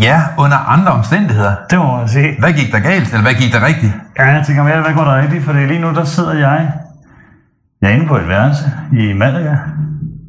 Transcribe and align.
Ja, 0.00 0.22
under 0.38 0.56
andre 0.56 0.92
omstændigheder. 0.92 1.54
Det 1.70 1.78
må 1.78 1.96
man 1.96 2.08
sige. 2.08 2.36
Hvad 2.40 2.52
gik 2.52 2.72
der 2.72 2.78
galt, 2.80 3.08
eller 3.08 3.22
hvad 3.22 3.34
gik 3.34 3.52
der 3.52 3.66
rigtigt? 3.66 3.92
Ja, 4.18 4.26
jeg 4.26 4.46
tænker 4.46 4.62
mere, 4.64 4.80
hvad 4.80 4.94
går 4.94 5.04
der 5.04 5.16
rigtigt? 5.22 5.44
For 5.44 5.52
lige 5.52 5.80
nu, 5.80 5.94
der 5.94 6.04
sidder 6.04 6.34
jeg, 6.34 6.72
jeg 7.82 7.90
er 7.90 7.94
inde 7.94 8.06
på 8.06 8.16
et 8.16 8.28
værelse 8.28 8.72
i 8.92 9.12
Malaga, 9.12 9.56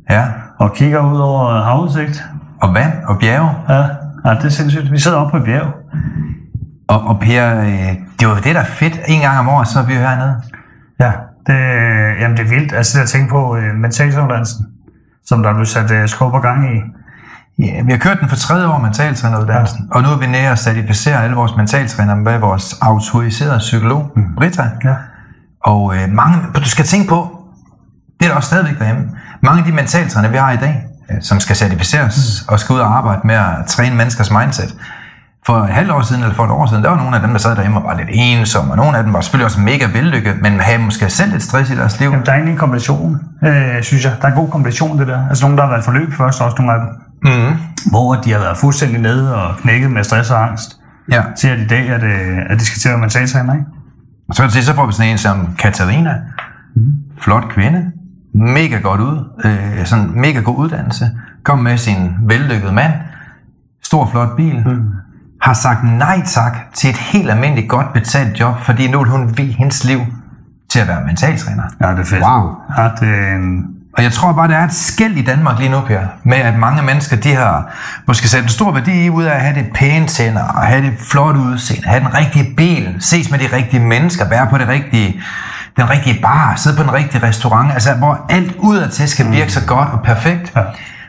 Ja, 0.10 0.26
og 0.60 0.74
kigger 0.74 1.14
ud 1.14 1.20
over 1.20 1.64
havudsigt. 1.64 2.24
og 2.62 2.74
vand 2.74 2.94
og 3.08 3.20
bjerge. 3.20 3.50
Ja, 3.70 3.84
ja, 4.30 4.36
det 4.36 4.46
er 4.46 4.50
sindssygt. 4.50 4.92
Vi 4.92 5.00
sidder 5.00 5.18
oppe 5.18 5.32
på 5.32 5.38
et 5.38 5.44
bjerg. 5.44 5.68
Og, 6.88 7.02
og 7.08 7.20
Per, 7.20 7.60
øh, 7.60 7.96
det 8.20 8.28
var 8.28 8.36
det, 8.36 8.56
der 8.56 8.62
er 8.62 8.66
fedt. 8.66 9.00
En 9.08 9.22
gang 9.22 9.40
om 9.40 9.50
året, 9.50 9.68
så 9.68 9.80
er 9.80 9.86
vi 9.86 9.94
jo 9.94 10.00
hernede. 10.00 10.36
Ja, 11.00 11.12
det, 11.48 11.56
jamen 12.22 12.38
det 12.38 12.46
er 12.46 12.50
vildt. 12.50 12.74
Altså 12.74 12.98
det 12.98 13.04
at 13.04 13.10
tænke 13.10 13.30
på 13.30 13.58
uh, 13.58 13.64
mentalsuddannelsen, 13.76 14.66
som 15.26 15.44
der 15.44 15.54
blev 15.54 15.66
sat 15.66 15.92
uh, 15.92 16.08
skub 16.10 16.34
og 16.34 16.42
gang 16.42 16.76
i. 16.76 16.80
Ja, 17.60 17.82
vi 17.86 17.92
har 17.92 18.00
kørt 18.00 18.20
den 18.22 18.30
for 18.30 18.36
tredje 18.36 18.68
år, 18.68 18.78
mentaltræneruddannelsen. 18.78 19.80
Ja. 19.80 19.96
Og 19.96 20.04
nu 20.04 20.10
er 20.10 20.18
vi 20.18 20.28
nede 20.28 20.52
og 20.52 20.58
certificere 20.58 21.24
alle 21.24 21.36
vores 21.36 21.56
mentaltrænere 21.58 22.16
med 22.16 22.40
vores 22.40 22.78
autoriserede 22.82 23.60
psykolog, 23.60 24.12
mm. 24.16 24.36
Britta. 24.38 24.70
Ja. 24.84 24.96
Og 25.64 25.96
øh, 25.96 26.10
mange, 26.10 26.38
du 26.56 26.70
skal 26.70 26.86
tænke 26.86 27.10
på, 27.10 27.40
det 28.20 28.26
er 28.26 28.30
der 28.30 28.36
også 28.36 28.48
stadigvæk 28.48 28.80
derhjemme. 28.80 29.04
Mange 29.44 29.60
af 29.60 29.66
de 29.66 29.72
mentaltrænere, 29.72 30.32
vi 30.32 30.38
har 30.38 30.52
i 30.52 30.58
dag, 30.58 30.84
øh, 31.12 31.18
som 31.22 31.40
skal 31.40 31.56
certificeres 31.56 32.46
mm. 32.48 32.54
og 32.54 32.60
skal 32.60 32.74
ud 32.74 32.80
og 32.80 32.98
arbejde 32.98 33.22
med 33.24 33.36
at 33.36 33.66
træne 33.68 33.96
menneskers 33.96 34.32
mindset. 34.32 34.76
For 35.46 35.58
et 35.58 35.70
halvt 35.70 35.92
år 35.92 36.02
siden, 36.02 36.24
eller 36.24 36.36
for 36.36 36.46
et 36.46 36.52
år 36.52 36.66
siden, 36.66 36.84
der 36.84 36.90
var 36.90 36.98
nogle 36.98 37.16
af 37.16 37.22
dem, 37.22 37.32
der 37.32 37.38
sad 37.38 37.56
derhjemme 37.56 37.80
og 37.80 37.84
var 37.84 37.98
lidt 37.98 38.10
ensomme, 38.12 38.72
og 38.72 38.78
nogle 38.78 38.98
af 38.98 39.04
dem 39.04 39.14
var 39.14 39.22
selvfølgelig 39.22 39.46
også 39.46 39.60
mega 39.60 39.86
vellykket, 39.94 40.42
men 40.42 40.60
havde 40.60 40.80
måske 40.80 41.10
selv 41.10 41.32
lidt 41.32 41.44
stress 41.44 41.72
i 41.72 41.76
deres 41.76 42.00
liv. 42.00 42.10
Jamen, 42.10 42.26
der 42.26 42.32
er 42.32 42.36
egentlig 42.36 42.52
en 42.52 42.58
kombination, 42.58 43.20
øh, 43.44 43.84
synes 43.84 44.06
jeg. 44.06 44.14
Der 44.22 44.28
er 44.28 44.32
en 44.32 44.38
god 44.38 44.50
kombination, 44.50 45.00
det 45.00 45.08
der. 45.08 45.28
Altså 45.30 45.46
nogle, 45.46 45.58
der 45.58 45.64
har 45.64 45.70
været 45.70 45.84
forløb 45.84 46.14
først, 46.14 46.42
også 46.42 46.56
nogle 46.60 46.74
af 46.74 46.80
dem. 46.80 46.90
Mm. 47.24 47.54
Hvor 47.90 48.16
de 48.16 48.32
har 48.32 48.40
været 48.40 48.58
fuldstændig 48.58 49.02
nede 49.02 49.36
og 49.36 49.58
knækket 49.58 49.92
med 49.92 50.04
stress 50.04 50.32
og 50.32 50.44
angst. 50.44 50.78
Ja. 51.12 51.24
Til 51.38 51.48
at 51.48 51.60
i 51.60 51.68
dag, 51.68 51.90
at, 51.90 52.04
øh, 52.04 52.38
at 52.50 52.60
de 52.60 52.66
skal 52.66 52.80
til 52.80 52.90
at 52.90 52.94
være 52.94 53.02
mentaltræner, 53.02 53.54
ikke? 53.54 53.66
Og 54.30 54.36
så 54.36 54.50
se, 54.50 54.64
så 54.64 54.76
får 54.76 54.86
vi 54.86 54.94
sådan 54.94 55.12
en 55.12 55.18
som 55.18 55.56
Katarina. 55.60 56.16
Flot 57.22 57.50
kvinde. 57.50 57.92
Mega 58.34 58.80
godt 58.80 59.02
ud. 59.02 59.30
Øh, 59.46 59.86
sådan 59.86 60.12
mega 60.16 60.40
god 60.40 60.58
uddannelse. 60.58 61.10
Kom 61.44 61.60
med 61.60 61.78
sin 61.78 62.16
vellykkede 62.22 62.74
mand. 62.74 62.94
Stor 63.84 64.10
flot 64.12 64.36
bil. 64.36 64.64
Mm. 64.66 64.88
Har 65.42 65.54
sagt 65.54 65.84
nej 65.84 66.22
tak 66.26 66.58
til 66.74 66.90
et 66.90 66.98
helt 66.98 67.32
almindeligt 67.32 67.70
godt 67.70 67.94
betalt 67.94 68.40
job, 68.40 68.60
fordi 68.60 68.92
nu 68.92 69.00
vil 69.00 69.10
hun 69.10 69.38
vie 69.38 69.54
hendes 69.54 69.84
liv 69.84 70.00
til 70.70 70.80
at 70.80 70.88
være 70.88 71.06
mentaltræner. 71.06 71.64
Ja, 71.82 71.92
det 71.92 72.00
er 72.00 72.04
fedt. 72.04 72.24
Wow. 72.24 72.56
Ja, 72.78 72.90
det 73.00 73.10
er 73.10 73.36
en... 73.36 73.66
Og 74.00 74.04
jeg 74.04 74.12
tror 74.12 74.32
bare, 74.34 74.48
der 74.48 74.58
er 74.58 74.64
et 74.64 74.74
skæld 74.74 75.18
i 75.18 75.22
Danmark 75.22 75.60
lige 75.60 75.72
nu, 75.72 75.80
Per, 75.82 76.00
med 76.24 76.38
at 76.38 76.56
mange 76.60 76.84
mennesker, 76.84 77.18
de 77.18 77.36
har 77.36 77.68
måske 78.08 78.28
sat 78.28 78.44
en 78.44 78.50
stor 78.50 78.72
værdi 78.72 79.10
ud 79.10 79.24
af 79.24 79.36
at 79.36 79.42
have 79.42 79.56
det 79.56 79.66
pæne 79.76 80.08
tænder, 80.08 80.44
og 80.44 80.62
have 80.62 80.82
det 80.82 80.94
flot 81.12 81.36
udseende, 81.36 81.88
have 81.88 82.00
den 82.00 82.14
rigtige 82.14 82.54
bil, 82.58 82.96
ses 83.00 83.32
med 83.32 83.40
de 83.40 83.56
rigtige 83.56 83.84
mennesker, 83.84 84.30
være 84.30 84.48
på 84.48 84.58
det 84.58 84.68
rigtige, 84.68 85.22
den 85.78 85.90
rigtige 85.90 86.22
bar, 86.22 86.54
sidde 86.56 86.78
på 86.78 86.84
den 86.84 86.94
rigtige 86.94 87.28
restaurant, 87.28 87.72
altså 87.74 87.94
hvor 87.94 88.26
alt 88.30 88.56
udadtil 88.60 89.10
skal 89.10 89.32
virke 89.32 89.52
så 89.52 89.66
godt 89.68 89.90
og 89.90 90.02
perfekt. 90.04 90.54
Ja. 90.56 90.62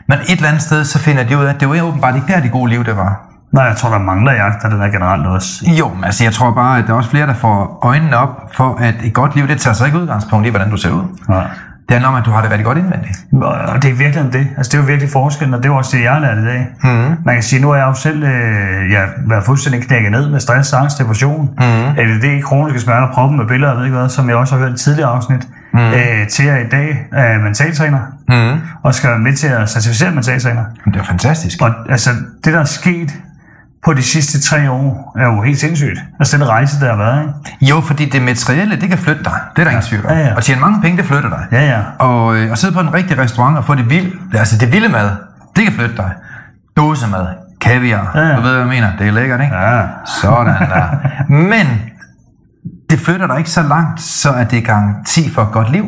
Men 0.07 0.17
et 0.19 0.31
eller 0.31 0.47
andet 0.47 0.61
sted, 0.61 0.85
så 0.85 0.99
finder 0.99 1.23
de 1.23 1.37
ud 1.37 1.43
af, 1.43 1.53
at 1.53 1.59
det 1.59 1.69
var 1.69 1.81
åbenbart 1.81 2.15
ikke 2.15 2.27
der, 2.27 2.39
det 2.39 2.51
gode 2.51 2.69
liv 2.69 2.85
det 2.85 2.97
var. 2.97 3.21
Nej, 3.51 3.63
jeg 3.63 3.75
tror, 3.75 3.89
der 3.89 3.95
er 3.95 4.03
mange, 4.03 4.25
der 4.25 4.33
jagter 4.33 4.69
det 4.69 4.79
der 4.79 4.87
generelt 4.87 5.27
også. 5.27 5.65
Jo, 5.79 5.89
men 5.89 6.03
altså 6.03 6.23
jeg 6.23 6.33
tror 6.33 6.51
bare, 6.51 6.77
at 6.77 6.87
der 6.87 6.93
er 6.93 6.97
også 6.97 7.09
flere, 7.09 7.27
der 7.27 7.33
får 7.33 7.79
øjnene 7.83 8.17
op 8.17 8.29
for, 8.53 8.77
at 8.79 8.95
et 9.03 9.13
godt 9.13 9.35
liv, 9.35 9.47
det 9.47 9.61
tager 9.61 9.73
sig 9.73 9.85
ikke 9.85 9.99
udgangspunkt 9.99 10.47
i, 10.47 10.49
hvordan 10.49 10.69
du 10.71 10.77
ser 10.77 10.91
ud. 10.91 11.03
Ja. 11.29 11.41
Det 11.91 11.97
handler 11.97 12.09
om, 12.09 12.15
at 12.15 12.25
du 12.25 12.31
har 12.31 12.41
det 12.41 12.51
rigtig 12.51 12.65
godt 12.65 12.77
indvendigt. 12.77 13.17
Og 13.73 13.81
det 13.81 13.89
er 13.89 13.93
virkelig 13.93 14.33
det. 14.33 14.47
Altså, 14.57 14.69
det 14.71 14.73
er 14.77 14.81
jo 14.81 14.87
virkelig 14.87 15.09
forskellen, 15.11 15.53
og 15.53 15.59
det 15.59 15.65
er 15.69 15.73
jo 15.73 15.77
også 15.77 15.97
det, 15.97 16.03
jeg 16.03 16.11
har 16.11 16.19
lært 16.19 16.37
i 16.37 16.45
dag. 16.45 16.67
Mm. 16.83 17.15
Man 17.25 17.35
kan 17.35 17.43
sige, 17.43 17.61
nu 17.61 17.71
er 17.71 17.75
jeg 17.75 17.87
jo 17.87 17.93
selv 17.93 18.23
øh, 18.23 18.91
jeg 18.91 18.99
har 18.99 19.09
været 19.27 19.43
fuldstændig 19.43 19.81
knækket 19.87 20.11
ned 20.11 20.29
med 20.29 20.39
stress, 20.39 20.73
angst, 20.73 20.99
depression, 20.99 21.49
mm. 21.57 21.63
ADD, 22.01 22.41
kroniske 22.43 22.79
smerter, 22.79 23.07
proppen 23.13 23.37
med 23.37 23.45
billeder, 23.47 23.71
jeg 23.71 23.77
ved 23.77 23.85
ikke 23.85 23.97
hvad, 23.97 24.09
som 24.09 24.29
jeg 24.29 24.35
også 24.35 24.55
har 24.55 24.61
hørt 24.65 24.79
i 24.79 24.83
tidligere 24.83 25.09
afsnit, 25.09 25.47
mm. 25.73 25.79
øh, 25.79 26.27
til 26.27 26.43
at 26.47 26.65
i 26.65 26.69
dag 26.69 27.07
er 27.11 27.37
mentaltræner, 27.39 27.99
Mm. 28.29 28.59
og 28.83 28.95
skal 28.95 29.09
være 29.09 29.19
med 29.19 29.33
til 29.33 29.47
at 29.47 29.69
certificere 29.69 30.11
mentaltræner. 30.11 30.63
Det 30.85 30.95
er 30.95 31.03
fantastisk. 31.03 31.61
Og 31.61 31.69
altså, 31.89 32.09
det 32.45 32.53
der 32.53 32.59
er 32.59 32.63
sket 32.63 33.13
på 33.85 33.93
de 33.93 34.01
sidste 34.03 34.41
tre 34.41 34.71
år, 34.71 35.15
er 35.19 35.25
jo 35.25 35.41
helt 35.41 35.59
sindssygt. 35.59 35.99
Altså, 36.19 36.37
den 36.37 36.49
rejse, 36.49 36.79
der 36.79 36.89
har 36.89 36.97
været, 36.97 37.21
ikke? 37.21 37.65
Jo, 37.75 37.81
fordi 37.81 38.05
det 38.09 38.21
materielle, 38.21 38.75
det 38.81 38.89
kan 38.89 38.97
flytte 38.97 39.23
dig. 39.23 39.33
Det 39.55 39.59
er 39.59 39.63
der 39.63 39.71
ingen 39.71 39.83
tvivl 39.85 40.05
om. 40.05 40.11
Ja, 40.11 40.19
ja. 40.19 40.35
Og 40.35 40.43
tjene 40.43 40.61
mange 40.61 40.81
penge, 40.81 40.97
det 40.97 41.05
flytter 41.05 41.29
dig. 41.29 41.45
Ja, 41.51 41.65
ja. 41.65 41.79
Og 41.99 42.35
øh, 42.35 42.51
at 42.51 42.57
sidde 42.57 42.73
på 42.73 42.79
en 42.79 42.93
rigtig 42.93 43.17
restaurant 43.17 43.57
og 43.57 43.65
få 43.65 43.75
det 43.75 43.89
vilde, 43.89 44.11
altså 44.33 44.57
det 44.57 44.73
vilde 44.73 44.89
mad, 44.89 45.09
det 45.55 45.63
kan 45.63 45.73
flytte 45.73 45.97
dig. 45.97 46.11
Dåsemad, 46.77 47.25
kaviar, 47.61 48.11
Ja, 48.15 48.21
ja. 48.21 48.35
du 48.35 48.41
ved, 48.41 48.49
hvad 48.51 48.59
jeg 48.59 48.67
mener. 48.67 48.89
Det 48.99 49.07
er 49.07 49.11
lækkert, 49.11 49.41
ikke? 49.41 49.55
Ja. 49.55 49.81
Sådan 50.21 50.45
der. 50.73 50.87
Men 51.29 51.67
det 52.89 52.99
flytter 52.99 53.27
dig 53.27 53.37
ikke 53.37 53.49
så 53.49 53.61
langt, 53.61 54.01
så 54.01 54.33
at 54.33 54.51
det 54.51 54.57
er 54.59 54.63
garanti 54.63 55.29
for 55.33 55.41
et 55.41 55.51
godt 55.51 55.71
liv. 55.71 55.85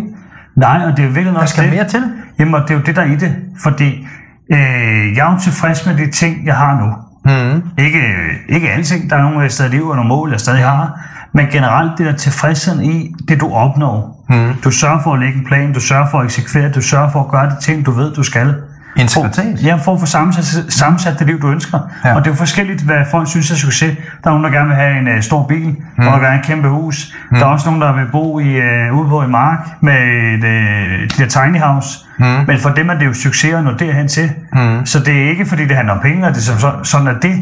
Nej, 0.57 0.81
og 0.85 0.97
det 0.97 1.05
er 1.05 1.09
virkelig 1.09 1.33
Der 1.33 1.39
også 1.39 1.53
skal 1.53 1.63
det. 1.63 1.73
mere 1.73 1.87
til. 1.87 2.03
Jamen, 2.39 2.53
og 2.55 2.61
det 2.61 2.69
er 2.69 2.73
jo 2.75 2.81
det, 2.85 2.95
der 2.95 3.01
er 3.01 3.05
i 3.05 3.15
det. 3.15 3.35
Fordi 3.63 4.07
øh, 4.53 5.15
jeg 5.17 5.27
er 5.27 5.31
jo 5.33 5.39
tilfreds 5.39 5.85
med 5.85 5.97
de 5.97 6.11
ting, 6.11 6.45
jeg 6.45 6.55
har 6.55 6.75
nu. 6.81 6.93
Mm. 7.25 7.63
Ikke, 7.77 8.01
ikke 8.49 8.69
alting. 8.69 9.09
Der 9.09 9.15
er 9.15 9.21
nogle 9.21 9.49
steder 9.49 9.69
i 9.69 9.71
livet 9.71 9.89
og 9.89 9.95
nogle 9.95 10.07
mål, 10.09 10.31
jeg 10.31 10.39
stadig 10.39 10.63
har. 10.63 10.99
Men 11.33 11.47
generelt 11.51 11.97
det 11.97 12.05
der 12.05 12.15
tilfredsheden 12.15 12.83
i 12.85 13.13
det, 13.27 13.39
du 13.41 13.53
opnår. 13.53 14.25
Mm. 14.29 14.53
Du 14.63 14.71
sørger 14.71 15.03
for 15.03 15.13
at 15.13 15.19
lægge 15.19 15.39
en 15.39 15.45
plan, 15.45 15.73
du 15.73 15.79
sørger 15.79 16.09
for 16.11 16.19
at 16.19 16.25
eksekvere, 16.25 16.71
du 16.71 16.81
sørger 16.81 17.11
for 17.11 17.19
at 17.19 17.27
gøre 17.27 17.49
de 17.49 17.55
ting, 17.61 17.85
du 17.85 17.91
ved, 17.91 18.13
du 18.13 18.23
skal. 18.23 18.55
Integritet. 18.97 19.63
Ja, 19.63 19.75
for 19.75 19.93
at 19.93 19.99
få 19.99 20.05
sammensat, 20.05 20.73
sammensat 20.73 21.19
det 21.19 21.27
liv, 21.27 21.41
du 21.41 21.47
ønsker. 21.51 21.79
Ja. 22.05 22.15
Og 22.15 22.21
det 22.21 22.27
er 22.27 22.31
jo 22.31 22.35
forskelligt, 22.37 22.81
hvad 22.81 22.97
folk 23.11 23.27
synes 23.27 23.51
er 23.51 23.55
succes. 23.55 23.97
Der 24.23 24.29
er 24.29 24.33
nogen, 24.33 24.43
der 24.43 24.49
gerne 24.49 24.67
vil 24.67 24.75
have 24.75 24.99
en 24.99 25.07
uh, 25.07 25.21
stor 25.21 25.47
bil, 25.47 25.67
mm. 25.69 25.75
der 25.97 26.11
vil 26.11 26.21
gerne 26.21 26.39
et 26.39 26.45
kæmpe 26.45 26.67
hus. 26.69 27.13
Mm. 27.31 27.37
Der 27.37 27.45
er 27.45 27.49
også 27.49 27.65
nogen, 27.69 27.81
der 27.81 27.93
vil 27.95 28.05
bo 28.11 28.39
i, 28.39 28.57
uh, 28.89 28.99
ude 28.99 29.09
på 29.09 29.21
en 29.21 29.31
mark 29.31 29.59
med 29.81 29.93
et 30.33 30.43
uh, 30.43 31.17
de 31.17 31.23
der 31.23 31.27
tiny 31.27 31.59
house. 31.59 31.89
Mm. 32.19 32.25
Men 32.47 32.57
for 32.59 32.69
dem 32.69 32.89
er 32.89 32.93
det 32.93 33.05
jo 33.05 33.13
succes 33.13 33.53
at 33.53 33.63
nå 33.63 33.71
derhen 33.79 34.07
til. 34.07 34.31
Mm. 34.53 34.85
Så 34.85 34.99
det 34.99 35.23
er 35.23 35.29
ikke, 35.29 35.45
fordi 35.45 35.67
det 35.67 35.75
handler 35.75 35.93
om 35.93 35.99
penge, 36.01 36.27
og 36.27 36.31
det 36.31 36.37
er 36.37 36.41
som, 36.41 36.59
så- 36.59 36.79
sådan 36.83 37.07
er 37.07 37.19
det. 37.19 37.35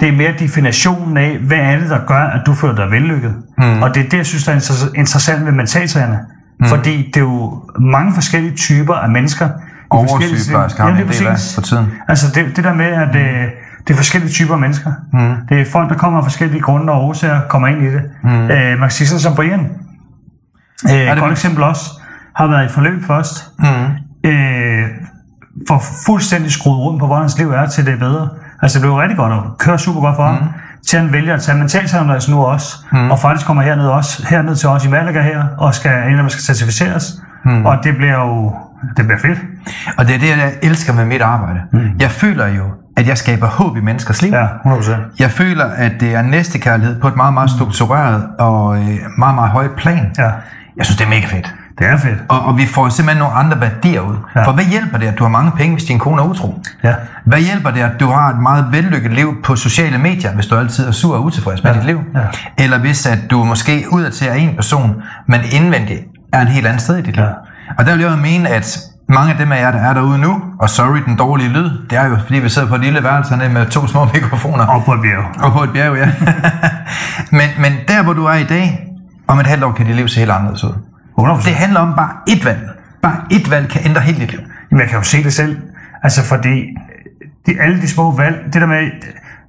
Det 0.00 0.08
er 0.08 0.12
mere 0.12 0.32
definitionen 0.38 1.16
af, 1.16 1.38
hvad 1.46 1.58
er 1.58 1.78
det, 1.78 1.90
der 1.90 1.98
gør, 2.06 2.20
at 2.20 2.40
du 2.46 2.54
føler 2.54 2.74
dig 2.74 2.90
vellykket. 2.90 3.34
Mm. 3.58 3.82
Og 3.82 3.94
det 3.94 4.04
er 4.04 4.08
det, 4.08 4.16
jeg 4.16 4.26
synes, 4.26 4.44
der 4.44 4.52
er 4.52 4.56
inter- 4.56 4.92
interessant 4.94 5.46
ved 5.46 5.52
mentaltrænerne. 5.52 6.18
Mm. 6.60 6.66
Fordi 6.66 6.96
det 7.06 7.16
er 7.16 7.20
jo 7.20 7.62
mange 7.80 8.14
forskellige 8.14 8.54
typer 8.56 8.94
af 8.94 9.10
mennesker. 9.10 9.48
I 10.02 10.08
forskellige- 10.08 10.30
Oversygeplejersker 10.30 10.82
har 10.82 10.88
Ja, 10.90 10.94
vi 10.96 11.02
en 11.02 11.06
lige 11.08 11.18
del 11.18 11.26
af 11.26 11.32
præcis. 11.32 11.54
for 11.54 11.60
tiden. 11.62 11.86
Altså 12.08 12.26
det, 12.34 12.56
det 12.56 12.64
der 12.64 12.74
med, 12.74 12.86
at 12.86 13.16
øh, 13.16 13.44
det 13.86 13.92
er 13.92 13.96
forskellige 13.96 14.32
typer 14.32 14.56
mennesker. 14.56 14.92
Mm. 15.12 15.34
Det 15.48 15.60
er 15.60 15.64
folk, 15.72 15.88
der 15.90 15.96
kommer 15.96 16.18
af 16.18 16.24
forskellige 16.24 16.60
grunde 16.60 16.92
og 16.92 17.04
årsager, 17.04 17.40
kommer 17.48 17.68
ind 17.68 17.82
i 17.82 17.86
det. 17.86 18.02
Mm. 18.22 18.30
Øh, 18.30 18.70
man 18.70 18.78
kan 18.78 18.90
sige 18.90 19.08
sådan 19.08 19.20
som 19.20 19.34
Brian. 19.34 19.60
Øh, 20.90 20.92
et 20.92 21.10
det 21.10 21.18
godt 21.18 21.32
eksempel 21.32 21.62
også. 21.62 21.84
Har 22.36 22.46
været 22.46 22.64
i 22.64 22.68
forløb 22.68 23.04
først. 23.06 23.44
Mm. 23.58 24.30
Øh, 24.30 24.84
for 25.68 25.82
fuldstændig 26.06 26.52
skruet 26.52 26.78
rundt 26.78 27.00
på, 27.00 27.06
hvordan 27.06 27.22
hans 27.22 27.38
liv 27.38 27.50
er, 27.50 27.66
til 27.66 27.86
det 27.86 27.94
er 27.94 27.98
bedre. 27.98 28.28
Altså 28.62 28.78
det 28.78 28.82
blev 28.82 28.94
rigtig 28.94 29.16
godt 29.16 29.32
og 29.32 29.42
kører 29.58 29.76
super 29.76 30.00
godt 30.00 30.16
for 30.16 30.26
ham. 30.26 30.36
Til 30.88 30.98
han 30.98 31.12
vælger 31.12 31.34
at 31.34 31.42
tage 31.42 31.58
mentaltræner 31.58 32.30
nu 32.30 32.44
også. 32.44 32.76
Mm. 32.92 33.10
Og 33.10 33.18
faktisk 33.18 33.46
kommer 33.46 33.62
herned, 33.62 33.86
også, 33.86 34.26
herned 34.30 34.56
til 34.56 34.68
os 34.68 34.84
i 34.84 34.88
Malaga 34.88 35.22
her, 35.22 35.44
og 35.58 35.74
skal, 35.74 36.02
inden 36.06 36.16
man 36.16 36.30
skal 36.30 36.42
certificeres. 36.44 37.12
Mm. 37.44 37.66
Og 37.66 37.78
det 37.84 37.96
bliver 37.96 38.12
jo 38.18 38.54
det 38.96 39.06
bliver 39.06 39.20
fedt. 39.20 39.38
Og 39.98 40.06
det 40.06 40.14
er 40.14 40.18
det, 40.18 40.28
jeg 40.28 40.52
elsker 40.62 40.92
med 40.92 41.04
mit 41.04 41.22
arbejde. 41.22 41.60
Mm. 41.72 41.90
Jeg 42.00 42.10
føler 42.10 42.46
jo, 42.46 42.64
at 42.96 43.08
jeg 43.08 43.18
skaber 43.18 43.46
håb 43.46 43.76
i 43.76 43.80
menneskers 43.80 44.22
liv. 44.22 44.32
Ja, 44.32 44.46
100%. 44.46 44.92
Jeg 45.18 45.30
føler, 45.30 45.64
at 45.64 45.92
det 46.00 46.14
er 46.14 46.22
næstekærlighed 46.22 47.00
på 47.00 47.08
et 47.08 47.16
meget, 47.16 47.34
meget 47.34 47.50
struktureret 47.50 48.26
og 48.38 48.76
øh, 48.78 48.98
meget, 49.18 49.34
meget 49.34 49.50
højt 49.50 49.70
plan. 49.76 50.10
Ja. 50.18 50.30
Jeg 50.76 50.84
synes, 50.86 50.96
det 50.96 51.04
er 51.04 51.08
mega 51.10 51.26
fedt. 51.26 51.54
Det 51.78 51.86
er 51.86 51.96
fedt. 51.96 52.18
Og, 52.28 52.40
og 52.40 52.58
vi 52.58 52.66
får 52.66 52.88
simpelthen 52.88 53.18
nogle 53.18 53.34
andre 53.34 53.60
værdier 53.60 54.00
ud. 54.00 54.16
Ja. 54.36 54.42
For 54.44 54.52
hvad 54.52 54.64
hjælper 54.64 54.98
det, 54.98 55.06
at 55.06 55.18
du 55.18 55.24
har 55.24 55.30
mange 55.30 55.52
penge, 55.56 55.72
hvis 55.74 55.84
din 55.84 55.98
kone 55.98 56.22
er 56.22 56.26
utro? 56.26 56.60
Ja. 56.84 56.94
Hvad 57.24 57.38
hjælper 57.38 57.70
det, 57.70 57.80
at 57.80 58.00
du 58.00 58.06
har 58.10 58.30
et 58.30 58.38
meget 58.42 58.66
vellykket 58.72 59.12
liv 59.12 59.34
på 59.44 59.56
sociale 59.56 59.98
medier, 59.98 60.32
hvis 60.34 60.46
du 60.46 60.56
altid 60.56 60.86
er 60.88 60.92
sur 60.92 61.16
og 61.16 61.24
utilfreds 61.24 61.62
med 61.62 61.70
Ja. 61.72 61.76
dit 61.78 61.86
liv? 61.86 62.00
Ja. 62.14 62.20
Eller 62.64 62.78
hvis 62.78 63.06
at 63.06 63.18
du 63.30 63.44
måske 63.44 63.84
udadtil 63.90 64.26
er 64.28 64.34
en 64.34 64.56
person, 64.56 65.02
men 65.28 65.40
indvendigt 65.52 66.00
er 66.32 66.40
en 66.40 66.48
helt 66.48 66.66
anden 66.66 66.80
sted 66.80 66.96
i 66.96 67.02
dit 67.02 67.16
liv. 67.16 67.24
Ja. 67.24 67.30
Og 67.78 67.86
der 67.86 67.92
vil 67.92 68.00
jeg 68.02 68.10
jo 68.10 68.16
mene, 68.16 68.48
at 68.48 68.78
mange 69.08 69.32
af 69.32 69.38
dem 69.38 69.52
af 69.52 69.60
jer, 69.60 69.70
der 69.70 69.78
er 69.78 69.94
derude 69.94 70.18
nu, 70.18 70.42
og 70.60 70.70
sorry 70.70 70.98
den 71.06 71.16
dårlige 71.16 71.48
lyd, 71.48 71.70
det 71.90 71.98
er 71.98 72.06
jo 72.06 72.16
fordi, 72.26 72.38
vi 72.38 72.48
sidder 72.48 72.68
på 72.68 72.74
et 72.74 72.80
lille 72.80 73.02
værelse 73.02 73.36
med 73.36 73.66
to 73.66 73.86
små 73.86 74.04
mikrofoner. 74.14 74.66
Og 74.66 74.84
på 74.84 74.92
et 74.92 75.00
bjerg. 75.00 75.44
Og 75.44 75.52
på 75.52 75.62
et 75.62 75.72
bjerg, 75.72 75.96
ja. 75.96 76.08
men, 77.38 77.48
men 77.58 77.72
der, 77.88 78.02
hvor 78.02 78.12
du 78.12 78.24
er 78.24 78.34
i 78.34 78.44
dag, 78.44 78.88
om 79.26 79.38
et 79.40 79.46
halvt 79.46 79.64
år 79.64 79.72
kan 79.72 79.86
dit 79.86 79.96
liv 79.96 80.08
se 80.08 80.18
helt 80.18 80.30
anderledes 80.30 80.64
ud. 80.64 80.72
100%. 81.20 81.44
Det 81.44 81.54
handler 81.54 81.80
om 81.80 81.94
bare 81.94 82.10
ét 82.30 82.44
valg. 82.44 82.70
Bare 83.02 83.16
ét 83.32 83.50
valg 83.50 83.68
kan 83.68 83.80
ændre 83.84 84.00
hele 84.00 84.20
dit 84.20 84.30
liv. 84.30 84.40
Jamen, 84.70 84.80
jeg 84.80 84.88
kan 84.88 84.98
jo 84.98 85.04
se 85.04 85.24
det 85.24 85.32
selv. 85.32 85.56
Altså, 86.02 86.24
fordi 86.24 86.64
de, 87.46 87.60
alle 87.60 87.80
de 87.80 87.88
små 87.88 88.16
valg, 88.16 88.44
det 88.52 88.60
der 88.60 88.66
med, 88.66 88.90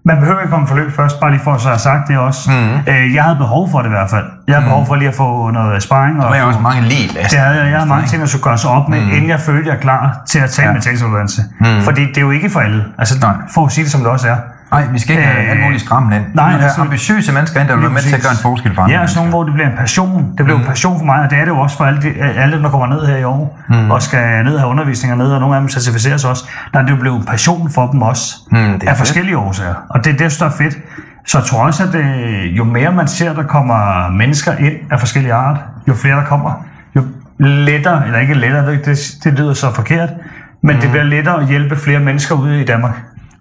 man 0.06 0.19
behøver 0.19 0.40
ikke 0.42 0.52
komme 0.52 0.68
forløb 0.68 0.96
først, 0.96 1.19
bare 1.19 1.31
lige 1.31 1.42
for 1.44 1.52
at 1.54 1.62
så 1.62 1.68
have 1.68 1.80
sagt 1.80 2.07
det 2.07 2.18
også. 2.18 2.52
Mm. 2.52 2.94
Øh, 2.94 3.13
jeg 3.16 3.24
havde 3.24 3.36
behov 3.38 3.72
for 3.72 3.80
det 3.80 3.86
i 3.86 3.90
hvert 3.90 4.10
fald. 4.10 4.25
Jeg 4.48 4.56
havde 4.56 4.66
behov 4.66 4.86
for 4.88 4.96
lige 4.96 5.07
at 5.07 5.16
få 5.16 5.50
noget 5.52 5.84
sparring. 5.84 6.16
Der 6.22 6.25
Og 6.28 6.38
er 6.38 6.44
også 6.44 6.60
mange 6.60 6.81
lige 6.81 7.07
det 7.07 7.40
havde 7.40 7.57
jeg. 7.62 7.66
Jeg 7.72 7.78
havde 7.78 7.90
mange 7.90 8.07
ting, 8.07 8.22
der 8.22 8.28
skulle 8.28 8.44
gøres 8.44 8.66
op 8.66 8.90
med, 8.90 9.02
mm. 9.02 9.12
inden 9.12 9.30
jeg 9.30 9.40
følte, 9.40 9.69
jeg 9.69 9.75
er 9.78 9.81
klar 9.81 10.22
til 10.28 10.40
at 10.40 10.50
tage 10.50 10.63
Ja. 10.63 10.69
ja. 10.69 10.74
mentalsuddannelse. 10.74 11.42
Mm. 11.60 11.81
Fordi 11.81 12.02
det 12.06 12.18
er 12.18 12.22
jo 12.22 12.31
ikke 12.31 12.50
for 12.50 12.60
alle. 12.60 12.86
Altså, 12.98 13.19
Nej. 13.22 13.34
for 13.54 13.66
at 13.66 13.72
sige 13.72 13.84
det, 13.84 13.92
som 13.92 14.02
det 14.02 14.10
også 14.10 14.28
er. 14.30 14.36
Nej, 14.71 14.88
vi 14.91 15.00
skal 15.00 15.15
ikke 15.15 15.27
have 15.27 15.45
Øh, 15.45 15.51
alt 15.51 15.62
muligt 15.63 15.83
skræmmende 15.83 16.17
ind. 16.17 16.25
nej, 16.33 16.57
vi 16.57 16.63
altså- 16.63 16.81
ambitiøse 16.81 17.33
mennesker 17.33 17.59
ind, 17.59 17.67
der 17.67 17.75
vil 17.75 17.83
være 17.83 17.91
med 17.91 18.01
til 18.01 18.15
at 18.15 18.21
gøre 18.21 18.31
en 18.31 18.38
forskel 18.41 18.75
for 18.75 18.81
andre 18.81 18.95
Ja, 18.95 19.01
og 19.01 19.09
sådan 19.09 19.19
nogle, 19.19 19.31
hvor 19.31 19.44
det 19.44 19.53
bliver 19.53 19.69
en 19.69 19.77
passion. 19.77 20.33
Det 20.38 20.45
bliver 20.45 20.57
mm. 20.57 20.63
en 20.63 20.67
passion 20.67 20.97
for 21.00 21.06
mig, 21.06 21.19
og 21.23 21.29
det 21.29 21.38
er 21.38 21.41
det 21.45 21.51
jo 21.51 21.59
også 21.59 21.77
for 21.77 21.85
alle, 21.85 22.01
de, 22.01 22.09
alle 22.21 22.53
dem, 22.56 22.63
der 22.63 22.69
kommer 22.69 22.88
ned 22.88 23.06
her 23.06 23.17
i 23.17 23.23
år, 23.23 23.59
mm. 23.69 23.91
og 23.91 24.01
skal 24.01 24.44
ned 24.44 24.53
og 24.53 24.59
have 24.62 24.69
undervisninger 24.69 25.15
ned, 25.17 25.31
og 25.31 25.39
nogle 25.39 25.56
af 25.56 25.62
dem 25.62 25.69
certificeres 25.69 26.25
også. 26.25 26.44
Der 26.73 26.79
er 26.79 26.83
det 26.83 26.91
jo 26.91 26.95
blevet 26.95 27.17
en 27.19 27.25
passion 27.25 27.69
for 27.71 27.88
dem 27.91 28.01
også, 28.01 28.35
Mm, 28.51 28.57
det 28.57 28.63
er 28.65 28.71
af 28.73 28.79
fedt. 28.79 28.97
forskellige 28.97 29.38
årsager. 29.38 29.73
Og 29.89 30.06
det 30.06 30.13
er 30.13 30.17
det, 30.17 30.39
der 30.39 30.45
er 30.45 30.50
fedt. 30.50 30.77
Så 31.27 31.38
jeg 31.38 31.45
tror 31.45 31.65
også, 31.65 31.83
at 31.83 31.95
øh, 31.95 32.57
jo 32.57 32.63
mere 32.63 32.91
man 32.91 33.07
ser, 33.07 33.33
der 33.33 33.44
kommer 33.44 34.09
mennesker 34.09 34.56
ind 34.57 34.73
af 34.91 35.00
forskellige 35.00 35.33
art, 35.33 35.57
jo 35.88 35.94
flere 35.94 36.15
der 36.15 36.23
kommer, 36.25 36.51
jo 36.95 37.03
lettere, 37.39 38.06
eller 38.06 38.19
ikke 38.19 38.33
lettere, 38.33 38.71
det, 38.71 38.85
det, 38.85 38.97
det 39.23 39.33
lyder 39.33 39.53
så 39.53 39.73
forkert, 39.73 40.09
men 40.63 40.75
mm. 40.75 40.81
det 40.81 40.89
bliver 40.89 41.03
lettere 41.03 41.41
at 41.41 41.47
hjælpe 41.47 41.75
flere 41.75 42.00
mennesker 42.00 42.35
ude 42.35 42.62
i 42.62 42.65
Danmark. 42.65 42.91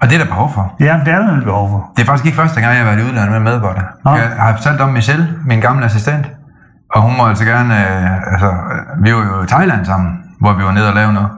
Og 0.05 0.11
det 0.11 0.21
er 0.21 0.25
der 0.25 0.31
behov 0.31 0.53
for. 0.55 0.75
Ja, 0.81 1.01
det 1.05 1.13
er 1.15 1.19
der 1.19 1.27
nemlig 1.27 1.45
behov 1.45 1.69
for. 1.69 1.91
Det 1.97 2.03
er 2.03 2.07
faktisk 2.07 2.27
ikke 2.27 2.37
første 2.37 2.61
gang, 2.61 2.73
jeg 2.73 2.85
har 2.85 2.91
været 2.91 3.05
i 3.05 3.09
udlandet 3.09 3.33
med 3.33 3.53
medborgere. 3.53 3.85
Nå. 4.05 4.11
Jeg 4.11 4.29
har 4.39 4.57
fortalt 4.57 4.81
om 4.81 4.89
Michelle, 4.89 5.29
min 5.47 5.61
gamle 5.61 5.85
assistent. 5.85 6.27
Og 6.95 7.03
hun 7.03 7.17
må 7.17 7.27
altså 7.27 7.45
gerne... 7.45 7.75
Øh, 7.75 8.33
altså, 8.33 8.53
vi 9.05 9.15
var 9.15 9.19
jo 9.19 9.43
i 9.43 9.47
Thailand 9.47 9.85
sammen, 9.85 10.11
hvor 10.41 10.53
vi 10.53 10.65
var 10.65 10.73
nede 10.73 10.89
og 10.89 10.95
lave 10.95 11.13
noget. 11.13 11.31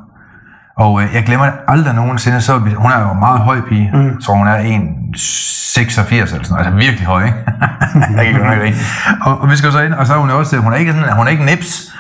Og 0.77 1.03
øh, 1.03 1.15
jeg 1.15 1.25
glemmer 1.25 1.47
aldrig 1.69 1.95
nogensinde, 1.95 2.41
så 2.41 2.59
vi, 2.59 2.71
hun 2.73 2.91
er 2.91 3.01
jo 3.01 3.11
en 3.13 3.19
meget 3.19 3.41
høj 3.41 3.61
pige. 3.69 3.91
Mm. 3.95 4.07
Jeg 4.07 4.15
tror, 4.25 4.35
hun 4.35 4.47
er 4.47 4.57
1,86 4.57 4.65
eller 4.65 6.27
sådan 6.27 6.41
noget. 6.51 6.67
Altså 6.67 6.71
virkelig 6.71 7.07
høj, 7.07 7.25
ikke? 7.25 7.39
jeg 8.17 8.25
kan 8.33 8.63
ikke 8.67 8.79
og, 9.23 9.41
og, 9.41 9.51
vi 9.51 9.57
skal 9.57 9.73
så 9.73 9.81
ind, 9.81 9.95
og 9.95 10.07
så 10.07 10.15
er 10.15 10.19
hun 10.19 10.31
også... 10.31 10.57
Hun 10.57 10.73
er 10.73 10.77
ikke, 10.77 10.93
sådan, 10.93 11.17
hun 11.17 11.27
er 11.27 11.31
ikke 11.31 11.45
nips. 11.45 11.93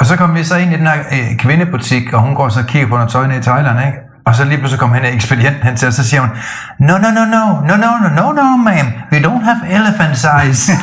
Og 0.00 0.06
så 0.06 0.16
kom 0.16 0.34
vi 0.34 0.44
så 0.44 0.56
ind 0.56 0.72
i 0.72 0.76
den 0.76 0.86
her 0.86 0.98
øh, 1.12 1.36
kvindebutik, 1.38 2.12
og 2.12 2.20
hun 2.20 2.34
går 2.34 2.48
så 2.48 2.60
og 2.60 2.66
kigger 2.66 2.88
på 2.88 2.94
noget 2.94 3.10
tøj 3.10 3.26
nede 3.26 3.38
i 3.38 3.42
Thailand, 3.42 3.78
ikke? 3.86 4.07
Og 4.28 4.34
så 4.34 4.44
lige 4.44 4.58
pludselig 4.58 4.80
kommer 4.80 4.96
hen 4.96 5.04
ekspedienten 5.14 5.62
hen 5.62 5.76
til, 5.76 5.88
og 5.88 5.94
så 5.94 6.08
siger 6.08 6.20
hun, 6.20 6.30
No, 6.78 6.98
no, 6.98 7.10
no, 7.10 7.24
no, 7.24 7.44
no, 7.68 7.76
no, 7.76 7.90
no, 8.02 8.08
no, 8.18 8.32
no, 8.32 8.70
ma'am. 8.70 8.88
We 9.12 9.18
don't 9.26 9.44
have 9.44 9.60
elephant 9.76 10.16
size. 10.18 10.72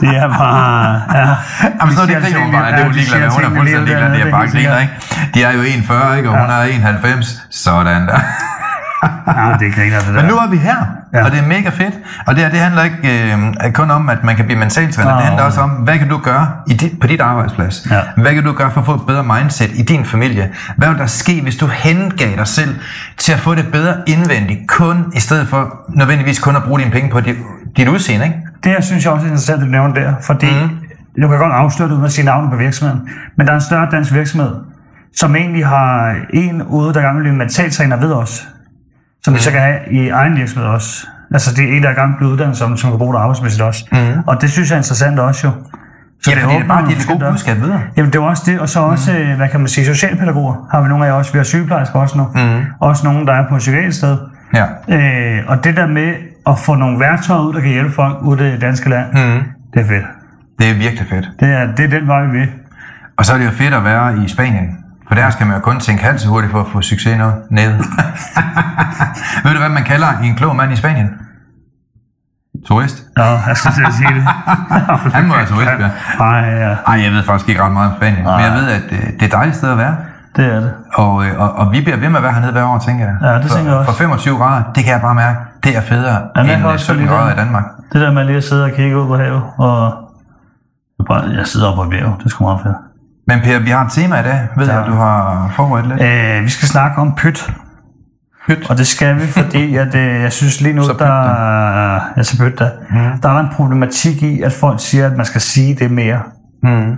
Det 0.00 0.16
er 0.16 0.28
bare... 0.28 1.02
Ja. 1.14 1.26
Jamen, 1.80 1.94
sådan 1.94 1.94
noget, 1.94 2.08
det 2.08 2.22
griner 2.22 2.40
hun 2.44 2.52
bare. 2.52 2.72
Det 2.72 2.80
er 2.80 2.84
jo 2.84 2.90
ligeglad 2.90 3.20
med. 3.20 3.30
Hun 3.30 3.44
er 3.44 3.50
fuldstændig 3.56 3.84
ligeglad. 3.84 4.10
Det 4.12 4.20
er 4.20 4.30
bare 4.30 4.48
griner, 4.48 4.78
ikke? 4.80 4.94
De 5.34 5.42
er 5.42 5.52
jo 5.52 5.62
1,40, 5.62 6.16
ikke? 6.16 6.30
Og 6.30 6.40
hun 6.40 6.50
er 6.50 6.62
1,90. 7.22 7.40
Sådan 7.50 8.08
der. 8.08 8.18
Ja, 9.26 9.56
det 9.60 9.74
griner 9.74 9.98
det 9.98 10.08
der. 10.08 10.12
Men 10.14 10.24
nu 10.24 10.36
er 10.36 10.48
vi 10.50 10.56
her, 10.56 10.76
Ja. 11.14 11.24
og 11.24 11.30
det 11.30 11.38
er 11.38 11.46
mega 11.46 11.68
fedt. 11.68 11.94
Og 12.26 12.34
det 12.34 12.42
her, 12.44 12.50
det 12.50 12.60
handler 12.60 12.82
ikke 12.82 13.32
øh, 13.66 13.72
kun 13.72 13.90
om, 13.90 14.08
at 14.08 14.24
man 14.24 14.36
kan 14.36 14.44
blive 14.44 14.58
mentaltræner. 14.58 15.10
Nå. 15.10 15.16
Det 15.16 15.24
handler 15.24 15.42
også 15.42 15.60
om, 15.60 15.70
hvad 15.70 15.98
kan 15.98 16.08
du 16.08 16.18
gøre 16.18 16.48
i 16.66 16.74
dit, 16.74 17.00
på 17.00 17.06
dit 17.06 17.20
arbejdsplads? 17.20 17.86
Ja. 17.90 18.00
Hvad 18.16 18.34
kan 18.34 18.44
du 18.44 18.52
gøre 18.52 18.70
for 18.70 18.80
at 18.80 18.86
få 18.86 18.94
et 18.94 19.06
bedre 19.06 19.24
mindset 19.24 19.70
i 19.74 19.82
din 19.82 20.04
familie? 20.04 20.50
Hvad 20.76 20.88
vil 20.88 20.98
der 20.98 21.06
ske, 21.06 21.40
hvis 21.42 21.56
du 21.56 21.66
hengav 21.66 22.36
dig 22.36 22.46
selv 22.46 22.74
til 23.18 23.32
at 23.32 23.38
få 23.40 23.54
det 23.54 23.66
bedre 23.72 23.94
indvendigt, 24.06 24.60
kun 24.68 25.12
i 25.14 25.20
stedet 25.20 25.48
for 25.48 25.74
nødvendigvis 25.88 26.38
kun 26.38 26.56
at 26.56 26.62
bruge 26.62 26.80
dine 26.80 26.90
penge 26.90 27.10
på 27.10 27.20
dit, 27.20 27.36
dit 27.76 27.88
udseende, 27.88 28.24
ikke? 28.24 28.38
Det 28.64 28.72
her 28.72 28.80
synes 28.80 29.04
jeg 29.04 29.12
også 29.12 29.26
er 29.26 29.30
interessant, 29.30 29.58
at 29.60 29.66
du 29.66 29.70
nævner 29.70 29.94
der, 29.94 30.14
fordi 30.22 30.46
mm. 30.46 30.70
nu 31.18 31.28
kan 31.28 31.38
godt 31.38 31.52
afsløre 31.52 31.88
det 31.88 31.94
uden 31.94 32.04
at 32.04 32.12
sige 32.12 32.24
navnet 32.24 32.50
på 32.50 32.56
virksomheden, 32.56 33.08
men 33.38 33.46
der 33.46 33.52
er 33.52 33.56
en 33.56 33.62
større 33.62 33.88
dansk 33.90 34.14
virksomhed, 34.14 34.50
som 35.16 35.36
egentlig 35.36 35.66
har 35.66 36.14
en 36.30 36.62
ude, 36.62 36.94
der 36.94 37.00
gerne 37.00 37.14
vil 37.14 37.22
blive 37.22 37.36
mentaltræner 37.36 37.96
ved 37.96 38.12
os, 38.12 38.48
som 39.24 39.34
vi 39.34 39.38
så 39.38 39.50
kan 39.50 39.60
have 39.60 39.78
i 39.90 40.08
egen 40.08 40.36
virksomhed 40.36 40.68
også. 40.70 41.06
Altså 41.34 41.54
det 41.54 41.64
er 41.64 41.76
en, 41.76 41.82
der 41.82 41.88
er 41.88 41.94
gang 41.94 42.16
blive 42.16 42.30
uddannet, 42.30 42.56
som, 42.56 42.76
som 42.76 42.90
kan 42.90 42.98
bruge 42.98 43.14
det 43.14 43.20
arbejdsmæssigt 43.20 43.62
også. 43.62 43.84
Mm. 43.92 43.98
Og 44.26 44.42
det 44.42 44.50
synes 44.50 44.70
jeg 44.70 44.76
er 44.76 44.78
interessant 44.78 45.18
også 45.18 45.46
jo. 45.46 45.52
Så 46.22 46.30
Ja, 46.30 46.36
fordi 46.36 46.54
det 46.54 46.58
er 46.58 46.62
åbner 46.62 46.74
bare 46.74 46.88
dit 46.88 47.06
gode 47.08 47.20
døre. 47.20 47.30
budskab 47.30 47.60
videre. 47.60 47.80
Jamen 47.96 48.12
det 48.12 48.18
er 48.18 48.22
også 48.22 48.42
det, 48.46 48.60
og 48.60 48.68
så 48.68 48.80
også, 48.80 49.12
mm. 49.12 49.36
hvad 49.36 49.48
kan 49.48 49.60
man 49.60 49.68
sige, 49.68 49.84
socialpædagoger 49.86 50.68
har 50.70 50.82
vi 50.82 50.88
nogle 50.88 51.04
af 51.04 51.08
jer 51.08 51.14
også. 51.14 51.32
Vi 51.32 51.38
har 51.38 51.44
sygeplejersker 51.44 51.98
også 51.98 52.18
nu. 52.18 52.24
Mm. 52.34 52.64
Også 52.80 53.06
nogen, 53.06 53.26
der 53.26 53.32
er 53.32 53.48
på 53.48 53.54
et 53.54 53.58
psykiatrisk 53.58 53.98
sted. 53.98 54.18
Ja. 54.54 54.64
Øh, 54.88 55.42
og 55.46 55.64
det 55.64 55.76
der 55.76 55.86
med 55.86 56.14
at 56.46 56.58
få 56.58 56.74
nogle 56.74 57.00
værktøjer 57.00 57.40
ud, 57.42 57.54
der 57.54 57.60
kan 57.60 57.70
hjælpe 57.70 57.92
folk 57.92 58.16
ud 58.22 58.38
i 58.38 58.44
det 58.44 58.60
danske 58.60 58.90
land, 58.90 59.06
mm. 59.12 59.42
det 59.74 59.80
er 59.80 59.86
fedt. 59.86 60.04
Det 60.58 60.70
er 60.70 60.74
virkelig 60.74 61.06
fedt. 61.10 61.28
Det 61.40 61.48
er, 61.48 61.74
det 61.76 61.84
er 61.84 61.98
den 61.98 62.08
vej, 62.08 62.24
vi 62.24 62.38
vil. 62.38 62.48
Og 63.18 63.24
så 63.24 63.32
er 63.34 63.38
det 63.38 63.44
jo 63.44 63.50
fedt 63.50 63.74
at 63.74 63.84
være 63.84 64.24
i 64.24 64.28
Spanien. 64.28 64.83
For 65.08 65.14
der 65.14 65.30
skal 65.30 65.46
man 65.46 65.56
jo 65.56 65.60
kun 65.62 65.80
tænke 65.80 66.02
halvt 66.04 66.20
så 66.20 66.28
hurtigt 66.28 66.50
for 66.52 66.60
at 66.60 66.66
få 66.72 66.80
succes 66.82 67.18
noget 67.18 67.34
ned. 67.50 67.72
Ved 69.44 69.52
du, 69.52 69.58
hvad 69.58 69.68
man 69.68 69.84
kalder 69.84 70.06
en 70.22 70.34
klog 70.36 70.56
mand 70.56 70.72
i 70.72 70.76
Spanien? 70.76 71.10
Turist. 72.66 73.02
Nå, 73.16 73.22
jeg 73.22 73.56
skal 73.56 73.72
til 73.72 73.84
at 73.86 73.94
sige 73.94 74.14
det. 74.14 74.22
Han 75.16 75.26
må 75.28 75.34
være 75.34 75.46
turist, 75.46 75.70
ja. 75.70 75.88
Nej, 76.18 76.38
ja, 76.38 76.76
Ej, 76.86 77.02
jeg 77.04 77.12
ved 77.12 77.22
faktisk 77.22 77.48
ikke 77.48 77.62
ret 77.62 77.72
meget 77.72 77.90
om 77.90 77.96
Spanien. 77.96 78.24
Men 78.24 78.40
jeg 78.40 78.52
ved, 78.52 78.68
at 78.68 78.82
øh, 78.92 78.98
det 79.12 79.22
er 79.22 79.26
et 79.26 79.32
dejligt 79.32 79.56
sted 79.56 79.70
at 79.70 79.78
være. 79.78 79.96
det 80.36 80.46
er 80.54 80.60
det. 80.60 80.72
Og, 80.94 81.24
øh, 81.26 81.40
og, 81.40 81.52
og 81.56 81.72
vi 81.72 81.80
bliver 81.80 81.96
ved 81.96 82.08
med 82.08 82.16
at 82.16 82.22
være 82.22 82.32
hernede 82.32 82.52
hver 82.52 82.64
år, 82.64 82.78
tænker 82.78 83.04
jeg. 83.04 83.16
Ja, 83.22 83.34
det 83.38 83.44
for, 83.50 83.56
tænker 83.56 83.70
jeg 83.70 83.78
også. 83.80 83.90
For 83.92 83.98
25 83.98 84.36
grader, 84.38 84.62
det 84.74 84.84
kan 84.84 84.92
jeg 84.92 85.00
bare 85.00 85.14
mærke, 85.14 85.38
det 85.64 85.76
er 85.76 85.80
federe 85.80 86.22
Jamen, 86.36 86.52
end 86.52 86.60
øh, 86.66 86.72
også 86.72 86.84
17 86.84 86.96
godt 87.06 87.10
lide 87.10 87.18
grader 87.18 87.32
i 87.34 87.36
Danmark. 87.36 87.64
Det 87.92 88.00
der 88.00 88.12
med 88.12 88.24
lige 88.24 88.36
at 88.36 88.44
sidde 88.44 88.64
og 88.64 88.70
kigge 88.76 88.98
ud 89.00 89.06
på 89.06 89.16
havet, 89.16 89.42
og 89.58 89.94
jeg 90.98 91.04
bare- 91.08 91.30
jeg 91.38 91.46
sidder 91.46 91.66
oppe 91.68 91.76
på 91.78 91.82
et 91.82 91.90
bjerg, 91.90 92.14
det 92.18 92.24
er 92.24 92.28
sgu 92.28 92.44
meget 92.44 92.60
fedt. 92.62 92.76
Men 93.26 93.40
Per, 93.40 93.58
vi 93.58 93.70
har 93.70 93.84
et 93.84 93.92
tema 93.92 94.20
i 94.20 94.22
dag. 94.22 94.40
Ved 94.56 94.66
jeg, 94.66 94.84
Ja. 94.86 94.90
du 94.90 94.96
har 94.96 95.52
forberedt 95.56 95.88
lidt? 95.88 96.02
Øh, 96.02 96.44
vi 96.44 96.48
skal 96.50 96.68
snakke 96.68 96.98
om 97.00 97.14
pyt. 97.16 97.50
Pyt. 98.48 98.70
Og 98.70 98.78
det 98.78 98.86
skal 98.86 99.16
vi, 99.16 99.26
fordi 99.26 99.76
at, 99.84 99.94
øh, 99.94 100.20
jeg 100.22 100.32
synes 100.32 100.60
lige 100.60 100.72
nu, 100.74 100.82
Så 100.82 100.92
der, 100.98 101.14
ja, 102.16 102.22
så 102.22 102.38
pyt 102.38 102.58
der, 102.58 102.70
mm. 102.90 103.20
der 103.20 103.28
er 103.28 103.40
en 103.40 103.48
problematik 103.52 104.22
i, 104.22 104.42
at 104.42 104.52
folk 104.52 104.80
siger, 104.80 105.06
at 105.06 105.16
man 105.16 105.26
skal 105.26 105.40
sige 105.40 105.74
det 105.74 105.90
mere. 105.90 106.20
Mm. 106.62 106.92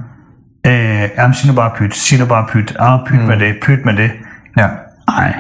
Øh, 0.67 1.09
jamen, 1.19 1.35
sig 1.35 1.49
nu 1.51 1.55
bare 1.57 1.71
pyt, 1.77 1.95
sig 1.97 2.19
nu 2.19 2.27
bare 2.27 2.47
pyt, 2.49 2.77
ah, 2.79 2.99
pyt 3.07 3.21
mm. 3.21 3.27
med 3.27 3.39
det, 3.39 3.55
pyt 3.63 3.85
med 3.85 3.97
det. 3.97 4.11
Ja. 4.57 4.69
Nej. 5.09 5.35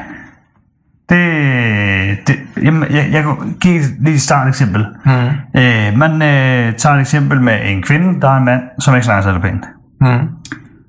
Det, 1.08 2.18
det 2.28 2.36
jamen, 2.62 2.82
jeg, 2.90 3.08
jeg 3.12 3.22
kan 3.22 3.56
give 3.60 3.82
lige 4.00 4.14
et 4.14 4.20
start 4.20 4.48
eksempel. 4.48 4.86
Mm. 5.04 5.12
Øh, 5.60 5.98
man 5.98 6.12
øh, 6.12 6.74
tager 6.74 6.94
et 6.94 7.00
eksempel 7.00 7.40
med 7.40 7.58
en 7.64 7.82
kvinde, 7.82 8.20
der 8.20 8.28
er 8.30 8.36
en 8.36 8.44
mand, 8.44 8.62
som 8.78 8.94
ikke 8.94 9.04
snakker 9.04 9.22
særlig 9.22 9.42
pænt. 9.42 9.64
Mm. 10.00 10.28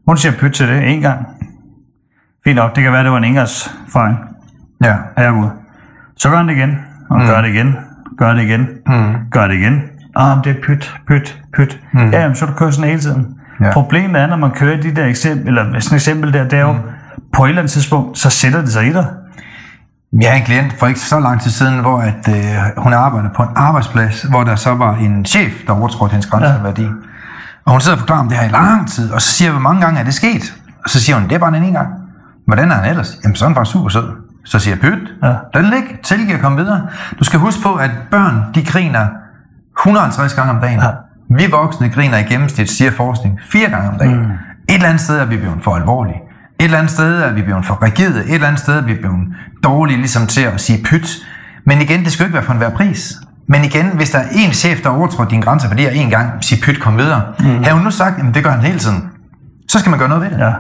Hun 0.08 0.18
siger 0.18 0.34
pyt 0.40 0.52
til 0.52 0.68
det 0.68 0.88
en 0.94 1.02
gang. 1.02 1.28
Fint 2.44 2.56
nok, 2.56 2.76
det 2.76 2.84
kan 2.84 2.94
være, 2.94 3.04
det 3.04 3.12
var 3.12 3.18
en 3.18 3.24
engangsfejl. 3.24 4.16
Ja. 4.84 4.96
Herregud. 5.18 5.48
Så 6.18 6.30
gør 6.30 6.38
han 6.38 6.48
det 6.48 6.54
igen, 6.56 6.78
og 7.10 7.20
mm. 7.20 7.26
gør 7.28 7.42
det 7.42 7.50
igen, 7.50 7.76
gør 8.18 8.34
det 8.34 8.42
igen, 8.42 8.68
Mm. 8.88 9.16
gør 9.32 9.48
det 9.48 9.56
igen. 9.56 9.82
Ah, 10.16 10.38
det 10.44 10.50
er 10.58 10.62
pyt, 10.64 10.96
pyt, 11.08 11.42
pyt. 11.58 11.80
Mm. 11.94 12.10
Ja, 12.10 12.22
jamen, 12.22 12.36
så 12.36 12.46
du 12.46 12.54
kører 12.54 12.72
sådan 12.72 12.90
hele 12.90 13.02
tiden. 13.02 13.28
Ja. 13.62 13.72
Problemet 13.72 14.22
er, 14.22 14.28
når 14.28 14.38
man 14.38 14.52
kører 14.52 14.82
de 14.82 14.96
der 14.96 15.06
eksempel, 15.06 15.48
eller 15.48 15.64
sådan 15.64 15.78
et 15.78 15.94
eksempel 15.94 16.34
der, 16.34 16.44
det 16.44 16.54
er 16.60 16.62
jo, 16.62 16.72
mm. 16.72 16.80
på 17.36 17.44
et 17.46 17.50
eller 17.50 17.62
andet 17.62 17.72
tidspunkt, 17.72 18.18
så 18.18 18.30
sætter 18.30 18.62
det 18.62 18.70
sig 18.70 18.88
i 18.88 18.94
dig. 18.94 19.06
Jeg 20.22 20.30
har 20.32 20.38
en 20.38 20.44
klient 20.44 20.74
for 20.80 20.88
ikke 20.88 21.00
så 21.00 21.20
lang 21.20 21.42
tid 21.42 21.52
siden, 21.52 21.80
hvor 21.80 21.98
at, 22.00 22.28
øh, 22.30 22.84
hun 22.84 22.94
arbejdede 22.94 23.32
på 23.36 23.44
en 23.44 23.50
arbejdsplads, 23.56 24.22
hvor 24.24 24.44
der 24.44 24.56
så 24.56 24.76
var 24.76 24.96
en 24.96 25.26
chef, 25.26 25.52
der 25.68 25.74
overtrådte 25.74 26.12
hendes 26.12 26.26
grænseværdi. 26.26 26.84
Ja. 26.84 26.90
Og 27.68 27.72
hun 27.72 27.82
sidder 27.82 27.96
og 27.96 28.00
forklarer 28.00 28.20
om 28.20 28.28
det 28.30 28.38
her 28.38 28.46
i 28.46 28.52
lang 28.52 28.90
tid, 28.92 29.12
og 29.12 29.22
så 29.22 29.32
siger 29.32 29.48
jeg, 29.48 29.52
hvor 29.54 29.62
mange 29.62 29.82
gange 29.82 30.00
er 30.00 30.04
det 30.04 30.14
sket? 30.14 30.54
Og 30.84 30.90
så 30.90 31.00
siger 31.00 31.16
hun, 31.16 31.30
det 31.30 31.36
er 31.36 31.40
bare 31.40 31.52
den 31.52 31.64
ene 31.64 31.72
gang. 31.78 31.88
Hvordan 32.46 32.72
er 32.72 32.76
han 32.76 32.90
ellers? 32.90 33.18
Jamen, 33.24 33.36
så 33.36 33.46
er 33.46 33.50
han 33.50 33.56
bare 33.56 33.66
super 33.66 33.90
sød. 33.90 34.10
Så 34.46 34.60
siger 34.60 34.76
jeg, 34.76 34.82
pyt, 34.82 35.08
Ja. 35.24 35.34
den 35.54 35.66
lig, 35.66 35.84
tilgiv 36.04 36.36
at 36.36 36.42
komme 36.42 36.58
videre. 36.58 36.88
Du 37.20 37.24
skal 37.24 37.40
huske 37.40 37.62
på, 37.64 37.76
at 37.76 37.92
børn, 38.12 38.44
de 38.56 38.66
griner 38.66 39.08
150 39.80 40.34
gange 40.34 40.52
om 40.54 40.60
dagen. 40.62 40.80
Ja. 40.80 40.90
Vi 41.30 41.46
voksne 41.52 41.90
griner 41.90 42.18
i 42.18 42.24
gennemsnit, 42.24 42.70
siger 42.72 42.92
forskning, 42.92 43.40
fire 43.52 43.70
gange 43.70 43.90
om 43.90 43.98
dagen. 43.98 44.20
Mm. 44.20 44.32
Et 44.32 44.38
eller 44.70 44.88
andet 44.88 45.02
sted 45.02 45.20
er 45.20 45.26
vi 45.26 45.38
blevet 45.38 45.58
for 45.64 45.76
alvorlige. 45.76 46.16
Et 46.60 46.64
eller 46.64 46.78
andet 46.78 46.92
sted 46.92 47.22
er 47.22 47.34
vi 47.34 47.42
blevet 47.42 47.66
for 47.66 47.84
rigide. 47.84 48.26
Et 48.26 48.34
eller 48.34 48.48
andet 48.48 48.62
sted 48.62 48.78
er 48.78 48.82
vi 48.82 48.94
blevet 48.94 49.28
dårlige 49.64 49.98
ligesom 49.98 50.28
til 50.28 50.42
at 50.42 50.62
sige 50.62 50.84
pyt. 50.84 51.08
Men 51.66 51.82
igen, 51.82 52.04
det 52.04 52.12
skal 52.12 52.24
jo 52.24 52.28
ikke 52.28 52.34
være 52.34 52.44
for 52.44 52.52
enhver 52.54 52.70
pris. 52.70 53.14
Men 53.50 53.64
igen, 53.64 53.86
hvis 53.96 54.10
der 54.10 54.20
er 54.20 54.28
en 54.32 54.54
chef, 54.54 54.82
der 54.82 54.90
overtråder 54.90 55.30
dine 55.30 55.42
grænser 55.42 55.68
værdier 55.68 55.90
en 55.90 56.10
gang, 56.10 56.44
sig 56.44 56.60
pyt, 56.64 56.82
kom 56.82 56.98
videre. 56.98 57.22
Mm. 57.40 57.64
Har 57.64 57.74
hun 57.74 57.84
nu 57.84 57.92
sagt, 57.92 58.20
at 58.20 58.36
det 58.36 58.44
gør 58.44 58.52
han 58.52 58.62
hele 58.62 58.80
tiden. 58.80 59.10
Så 59.70 59.80
skal 59.80 59.90
man 59.90 60.00
gøre 60.00 60.10
noget 60.10 60.24
ved 60.24 60.30
det. 60.32 60.40
Ja. 60.40 60.52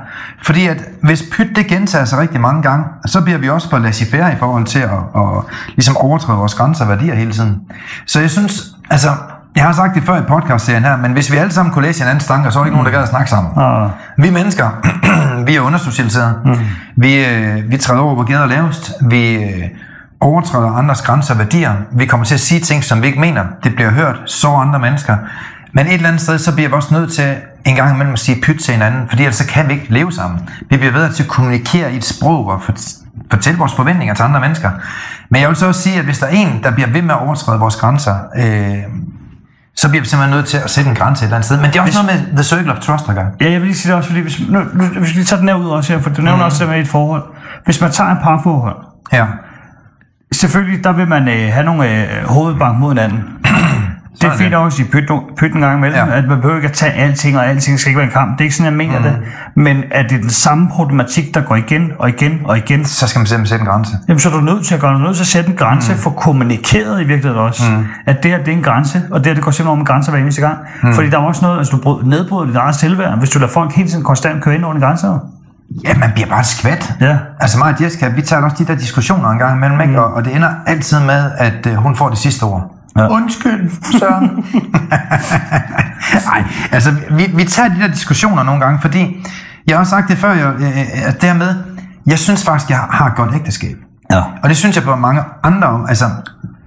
Fordi 0.44 0.68
at 0.68 0.84
hvis 1.04 1.24
pyt 1.32 1.56
det 1.56 1.68
gentager 1.68 2.06
sig 2.06 2.20
rigtig 2.20 2.42
mange 2.42 2.62
gange, 2.62 2.86
så 3.06 3.22
bliver 3.22 3.38
vi 3.38 3.50
også 3.50 3.70
for 3.70 3.80
laissez-faire 3.80 4.34
i 4.34 4.36
forhold 4.40 4.66
til 4.66 4.80
at, 4.80 5.00
at 5.16 5.44
ligesom 5.76 5.98
overtræde 5.98 6.38
vores 6.38 6.54
grænser 6.54 6.84
og 6.84 6.90
værdier 6.90 7.16
hele 7.16 7.32
tiden. 7.32 7.60
Så 8.06 8.20
jeg 8.20 8.30
synes, 8.30 8.64
altså, 8.90 9.10
jeg 9.56 9.66
har 9.66 9.74
sagt 9.74 9.96
det 9.96 10.04
før 10.04 10.18
i 10.18 10.22
podcastserien 10.28 10.84
her, 10.84 10.98
men 10.98 11.12
hvis 11.12 11.32
vi 11.32 11.38
alle 11.38 11.52
sammen 11.52 11.74
kunne 11.74 11.86
læse 11.86 12.00
hinandens 12.00 12.26
tanker, 12.26 12.50
så 12.50 12.60
er 12.60 12.64
der 12.64 12.66
ikke 12.66 12.76
nogen, 12.76 12.86
der 12.86 12.92
gad 12.92 13.02
at 13.02 13.10
snakke 13.10 13.30
sammen. 13.30 13.52
Ah. 13.58 13.90
Vi 14.18 14.30
mennesker, 14.30 14.70
vi 15.48 15.56
er 15.56 15.62
undersocialiseret. 15.62 16.36
Mm. 16.46 16.56
Vi, 16.98 17.26
øh, 17.26 17.72
vi 17.72 17.78
træder 17.78 18.02
over, 18.02 18.14
hvor 18.16 18.24
gader 18.24 18.42
er 18.42 18.46
lavest. 18.46 18.92
Vi 19.02 19.34
øh, 19.34 19.64
overtræder 20.22 20.72
andres 20.72 21.02
grænser 21.02 21.34
og 21.34 21.40
værdier. 21.40 21.74
Vi 21.92 22.06
kommer 22.06 22.26
til 22.26 22.34
at 22.34 22.40
sige 22.40 22.62
ting, 22.62 22.84
som 22.84 23.02
vi 23.02 23.08
ikke 23.08 23.20
mener. 23.20 23.46
Det 23.64 23.76
bliver 23.76 23.92
hørt, 23.92 24.22
så 24.26 24.48
andre 24.48 24.80
mennesker. 24.80 25.18
Men 25.74 25.88
et 25.88 25.94
eller 25.94 26.08
andet 26.08 26.22
sted, 26.22 26.40
så 26.40 26.56
bliver 26.56 26.70
vi 26.70 26.76
også 26.76 26.94
nødt 26.94 27.14
til 27.14 27.36
en 27.66 27.76
gang 27.76 27.94
imellem 27.94 28.14
at 28.14 28.20
sige 28.20 28.42
pyt 28.42 28.60
til 28.60 28.74
hinanden, 28.74 29.10
fordi 29.10 29.24
ellers 29.24 29.36
så 29.36 29.48
kan 29.48 29.68
vi 29.68 29.74
ikke 29.74 29.86
leve 29.90 30.12
sammen. 30.12 30.50
Vi 30.70 30.78
bliver 30.78 30.92
bedre 30.92 31.12
til 31.12 31.24
at 31.24 31.30
kommunikere 31.30 31.94
i 31.94 31.98
et 31.98 32.06
sprog 32.06 32.48
og 32.48 32.62
fortælle 33.32 33.60
vores 33.60 33.74
forventninger 33.74 34.16
til 34.16 34.24
andre 34.24 34.40
mennesker. 34.40 34.72
Men 35.30 35.42
jeg 35.42 35.50
vil 35.50 35.58
så 35.58 35.68
også 35.68 35.82
sige, 35.82 36.00
at 36.00 36.06
hvis 36.06 36.20
der 36.20 36.26
er 36.26 36.32
en, 36.32 36.64
der 36.64 36.72
bliver 36.72 36.90
ved 36.90 37.02
med 37.02 37.12
at 37.12 37.20
overtræde 37.22 37.60
vores 37.60 37.76
grænser, 37.76 38.16
øh, 38.38 38.78
så 39.76 39.90
bliver 39.90 40.02
vi 40.02 40.08
simpelthen 40.08 40.38
nødt 40.38 40.48
til 40.48 40.58
at 40.58 40.70
sætte 40.70 40.90
en 40.90 40.96
grænse 40.96 41.24
et 41.24 41.26
eller 41.26 41.36
andet 41.36 41.46
sted. 41.46 41.58
Men 41.62 41.66
det 41.66 41.76
er 41.76 41.82
også 41.82 42.04
noget 42.04 42.26
med 42.28 42.36
The 42.36 42.44
Circle 42.44 42.72
of 42.72 42.80
Trust, 42.80 43.08
der 43.08 43.14
gør. 43.14 43.26
Ja, 43.42 43.52
jeg 43.52 43.60
vil 43.60 43.68
lige 43.68 43.78
sige 43.78 43.90
det 43.90 43.98
også, 43.98 44.10
fordi 44.10 44.22
hvis, 44.22 44.42
nu, 44.50 44.60
nu, 44.74 44.84
hvis 44.84 45.18
vi 45.18 45.24
tager 45.24 45.40
den 45.40 45.50
her 45.50 45.56
ud 45.56 45.70
også 45.70 45.94
her, 45.94 46.02
for 46.02 46.10
du 46.10 46.22
nævner 46.22 46.38
mm. 46.38 46.46
også 46.46 46.64
det 46.64 46.74
med 46.74 46.82
et 46.82 46.88
forhold. 46.88 47.24
Hvis 47.66 47.82
man 47.82 47.92
tager 47.92 48.12
et 48.12 48.18
parforhold, 48.24 48.76
Ja. 49.14 49.26
Selvfølgelig, 50.32 50.84
der 50.84 50.94
vil 50.94 51.08
man 51.08 51.28
øh, 51.28 51.54
have 51.54 51.66
nogle 51.66 52.02
øh, 52.02 52.08
hovedbank 52.26 52.78
mod 52.80 52.90
hinanden. 52.90 53.20
det 54.22 54.24
er 54.28 54.38
fint 54.38 54.52
det. 54.52 54.60
også 54.60 54.82
i 54.82 54.86
pyt, 54.86 55.12
pyt 55.38 55.54
en 55.54 55.62
gang 55.62 55.78
imellem, 55.78 55.98
Ja. 55.98 56.18
at 56.18 56.28
man 56.28 56.38
behøver 56.38 56.56
ikke 56.56 56.68
at 56.68 56.74
tage 56.74 56.92
alting, 56.92 57.38
og 57.38 57.48
alting 57.48 57.80
skal 57.80 57.90
ikke 57.90 57.98
være 57.98 58.06
en 58.08 58.14
kamp. 58.14 58.32
Det 58.32 58.40
er 58.42 58.44
ikke 58.44 58.56
sådan, 58.56 58.72
jeg 58.72 58.78
mener 58.78 59.00
mm. 59.00 59.04
det. 59.04 59.16
Men 59.56 59.84
at 59.92 60.10
det 60.10 60.16
er 60.18 60.22
den 60.22 60.30
samme 60.30 60.70
problematik, 60.70 61.34
der 61.36 61.42
går 61.42 61.56
igen 61.56 61.92
og 62.00 62.10
igen 62.10 62.40
og 62.46 62.58
igen, 62.58 62.86
Så 62.86 63.08
skal 63.08 63.20
man 63.20 63.28
simpelthen 63.28 63.48
sætte 63.48 63.62
en 63.62 63.68
grænse. 63.68 63.92
Jamen, 64.08 64.20
så 64.20 64.30
er 64.30 64.34
du 64.34 64.42
nødt 64.42 64.66
til 64.66 64.76
at 64.76 64.82
gøre 64.82 65.00
noget, 65.00 65.16
til 65.16 65.24
at 65.24 65.28
sætte 65.28 65.50
en 65.50 65.56
grænse, 65.56 65.92
mm. 65.94 66.00
for 66.00 66.10
kommunikeret 66.10 67.02
i 67.02 67.04
virkeligheden 67.04 67.38
også, 67.46 67.72
mm. 67.72 67.86
at 68.06 68.24
det 68.24 68.32
her, 68.32 68.38
det 68.38 68.48
er 68.48 68.52
en 68.58 68.64
grænse, 68.64 69.02
og 69.12 69.20
det 69.20 69.28
her, 69.28 69.34
det 69.34 69.44
går 69.44 69.52
simpelthen 69.52 69.72
om 69.72 69.80
en 69.80 69.86
grænse 69.86 70.12
hver 70.12 70.20
eneste 70.20 70.42
gang. 70.42 70.58
Mm. 70.84 70.94
Fordi 70.94 71.10
der 71.10 71.18
er 71.18 71.22
også 71.22 71.46
noget, 71.46 71.58
altså 71.58 71.78
du 71.78 72.02
nedbryder 72.06 72.46
dit 72.48 72.56
eget 72.56 72.76
selvværd, 72.76 73.18
hvis 73.20 73.30
du 73.30 73.40
lader 73.40 73.52
folk 73.52 73.72
hele 73.76 73.90
tiden 73.90 74.04
konstant 74.04 74.44
køre 74.44 74.56
ind 74.56 74.66
under 74.66 74.82
grænser. 74.82 75.20
Ja, 75.84 75.98
man 75.98 76.12
bliver 76.14 76.28
bare 76.30 76.44
skvat. 76.44 76.94
Ja. 77.02 77.18
Altså 77.40 77.58
mig 77.58 77.74
og 77.74 77.84
Jessica, 77.84 78.08
vi 78.08 78.22
tager 78.22 78.44
også 78.44 78.56
de 78.60 78.68
der 78.68 78.76
diskussioner 78.76 79.30
en 79.30 79.38
gang 79.38 79.56
imellem, 79.56 79.82
ikke? 79.82 80.02
Og, 80.02 80.14
og 80.14 80.26
det 80.26 80.36
ender 80.36 80.50
altid 80.66 81.00
med, 81.00 81.32
at 81.38 81.68
øh, 81.68 81.76
hun 81.76 81.96
får 81.96 82.10
det 82.10 82.18
sidste 82.18 82.44
ord. 82.44 82.76
Ja. 82.98 83.08
Undskyld, 83.08 83.72
Søren. 84.00 84.46
Nej, 86.30 86.44
altså 86.72 86.92
vi, 87.12 87.32
vi 87.34 87.44
tager 87.44 87.70
de 87.70 87.80
der 87.80 87.88
diskussioner 87.88 88.44
nogle 88.44 88.62
gange, 88.62 88.80
fordi 88.82 89.26
jeg 89.68 89.76
har 89.76 89.80
også 89.80 89.90
sagt 89.90 90.10
det 90.10 90.18
før, 90.18 90.34
jeg, 90.34 90.54
øh, 90.60 91.08
at 91.08 91.22
dermed, 91.22 91.56
jeg 92.06 92.20
synes 92.20 92.46
faktisk, 92.46 92.70
jeg 92.70 92.78
har 92.78 93.08
et 93.08 93.16
godt 93.16 93.36
ægteskab. 93.36 93.78
Ja. 94.12 94.22
Og 94.44 94.50
det 94.50 94.58
synes 94.58 94.76
jeg 94.76 94.84
på 94.84 94.96
mange 94.96 95.22
andre 95.44 95.68
om. 95.68 95.86
Altså, 95.90 96.06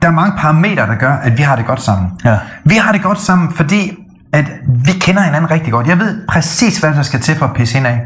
der 0.02 0.08
er 0.08 0.12
mange 0.12 0.32
parametre, 0.38 0.86
der 0.86 0.94
gør, 0.94 1.12
at 1.12 1.38
vi 1.38 1.42
har 1.42 1.56
det 1.56 1.66
godt 1.66 1.82
sammen. 1.82 2.10
Ja. 2.24 2.38
Vi 2.64 2.74
har 2.74 2.92
det 2.92 3.02
godt 3.02 3.20
sammen, 3.20 3.52
fordi 3.52 3.96
at 4.32 4.44
vi 4.84 4.92
kender 4.92 5.22
hinanden 5.22 5.50
rigtig 5.50 5.72
godt. 5.72 5.86
Jeg 5.86 5.98
ved 5.98 6.26
præcis, 6.28 6.78
hvad 6.78 6.94
der 6.94 7.02
skal 7.02 7.20
til 7.20 7.36
for 7.36 7.46
at 7.46 7.52
pisse 7.52 7.74
hende 7.74 7.90
af. 7.90 8.00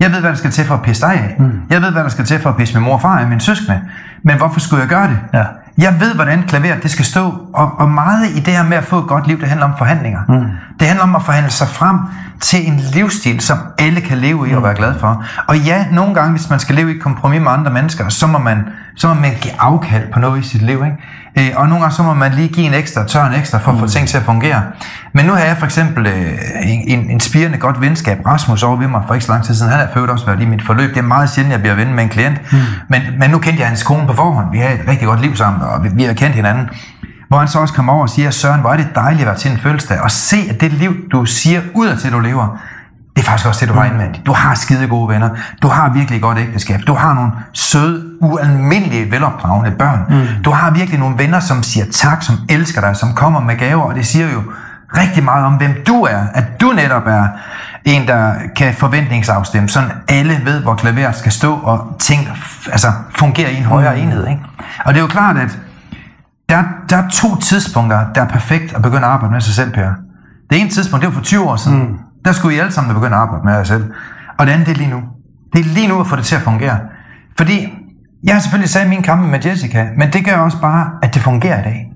Jeg 0.00 0.12
ved, 0.12 0.20
hvad 0.20 0.30
der 0.30 0.36
skal 0.36 0.50
til 0.50 0.64
for 0.64 0.74
at 0.74 0.82
pisse 0.82 1.06
dig 1.06 1.14
af. 1.14 1.36
Mm. 1.38 1.60
Jeg 1.70 1.82
ved, 1.82 1.90
hvad 1.90 2.02
der 2.02 2.08
skal 2.08 2.24
til 2.24 2.40
for 2.40 2.50
at 2.50 2.56
pisse 2.56 2.74
min 2.74 2.84
mor 2.84 2.92
og 2.94 3.00
far 3.00 3.18
af, 3.18 3.26
mine 3.26 3.40
søskende. 3.40 3.80
Men 4.22 4.36
hvorfor 4.36 4.60
skulle 4.60 4.80
jeg 4.80 4.88
gøre 4.88 5.08
det? 5.08 5.18
Ja. 5.34 5.44
Jeg 5.78 6.00
ved, 6.00 6.14
hvordan 6.14 6.42
klaveret 6.42 6.82
det 6.82 6.90
skal 6.90 7.04
stå, 7.04 7.34
og, 7.54 7.72
og 7.78 7.88
meget 7.88 8.28
i 8.28 8.40
det 8.40 8.54
her 8.54 8.62
med 8.62 8.76
at 8.76 8.84
få 8.84 8.98
et 8.98 9.06
godt 9.06 9.26
liv, 9.26 9.40
det 9.40 9.48
handler 9.48 9.66
om 9.66 9.72
forhandlinger. 9.78 10.20
Mm. 10.28 10.44
Det 10.80 10.88
handler 10.88 11.02
om 11.02 11.16
at 11.16 11.22
forhandle 11.22 11.50
sig 11.50 11.68
frem 11.68 11.98
til 12.40 12.68
en 12.68 12.80
livsstil, 12.92 13.40
som 13.40 13.58
alle 13.78 14.00
kan 14.00 14.18
leve 14.18 14.50
i 14.50 14.54
og 14.54 14.62
være 14.62 14.74
glad 14.74 14.98
for. 14.98 15.24
Og 15.48 15.58
ja, 15.58 15.86
nogle 15.92 16.14
gange, 16.14 16.30
hvis 16.30 16.50
man 16.50 16.58
skal 16.58 16.74
leve 16.74 16.92
i 16.92 16.96
et 16.96 17.02
kompromis 17.02 17.40
med 17.40 17.50
andre 17.50 17.72
mennesker, 17.72 18.08
så 18.08 18.26
må 18.26 18.38
man, 18.38 18.68
så 18.96 19.08
må 19.08 19.14
man 19.14 19.30
give 19.40 19.54
afkald 19.58 20.12
på 20.12 20.20
noget 20.20 20.40
i 20.40 20.48
sit 20.48 20.62
liv. 20.62 20.84
Ikke? 20.84 20.96
Øh, 21.38 21.50
og 21.56 21.68
nogle 21.68 21.82
gange, 21.82 21.96
så 21.96 22.02
må 22.02 22.14
man 22.14 22.32
lige 22.32 22.48
give 22.48 22.66
en 22.66 22.74
ekstra, 22.74 23.06
tør 23.06 23.24
en 23.24 23.34
ekstra, 23.34 23.58
for 23.58 23.72
at 23.72 23.78
få 23.78 23.86
ting 23.86 24.08
til 24.08 24.16
at 24.16 24.22
fungere. 24.22 24.62
Men 25.12 25.24
nu 25.24 25.32
har 25.32 25.40
jeg 25.40 25.56
for 25.56 25.64
eksempel 25.64 26.06
øh, 26.06 26.32
en, 26.62 26.98
en, 26.98 27.10
en 27.10 27.20
spirende 27.20 27.58
godt 27.58 27.80
venskab, 27.80 28.26
Rasmus 28.26 28.62
over 28.62 28.76
ved 28.76 28.88
mig 28.88 29.02
for 29.06 29.14
ikke 29.14 29.26
så 29.26 29.32
lang 29.32 29.44
tid 29.44 29.54
siden. 29.54 29.72
Han 29.72 29.80
har 29.80 29.88
født 29.94 30.10
også 30.10 30.26
været 30.26 30.40
i 30.40 30.44
mit 30.44 30.62
forløb. 30.66 30.90
Det 30.90 30.98
er 30.98 31.02
meget 31.02 31.30
sjældent, 31.30 31.52
jeg 31.52 31.60
bliver 31.60 31.74
ven 31.74 31.94
med 31.94 32.02
en 32.02 32.08
klient. 32.08 32.52
Mm. 32.52 32.58
Men, 32.88 33.02
men 33.18 33.30
nu 33.30 33.38
kendte 33.38 33.60
jeg 33.60 33.68
hans 33.68 33.82
kone 33.82 34.06
på 34.06 34.12
forhånd. 34.12 34.46
Vi 34.52 34.58
har 34.58 34.68
et 34.68 34.80
rigtig 34.88 35.06
godt 35.06 35.20
liv 35.20 35.36
sammen, 35.36 35.62
og 35.62 35.84
vi, 35.84 35.88
vi 35.92 36.02
har 36.02 36.12
kendt 36.12 36.34
hinanden. 36.34 36.68
Hvor 37.28 37.38
han 37.38 37.48
så 37.48 37.58
også 37.58 37.74
kommer 37.74 37.92
over 37.92 38.02
og 38.02 38.10
siger, 38.10 38.30
Søren, 38.30 38.60
hvor 38.60 38.70
er 38.70 38.76
det 38.76 38.88
dejligt 38.94 39.20
at 39.20 39.26
være 39.26 39.36
til 39.36 39.50
en 39.50 39.58
fødselsdag, 39.58 40.00
og 40.00 40.10
se, 40.10 40.36
at 40.50 40.60
det 40.60 40.72
liv, 40.72 40.94
du 41.12 41.24
siger 41.24 41.60
udad 41.74 41.96
til, 41.96 42.12
du 42.12 42.18
lever, 42.18 42.58
det 43.16 43.22
er 43.22 43.26
faktisk 43.26 43.46
også 43.46 43.66
det, 43.66 43.74
du 43.74 43.78
har 43.78 43.84
indvendigt. 43.84 44.26
Du 44.26 44.32
har 44.32 44.54
skide 44.54 44.88
gode 44.88 45.08
venner. 45.08 45.28
Du 45.62 45.68
har 45.68 45.88
virkelig 45.92 46.22
godt 46.22 46.38
ægteskab. 46.38 46.80
Du 46.86 46.94
har 46.94 47.14
nogle 47.14 47.32
søde, 47.52 48.04
ualmindelige, 48.20 49.10
velopdragende 49.10 49.70
børn. 49.70 50.00
Mm. 50.08 50.42
Du 50.44 50.50
har 50.50 50.70
virkelig 50.70 51.00
nogle 51.00 51.18
venner, 51.18 51.40
som 51.40 51.62
siger 51.62 51.86
tak, 51.92 52.22
som 52.22 52.36
elsker 52.48 52.80
dig, 52.80 52.96
som 52.96 53.14
kommer 53.14 53.40
med 53.40 53.56
gaver, 53.56 53.82
og 53.82 53.94
det 53.94 54.06
siger 54.06 54.32
jo 54.32 54.42
rigtig 54.96 55.24
meget 55.24 55.44
om, 55.44 55.52
hvem 55.52 55.74
du 55.86 56.02
er. 56.02 56.22
At 56.34 56.60
du 56.60 56.72
netop 56.72 57.06
er 57.06 57.28
en, 57.84 58.08
der 58.08 58.34
kan 58.56 58.74
forventningsafstemme, 58.74 59.68
sådan 59.68 59.90
alle 60.08 60.40
ved, 60.44 60.62
hvor 60.62 60.74
klaveret 60.74 61.16
skal 61.16 61.32
stå, 61.32 61.54
og 61.54 61.96
ting 61.98 62.28
altså, 62.72 62.92
fungerer 63.18 63.48
i 63.48 63.56
en 63.56 63.64
højere 63.64 63.98
enhed. 63.98 64.26
Ikke? 64.26 64.40
Og 64.84 64.94
det 64.94 65.00
er 65.00 65.02
jo 65.02 65.08
klart, 65.08 65.36
at 65.36 65.58
der, 66.48 66.62
der 66.90 66.96
er 66.96 67.08
to 67.08 67.36
tidspunkter, 67.36 68.04
der 68.14 68.22
er 68.22 68.28
perfekt 68.28 68.74
at 68.74 68.82
begynde 68.82 69.06
at 69.06 69.12
arbejde 69.12 69.32
med 69.32 69.40
sig 69.40 69.54
selv, 69.54 69.72
Per. 69.72 69.90
Det 70.50 70.60
ene 70.60 70.70
tidspunkt, 70.70 71.02
det 71.02 71.08
var 71.08 71.14
for 71.14 71.24
20 71.24 71.44
år 71.44 71.56
siden. 71.56 71.78
Mm. 71.78 71.98
Der 72.26 72.32
skulle 72.32 72.56
I 72.56 72.58
alle 72.58 72.72
sammen 72.72 72.94
begynde 72.94 73.16
at 73.16 73.22
arbejde 73.22 73.44
med 73.44 73.54
jer 73.54 73.64
selv. 73.64 73.84
Og 74.38 74.46
det 74.46 74.52
andet, 74.52 74.66
det 74.66 74.72
er 74.72 74.76
lige 74.76 74.90
nu. 74.90 75.00
Det 75.52 75.60
er 75.60 75.64
lige 75.64 75.88
nu 75.88 76.00
at 76.00 76.06
få 76.06 76.16
det 76.16 76.24
til 76.24 76.36
at 76.36 76.42
fungere. 76.42 76.78
Fordi 77.36 77.68
jeg 78.24 78.34
har 78.34 78.40
selvfølgelig 78.40 78.70
sagt 78.70 78.88
min 78.88 79.02
kampe 79.02 79.28
med 79.28 79.44
Jessica, 79.44 79.88
men 79.98 80.12
det 80.12 80.24
gør 80.24 80.36
også 80.36 80.60
bare, 80.60 80.90
at 81.02 81.14
det 81.14 81.22
fungerer 81.22 81.60
i 81.60 81.62
dag. 81.62 81.92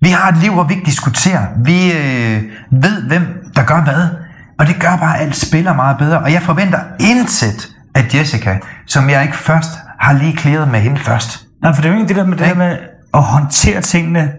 Vi 0.00 0.08
har 0.08 0.28
et 0.28 0.36
liv, 0.36 0.52
hvor 0.52 0.64
vi 0.64 0.74
ikke 0.74 0.86
diskuterer. 0.86 1.46
Vi 1.64 1.92
øh, 1.92 2.42
ved, 2.82 3.02
hvem 3.08 3.22
der 3.56 3.64
gør 3.64 3.80
hvad. 3.80 4.08
Og 4.58 4.66
det 4.66 4.76
gør 4.80 4.96
bare, 4.96 5.16
at 5.18 5.22
alt 5.26 5.36
spiller 5.36 5.74
meget 5.74 5.98
bedre. 5.98 6.18
Og 6.18 6.32
jeg 6.32 6.42
forventer 6.42 6.78
intet 7.00 7.68
af 7.94 8.14
Jessica, 8.14 8.58
som 8.86 9.10
jeg 9.10 9.22
ikke 9.22 9.36
først 9.36 9.70
har 9.98 10.12
lige 10.12 10.36
klæret 10.36 10.68
med 10.68 10.80
hende 10.80 11.00
først. 11.00 11.46
Nej, 11.62 11.74
for 11.74 11.82
det 11.82 11.88
er 11.88 11.92
jo 11.92 11.98
ikke 11.98 12.08
det 12.08 12.16
der 12.16 12.26
med 12.26 12.36
det 12.36 12.46
her 12.46 12.54
med 12.54 12.76
at 13.14 13.22
håndtere 13.22 13.80
tingene, 13.80 14.32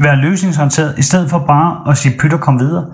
være 0.00 0.16
løsningsorienteret, 0.16 0.94
i 0.98 1.02
stedet 1.02 1.30
for 1.30 1.38
bare 1.46 1.90
at 1.90 1.98
sige 1.98 2.18
pyt 2.18 2.32
og 2.32 2.40
komme 2.40 2.60
videre. 2.60 2.84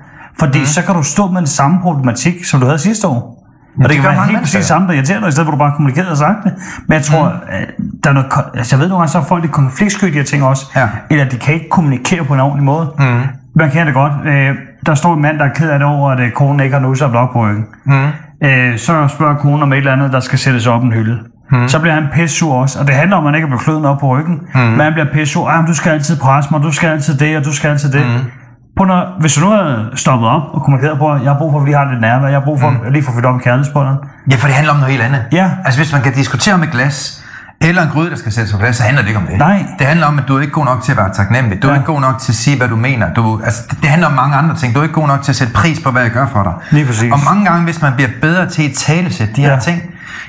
Fordi 0.40 0.58
mm. 0.58 0.66
så 0.66 0.82
kan 0.82 0.94
du 0.94 1.02
stå 1.02 1.26
med 1.26 1.38
den 1.38 1.46
samme 1.46 1.78
problematik, 1.82 2.44
som 2.44 2.60
du 2.60 2.66
havde 2.66 2.78
sidste 2.78 3.08
år. 3.08 3.38
Og 3.76 3.82
det, 3.82 3.90
det 3.90 3.96
kan 3.96 4.04
være 4.04 4.26
helt 4.26 4.40
præcis 4.40 4.64
samme, 4.64 4.88
der 4.88 4.94
irriterer 4.94 5.20
dig, 5.20 5.28
i 5.28 5.32
stedet 5.32 5.46
for 5.46 5.52
at 5.52 5.56
du 5.56 5.58
bare 5.58 5.72
kommunikerer 5.72 6.10
og 6.10 6.16
sagt 6.16 6.44
det. 6.44 6.52
Men 6.86 6.94
jeg 6.94 7.02
tror, 7.02 7.24
mm. 7.28 7.84
der 8.04 8.10
er 8.10 8.14
noget, 8.14 8.32
altså 8.54 8.76
jeg 8.76 8.80
ved 8.80 8.88
nogle 8.88 9.00
gange, 9.00 9.12
så 9.12 9.18
er 9.18 9.22
folk 9.22 9.42
lidt 9.42 9.52
konfliktsky, 9.52 10.06
de 10.06 10.12
her 10.12 10.24
ting 10.24 10.44
også. 10.44 10.66
Ja. 10.76 10.88
Eller 11.10 11.24
de 11.24 11.36
kan 11.36 11.54
ikke 11.54 11.68
kommunikere 11.68 12.24
på 12.24 12.34
en 12.34 12.40
ordentlig 12.40 12.64
måde. 12.64 12.92
Mm. 12.98 13.20
Man 13.56 13.70
kender 13.70 13.84
det 13.84 13.94
godt. 13.94 14.12
Øh, 14.26 14.54
der 14.86 14.94
står 14.94 15.14
en 15.14 15.22
mand, 15.22 15.38
der 15.38 15.44
er 15.44 15.52
ked 15.54 15.70
af 15.70 15.78
det 15.78 15.88
over, 15.88 16.10
at 16.10 16.20
øh, 16.20 16.30
konen 16.30 16.60
ikke 16.60 16.74
har 16.74 16.82
nusset 16.82 17.04
af 17.04 17.10
blok 17.10 17.32
på 17.32 17.42
ryggen. 17.42 17.64
Mm. 17.86 18.08
Øh, 18.44 18.78
så 18.78 19.08
spørger 19.08 19.34
konen 19.34 19.62
om 19.62 19.72
et 19.72 19.76
eller 19.76 19.92
andet, 19.92 20.12
der 20.12 20.20
skal 20.20 20.38
sættes 20.38 20.66
op 20.66 20.82
en 20.82 20.92
hylde. 20.92 21.18
Mm. 21.52 21.68
Så 21.68 21.80
bliver 21.80 21.94
han 21.94 22.06
pissur 22.12 22.54
også, 22.54 22.80
og 22.80 22.86
det 22.86 22.94
handler 22.94 23.16
om, 23.16 23.22
at 23.22 23.24
man 23.24 23.34
ikke 23.34 23.44
er 23.44 23.48
blevet 23.48 23.62
kløden 23.62 23.84
op 23.84 23.98
på 23.98 24.06
ryggen. 24.18 24.40
Mm. 24.54 24.60
Men 24.60 24.80
han 24.80 24.92
bliver 24.92 25.12
pissur. 25.12 25.48
Ah, 25.48 25.66
du 25.66 25.74
skal 25.74 25.92
altid 25.92 26.16
presse 26.16 26.50
mig, 26.50 26.62
du 26.62 26.72
skal 26.72 26.88
altid 26.88 27.14
det, 27.18 27.36
og 27.36 27.44
du 27.44 27.52
skal 27.52 27.70
altid 27.70 27.92
det. 27.92 28.06
Mm. 28.06 28.30
På 28.78 28.84
når, 28.84 29.16
hvis 29.20 29.34
du 29.34 29.40
nu 29.40 29.50
havde 29.50 29.90
stoppet 29.94 30.28
op 30.28 30.42
og 30.52 30.62
kommunikeret 30.62 30.98
på, 30.98 31.12
at 31.12 31.22
jeg 31.22 31.30
har 31.32 31.38
brug 31.38 31.52
for, 31.52 31.58
at 31.58 31.64
vi 31.64 31.68
lige 31.70 31.78
har 31.78 31.84
lidt 31.90 32.00
nærvær, 32.00 32.26
jeg 32.28 32.38
har 32.40 32.44
brug 32.44 32.60
for 32.60 32.70
mm. 32.70 32.92
lige 32.92 33.02
for 33.02 33.10
at 33.10 33.14
fylde 33.16 33.28
op 33.28 33.40
i 33.40 33.42
kærlighedsbrønderen. 33.42 33.98
Ja, 34.30 34.36
for 34.36 34.46
det 34.46 34.54
handler 34.56 34.72
om 34.72 34.78
noget 34.78 34.92
helt 34.92 35.04
andet. 35.04 35.22
Ja. 35.32 35.50
Altså, 35.64 35.80
hvis 35.80 35.92
man 35.92 36.02
kan 36.02 36.12
diskutere 36.12 36.54
om 36.54 36.62
et 36.62 36.70
glas, 36.70 37.24
eller 37.60 37.82
en 37.82 37.88
gryde, 37.88 38.10
der 38.10 38.16
skal 38.16 38.32
sættes 38.32 38.52
på 38.52 38.58
plads, 38.58 38.76
så 38.76 38.82
handler 38.82 39.02
det 39.02 39.08
ikke 39.08 39.20
om 39.20 39.26
det. 39.26 39.38
Nej. 39.38 39.64
Det 39.78 39.86
handler 39.86 40.06
om, 40.06 40.18
at 40.18 40.24
du 40.28 40.36
er 40.36 40.40
ikke 40.40 40.52
god 40.52 40.64
nok 40.64 40.82
til 40.82 40.92
at 40.92 40.98
være 40.98 41.12
taknemmelig. 41.14 41.62
Du 41.62 41.68
er 41.68 41.72
Ja. 41.72 41.78
ikke 41.78 41.86
god 41.92 42.00
nok 42.00 42.18
til 42.18 42.32
at 42.32 42.36
sige, 42.36 42.58
hvad 42.58 42.68
du 42.68 42.76
mener. 42.76 43.14
Du, 43.14 43.40
altså, 43.44 43.62
det, 43.70 43.78
det 43.82 43.90
handler 43.90 44.08
om 44.08 44.14
mange 44.14 44.36
andre 44.36 44.54
ting. 44.56 44.74
Du 44.74 44.78
er 44.78 44.82
ikke 44.82 44.94
god 44.94 45.06
nok 45.06 45.22
til 45.22 45.32
at 45.32 45.36
sætte 45.36 45.52
pris 45.52 45.80
på, 45.80 45.90
hvad 45.90 46.02
jeg 46.02 46.10
gør 46.10 46.26
for 46.26 46.42
dig. 46.42 46.52
Lige 46.70 46.86
præcis. 46.86 47.12
Og 47.12 47.18
mange 47.30 47.44
gange, 47.44 47.64
hvis 47.64 47.82
man 47.82 47.92
bliver 47.94 48.10
bedre 48.22 48.46
til 48.48 48.62
at 48.68 48.72
talesætte 48.76 49.32
de 49.36 49.40
her 49.40 49.52
Ja. 49.52 49.58
ting, 49.58 49.82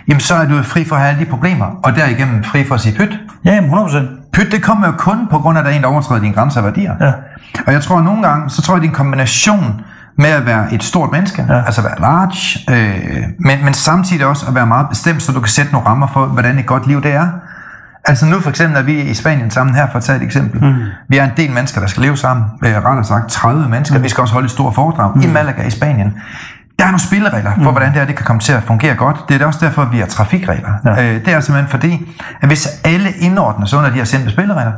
jamen 0.08 0.20
så 0.22 0.36
er 0.36 0.46
du 0.46 0.64
fri 0.64 0.86
for 0.86 0.96
at 0.96 1.02
have 1.02 1.10
alle 1.10 1.26
de 1.26 1.30
problemer, 1.30 1.66
og 1.84 1.96
derigennem 1.96 2.44
fri 2.44 2.66
for 2.68 2.76
at 2.76 2.82
sige 2.82 2.96
pyt. 2.98 3.20
Ja, 3.46 3.54
jamen 3.56 3.70
100%. 3.70 4.32
Pyt, 4.34 4.52
det 4.52 4.64
kommer 4.64 4.88
jo 4.88 4.94
kun 4.98 5.28
på 5.32 5.38
grund 5.40 5.58
af, 5.58 5.62
at 5.62 5.66
der 5.66 5.72
er 5.72 5.76
en, 5.76 5.82
der 5.82 5.88
overtræder 5.88 6.22
dine 6.22 6.34
grænser 6.34 6.60
og 6.60 6.66
værdier. 6.66 6.94
Ja. 7.02 7.12
Og 7.68 7.74
jeg 7.74 7.82
tror, 7.82 7.98
at 7.98 8.04
nogle 8.04 8.28
gange, 8.28 8.50
så 8.50 8.62
tror 8.62 8.76
jeg, 8.76 8.82
det 8.82 8.88
er 8.88 8.92
en 8.92 8.96
kombination 8.96 9.82
med 10.18 10.30
at 10.30 10.46
være 10.46 10.74
et 10.74 10.84
stort 10.84 11.12
menneske, 11.12 11.46
ja. 11.50 11.66
altså 11.66 11.82
være 11.82 12.00
large, 12.00 12.60
øh, 12.70 13.24
men, 13.40 13.66
men 13.66 13.74
samtidig 13.74 14.26
også 14.26 14.46
at 14.48 14.56
være 14.56 14.66
meget 14.66 14.90
bestemt, 14.90 15.24
så 15.24 15.32
du 15.32 15.40
kan 15.40 15.50
sætte 15.50 15.72
nogle 15.72 15.88
rammer 15.88 16.08
for, 16.14 16.26
hvordan 16.26 16.60
et 16.60 16.66
godt 16.66 16.88
liv 16.88 17.04
det 17.04 17.12
er. 17.12 17.28
Altså 18.06 18.26
nu 18.26 18.40
for 18.40 18.50
eksempel 18.50 18.78
er 18.78 18.84
vi 18.84 19.02
i 19.02 19.14
Spanien 19.14 19.52
sammen 19.52 19.76
her, 19.76 19.88
for 19.92 19.98
at 19.98 20.04
tage 20.04 20.18
et 20.18 20.24
eksempel. 20.24 20.64
Mm. 20.64 20.76
Vi 21.10 21.18
er 21.18 21.24
en 21.24 21.32
del 21.38 21.52
mennesker, 21.52 21.82
der 21.82 21.88
skal 21.88 22.04
leve 22.04 22.18
sammen. 22.18 22.46
Øh, 22.66 22.76
rettere 22.76 23.04
sagt 23.04 23.30
30 23.30 23.70
mennesker. 23.70 23.98
Mm. 23.98 24.04
Vi 24.04 24.10
skal 24.10 24.22
også 24.22 24.34
holde 24.34 24.46
et 24.46 24.52
stort 24.52 24.76
foredrag 24.76 25.16
mm. 25.16 25.22
i 25.22 25.28
Malaga 25.28 25.64
i 25.64 25.70
Spanien. 25.70 26.14
der 26.80 26.86
er 26.86 26.90
nogle 26.90 27.00
spilleregler 27.00 27.52
for, 27.52 27.58
mm. 27.58 27.72
hvordan 27.72 27.90
det 27.90 27.98
her 27.98 28.06
det 28.06 28.16
kan 28.16 28.26
komme 28.26 28.40
til 28.40 28.54
at 28.54 28.64
fungere 28.64 28.96
godt. 28.96 29.18
Det 29.30 29.42
er 29.42 29.46
også 29.46 29.60
derfor, 29.66 29.82
at 29.82 29.92
vi 29.92 30.00
har 30.00 30.06
trafikregler. 30.06 30.70
Ja. 30.86 30.92
Øh, 30.92 31.26
det 31.26 31.34
er 31.34 31.40
simpelthen 31.40 31.68
fordi, 31.68 32.16
at 32.42 32.50
hvis 32.50 32.68
alle 32.84 33.10
indordner 33.12 33.66
sig 33.66 33.78
under 33.78 33.92
de 33.92 33.96
her 33.96 34.04
simple 34.04 34.32
spilleregler, 34.32 34.72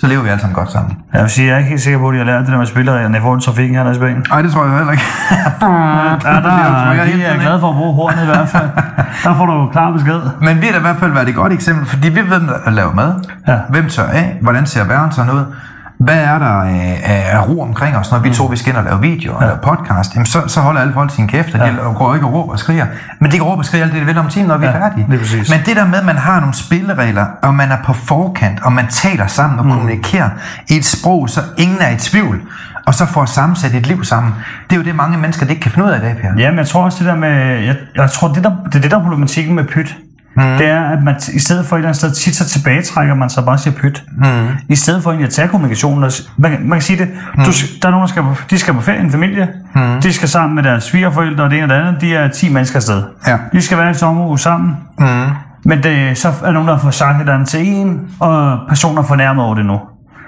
så 0.00 0.06
lever 0.06 0.22
vi 0.22 0.28
alle 0.28 0.40
sammen 0.40 0.54
godt 0.54 0.72
sammen. 0.72 0.98
Jeg 1.12 1.22
vil 1.22 1.30
sige, 1.30 1.46
jeg 1.46 1.54
er 1.54 1.58
ikke 1.58 1.68
helt 1.68 1.80
sikker 1.80 1.98
på, 1.98 2.08
at 2.08 2.12
de 2.12 2.18
har 2.18 2.24
lært 2.24 2.40
det 2.40 2.52
der 2.52 2.58
med 2.58 2.66
spillereglerne 2.66 3.18
i 3.18 3.20
forhold 3.20 3.40
til 3.40 3.46
trafikken 3.46 3.76
her 3.76 3.90
i 3.90 3.94
Spanien. 3.94 4.24
Nej, 4.30 4.42
det 4.42 4.52
tror 4.52 4.64
jeg 4.64 4.76
heller 4.76 4.92
ikke. 4.92 5.04
Ja, 6.24 6.30
der, 6.30 7.04
de 7.16 7.22
er 7.24 7.40
glade 7.40 7.60
for 7.60 7.68
at 7.68 7.76
bruge 7.76 7.94
hornet 7.94 8.22
i 8.22 8.26
hvert 8.26 8.48
fald. 8.48 8.68
Der 9.24 9.34
får 9.36 9.46
du 9.46 9.68
klar 9.72 9.92
besked. 9.92 10.20
Men 10.40 10.60
vi 10.60 10.66
har 10.66 10.72
da 10.72 10.78
i 10.78 10.80
hvert 10.80 10.96
fald 10.96 11.12
været 11.12 11.28
et 11.28 11.34
godt 11.34 11.52
eksempel, 11.52 11.86
fordi 11.86 12.08
vi 12.08 12.30
ved 12.30 12.40
at 12.66 12.72
lave 12.72 12.94
mad. 12.94 13.14
Ja. 13.48 13.58
Hvem 13.68 13.88
tør 13.88 14.08
af? 14.08 14.38
Hvordan 14.42 14.66
ser 14.66 15.10
sådan 15.10 15.32
ud? 15.32 15.44
Hvad 15.98 16.18
er 16.18 16.38
der 16.38 16.46
af, 16.46 17.00
af 17.32 17.48
ro 17.48 17.60
omkring 17.60 17.96
os, 17.96 18.10
når 18.12 18.18
vi 18.18 18.30
to 18.30 18.44
vi 18.44 18.56
skal 18.56 18.68
ind 18.70 18.76
og 18.76 18.84
lave 18.84 19.00
video 19.00 19.38
eller 19.40 19.56
podcast? 19.56 20.14
Jamen, 20.14 20.26
så, 20.26 20.42
så 20.46 20.60
holder 20.60 20.80
alle 20.80 20.92
folk 20.92 21.14
sin 21.14 21.28
kæft, 21.28 21.54
og 21.54 21.60
de 21.60 21.76
går 21.94 22.14
ikke 22.14 22.26
og 22.26 22.32
råber 22.32 22.52
og 22.52 22.58
skriger. 22.58 22.86
Men 23.20 23.30
de 23.32 23.36
kan 23.36 23.46
råbe 23.46 23.60
og 23.60 23.64
skrige 23.64 23.82
alt 23.84 23.92
det, 23.92 24.00
de 24.00 24.06
vil 24.06 24.18
om 24.18 24.28
timen, 24.28 24.48
når 24.48 24.56
vi 24.56 24.66
er 24.66 24.70
Ja, 24.70 24.84
færdige. 24.84 25.06
lige 25.08 25.18
præcis. 25.18 25.50
Men 25.50 25.60
det 25.66 25.76
der 25.76 25.86
med, 25.86 25.98
at 25.98 26.04
man 26.04 26.16
har 26.16 26.40
nogle 26.40 26.54
spilleregler, 26.54 27.26
og 27.42 27.54
man 27.54 27.70
er 27.72 27.76
på 27.84 27.92
forkant, 27.92 28.62
og 28.62 28.72
man 28.72 28.86
taler 28.86 29.26
sammen 29.26 29.58
og 29.58 29.64
mm. 29.64 29.72
kommunikerer 29.72 30.28
i 30.68 30.76
et 30.76 30.84
sprog, 30.84 31.28
så 31.30 31.40
ingen 31.58 31.78
er 31.80 31.88
i 31.90 31.96
tvivl, 31.96 32.40
og 32.86 32.94
så 32.94 33.06
får 33.06 33.24
sammensat 33.24 33.74
et 33.74 33.86
liv 33.86 34.04
sammen. 34.04 34.32
Det 34.70 34.76
er 34.76 34.80
jo 34.80 34.84
det, 34.84 34.94
mange 34.94 35.18
mennesker 35.18 35.46
det 35.46 35.50
ikke 35.50 35.62
kan 35.62 35.70
finde 35.72 35.88
ud 35.88 35.92
af 35.92 35.98
i 35.98 36.00
dag, 36.00 36.16
Per. 36.22 36.28
Jamen, 36.38 36.58
jeg 36.58 36.66
tror 36.66 36.84
også 36.84 36.98
det 36.98 37.06
der 37.06 37.16
med... 37.16 37.28
Jeg, 37.64 37.76
jeg 37.96 38.10
tror, 38.10 38.28
det, 38.28 38.44
der, 38.44 38.50
det 38.66 38.74
er 38.74 38.80
det, 38.80 38.90
der 38.90 38.98
er 38.98 39.02
problematikken 39.02 39.54
med 39.54 39.64
pyt. 39.64 39.96
Mm. 40.36 40.42
Det 40.58 40.66
er, 40.66 40.80
at 40.80 41.02
man 41.04 41.14
i 41.32 41.38
stedet 41.38 41.66
for 41.66 41.76
et 41.76 41.78
eller 41.80 41.88
andet 41.88 41.96
sted 41.96 42.10
tit 42.14 42.36
så 42.36 42.48
tilbagetrækker 42.48 43.14
man 43.14 43.30
sig 43.30 43.44
bare 43.44 43.58
siger 43.58 43.74
pyt. 43.74 44.04
Mm. 44.18 44.48
I 44.68 44.74
stedet 44.76 45.02
for 45.02 45.10
egentlig 45.10 45.26
at 45.26 45.32
tage 45.32 45.48
kommunikationen. 45.48 46.04
Og, 46.04 46.10
man, 46.38 46.50
kan- 46.50 46.68
man 46.68 46.78
kan 46.78 46.82
sige 46.82 46.98
det. 46.98 47.08
Du, 47.46 47.52
s- 47.52 47.78
der 47.82 47.88
er 47.88 47.90
nogen, 47.92 48.02
der 48.06 48.08
skal 48.12 48.22
på, 48.22 48.34
de 48.50 48.58
skal 48.58 48.74
på 48.74 48.80
ferie, 48.80 49.00
en 49.00 49.10
familie. 49.10 49.48
Mm. 49.74 50.00
De 50.02 50.12
skal 50.12 50.28
sammen 50.28 50.54
med 50.54 50.62
deres 50.62 50.84
svigerforældre 50.84 51.44
og 51.44 51.50
det 51.50 51.56
ene 51.56 51.64
og 51.64 51.68
det 51.80 51.86
andet. 51.86 52.00
De 52.00 52.14
er 52.14 52.28
10 52.28 52.52
mennesker 52.52 52.76
afsted. 52.76 53.02
Ja. 53.26 53.36
De 53.52 53.60
skal 53.62 53.78
være 53.78 53.90
i 53.90 53.94
sommerhus 53.94 54.40
sammen. 54.40 54.76
Mm. 54.98 55.06
Men 55.64 55.82
det, 55.82 56.18
så 56.18 56.28
er 56.28 56.32
der 56.46 56.52
nogen, 56.52 56.68
der 56.68 56.78
får 56.78 56.90
sagt 56.90 57.16
et 57.16 57.20
eller 57.20 57.34
andet 57.34 57.48
til 57.48 57.66
en, 57.68 58.00
og 58.20 58.58
personer 58.68 59.02
er 59.02 59.06
fornærmet 59.06 59.44
over 59.44 59.54
det 59.54 59.66
nu. 59.66 59.78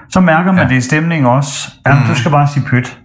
Så 0.09 0.19
mærker 0.19 0.51
man 0.51 0.61
ja. 0.63 0.69
det 0.69 0.75
i 0.75 0.81
stemningen 0.81 1.25
også. 1.27 1.71
At 1.85 1.95
mm. 1.97 2.03
du 2.09 2.15
skal 2.15 2.31
bare 2.31 2.47
sige 2.47 2.63
pyt. 2.63 2.97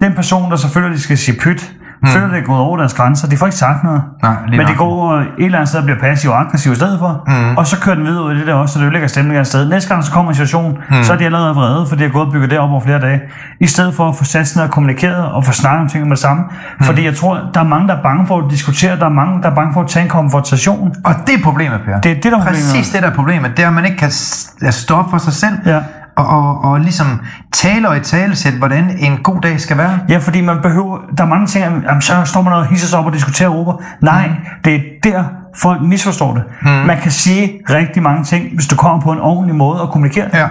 Den 0.00 0.12
person, 0.14 0.50
der 0.50 0.56
selvfølgelig 0.56 1.00
skal 1.00 1.18
sige 1.18 1.38
pyt, 1.40 1.72
mm. 2.02 2.08
føler 2.08 2.28
det 2.28 2.38
er 2.38 2.42
gået 2.44 2.60
over 2.60 2.76
deres 2.76 2.94
grænser. 2.94 3.28
De 3.28 3.36
får 3.36 3.46
ikke 3.46 3.56
sagt 3.58 3.84
noget. 3.84 4.02
Nej, 4.22 4.34
men 4.50 4.66
det 4.66 4.76
går 4.76 5.14
et 5.18 5.26
eller 5.38 5.58
andet 5.58 5.68
sted 5.68 5.78
og 5.80 5.84
bliver 5.84 6.00
passiv 6.00 6.30
og 6.30 6.40
aggressiv 6.40 6.72
i 6.72 6.74
stedet 6.74 6.98
for. 6.98 7.22
Mm. 7.26 7.56
Og 7.56 7.66
så 7.66 7.80
kører 7.80 7.96
den 7.96 8.04
videre 8.04 8.24
ud 8.24 8.32
i 8.34 8.38
det 8.38 8.46
der 8.46 8.54
også, 8.54 8.72
så 8.72 8.78
det 8.78 8.84
ødelægger 8.84 9.08
stemningen 9.08 9.40
et 9.40 9.46
sted. 9.46 9.68
Næste 9.68 9.88
gang 9.88 10.04
så 10.04 10.12
kommer 10.12 10.30
en 10.30 10.34
situation, 10.34 10.78
mm. 10.90 11.02
så 11.02 11.12
er 11.12 11.16
de 11.16 11.24
allerede 11.24 11.54
vrede, 11.54 11.86
for 11.88 11.96
de 11.96 12.02
har 12.02 12.10
gået 12.10 12.26
og 12.26 12.32
bygget 12.32 12.50
det 12.50 12.58
op 12.58 12.70
over 12.70 12.80
flere 12.80 13.00
dage. 13.00 13.20
I 13.60 13.66
stedet 13.66 13.94
for 13.94 14.08
at 14.08 14.16
få 14.16 14.24
sat 14.24 14.48
sig 14.48 14.56
ned 14.58 14.64
og 14.64 14.70
kommunikeret 14.70 15.24
og 15.26 15.44
få 15.44 15.52
snakket 15.52 15.80
om 15.82 15.88
ting 15.88 16.02
med 16.04 16.10
det 16.10 16.18
samme. 16.18 16.42
Mm. 16.78 16.84
Fordi 16.84 17.04
jeg 17.04 17.16
tror, 17.16 17.40
der 17.54 17.60
er 17.60 17.64
mange, 17.64 17.88
der 17.88 17.94
er 17.96 18.02
bange 18.02 18.26
for 18.26 18.38
at 18.38 18.44
diskutere. 18.50 18.96
Der 18.98 19.04
er 19.06 19.08
mange, 19.10 19.42
der 19.42 19.50
er 19.50 19.54
bange 19.54 19.72
for 19.72 19.80
at 19.80 19.88
tage 19.88 20.02
en 20.02 20.08
konfrontation. 20.10 20.94
Og 21.04 21.14
det 21.26 21.34
er 21.34 21.42
problemet, 21.44 21.80
Per. 21.86 22.00
Det 22.00 22.10
er 22.10 22.14
det, 22.14 22.24
der 22.24 22.30
er 22.30 22.42
problemet. 22.42 22.54
Præcis 22.74 22.90
det, 22.90 23.02
der 23.02 23.10
er 23.10 23.14
problemet. 23.14 23.50
Det 23.56 23.62
er, 23.62 23.68
at 23.68 23.74
man 23.74 23.84
ikke 23.84 23.96
kan 23.96 24.10
s- 24.10 24.50
lade 24.60 24.72
stå 24.72 24.94
op 24.96 25.10
for 25.10 25.18
sig 25.18 25.32
selv. 25.32 25.54
Ja. 25.66 25.78
Og, 26.18 26.26
og, 26.26 26.64
og 26.64 26.80
ligesom 26.80 27.20
tale 27.52 27.88
og 27.88 27.96
i 27.96 28.00
talesæt, 28.00 28.52
hvordan 28.52 28.90
en 28.98 29.18
god 29.22 29.40
dag 29.40 29.60
skal 29.60 29.78
være. 29.78 29.98
Ja, 30.08 30.18
fordi 30.18 30.40
man 30.40 30.56
behøver, 30.62 30.98
der 31.18 31.24
er 31.24 31.28
mange 31.28 31.46
ting, 31.46 31.64
jamen, 31.64 32.02
så 32.02 32.12
står 32.24 32.42
man 32.42 32.52
og 32.52 32.66
hisser 32.66 32.88
sig 32.88 32.98
op 32.98 33.06
og 33.06 33.12
diskuterer 33.12 33.48
Europa. 33.48 33.84
Nej, 34.02 34.28
mm. 34.28 34.34
det 34.64 34.74
er 34.74 34.80
der, 35.04 35.24
folk 35.56 35.82
misforstår 35.82 36.34
det. 36.34 36.42
Mm. 36.62 36.68
Man 36.68 36.98
kan 37.00 37.10
sige 37.10 37.60
rigtig 37.70 38.02
mange 38.02 38.24
ting, 38.24 38.54
hvis 38.54 38.66
du 38.66 38.76
kommer 38.76 39.00
på 39.00 39.12
en 39.12 39.20
ordentlig 39.20 39.56
måde 39.56 39.82
og 39.82 39.88
kommunikerer. 39.92 40.28
Ja. 40.34 40.46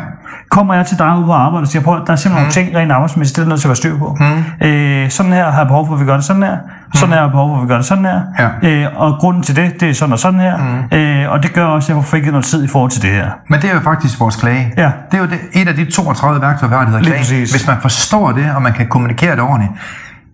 Kommer 0.51 0.73
jeg 0.73 0.85
til 0.85 0.99
dig 0.99 1.17
ude 1.17 1.25
på 1.25 1.31
arbejde 1.31 1.63
og 1.63 1.67
siger, 1.67 1.83
prøv, 1.83 2.05
der 2.05 2.13
er 2.13 2.15
simpelthen 2.15 2.31
mm. 2.31 2.35
nogle 2.35 2.51
ting 2.51 2.77
rent 2.77 2.91
arbejdsmæssigt, 2.91 3.37
det 3.37 3.43
er 3.43 3.49
nødt 3.49 3.61
til 3.61 3.67
at 3.67 3.69
være 3.69 3.75
styr 3.75 3.97
på. 3.97 4.17
Mm. 4.19 4.67
Øh, 4.67 5.09
sådan 5.09 5.33
her 5.33 5.51
har 5.51 5.59
jeg 5.59 5.67
behov 5.67 5.87
for, 5.87 5.93
at 5.93 5.99
vi 5.99 6.05
gør 6.05 6.15
det 6.15 6.25
sådan 6.25 6.43
her. 6.43 6.57
Sådan 6.95 7.13
her 7.13 7.21
jeg 7.21 7.31
behov 7.31 7.49
for, 7.49 7.55
at 7.57 7.63
vi 7.63 7.67
gør 7.67 7.75
det 7.75 7.85
sådan 7.85 8.05
her. 8.05 8.21
Ja. 8.39 8.69
Øh, 8.69 8.87
og 9.01 9.13
grunden 9.19 9.43
til 9.43 9.55
det, 9.55 9.79
det 9.79 9.89
er 9.89 9.93
sådan 9.93 10.13
og 10.13 10.19
sådan 10.19 10.39
her. 10.39 10.57
Mm. 10.91 10.97
Øh, 10.97 11.31
og 11.31 11.43
det 11.43 11.53
gør 11.53 11.65
også, 11.65 11.85
at 11.85 11.95
jeg 11.95 12.03
får 12.03 12.09
frigivet 12.09 12.31
noget 12.31 12.45
tid 12.45 12.63
i 12.63 12.67
forhold 12.67 12.91
til 12.91 13.01
det 13.01 13.09
her. 13.11 13.29
Men 13.49 13.61
det 13.61 13.69
er 13.69 13.73
jo 13.73 13.79
faktisk 13.79 14.19
vores 14.19 14.35
klage. 14.35 14.73
Ja. 14.77 14.91
Det 15.11 15.17
er 15.17 15.21
jo 15.21 15.25
det, 15.27 15.39
et 15.53 15.67
af 15.67 15.75
de 15.75 15.85
32 15.91 16.41
værktøjer, 16.41 16.69
vi 16.69 16.75
har, 16.75 16.81
der 16.83 16.89
hedder 16.89 17.03
klage. 17.03 17.17
præcis. 17.19 17.51
Hvis 17.51 17.67
man 17.67 17.77
forstår 17.81 18.31
det, 18.31 18.51
og 18.55 18.61
man 18.61 18.73
kan 18.73 18.87
kommunikere 18.87 19.31
det 19.35 19.41
ordentligt, 19.41 19.71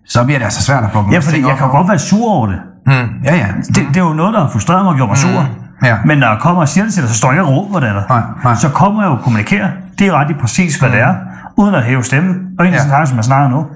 så 0.08 0.24
bliver 0.24 0.38
det 0.38 0.44
altså 0.44 0.62
svært 0.62 0.84
at 0.84 0.90
få 0.92 1.04
Ja, 1.12 1.18
fordi 1.18 1.40
jeg 1.46 1.56
kan 1.58 1.68
godt 1.68 1.88
være 1.88 1.98
sur 1.98 2.30
over 2.30 2.46
det. 2.46 2.58
Mm. 2.86 2.92
Ja, 3.24 3.34
ja. 3.36 3.46
Det, 3.68 3.76
det 3.88 3.96
er 3.96 4.00
jo 4.04 4.12
noget, 4.12 4.34
der 4.34 4.40
har 4.40 4.48
frustreret 4.48 4.82
mig 4.84 4.90
og 4.90 4.96
gjort 4.96 5.08
mig 5.08 5.18
sur. 5.18 5.48
Ja. 5.84 5.96
Men 6.04 6.18
når 6.18 6.26
jeg 6.28 6.36
kommer 6.40 6.60
og 6.62 6.68
siger 6.68 6.84
det 6.84 6.92
til 6.94 7.02
dig, 7.02 7.10
så 7.10 7.16
står 7.16 7.28
jeg 7.32 7.40
ikke 7.40 7.44
og 7.52 7.56
råber 7.56 7.80
det 7.80 7.94
dig. 7.94 8.02
Nej, 8.08 8.20
nej. 8.44 8.54
Så 8.54 8.68
kommer 8.68 9.02
jeg 9.02 9.08
jo 9.08 9.12
og 9.16 9.20
kommunikerer. 9.22 9.68
Det 9.98 10.06
er 10.06 10.12
ret 10.12 10.36
præcis, 10.40 10.76
hvad 10.76 10.90
det 10.90 11.00
er, 11.00 11.14
uden 11.56 11.74
at 11.74 11.82
hæve 11.82 12.04
stemmen. 12.04 12.30
Og 12.58 12.64
egentlig 12.64 12.78
Ja. 12.80 12.84
snakker, 12.88 13.06
som 13.06 13.16
jeg 13.16 13.24
snakker 13.24 13.48
nu. 13.48 13.66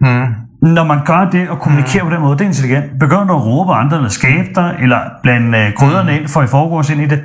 Mm. 0.00 0.26
Når 0.64 0.84
man 0.84 0.98
gør 1.04 1.28
det 1.32 1.48
og 1.48 1.58
kommunikerer 1.58 2.04
på 2.04 2.10
den 2.10 2.20
måde, 2.20 2.32
det 2.38 2.40
er 2.44 2.48
intelligent. 2.48 2.84
Begynder 3.00 3.24
du 3.24 3.34
at 3.36 3.44
råbe 3.46 3.72
andre, 3.72 3.96
eller 3.96 4.10
skabe 4.10 4.48
dig, 4.54 4.74
eller 4.82 4.98
blande 5.22 5.58
øh, 5.58 5.72
krydderne 5.74 6.16
ind, 6.20 6.28
for 6.28 6.42
i 6.42 6.46
foregårs 6.46 6.90
ind 6.90 7.00
i 7.00 7.06
det, 7.06 7.22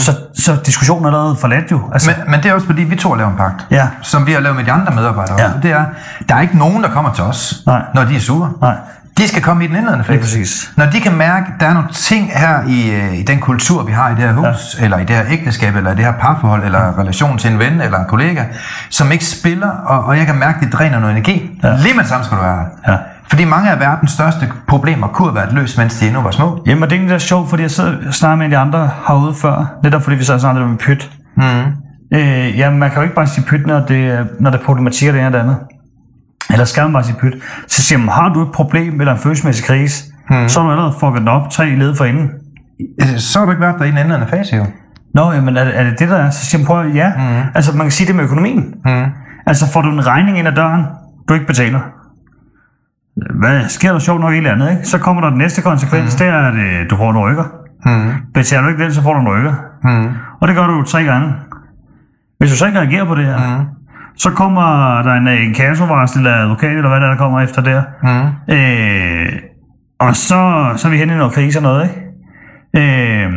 så, 0.00 0.12
så 0.34 0.56
diskussionen 0.66 1.04
er 1.04 1.08
allerede 1.08 1.36
forladt 1.40 1.70
jo. 1.72 1.80
Altså, 1.92 2.10
Men, 2.18 2.30
men 2.30 2.42
det 2.42 2.50
er 2.50 2.54
også 2.54 2.66
fordi, 2.66 2.82
vi 2.82 2.96
to 2.96 3.08
har 3.08 3.16
lavet 3.16 3.30
en 3.30 3.36
pagt, 3.36 3.66
Ja. 3.70 3.88
som 4.02 4.26
vi 4.26 4.32
har 4.32 4.40
lavet 4.40 4.56
med 4.56 4.64
de 4.64 4.72
andre 4.72 4.94
medarbejdere. 4.94 5.40
Ja. 5.40 5.48
Det 5.62 5.70
er, 5.70 5.84
der 6.28 6.34
er 6.34 6.40
ikke 6.40 6.58
nogen, 6.58 6.82
der 6.82 6.88
kommer 6.90 7.12
til 7.12 7.24
os, 7.24 7.62
Nej. 7.66 7.82
når 7.94 8.04
de 8.04 8.16
er 8.16 8.20
sure. 8.20 8.50
Nej. 8.60 8.74
De 9.20 9.28
skal 9.28 9.42
komme 9.42 9.64
i 9.64 9.66
den 9.66 9.76
indledende 9.76 10.04
fase. 10.04 10.12
Lige 10.12 10.20
præcis. 10.22 10.72
Når 10.76 10.86
de 10.86 11.00
kan 11.00 11.14
mærke, 11.16 11.46
at 11.54 11.60
der 11.60 11.66
er 11.66 11.72
nogle 11.74 11.88
ting 11.92 12.30
her 12.38 12.58
i, 12.68 12.90
øh, 12.90 13.18
i 13.18 13.22
den 13.22 13.38
kultur, 13.40 13.82
vi 13.84 13.92
har 13.92 14.08
i 14.10 14.14
det 14.14 14.18
her 14.22 14.32
hus, 14.32 14.76
ja. 14.78 14.84
eller 14.84 14.98
i 14.98 15.04
det 15.04 15.16
her 15.16 15.24
ægteskab, 15.30 15.76
eller 15.76 15.92
i 15.92 15.94
det 15.94 16.04
her 16.04 16.12
parforhold, 16.12 16.64
eller 16.64 16.98
relation 16.98 17.38
til 17.38 17.52
en 17.52 17.58
ven 17.58 17.80
eller 17.80 17.98
en 17.98 18.04
kollega, 18.08 18.44
som 18.90 19.12
ikke 19.12 19.24
spiller, 19.24 19.68
og, 19.70 20.04
og 20.04 20.18
jeg 20.18 20.26
kan 20.26 20.34
mærke, 20.38 20.56
at 20.56 20.62
det 20.64 20.72
dræner 20.72 20.98
noget 21.00 21.12
energi. 21.16 21.50
Ja. 21.64 21.76
Lige 21.76 21.94
med 21.94 22.00
det 22.02 22.08
samme 22.08 22.24
skal 22.24 22.38
du 22.38 22.42
være 22.42 22.64
her. 22.86 22.92
Ja. 22.92 22.98
Fordi 23.30 23.44
mange 23.44 23.70
af 23.70 23.80
verdens 23.80 24.10
største 24.10 24.52
problemer 24.68 25.06
kunne 25.08 25.28
have 25.28 25.34
været 25.36 25.52
løst, 25.52 25.78
mens 25.78 25.96
de 25.98 26.06
endnu 26.06 26.20
var 26.22 26.30
små. 26.30 26.62
Jamen, 26.66 26.82
og 26.82 26.90
det 26.90 26.96
er 26.96 27.00
egentlig 27.00 27.20
sjovt, 27.20 27.50
fordi 27.50 27.62
jeg 27.62 27.70
sidder 27.70 27.92
og 28.06 28.14
snakker 28.14 28.36
med 28.36 28.46
en 28.46 28.52
af 28.52 28.56
de 28.56 28.62
andre 28.66 28.90
herude 29.08 29.34
før. 29.34 29.72
Netop 29.84 30.02
fordi 30.02 30.16
vi 30.16 30.24
så 30.24 30.38
snakkede 30.38 30.66
med 30.66 30.78
pyt. 30.78 31.10
Mm. 31.36 31.42
Øh, 32.14 32.58
jamen, 32.58 32.78
man 32.78 32.88
kan 32.90 32.96
jo 32.96 33.02
ikke 33.02 33.14
bare 33.14 33.26
sige 33.26 33.44
pyt, 33.44 33.66
når 33.66 33.80
det, 33.86 34.06
er- 34.06 34.24
når 34.40 34.50
det 34.50 34.60
er 34.60 34.64
problematikker 34.64 35.12
det 35.12 35.18
ene 35.18 35.28
og 35.28 35.32
det 35.32 35.38
andet. 35.38 35.56
Eller 36.50 36.64
skal 36.64 36.82
man 36.82 36.92
bare 36.92 37.04
sige 37.04 37.16
pyt. 37.20 37.32
Så 37.68 37.82
siger 37.82 37.98
man, 37.98 38.08
har 38.08 38.28
du 38.28 38.42
et 38.42 38.52
problem 38.52 39.00
eller 39.00 39.12
en 39.12 39.18
følelsesmæssig 39.18 39.66
krise, 39.66 40.04
mm. 40.30 40.48
så 40.48 40.60
har 40.60 40.66
du 40.66 40.72
allerede 40.72 40.94
fucket 41.00 41.20
den 41.20 41.28
op 41.28 41.50
tre 41.50 41.66
led 41.76 41.96
for 41.96 42.04
inden. 42.04 42.30
Øh, 43.02 43.18
Så 43.18 43.38
har 43.38 43.46
du 43.46 43.52
ikke 43.52 43.60
været 43.62 43.78
der 43.78 43.84
i 43.84 43.90
den 43.90 43.98
indledende 43.98 44.26
fase, 44.26 44.56
jo. 44.56 44.64
Nå, 45.14 45.32
jamen 45.32 45.56
er 45.56 45.64
det, 45.64 45.78
er 45.78 45.84
det 45.84 45.98
det, 45.98 46.08
der 46.08 46.16
er? 46.16 46.30
Så 46.30 46.46
siger 46.46 46.58
man, 46.58 46.66
prøv 46.66 46.86
ja. 46.94 47.12
Mm. 47.16 47.48
Altså, 47.54 47.76
man 47.76 47.84
kan 47.86 47.90
sige 47.90 48.06
det 48.06 48.14
med 48.14 48.24
økonomien. 48.24 48.74
Mm. 48.84 49.04
Altså, 49.46 49.72
får 49.72 49.82
du 49.82 49.90
en 49.90 50.06
regning 50.06 50.38
ind 50.38 50.48
ad 50.48 50.52
døren, 50.52 50.84
du 51.28 51.34
ikke 51.34 51.46
betaler. 51.46 51.80
Hvad 53.40 53.68
sker 53.68 53.92
der 53.92 53.98
sjovt 53.98 54.20
nok 54.20 54.34
eller 54.34 54.52
andet, 54.52 54.70
ikke? 54.70 54.84
Så 54.84 54.98
kommer 54.98 55.22
der 55.22 55.28
den 55.28 55.38
næste 55.38 55.62
konsekvens, 55.62 56.14
mm. 56.14 56.18
det 56.18 56.26
er, 56.26 56.38
at 56.48 56.54
øh, 56.54 56.90
du 56.90 56.96
får 56.96 57.10
en 57.10 57.18
rykker. 57.18 57.44
Mm. 57.86 58.12
Betaler 58.34 58.62
du 58.62 58.68
ikke 58.68 58.84
den, 58.84 58.92
så 58.94 59.02
får 59.02 59.14
du 59.14 59.20
en 59.20 59.28
rykker. 59.28 59.54
Mm. 59.84 60.08
Og 60.40 60.48
det 60.48 60.56
gør 60.56 60.66
du 60.66 60.82
tre 60.82 61.04
gange. 61.04 61.32
Hvis 62.38 62.50
du 62.50 62.56
så 62.56 62.66
ikke 62.66 62.78
reagerer 62.78 63.04
på 63.04 63.14
det 63.14 63.24
her, 63.24 63.58
mm. 63.58 63.64
Så 64.22 64.30
kommer 64.30 65.02
der 65.02 65.12
en, 65.12 65.28
en 65.28 65.54
kassovarsel 65.54 66.18
eller 66.18 66.38
advokat, 66.38 66.70
eller 66.70 66.88
hvad 66.88 67.00
der, 67.00 67.06
er, 67.06 67.10
der 67.10 67.18
kommer 67.18 67.40
efter 67.40 67.62
der. 67.62 67.82
Mm. 68.02 68.54
Øh, 68.54 69.32
og 70.00 70.16
så, 70.16 70.72
så 70.76 70.88
er 70.88 70.90
vi 70.90 70.96
henne 70.96 71.14
i 71.14 71.16
noget 71.16 71.32
krise 71.32 71.58
og 71.58 71.62
noget, 71.62 71.88
ikke? 71.88 72.00
Øh, 72.76 73.30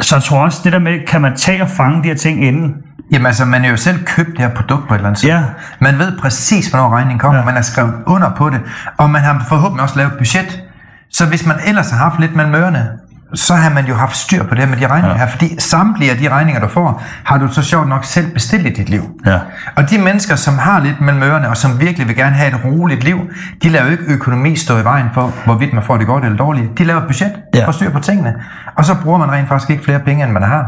så 0.00 0.16
jeg 0.16 0.22
tror 0.22 0.44
også, 0.44 0.60
det 0.64 0.72
der 0.72 0.78
med, 0.78 1.06
kan 1.06 1.20
man 1.20 1.36
tage 1.36 1.62
og 1.62 1.68
fange 1.68 2.02
de 2.02 2.08
her 2.08 2.14
ting 2.14 2.44
inden? 2.44 2.74
Jamen 3.12 3.26
altså, 3.26 3.44
man 3.44 3.64
er 3.64 3.70
jo 3.70 3.76
selv 3.76 4.04
købt 4.04 4.30
det 4.30 4.38
her 4.38 4.54
produkt 4.54 4.88
på 4.88 4.94
et 4.94 4.98
eller 4.98 5.08
andet 5.08 5.24
Ja. 5.24 5.42
Man 5.80 5.98
ved 5.98 6.18
præcis, 6.18 6.68
hvornår 6.70 6.90
regningen 6.90 7.18
kommer. 7.18 7.38
Ja. 7.38 7.44
Man 7.44 7.54
har 7.54 7.62
skrevet 7.62 7.94
under 8.06 8.30
på 8.36 8.50
det. 8.50 8.60
Og 8.98 9.10
man 9.10 9.22
har 9.22 9.44
forhåbentlig 9.48 9.82
også 9.82 9.96
lavet 9.96 10.12
et 10.12 10.18
budget. 10.18 10.62
Så 11.10 11.26
hvis 11.26 11.46
man 11.46 11.56
ellers 11.66 11.90
har 11.90 11.98
haft 11.98 12.20
lidt 12.20 12.36
mellem 12.36 12.54
ørerne, 12.54 12.88
så 13.34 13.54
har 13.54 13.70
man 13.70 13.86
jo 13.86 13.94
haft 13.94 14.16
styr 14.16 14.42
på 14.44 14.54
det 14.54 14.68
med 14.68 14.76
de 14.76 14.86
regninger 14.86 15.10
ja. 15.10 15.24
her. 15.24 15.26
Fordi 15.30 15.60
samtlige 15.60 16.10
af 16.10 16.16
de 16.18 16.28
regninger, 16.28 16.60
du 16.60 16.68
får, 16.68 17.02
har 17.24 17.38
du 17.38 17.48
så 17.52 17.62
sjovt 17.62 17.88
nok 17.88 18.04
selv 18.04 18.32
bestilt 18.32 18.66
i 18.66 18.70
dit 18.70 18.88
liv. 18.88 19.02
Ja. 19.26 19.38
Og 19.76 19.90
de 19.90 19.98
mennesker, 19.98 20.36
som 20.36 20.58
har 20.58 20.80
lidt 20.80 21.00
mellem 21.00 21.22
ørerne, 21.22 21.48
og 21.48 21.56
som 21.56 21.80
virkelig 21.80 22.08
vil 22.08 22.16
gerne 22.16 22.36
have 22.36 22.48
et 22.48 22.64
roligt 22.64 23.04
liv, 23.04 23.18
de 23.62 23.68
lader 23.68 23.84
jo 23.84 23.90
ikke 23.90 24.04
økonomi 24.08 24.56
stå 24.56 24.78
i 24.78 24.84
vejen 24.84 25.06
for, 25.14 25.32
hvorvidt 25.44 25.72
man 25.72 25.82
får 25.82 25.96
det 25.96 26.06
godt 26.06 26.24
eller 26.24 26.36
dårligt. 26.36 26.78
De 26.78 26.84
laver 26.84 27.00
et 27.00 27.06
budget 27.06 27.32
Ja. 27.54 27.66
for 27.66 27.72
styr 27.72 27.90
på 27.90 27.98
tingene. 27.98 28.34
Og 28.76 28.84
så 28.84 28.94
bruger 29.02 29.18
man 29.18 29.30
rent 29.30 29.48
faktisk 29.48 29.70
ikke 29.70 29.84
flere 29.84 30.00
penge, 30.00 30.24
end 30.24 30.32
man 30.32 30.42
har. 30.42 30.66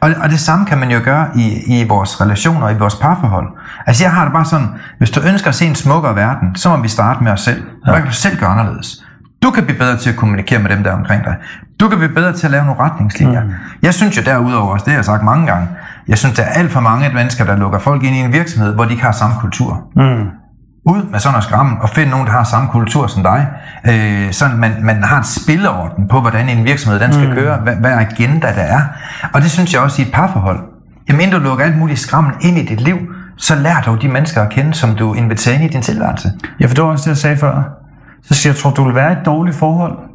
Og, 0.00 0.10
og 0.22 0.30
det 0.30 0.40
samme 0.40 0.66
kan 0.66 0.78
man 0.78 0.90
jo 0.90 1.00
gøre 1.04 1.26
i, 1.34 1.80
i 1.80 1.88
vores 1.88 2.20
relationer, 2.20 2.68
i 2.70 2.78
vores 2.78 2.94
parforhold. 2.94 3.46
Altså 3.86 4.04
jeg 4.04 4.12
har 4.12 4.24
det 4.24 4.32
bare 4.32 4.44
sådan, 4.44 4.68
hvis 4.98 5.10
du 5.10 5.20
ønsker 5.20 5.48
at 5.48 5.54
se 5.54 5.66
en 5.66 5.74
smukkere 5.74 6.16
verden, 6.16 6.56
så 6.56 6.68
må 6.68 6.82
vi 6.82 6.88
starte 6.88 7.24
med 7.24 7.32
os 7.32 7.40
selv. 7.40 7.62
Hvad 7.84 7.94
kan 7.94 8.04
du 8.06 8.12
selv 8.12 8.38
gøre 8.38 8.50
anderledes? 8.50 9.04
Du 9.42 9.50
kan 9.50 9.64
blive 9.64 9.78
bedre 9.78 9.96
til 9.96 10.10
at 10.10 10.16
kommunikere 10.16 10.58
med 10.58 10.70
dem, 10.70 10.82
der 10.84 10.90
er 10.90 10.94
omkring 10.96 11.24
dig. 11.24 11.36
Du 11.82 11.88
kan 11.88 11.98
blive 11.98 12.14
bedre 12.14 12.32
til 12.32 12.46
at 12.46 12.50
lave 12.50 12.64
nogle 12.64 12.80
retningslinjer. 12.80 13.44
Mm. 13.44 13.50
Jeg 13.82 13.94
synes 13.94 14.16
jo 14.16 14.22
derudover, 14.22 14.72
også 14.72 14.84
det 14.84 14.92
har 14.92 14.98
jeg 14.98 15.04
sagt 15.04 15.22
mange 15.22 15.46
gange, 15.46 15.68
jeg 16.08 16.18
synes, 16.18 16.36
der 16.36 16.42
er 16.42 16.52
alt 16.52 16.72
for 16.72 16.80
mange 16.80 17.10
mennesker, 17.14 17.44
der 17.44 17.56
lukker 17.56 17.78
folk 17.78 18.02
ind 18.04 18.16
i 18.16 18.18
en 18.18 18.32
virksomhed, 18.32 18.74
hvor 18.74 18.84
de 18.84 18.90
ikke 18.90 19.02
har 19.02 19.12
samme 19.12 19.36
kultur. 19.40 19.82
Mm. 19.96 20.26
Ud 20.86 21.02
med 21.10 21.18
sådan 21.18 21.32
noget 21.32 21.44
skram, 21.44 21.78
og 21.80 21.88
find 21.88 22.10
nogen, 22.10 22.26
der 22.26 22.32
har 22.32 22.44
samme 22.44 22.68
kultur 22.68 23.06
som 23.06 23.22
dig. 23.22 23.46
Øh, 23.88 24.32
sådan 24.32 24.56
man, 24.56 24.72
man 24.82 25.02
har 25.02 25.18
en 25.18 25.24
spilleorden 25.24 26.08
på, 26.08 26.20
hvordan 26.20 26.48
en 26.48 26.64
virksomhed 26.64 27.00
den 27.00 27.12
skal 27.12 27.28
mm. 27.28 27.34
køre, 27.34 27.56
hvad, 27.56 27.74
hvad 27.76 27.92
agenda 27.92 28.46
der 28.46 28.62
er. 28.62 28.80
Og 29.34 29.42
det 29.42 29.50
synes 29.50 29.74
jeg 29.74 29.80
også 29.80 30.02
i 30.02 30.04
et 30.04 30.12
parforhold. 30.12 30.60
Jamen 31.08 31.20
inden 31.20 31.40
du 31.40 31.48
lukker 31.48 31.64
alt 31.64 31.78
muligt 31.78 31.98
skrammen 31.98 32.32
ind 32.40 32.58
i 32.58 32.66
dit 32.66 32.80
liv, 32.80 32.98
så 33.36 33.54
lær 33.54 33.82
dog 33.86 34.02
de 34.02 34.08
mennesker 34.08 34.42
at 34.42 34.50
kende, 34.50 34.74
som 34.74 34.94
du 34.94 35.14
inviterer 35.14 35.54
ind 35.54 35.64
i 35.64 35.68
din 35.68 35.82
tilværelse. 35.82 36.32
Ja, 36.60 36.66
for 36.66 36.74
det 36.74 36.84
var 36.84 36.90
også 36.90 37.04
det, 37.04 37.08
jeg 37.08 37.16
sagde 37.16 37.36
før. 37.36 37.62
Så 38.22 38.34
siger 38.34 38.52
jeg, 38.52 38.58
tror 38.58 38.70
du 38.70 38.84
vil 38.84 38.94
være 38.94 39.10
i 39.10 39.12
et 39.12 39.26
dårligt 39.26 39.56
forhold? 39.56 40.11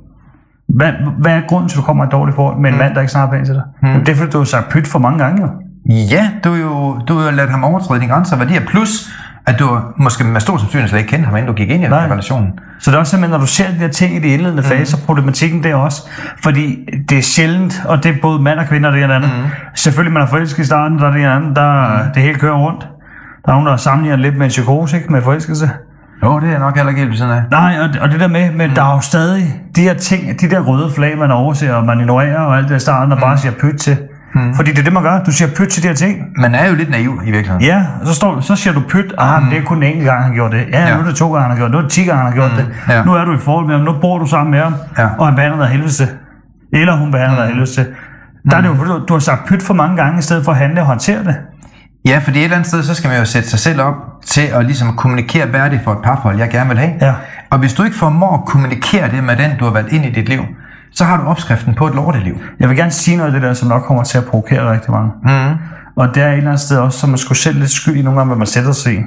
Hvad, 0.76 0.92
hvad 1.20 1.32
er 1.32 1.42
grunden 1.48 1.70
til, 1.70 1.76
at 1.76 1.82
du 1.82 1.86
kommer 1.86 2.04
i 2.04 2.08
et 2.08 2.12
dårligt 2.12 2.36
forhold 2.36 2.58
med 2.62 2.70
en 2.70 2.76
mm. 2.76 2.80
mand, 2.80 2.94
der 2.94 3.02
ikke 3.02 3.12
snakker 3.12 3.36
pænt 3.36 3.46
til 3.46 3.56
dig? 3.56 3.64
Mm. 3.84 4.00
Det 4.06 4.10
er 4.10 4.16
fordi, 4.16 4.32
du 4.32 4.38
har 4.38 4.46
sagt 4.46 4.70
pyt 4.70 4.88
for 4.88 5.00
mange 5.00 5.20
gange 5.24 5.42
jo. 5.42 5.50
Ja, 5.94 6.30
du 6.44 6.50
har 6.52 6.58
jo, 6.62 7.00
du 7.08 7.18
har 7.18 7.32
ladet 7.32 7.52
ham 7.52 7.64
overtræde 7.64 8.00
dine 8.00 8.12
grænser 8.14 8.36
og 8.36 8.40
værdier, 8.40 8.62
plus 8.68 9.10
at 9.48 9.60
du 9.60 9.80
måske 9.98 10.24
med 10.24 10.42
stor 10.42 10.58
sandsynlighed 10.58 10.90
slet 10.90 11.00
ikke 11.00 11.10
kendte 11.10 11.26
ham, 11.26 11.36
inden 11.36 11.48
du 11.48 11.54
gik 11.54 11.70
ind 11.70 11.80
i 11.82 11.84
den 11.84 11.92
Nej. 11.92 12.06
relation. 12.06 12.52
Så 12.80 12.92
det 12.92 12.96
er 12.96 13.00
også 13.00 13.10
simpelthen, 13.10 13.32
når 13.32 13.40
du 13.40 13.48
ser 13.48 13.72
de 13.72 13.80
der 13.80 13.88
ting 13.88 14.16
i 14.16 14.20
de 14.20 14.28
indledende 14.28 14.62
Mhm. 14.62 14.70
faser, 14.72 14.98
problematikken 15.06 15.64
der 15.64 15.76
også. 15.76 16.10
Fordi 16.44 16.78
det 17.10 17.18
er 17.18 17.22
sjældent, 17.22 17.82
og 17.86 18.04
det 18.04 18.12
er 18.12 18.16
både 18.22 18.42
mand 18.42 18.60
og 18.60 18.66
kvinde 18.66 18.88
og 18.90 18.94
det 18.94 19.04
ene 19.04 19.14
andet. 19.16 19.30
Mm. 19.44 19.50
Selvfølgelig, 19.76 20.14
man 20.14 20.24
er 20.24 20.28
forelsket 20.28 20.64
i 20.64 20.66
starten, 20.66 20.98
der 21.00 21.08
er 21.08 21.12
det 21.12 21.20
ene 21.20 21.32
andet, 21.32 21.56
der 21.56 21.88
mm. 22.04 22.12
det 22.14 22.22
hele 22.24 22.36
kører 22.40 22.58
rundt. 22.58 22.88
Der 23.46 23.52
er 23.52 23.56
nogen, 23.56 23.68
der 23.68 23.76
sammenligner 23.78 24.18
lidt 24.18 24.38
med 24.38 24.46
en 24.46 24.50
psykose, 24.50 24.98
ikke? 24.98 25.12
Med 25.12 25.22
forelskelse. 25.22 25.70
Jo, 26.24 26.40
det 26.40 26.54
er 26.54 26.60
nok 26.60 26.76
heller 26.76 26.90
ikke 26.90 27.02
helt 27.06 27.22
af. 27.22 27.42
Nej, 27.52 27.78
og, 27.82 28.02
og 28.02 28.10
det 28.10 28.20
der 28.20 28.28
med, 28.28 28.52
men 28.52 28.70
mm. 28.70 28.76
der 28.76 28.84
er 28.84 28.94
jo 28.94 29.00
stadig 29.02 29.62
de 29.76 29.82
her 29.82 29.94
ting, 29.94 30.42
de 30.42 30.50
der 30.50 30.60
røde 30.60 30.92
flag, 30.96 31.18
man 31.18 31.32
overser, 31.32 31.74
og 31.74 31.86
man 31.86 32.00
ignorerer, 32.00 32.40
og 32.40 32.58
alt 32.58 32.70
det 32.70 32.76
i 32.76 32.80
starten, 32.80 33.12
og 33.12 33.20
bare 33.20 33.38
siger 33.38 33.52
pyt 33.62 33.76
til. 33.80 33.98
Mm. 34.36 34.56
Fordi 34.56 34.72
det 34.72 34.80
er 34.80 34.84
det, 34.84 34.94
man 34.94 35.04
gør. 35.04 35.24
Du 35.24 35.32
siger 35.32 35.50
pyt 35.58 35.68
til 35.68 35.84
de 35.84 35.88
her 35.88 35.96
ting. 35.96 36.18
Man 36.38 36.56
er 36.56 36.70
jo 36.70 36.76
lidt 36.76 36.90
naiv 36.90 37.22
i 37.26 37.32
virkeligheden. 37.32 37.62
Ja, 37.62 37.86
og 38.02 38.08
så, 38.08 38.14
står, 38.14 38.40
så 38.40 38.56
siger 38.56 38.74
du 38.74 38.82
pyt, 38.90 39.14
ah, 39.18 39.44
mm. 39.44 39.50
det 39.50 39.58
er 39.58 39.64
kun 39.64 39.78
en 39.78 39.84
enkelt 39.84 40.06
gang, 40.06 40.24
han 40.24 40.34
gjorde 40.34 40.58
det. 40.58 40.66
Ja, 40.72 40.88
Ja. 40.88 40.96
nu 40.96 41.02
er 41.02 41.06
det 41.06 41.16
to 41.16 41.34
gange, 41.34 41.42
han 41.42 41.52
har 41.52 41.58
gjort 41.58 41.68
det. 41.68 41.74
Nu 41.74 41.78
er 41.78 41.82
det 41.82 41.92
ti 41.92 42.04
gange, 42.04 42.24
han 42.24 42.32
har 42.32 42.36
gjort 42.36 42.52
mm. 42.52 42.58
det. 42.58 42.94
Ja. 42.94 43.04
Nu 43.04 43.14
er 43.14 43.26
du 43.26 43.34
i 43.34 43.38
forhold 43.38 43.66
med 43.66 43.76
ham, 43.76 43.86
nu 43.86 43.94
bor 44.02 44.18
du 44.18 44.26
sammen 44.26 44.52
med 44.52 44.60
ham, 44.60 44.74
Ja. 44.98 45.08
og 45.18 45.26
han 45.28 45.36
behandler 45.36 45.60
dig 45.60 45.68
helvede 45.68 45.92
til. 45.92 46.08
Eller 46.74 46.96
hun 46.98 47.12
behandler 47.12 47.36
dig 47.36 47.44
af 47.44 47.50
helvede 47.50 47.72
til. 47.72 47.86
Der 48.52 48.58
er 48.58 48.62
det 48.62 48.68
jo, 48.68 48.74
fordi 48.76 48.92
du, 48.92 49.06
du 49.08 49.14
har 49.14 49.20
sagt 49.20 49.48
pyt 49.48 49.64
for 49.64 49.74
mange 49.74 49.98
gange, 49.98 50.20
i 50.20 50.22
stedet 50.22 50.46
for 50.46 50.52
at 50.52 50.58
handle 50.58 50.82
og 50.82 50.88
håndtere 50.88 51.24
det. 51.24 51.36
Ja, 52.08 52.18
fordi 52.24 52.40
et 52.40 52.44
eller 52.44 52.56
andet 52.56 52.68
sted, 52.68 52.84
så 52.84 52.94
skal 52.94 53.10
man 53.10 53.20
jo 53.20 53.26
sætte 53.26 53.50
sig 53.50 53.60
selv 53.60 53.82
op 53.82 53.96
til 54.26 54.42
at 54.42 54.66
ligesom 54.66 54.96
kommunikere, 54.96 55.46
hvad 55.46 55.60
er 55.60 55.70
det 55.70 55.80
for 55.84 55.92
et 55.92 55.98
parforhold, 56.04 56.38
jeg 56.38 56.50
gerne 56.50 56.70
vil 56.70 56.78
have. 56.78 56.94
Ja. 57.02 57.14
Og 57.50 57.60
hvis 57.60 57.74
du 57.74 57.84
ikke 57.84 57.96
formår 57.96 58.38
at 58.38 58.46
kommunikere 58.46 59.12
det 59.12 59.24
med 59.24 59.38
den, 59.38 59.52
du 59.60 59.66
har 59.66 59.72
valgt 59.72 59.94
ind 59.94 60.06
i 60.06 60.12
dit 60.12 60.30
liv, 60.30 60.42
så 60.92 61.04
har 61.04 61.18
du 61.18 61.24
opskriften 61.24 61.76
på 61.76 61.88
et 61.88 61.96
lorteliv. 61.96 62.36
Jeg 62.60 62.70
vil 62.70 62.78
gerne 62.78 62.92
sige 62.92 63.18
noget 63.18 63.34
af 63.34 63.40
det 63.40 63.48
der, 63.48 63.54
som 63.54 63.70
nok 63.70 63.82
kommer 63.82 64.04
til 64.04 64.18
at 64.18 64.26
provokere 64.26 64.72
rigtig 64.72 64.92
mange. 64.92 65.12
Mm. 65.24 65.56
Og 65.96 66.16
det 66.16 66.24
er 66.24 66.28
et 66.28 66.38
eller 66.38 66.50
andet 66.50 66.60
sted 66.60 66.78
også, 66.78 67.00
som 67.00 67.10
man 67.10 67.18
skulle 67.18 67.38
selv 67.38 67.60
lidt 67.60 67.72
skyld 67.72 67.96
i 67.96 68.02
nogle 68.02 68.20
gange, 68.20 68.28
hvad 68.28 68.38
man 68.38 68.48
sætter 68.48 68.72
sig 68.72 68.94
i. 68.94 69.00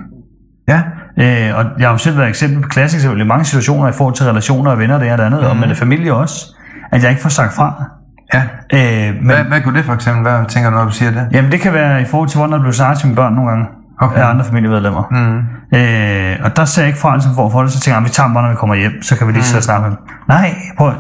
Ja. 0.68 0.82
Øh, 1.18 1.56
og 1.58 1.64
jeg 1.78 1.88
har 1.88 1.92
jo 1.92 1.98
selv 1.98 2.16
været 2.16 2.28
eksempel, 2.28 2.70
klassisk 2.70 3.04
eksempel 3.04 3.20
i 3.20 3.24
mange 3.24 3.44
situationer 3.44 3.88
i 3.88 3.92
forhold 3.92 4.14
til 4.14 4.26
relationer 4.26 4.70
og 4.70 4.78
venner, 4.78 4.98
det 4.98 5.12
og 5.12 5.18
det 5.18 5.24
andet, 5.24 5.40
mm. 5.40 5.46
og 5.46 5.56
med 5.56 5.68
det 5.68 5.76
familie 5.76 6.14
også, 6.14 6.56
at 6.92 7.02
jeg 7.02 7.10
ikke 7.10 7.22
får 7.22 7.28
sagt 7.28 7.54
fra. 7.54 7.99
Ja. 8.35 8.43
Øh, 8.73 9.14
men, 9.14 9.25
Hvad, 9.27 9.37
hvad 9.45 9.61
kunne 9.61 9.77
det 9.79 9.85
for 9.85 9.95
eksempel 9.95 10.25
være, 10.25 10.45
tænker 10.45 10.71
du, 10.71 10.77
når 10.77 10.85
du 10.85 10.90
siger 10.90 11.11
det? 11.11 11.29
Jamen 11.33 11.53
det 11.53 11.61
kan 11.61 11.73
være 11.73 12.03
i 12.03 12.05
forhold 12.05 12.29
til, 12.29 12.38
hvordan 12.38 12.53
der 12.53 12.61
blev 12.61 12.73
sagt 12.73 12.99
til 12.99 13.07
mine 13.09 13.16
børn 13.16 13.33
nogle 13.33 13.51
gange. 13.51 13.66
Okay. 14.01 14.16
Af 14.21 14.27
andre 14.31 14.45
familiemedlemmer. 14.45 15.03
Mm. 15.11 15.38
Øh, 15.79 16.37
og 16.45 16.57
der 16.57 16.64
ser 16.64 16.83
jeg 16.83 16.87
ikke 16.88 16.99
fra, 17.01 17.14
ligesom 17.16 17.35
for, 17.35 17.49
for 17.51 17.62
det, 17.62 17.73
så 17.73 17.81
tænker 17.81 17.95
jeg, 17.97 17.99
"Ah, 17.99 18.05
vi 18.05 18.11
tager 18.11 18.27
dem 18.27 18.35
bare, 18.35 18.43
når 18.45 18.51
vi 18.51 18.57
kommer 18.57 18.75
hjem, 18.75 19.03
så 19.03 19.16
kan 19.16 19.27
vi 19.27 19.33
lige 19.33 19.45
mm. 19.55 19.61
snakke 19.61 19.83
med 19.83 19.90
dem. 19.90 19.99
Nej, 20.29 20.55
prøv, 20.79 20.93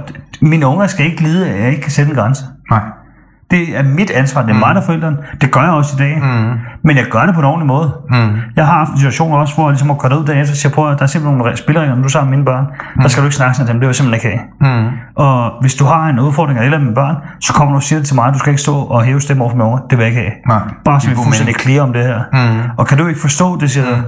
mine 0.42 0.66
unger 0.66 0.86
skal 0.86 1.06
ikke 1.06 1.22
lide, 1.22 1.50
at 1.50 1.60
jeg 1.60 1.68
ikke 1.70 1.82
kan 1.82 1.90
sætte 1.90 2.10
en 2.10 2.16
grænse. 2.16 2.44
Nej. 2.70 2.80
Det 3.50 3.78
er 3.78 3.82
mit 3.82 4.10
ansvar, 4.10 4.42
det 4.42 4.50
er 4.50 4.54
mm. 4.54 4.60
mig, 4.60 4.74
der 4.74 4.80
er 4.80 4.84
forældrene. 4.86 5.16
Det 5.40 5.50
gør 5.50 5.60
jeg 5.60 5.70
også 5.70 5.96
i 5.96 5.98
dag. 5.98 6.18
Mm. 6.22 6.58
Men 6.84 6.96
jeg 6.96 7.04
gør 7.10 7.26
det 7.26 7.34
på 7.34 7.40
en 7.40 7.46
ordentlig 7.46 7.66
måde. 7.66 7.92
Mm. 8.10 8.36
Jeg 8.56 8.66
har 8.66 8.74
haft 8.74 8.90
en 8.90 8.98
situation 8.98 9.32
også, 9.32 9.54
hvor 9.54 9.64
jeg 9.64 9.72
ligesom 9.72 9.88
har 9.88 9.96
kørt 9.96 10.12
ud 10.12 10.24
derefter 10.24 10.52
og 10.52 10.56
siger, 10.56 10.72
prøv 10.72 10.90
at 10.90 10.98
der 10.98 11.02
er 11.02 11.06
simpelthen 11.06 11.38
nogle 11.38 11.56
spilleregler, 11.56 11.94
når 11.94 12.02
du 12.02 12.06
er 12.06 12.10
sammen 12.10 12.30
med 12.30 12.38
mine 12.38 12.44
børn. 12.44 12.64
Mm. 12.96 13.02
Der 13.02 13.08
skal 13.08 13.20
du 13.22 13.26
ikke 13.26 13.36
snakke 13.36 13.54
til 13.56 13.66
dem, 13.66 13.74
det 13.74 13.80
vil 13.80 13.86
jeg 13.86 13.94
simpelthen 13.94 14.30
ikke 14.30 14.42
have. 14.60 14.82
Mm. 14.82 14.88
Og 15.16 15.60
hvis 15.60 15.74
du 15.74 15.84
har 15.84 16.08
en 16.08 16.18
udfordring 16.18 16.58
eller 16.60 16.78
med 16.78 16.94
børn, 16.94 17.16
så 17.40 17.52
kommer 17.52 17.72
du 17.72 17.76
og 17.76 17.82
siger 17.82 17.98
det 17.98 18.06
til 18.06 18.16
mig, 18.16 18.32
du 18.34 18.38
skal 18.38 18.50
ikke 18.50 18.62
stå 18.62 18.76
og 18.76 19.02
hæve 19.02 19.20
stemme 19.20 19.42
over 19.44 19.52
for 19.52 19.62
unger. 19.64 19.78
Det 19.90 19.98
vil 19.98 20.04
jeg 20.04 20.10
ikke 20.12 20.20
have. 20.20 20.32
Nej. 20.48 20.74
Bare 20.84 21.00
så 21.00 21.06
vi 21.06 21.12
er 21.12 21.24
fuldstændig 21.24 21.54
clear 21.60 21.82
om 21.82 21.92
det 21.92 22.02
her. 22.02 22.20
Mm. 22.32 22.70
Og 22.78 22.86
kan 22.86 22.98
du 22.98 23.06
ikke 23.06 23.20
forstå 23.20 23.56
det, 23.60 23.70
siger 23.70 23.96
mm. 23.96 24.02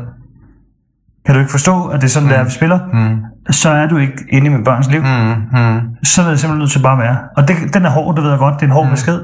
Kan 1.27 1.35
du 1.35 1.41
ikke 1.41 1.51
forstå, 1.51 1.87
at 1.87 2.01
det 2.01 2.07
er 2.07 2.11
sådan, 2.11 2.27
mm. 2.27 2.31
det 2.31 2.39
er, 2.39 2.45
vi 2.45 2.51
spiller? 2.51 2.79
Mm. 2.93 3.19
Så 3.51 3.71
er 3.71 3.87
du 3.87 3.97
ikke 3.97 4.25
inde 4.29 4.47
i 4.47 4.51
min 4.51 4.65
børns 4.65 4.91
liv. 4.91 5.01
Mm. 5.03 5.09
Mm. 5.61 5.81
Så 6.05 6.23
er 6.23 6.31
det 6.31 6.41
simpelthen 6.41 6.59
nødt 6.59 6.71
til 6.71 6.79
bare 6.83 6.93
at 6.93 6.99
være. 6.99 7.17
Og 7.37 7.49
det, 7.49 7.57
den 7.75 7.85
er 7.85 7.91
hård, 7.91 8.15
det 8.15 8.25
ved 8.25 8.31
jeg 8.31 8.39
godt. 8.39 8.55
Det 8.55 8.63
er 8.63 8.67
en 8.67 8.73
hård 8.73 8.85
mm. 8.87 8.91
besked. 8.91 9.21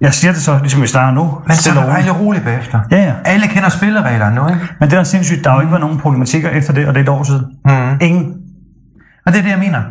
Jeg 0.00 0.14
siger 0.14 0.32
det 0.32 0.42
så, 0.42 0.58
ligesom 0.58 0.82
vi 0.82 0.86
starter 0.86 1.14
nu. 1.14 1.38
Men 1.46 1.56
så 1.56 1.70
er 1.70 1.74
det 1.74 1.84
roligt. 1.84 2.12
roligt 2.20 2.44
bagefter. 2.44 2.80
Ja, 2.90 3.02
ja. 3.02 3.12
Alle 3.24 3.46
kender 3.46 3.68
spillereglerne 3.68 4.34
nu, 4.34 4.48
ikke? 4.48 4.60
Men 4.80 4.88
det 4.88 4.90
der 4.90 5.00
er 5.00 5.04
sindssygt, 5.04 5.44
der 5.44 5.50
har 5.50 5.56
jo 5.56 5.60
ikke 5.60 5.70
været 5.70 5.80
nogen 5.80 5.98
problematikker 5.98 6.50
efter 6.50 6.72
det, 6.72 6.88
og 6.88 6.94
det 6.94 7.00
er 7.00 7.04
et 7.04 7.08
år 7.08 7.22
siden. 7.22 7.44
Mm. 7.64 7.98
Ingen. 8.00 8.34
Og 9.26 9.32
det 9.32 9.38
er 9.38 9.42
det, 9.42 9.50
jeg 9.50 9.58
mener. 9.58 9.82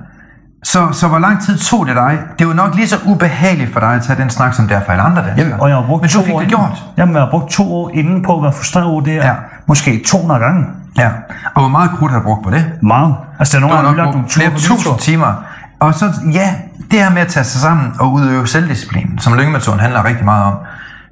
Så, 0.63 0.87
så 0.91 1.07
hvor 1.07 1.19
lang 1.19 1.41
tid 1.41 1.57
tog 1.57 1.87
det 1.87 1.95
dig? 1.95 2.17
Det 2.39 2.47
var 2.47 2.53
nok 2.53 2.75
lige 2.75 2.87
så 2.87 2.95
ubehageligt 3.05 3.73
for 3.73 3.79
dig 3.79 3.89
at 3.95 4.01
tage 4.01 4.21
den 4.21 4.29
snak, 4.29 4.53
som 4.53 4.67
det 4.67 4.77
er 4.77 4.81
for 4.85 4.91
alle 4.91 5.03
andre 5.03 5.21
danskere. 5.21 5.45
Jamen, 5.45 5.59
og 5.59 5.69
jeg 5.69 5.77
har 5.77 5.85
brugt 5.87 6.01
Men 6.01 6.09
du 6.09 6.17
fik 6.17 6.25
det 6.25 6.31
inden. 6.33 6.47
gjort. 6.49 6.83
Jamen, 6.97 7.15
jeg 7.15 7.23
har 7.23 7.29
brugt 7.29 7.51
to 7.51 7.75
år 7.75 7.91
inden 7.93 8.23
på 8.23 8.37
at 8.37 8.43
være 8.43 8.53
frustreret 8.53 8.85
over 8.87 9.01
det 9.01 9.13
her. 9.13 9.25
Ja. 9.25 9.33
Måske 9.67 10.03
200 10.07 10.39
gange. 10.39 10.65
Ja. 10.97 11.09
Og 11.55 11.61
hvor 11.61 11.69
meget 11.69 11.91
krudt 11.97 12.11
har 12.11 12.19
du 12.19 12.23
brugt 12.23 12.43
på 12.43 12.49
det? 12.49 12.71
Meget. 12.81 13.15
Altså, 13.39 13.59
der 13.59 13.65
er 13.65 13.67
Du 13.69 13.73
nogle 13.75 13.89
har 13.89 13.95
lagt 13.95 14.15
nogle 14.15 14.29
flere 14.29 14.51
tusind 14.57 14.99
timer. 14.99 15.33
Og 15.79 15.93
så, 15.93 16.13
ja, 16.33 16.55
det 16.91 16.99
her 16.99 17.09
med 17.09 17.21
at 17.21 17.27
tage 17.27 17.43
sig 17.43 17.61
sammen 17.61 17.93
og 17.99 18.13
udøve 18.13 18.47
selvdisciplin, 18.47 19.19
som 19.19 19.33
lyngemetoden 19.33 19.79
handler 19.79 20.05
rigtig 20.05 20.25
meget 20.25 20.45
om, 20.45 20.53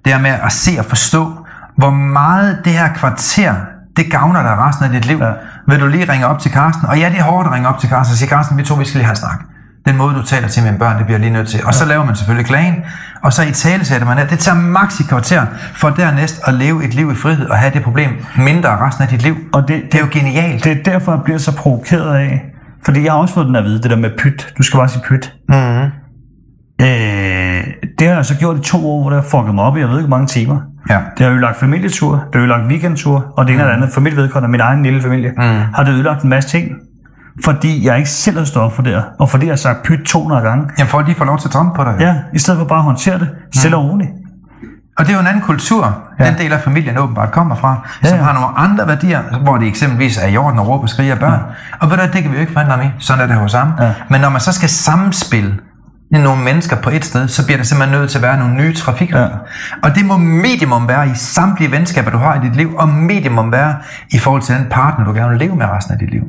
det 0.05 0.13
her 0.13 0.21
med 0.21 0.31
at 0.31 0.51
se 0.51 0.71
og 0.79 0.85
forstå, 0.85 1.45
hvor 1.77 1.89
meget 1.89 2.61
det 2.65 2.73
her 2.73 2.93
kvarter, 2.93 3.53
det 3.97 4.11
gavner 4.11 4.41
dig 4.41 4.57
resten 4.57 4.85
af 4.85 4.91
dit 4.91 5.05
liv. 5.05 5.17
Ja. 5.17 5.25
Ja. 5.25 5.31
Vil 5.67 5.79
du 5.79 5.87
lige 5.87 6.11
ringe 6.11 6.27
op 6.27 6.39
til 6.39 6.51
Karsten? 6.51 6.87
Og 6.87 6.99
ja, 6.99 7.09
det 7.09 7.19
er 7.19 7.23
hårdt 7.23 7.47
at 7.47 7.53
ringe 7.53 7.69
op 7.69 7.79
til 7.79 7.89
Karsten 7.89 8.13
og 8.13 8.17
sige, 8.17 8.29
Karsten, 8.29 8.57
vi 8.57 8.63
to, 8.63 8.75
vi 8.75 8.85
skal 8.85 8.97
lige 8.97 9.05
have 9.05 9.11
en 9.11 9.15
snak. 9.15 9.39
Den 9.87 9.97
måde, 9.97 10.15
du 10.15 10.23
taler 10.23 10.47
til 10.47 10.63
mine 10.63 10.77
børn, 10.77 10.97
det 10.97 11.05
bliver 11.05 11.19
lige 11.19 11.33
nødt 11.33 11.47
til. 11.47 11.65
Og 11.65 11.73
så 11.73 11.85
laver 11.85 12.05
man 12.05 12.15
selvfølgelig 12.15 12.45
klagen, 12.47 12.75
og 13.23 13.33
så 13.33 13.43
i 13.43 13.51
tale 13.51 13.85
sætter 13.85 14.07
man 14.07 14.17
det. 14.17 14.29
Det 14.29 14.39
tager 14.39 14.57
max 14.57 14.99
i 14.99 15.03
kvarter, 15.03 15.45
for 15.75 15.89
dernæst 15.89 16.41
at 16.47 16.53
leve 16.53 16.85
et 16.85 16.93
liv 16.93 17.11
i 17.11 17.15
frihed 17.15 17.45
og 17.49 17.57
have 17.57 17.73
det 17.73 17.83
problem 17.83 18.09
mindre 18.37 18.69
resten 18.69 19.03
af 19.03 19.09
dit 19.09 19.21
liv. 19.21 19.35
Og 19.53 19.67
det, 19.67 19.83
Det 19.91 19.95
er 19.95 19.99
jo 19.99 20.07
genialt. 20.11 20.63
Det 20.63 20.71
er 20.71 20.83
derfor, 20.83 21.11
jeg 21.11 21.21
bliver 21.23 21.37
så 21.37 21.55
provokeret 21.55 22.15
af. 22.15 22.41
Fordi 22.85 23.03
jeg 23.03 23.11
har 23.11 23.19
også 23.19 23.33
fået 23.33 23.47
den 23.47 23.55
at 23.55 23.63
vide, 23.63 23.81
det 23.81 23.91
der 23.91 23.97
med 23.97 24.09
pyt. 24.17 24.53
Du 24.57 24.63
skal 24.63 24.77
bare 24.77 24.89
sige 24.89 25.03
pyt. 25.09 25.33
Mm-hmm. 25.49 25.89
Øh, 26.81 27.63
det 27.99 28.07
har 28.07 28.15
jeg 28.15 28.25
så 28.25 28.35
gjort 28.37 28.57
i 28.57 28.61
to 28.61 28.89
år, 28.89 29.01
hvor 29.01 29.09
det 29.09 29.23
har 29.23 29.29
fucket 29.29 29.55
mig 29.55 29.63
op 29.63 29.77
i, 29.77 29.79
jeg 29.79 29.89
ved 29.89 29.97
ikke 29.97 30.07
hvor 30.07 30.17
mange 30.17 30.27
timer. 30.27 30.61
Ja. 30.89 30.99
Det 31.17 31.25
har 31.25 31.33
ødelagt 31.33 31.57
familietur, 31.59 32.11
det 32.11 32.29
har 32.33 32.39
ødelagt 32.39 32.67
weekendtur, 32.67 33.33
og 33.37 33.45
det 33.45 33.53
ene 33.53 33.63
mm. 33.63 33.69
eller 33.69 33.75
andet 33.77 33.93
familievedkommende, 33.93 34.51
min 34.51 34.61
egen 34.61 34.83
lille 34.83 35.01
familie, 35.01 35.31
mm. 35.37 35.43
har 35.75 35.83
det 35.83 35.91
ødelagt 35.91 36.23
en 36.23 36.29
masse 36.29 36.49
ting. 36.49 36.71
Fordi 37.43 37.87
jeg 37.87 37.97
ikke 37.97 38.09
selv 38.09 38.37
har 38.37 38.45
stået 38.45 38.73
for 38.73 38.81
det 38.81 38.93
her, 38.93 39.03
og 39.19 39.29
fordi 39.29 39.45
jeg 39.45 39.51
har 39.51 39.57
sagt 39.57 39.83
pyt 39.83 39.99
200 40.05 40.41
gange. 40.41 40.69
Jamen 40.77 40.89
folk, 40.89 41.07
de 41.07 41.15
får 41.15 41.25
lov 41.25 41.39
til 41.39 41.47
at 41.47 41.51
trampe 41.51 41.75
på 41.75 41.83
dig. 41.83 41.95
Ja, 41.99 42.15
i 42.33 42.39
stedet 42.39 42.59
for 42.59 42.65
bare 42.65 42.79
at 42.79 42.83
håndtere 42.83 43.19
det, 43.19 43.29
stille 43.53 43.77
og 43.77 43.83
roligt. 43.83 44.09
Og 44.97 45.05
det 45.05 45.11
er 45.11 45.15
jo 45.15 45.21
en 45.21 45.27
anden 45.27 45.41
kultur, 45.41 45.97
ja. 46.19 46.25
den 46.25 46.37
del 46.37 46.53
af 46.53 46.61
familien 46.61 46.97
åbenbart 46.97 47.31
kommer 47.31 47.55
fra, 47.55 47.69
ja, 47.69 48.07
Ja, 48.07 48.09
som 48.09 48.17
ja. 48.17 48.23
har 48.23 48.33
nogle 48.33 48.57
andre 48.57 48.87
værdier, 48.87 49.21
hvor 49.43 49.57
det 49.57 49.67
eksempelvis 49.67 50.17
er 50.17 50.27
i 50.27 50.37
orden 50.37 50.59
at 50.59 50.67
råbe 50.67 50.83
og 50.83 50.89
skrige 50.89 51.11
af 51.11 51.19
børn. 51.19 51.39
Og 51.79 51.89
ved 51.89 51.97
du, 51.97 52.03
det 52.03 52.21
kan 52.21 52.31
vi 52.31 52.35
jo 52.35 52.41
ikke 52.41 52.53
forandre 52.53 52.85
i. 52.85 52.89
Sådan 52.99 53.23
er 53.23 53.27
det 53.27 53.35
hos 53.35 53.53
ham. 53.53 53.71
Ja. 53.81 53.93
Men 54.09 54.21
når 54.21 54.29
man 54.29 54.41
så 54.41 54.51
skal 54.51 54.69
samspille 54.69 55.53
nogle 56.11 56.43
mennesker 56.43 56.75
på 56.75 56.89
et 56.89 57.05
sted, 57.05 57.27
så 57.27 57.45
bliver 57.45 57.57
der 57.57 57.63
simpelthen 57.63 57.99
nødt 57.99 58.11
til 58.11 58.17
at 58.17 58.21
være 58.21 58.39
nogle 58.39 58.55
nye 58.55 58.73
trafikregler. 58.75 59.29
Ja. 59.29 59.87
Og 59.89 59.95
det 59.95 60.05
må 60.05 60.17
minimum 60.17 60.87
være 60.87 61.07
i 61.07 61.11
samtlige 61.15 61.71
venskaber, 61.71 62.11
du 62.11 62.17
har 62.17 62.35
i 62.35 62.47
dit 62.47 62.55
liv, 62.55 62.75
og 62.77 62.89
minimum 62.89 63.51
være 63.51 63.75
i 64.11 64.17
forhold 64.17 64.41
til 64.41 64.55
den 64.55 64.65
partner, 64.71 65.05
du 65.05 65.13
gerne 65.13 65.29
vil 65.29 65.39
leve 65.39 65.55
med 65.55 65.65
resten 65.65 65.93
af 65.93 65.99
dit 65.99 66.11
liv. 66.11 66.23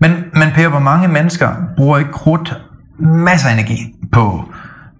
Men, 0.00 0.10
men 0.32 0.48
Per, 0.54 0.68
hvor 0.68 0.78
mange 0.78 1.08
mennesker 1.08 1.48
bruger 1.76 1.98
ikke 1.98 2.12
krudt, 2.12 2.60
masser 2.98 3.48
af 3.48 3.52
energi 3.52 3.94
på, 4.12 4.44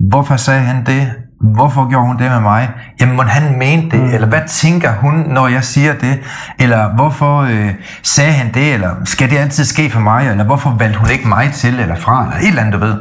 hvorfor 0.01 0.37
sagde 0.37 0.61
han 0.61 0.87
det? 0.87 1.13
Hvorfor 1.41 1.89
gjorde 1.91 2.07
hun 2.07 2.19
det 2.19 2.31
med 2.31 2.41
mig? 2.41 2.71
Jamen, 3.01 3.17
må 3.17 3.23
han 3.23 3.59
mente 3.59 3.97
det? 3.97 4.05
Mm. 4.05 4.15
Eller 4.15 4.29
hvad 4.29 4.41
tænker 4.49 4.93
hun, 4.93 5.15
når 5.15 5.49
jeg 5.49 5.65
siger 5.65 5.95
det? 5.95 6.19
Eller 6.59 6.95
hvorfor 6.95 7.41
øh, 7.41 7.71
sagde 8.03 8.33
han 8.33 8.55
det? 8.55 8.75
Eller 8.75 8.91
skal 9.05 9.31
det 9.31 9.39
altid 9.39 9.65
ske 9.65 9.91
for 9.91 10.01
mig? 10.01 10.29
Eller 10.31 10.45
hvorfor 10.45 10.77
valgte 10.79 10.99
hun 10.99 11.11
ikke 11.11 11.29
mig 11.29 11.53
til 11.53 11.81
eller 11.81 11.97
fra? 11.97 12.25
Eller 12.25 12.37
et 12.37 12.49
eller 12.49 12.63
andet, 12.63 12.75
du 12.81 12.87
ved. 12.87 12.97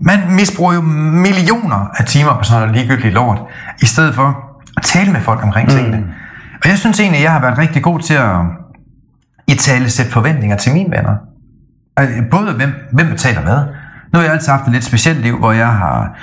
Man 0.00 0.18
misbruger 0.28 0.74
jo 0.74 0.80
millioner 0.80 1.90
af 1.98 2.04
timer 2.04 2.36
på 2.38 2.44
sådan 2.44 2.60
noget 2.60 2.76
ligegyldigt 2.76 3.14
lort, 3.14 3.38
i 3.82 3.86
stedet 3.86 4.14
for 4.14 4.36
at 4.76 4.82
tale 4.82 5.12
med 5.12 5.20
folk 5.20 5.42
omkring 5.42 5.70
tingene. 5.70 6.04
Og 6.64 6.68
jeg 6.68 6.78
synes 6.78 7.00
egentlig, 7.00 7.18
at 7.18 7.24
jeg 7.24 7.32
har 7.32 7.40
været 7.40 7.58
rigtig 7.58 7.82
god 7.82 8.00
til 8.00 8.14
at 8.14 8.36
i 9.46 9.54
tale 9.54 9.90
sætte 9.90 10.12
forventninger 10.12 10.56
til 10.56 10.72
mine 10.72 10.90
venner. 10.90 11.16
Altså, 11.96 12.22
Både 12.30 12.52
hvem, 12.52 12.74
hvem 12.92 13.08
betaler 13.08 13.40
hvad. 13.40 13.58
Nu 14.12 14.18
har 14.18 14.22
jeg 14.22 14.32
altid 14.32 14.52
haft 14.52 14.66
et 14.66 14.72
lidt 14.72 14.84
specielt 14.84 15.20
liv, 15.20 15.38
hvor 15.38 15.52
jeg 15.52 15.68
har 15.68 16.16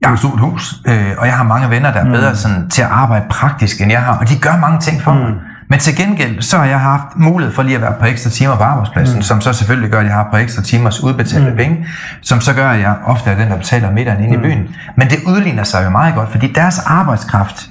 jeg 0.00 0.08
har 0.08 0.14
et 0.14 0.18
stort 0.18 0.40
hus, 0.40 0.74
øh, 0.86 1.12
og 1.18 1.26
jeg 1.26 1.36
har 1.36 1.44
mange 1.44 1.70
venner, 1.70 1.92
der 1.92 2.00
er 2.00 2.10
bedre 2.10 2.36
sådan, 2.36 2.70
til 2.70 2.82
at 2.82 2.88
arbejde 2.88 3.24
praktisk, 3.30 3.80
end 3.80 3.90
jeg 3.90 4.02
har, 4.02 4.18
og 4.18 4.28
de 4.28 4.38
gør 4.38 4.56
mange 4.56 4.80
ting 4.80 5.02
for 5.02 5.12
mig. 5.12 5.32
Men 5.70 5.78
til 5.78 5.96
gengæld, 5.96 6.42
så 6.42 6.58
har 6.58 6.64
jeg 6.64 6.80
haft 6.80 7.02
mulighed 7.16 7.54
for 7.54 7.62
lige 7.62 7.76
at 7.76 7.82
være 7.82 7.94
på 8.00 8.06
ekstra 8.06 8.30
timer 8.30 8.56
på 8.56 8.62
arbejdspladsen, 8.62 9.16
mm. 9.16 9.22
som 9.22 9.40
så 9.40 9.52
selvfølgelig 9.52 9.90
gør, 9.90 10.00
at 10.00 10.06
jeg 10.06 10.14
har 10.14 10.28
på 10.30 10.36
ekstra 10.36 10.62
timers 10.62 11.02
udbetalte 11.02 11.50
mm. 11.50 11.56
penge, 11.56 11.86
som 12.22 12.40
så 12.40 12.54
gør, 12.54 12.70
at 12.70 12.80
jeg 12.80 12.96
ofte 13.04 13.30
er 13.30 13.36
den, 13.36 13.50
der 13.50 13.56
betaler 13.56 13.90
middagen 13.90 14.24
inde 14.24 14.36
mm. 14.36 14.44
i 14.44 14.46
byen. 14.46 14.74
Men 14.96 15.10
det 15.10 15.18
udligner 15.26 15.64
sig 15.64 15.84
jo 15.84 15.90
meget 15.90 16.14
godt, 16.14 16.30
fordi 16.30 16.52
deres 16.52 16.78
arbejdskraft 16.78 17.68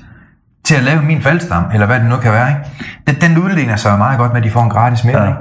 til 0.66 0.76
at 0.76 0.84
lave 0.84 1.02
min 1.02 1.22
faldstam, 1.22 1.64
eller 1.74 1.86
hvad 1.86 2.00
det 2.00 2.10
nu 2.10 2.16
kan 2.18 2.32
være, 2.32 2.50
ikke? 2.50 2.62
Den, 3.08 3.30
den 3.30 3.44
udligner 3.44 3.76
sig 3.76 3.92
jo 3.92 3.98
meget 3.98 4.18
godt 4.18 4.34
med, 4.34 4.42
at 4.42 4.46
de 4.46 4.52
får 4.52 4.64
en 4.64 4.70
gratis 4.70 5.04
middag. 5.04 5.34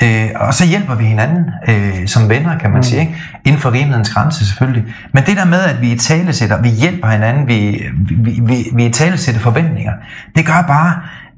Ja. 0.00 0.24
Øh, 0.24 0.30
og 0.34 0.54
så 0.54 0.66
hjælper 0.66 0.94
vi 0.94 1.04
hinanden 1.04 1.44
øh, 1.68 2.06
som 2.06 2.28
venner, 2.28 2.58
kan 2.58 2.70
man 2.70 2.78
mm. 2.78 2.82
sige, 2.82 3.00
ikke? 3.00 3.16
inden 3.44 3.60
for 3.60 3.70
rimelighedens 3.70 4.10
grænse 4.10 4.46
selvfølgelig. 4.46 4.84
Men 5.14 5.24
det 5.26 5.36
der 5.36 5.44
med, 5.44 5.60
at 5.60 5.80
vi 5.80 5.92
i 5.92 5.98
tale 5.98 6.32
sætter, 6.32 6.62
vi 6.62 6.68
hjælper 6.68 7.08
hinanden, 7.08 7.48
vi, 7.48 7.82
vi, 8.24 8.40
vi, 8.44 8.64
vi 8.74 8.86
i 8.86 8.92
tale 8.92 9.16
sætter 9.18 9.40
forventninger, 9.40 9.92
det 10.36 10.46
gør 10.46 10.64
bare, 10.68 10.94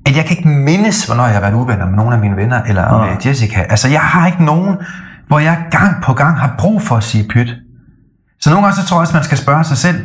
at 0.07 0.17
jeg 0.17 0.25
kan 0.25 0.37
ikke 0.37 0.49
mindes, 0.49 1.05
hvornår 1.07 1.25
jeg 1.25 1.35
har 1.35 1.41
været 1.41 1.55
uvenner 1.55 1.87
med 1.87 1.97
nogle 1.97 2.15
af 2.15 2.21
mine 2.21 2.37
venner, 2.37 2.63
eller 2.63 3.05
Ja. 3.05 3.11
med 3.11 3.17
Jessica. 3.27 3.61
Altså, 3.61 3.89
jeg 3.89 4.01
har 4.01 4.27
ikke 4.27 4.45
nogen, 4.45 4.77
hvor 5.29 5.39
jeg 5.39 5.57
gang 5.71 6.03
på 6.03 6.13
gang 6.13 6.39
har 6.39 6.55
brug 6.59 6.83
for 6.83 6.97
at 6.97 7.05
sige 7.05 7.25
pyt. 7.29 7.55
Så 8.41 8.51
nogle 8.51 8.67
gange 8.67 8.81
så 8.81 8.87
tror 8.87 8.97
jeg 8.97 9.01
også, 9.01 9.15
man 9.15 9.25
skal 9.25 9.39
spørge 9.39 9.65
sig 9.65 9.77
selv, 9.77 9.97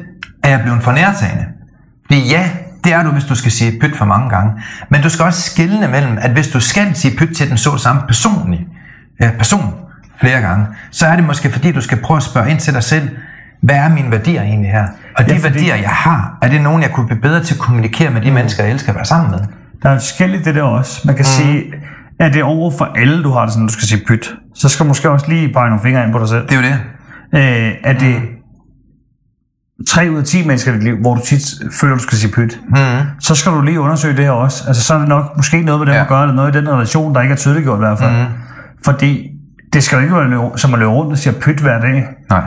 er 0.44 0.50
jeg 0.50 0.62
blevet 0.62 0.84
for 0.84 0.92
nærtagende? 0.92 1.46
Fordi 2.06 2.30
ja, 2.30 2.50
det 2.88 2.96
er 2.96 3.04
du, 3.04 3.10
hvis 3.12 3.24
du 3.24 3.36
skal 3.36 3.52
sige 3.52 3.80
pyt 3.82 3.96
for 3.98 4.06
mange 4.06 4.30
gange. 4.30 4.52
Men 4.90 5.02
du 5.02 5.10
skal 5.10 5.26
også 5.26 5.42
skille 5.42 5.88
mellem, 5.88 6.18
at 6.22 6.32
hvis 6.32 6.48
du 6.48 6.60
skal 6.60 6.96
sige 6.96 7.18
pyt 7.18 7.36
til 7.36 7.50
den 7.50 7.58
så 7.58 7.78
samme 7.78 8.02
personlig, 8.08 8.60
ja, 9.22 9.30
person 9.38 9.74
flere 10.22 10.42
gange, 10.42 10.66
så 10.92 11.08
er 11.08 11.16
det 11.16 11.26
måske 11.26 11.52
fordi, 11.52 11.72
du 11.72 11.82
skal 11.82 11.98
prøve 12.02 12.18
at 12.18 12.24
spørge 12.24 12.52
ind 12.52 12.60
til 12.60 12.74
dig 12.74 12.84
selv, 12.84 13.10
hvad 13.62 13.76
er 13.76 13.90
mine 13.90 14.12
værdier 14.12 14.42
egentlig 14.42 14.72
her? 14.72 14.88
Og 15.18 15.26
de 15.26 15.32
Ja, 15.34 15.38
fordi- 15.40 15.44
værdier, 15.44 15.76
jeg 15.76 15.90
har, 15.90 16.38
er 16.42 16.50
det 16.50 16.62
nogen, 16.62 16.82
jeg 16.82 16.92
kunne 16.92 17.08
blive 17.08 17.22
bedre 17.22 17.44
til 17.44 17.54
at 17.54 17.60
kommunikere 17.60 18.10
med 18.10 18.22
de 18.22 18.32
mennesker, 18.32 18.64
jeg 18.64 18.72
elsker 18.74 18.90
at 18.90 18.96
være 18.96 19.06
sammen 19.06 19.32
med? 19.32 19.40
Der 19.84 19.90
er 19.90 19.96
forskelligt 20.00 20.46
det 20.46 20.56
der 20.56 20.62
også. 20.64 21.02
Man 21.06 21.16
kan 21.16 21.24
mm. 21.24 21.44
sige, 21.44 21.64
er 22.20 22.30
det 22.30 22.44
over 22.44 22.72
for 22.78 22.86
alle, 22.98 23.24
du 23.24 23.32
har 23.32 23.42
det 23.44 23.54
sådan, 23.54 23.68
du 23.68 23.74
skal 23.74 23.88
sige 23.88 24.02
pyt, 24.08 24.34
så 24.56 24.70
skal 24.70 24.84
du 24.84 24.88
måske 24.88 25.10
også 25.10 25.26
lige 25.30 25.54
pege 25.54 25.70
nogle 25.70 25.84
fingre 25.84 26.04
ind 26.04 26.12
på 26.12 26.20
dig 26.20 26.28
selv. 26.30 26.42
Det 26.50 26.52
er 26.52 26.56
jo 26.56 26.62
det. 26.64 26.80
Øh, 27.34 27.72
er 27.84 27.94
det 27.94 28.16
3 29.90 30.12
ud 30.12 30.18
af 30.18 30.24
10 30.24 30.48
mennesker 30.48 30.72
i 30.72 30.76
dit 30.76 30.84
liv, 30.84 30.96
hvor 31.02 31.16
du 31.16 31.22
tit 31.26 31.42
føler, 31.82 31.94
du 31.96 32.00
skal 32.02 32.18
sige 32.18 32.32
pyt, 32.34 32.60
mm. 32.70 32.76
så 33.20 33.36
skal 33.36 33.52
du 33.52 33.62
lige 33.62 33.80
undersøge 33.80 34.18
det 34.18 34.24
her 34.26 34.32
også. 34.32 34.64
Altså, 34.68 34.84
så 34.84 34.94
er 34.94 35.00
det 35.00 35.08
nok 35.08 35.26
måske 35.36 35.62
noget 35.62 35.80
med 35.80 35.88
det 35.88 35.94
Ja. 35.94 36.02
at 36.02 36.08
gøre, 36.08 36.22
eller 36.24 36.36
noget 36.36 36.56
i 36.56 36.60
den 36.60 36.70
relation, 36.70 37.16
der 37.16 37.22
ikke 37.22 37.32
er 37.32 37.38
tydeliggjort 37.38 37.78
i 37.78 37.80
hvert 37.80 38.00
fald. 38.00 38.12
Mm. 38.12 38.26
Fordi 38.86 39.28
det 39.74 39.84
skal 39.84 39.96
jo 39.96 40.02
ikke 40.04 40.16
være 40.16 40.52
som 40.58 40.74
at 40.74 40.80
løbe 40.80 40.92
rundt 40.92 41.12
og 41.12 41.18
sige 41.18 41.34
pyt 41.42 41.60
hver 41.60 41.80
dag. 41.82 42.08
Nej. 42.30 42.44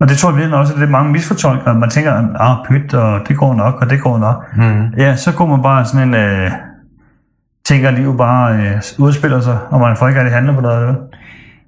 Og 0.00 0.08
det 0.08 0.16
tror 0.18 0.30
jeg 0.30 0.36
virkelig 0.36 0.58
også, 0.58 0.72
at 0.72 0.80
det 0.80 0.86
er 0.86 0.90
mange 0.90 1.12
misfortolker, 1.12 1.70
at 1.70 1.76
man 1.76 1.90
tænker, 1.90 2.12
ah, 2.40 2.56
pyt, 2.68 2.94
og 2.94 3.20
det 3.28 3.36
går 3.36 3.54
nok, 3.54 3.74
og 3.80 3.90
det 3.90 4.00
går 4.00 4.18
nok. 4.18 4.56
Mm. 4.56 4.86
Ja, 4.98 5.16
så 5.16 5.32
går 5.32 5.46
man 5.46 5.62
bare 5.62 5.84
sådan 5.84 6.08
en... 6.08 6.14
Øh, 6.14 6.50
tænker 7.64 7.88
at 7.88 7.94
livet 7.94 8.16
bare 8.18 8.56
øh, 8.56 8.82
udspiller 8.98 9.40
sig, 9.40 9.58
og 9.70 9.80
man 9.80 9.96
får 9.96 10.08
ikke 10.08 10.20
rigtig 10.20 10.34
handle 10.34 10.54
på 10.54 10.60
noget. 10.60 10.96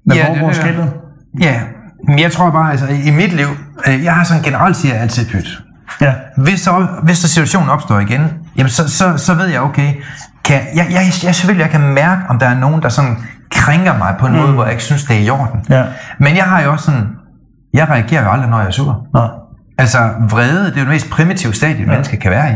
Men 0.06 0.16
Ja, 0.16 0.26
hvor 0.26 0.34
det 0.34 0.42
er 0.42 0.46
det, 0.48 0.56
ja. 0.56 0.62
skillet? 0.62 0.92
Ja, 1.40 1.60
jeg 2.08 2.32
tror 2.32 2.50
bare, 2.50 2.70
altså 2.70 2.86
i 2.86 3.10
mit 3.10 3.32
liv, 3.32 3.46
øh, 3.86 4.04
jeg 4.04 4.14
har 4.14 4.24
sådan 4.24 4.42
generelt 4.42 4.76
siger 4.76 4.94
jeg 4.94 5.02
altid 5.02 5.26
pyt. 5.26 5.62
Ja, 6.00 6.12
Hvis, 6.36 6.60
så, 6.60 6.86
hvis 7.02 7.20
der 7.20 7.28
situationen 7.28 7.68
opstår 7.70 7.98
igen, 7.98 8.32
jamen 8.56 8.70
så, 8.70 8.90
så, 8.90 9.16
så 9.16 9.34
ved 9.34 9.46
jeg, 9.46 9.60
okay, 9.60 9.92
kan, 10.44 10.60
jeg, 10.74 10.86
jeg, 10.90 11.02
jeg, 11.24 11.34
selvfølgelig 11.34 11.62
jeg 11.62 11.70
kan 11.70 11.80
mærke, 11.80 12.22
om 12.28 12.38
der 12.38 12.46
er 12.46 12.54
nogen, 12.54 12.82
der 12.82 12.88
sådan 12.88 13.16
krænker 13.50 13.98
mig 13.98 14.14
på 14.18 14.26
en 14.26 14.32
mm. 14.32 14.38
måde, 14.38 14.52
hvor 14.52 14.64
jeg 14.64 14.72
ikke 14.72 14.84
synes, 14.84 15.04
det 15.04 15.16
er 15.16 15.20
i 15.20 15.30
orden. 15.30 15.60
ja. 15.70 15.84
Men 16.18 16.36
jeg 16.36 16.44
har 16.44 16.62
jo 16.62 16.72
også 16.72 16.84
sådan, 16.84 17.08
jeg 17.74 17.88
reagerer 17.88 18.24
jo 18.24 18.30
aldrig, 18.30 18.50
når 18.50 18.58
jeg 18.58 18.66
er 18.66 18.70
sur. 18.70 19.06
Nå. 19.14 19.28
Altså 19.78 19.98
vrede, 20.30 20.64
det 20.64 20.74
er 20.74 20.80
jo 20.80 20.80
det 20.80 20.88
mest 20.88 21.10
primitive 21.10 21.54
stadie, 21.54 21.82
et 21.82 21.88
menneske 21.88 22.16
kan 22.16 22.30
være 22.30 22.50
i. 22.50 22.54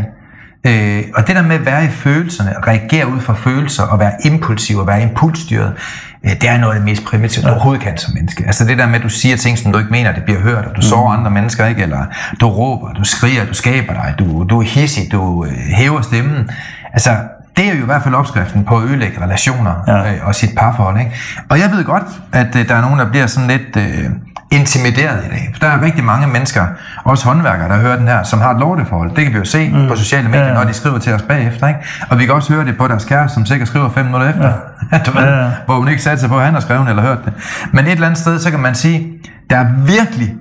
Øh, 0.67 1.05
og 1.15 1.27
det 1.27 1.37
der 1.37 1.43
med 1.43 1.57
at 1.57 1.67
være 1.67 1.85
i 1.85 1.89
følelserne, 1.89 2.55
reagere 2.67 3.09
ud 3.09 3.21
fra 3.21 3.35
følelser, 3.35 3.83
og 3.83 3.99
være 3.99 4.13
impulsiv 4.25 4.79
og 4.79 4.87
være 4.87 5.03
impulsstyret, 5.03 5.75
det 6.23 6.49
er 6.49 6.59
noget 6.59 6.75
af 6.75 6.79
det 6.79 6.85
mest 6.85 7.05
primitive, 7.05 7.45
du 7.45 7.51
overhovedet 7.51 7.83
kan 7.83 7.99
som 7.99 8.15
menneske. 8.15 8.45
Altså 8.47 8.65
det 8.65 8.79
der 8.79 8.87
med, 8.87 8.97
at 8.97 9.03
du 9.03 9.09
siger 9.09 9.37
ting, 9.37 9.59
som 9.59 9.73
du 9.73 9.79
ikke 9.79 9.91
mener, 9.91 10.13
det 10.13 10.25
bliver 10.25 10.41
hørt, 10.41 10.65
og 10.67 10.77
du 10.77 10.83
sårer 10.83 11.13
andre 11.13 11.31
mennesker, 11.31 11.67
ikke? 11.67 11.83
eller 11.83 12.05
du 12.41 12.49
råber, 12.49 12.93
du 12.93 13.05
skriger, 13.05 13.47
du 13.47 13.55
skaber 13.55 13.93
dig, 13.93 14.15
du, 14.19 14.45
du 14.45 14.59
er 14.61 14.65
hissig, 14.65 15.13
du 15.13 15.45
øh, 15.45 15.53
hæver 15.53 16.03
stemmen. 16.03 16.51
Altså, 16.93 17.11
det 17.59 17.67
er 17.69 17.75
jo 17.77 17.83
i 17.83 17.87
hvert 17.87 18.03
fald 18.03 18.15
opskriften 18.15 18.65
på 18.65 18.77
at 18.77 18.83
ødelægge 18.85 19.23
relationer 19.25 19.75
Ja. 19.89 20.13
øh, 20.13 20.19
og 20.27 20.35
sit 20.35 20.51
parforhold. 20.59 20.99
Ikke? 20.99 21.13
Og 21.51 21.59
jeg 21.59 21.71
ved 21.73 21.85
godt, 21.85 22.03
at 22.33 22.57
øh, 22.57 22.69
der 22.69 22.75
er 22.75 22.81
nogen, 22.81 22.99
der 22.99 23.11
bliver 23.11 23.27
sådan 23.27 23.49
lidt 23.49 23.77
øh, 23.77 24.11
intimideret 24.53 25.25
i 25.27 25.29
dag. 25.29 25.51
For 25.53 25.61
der 25.61 25.69
er 25.73 25.83
rigtig 25.83 26.05
mange 26.05 26.27
mennesker, 26.27 26.65
også 27.05 27.27
håndværkere, 27.29 27.69
der 27.69 27.77
hører 27.77 27.97
den 27.97 28.09
her, 28.09 28.23
som 28.23 28.41
har 28.41 28.51
et 28.55 28.61
lorteforhold. 28.61 29.11
Det 29.17 29.25
kan 29.25 29.33
vi 29.33 29.39
jo 29.39 29.45
se 29.45 29.69
mm. 29.75 29.89
på 29.89 29.97
sociale 29.97 30.29
medier, 30.29 30.43
Ja, 30.43 30.49
ja. 30.49 30.55
når 30.55 30.65
de 30.65 30.73
skriver 30.73 30.99
til 30.99 31.13
os 31.13 31.23
bagefter. 31.23 31.69
Ikke? 31.69 31.81
Og 32.11 32.19
vi 32.19 32.27
kan 32.27 32.35
også 32.35 32.53
høre 32.53 32.65
det 32.65 32.77
på 32.79 32.89
deres 32.89 33.05
kæreste, 33.05 33.35
som 33.35 33.47
sikkert 33.47 33.69
skriver 33.69 33.89
fem 33.91 34.05
minutter 34.05 34.29
efter. 34.29 34.53
Ja. 34.93 34.99
du 35.07 35.11
ved, 35.11 35.23
Ja, 35.27 35.45
ja. 35.45 35.51
Hvor 35.67 35.75
hun 35.77 35.89
ikke 35.89 36.03
satte 36.03 36.21
sig 36.21 36.29
på, 36.29 36.39
at 36.39 36.45
han 36.45 36.55
har 36.55 36.61
skrevet 36.61 36.89
eller 36.89 37.03
hørt 37.03 37.19
det. 37.25 37.33
Men 37.73 37.85
et 37.87 37.93
eller 37.93 38.07
andet 38.07 38.19
sted, 38.21 38.39
så 38.39 38.51
kan 38.51 38.61
man 38.61 38.75
sige, 38.75 39.09
der 39.51 39.57
er 39.57 39.67
virkelig 39.87 40.35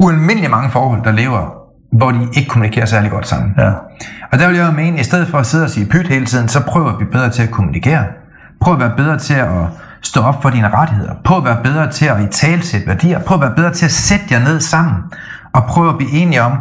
ualmindelig 0.00 0.50
mange 0.50 0.70
forhold, 0.70 1.04
der 1.04 1.12
lever, 1.12 1.52
hvor 1.98 2.10
de 2.10 2.28
ikke 2.32 2.48
kommunikerer 2.48 2.86
særlig 2.86 3.10
godt 3.10 3.26
sammen. 3.28 3.54
Ja. 3.58 3.70
Og 4.32 4.38
der 4.38 4.48
vil 4.48 4.56
jeg 4.56 4.66
jo 4.66 4.72
mene, 4.72 5.00
i 5.00 5.04
stedet 5.04 5.28
for 5.28 5.38
at 5.38 5.46
sidde 5.46 5.64
og 5.64 5.70
sige 5.70 5.86
pyt 5.86 6.08
hele 6.08 6.26
tiden, 6.26 6.48
så 6.48 6.60
prøv 6.60 6.88
at 6.88 6.96
blive 6.96 7.10
bedre 7.10 7.30
til 7.30 7.42
at 7.42 7.50
kommunikere. 7.50 8.04
Prøv 8.60 8.74
at 8.74 8.80
være 8.80 8.92
bedre 8.96 9.18
til 9.18 9.34
at 9.34 9.48
stå 10.02 10.20
op 10.20 10.42
for 10.42 10.50
dine 10.50 10.70
rettigheder. 10.70 11.14
Prøv 11.24 11.38
at 11.38 11.44
være 11.44 11.58
bedre 11.64 11.90
til 11.90 12.06
at 12.06 12.20
i 12.20 12.26
talsætte 12.26 12.86
værdier. 12.86 13.18
Prøv 13.18 13.34
at 13.34 13.40
være 13.40 13.54
bedre 13.56 13.72
til 13.72 13.84
at 13.84 13.90
sætte 13.90 14.24
jer 14.30 14.44
ned 14.44 14.60
sammen. 14.60 14.94
Og 15.52 15.64
prøv 15.64 15.88
at 15.88 15.96
blive 15.96 16.10
enige 16.12 16.42
om, 16.42 16.52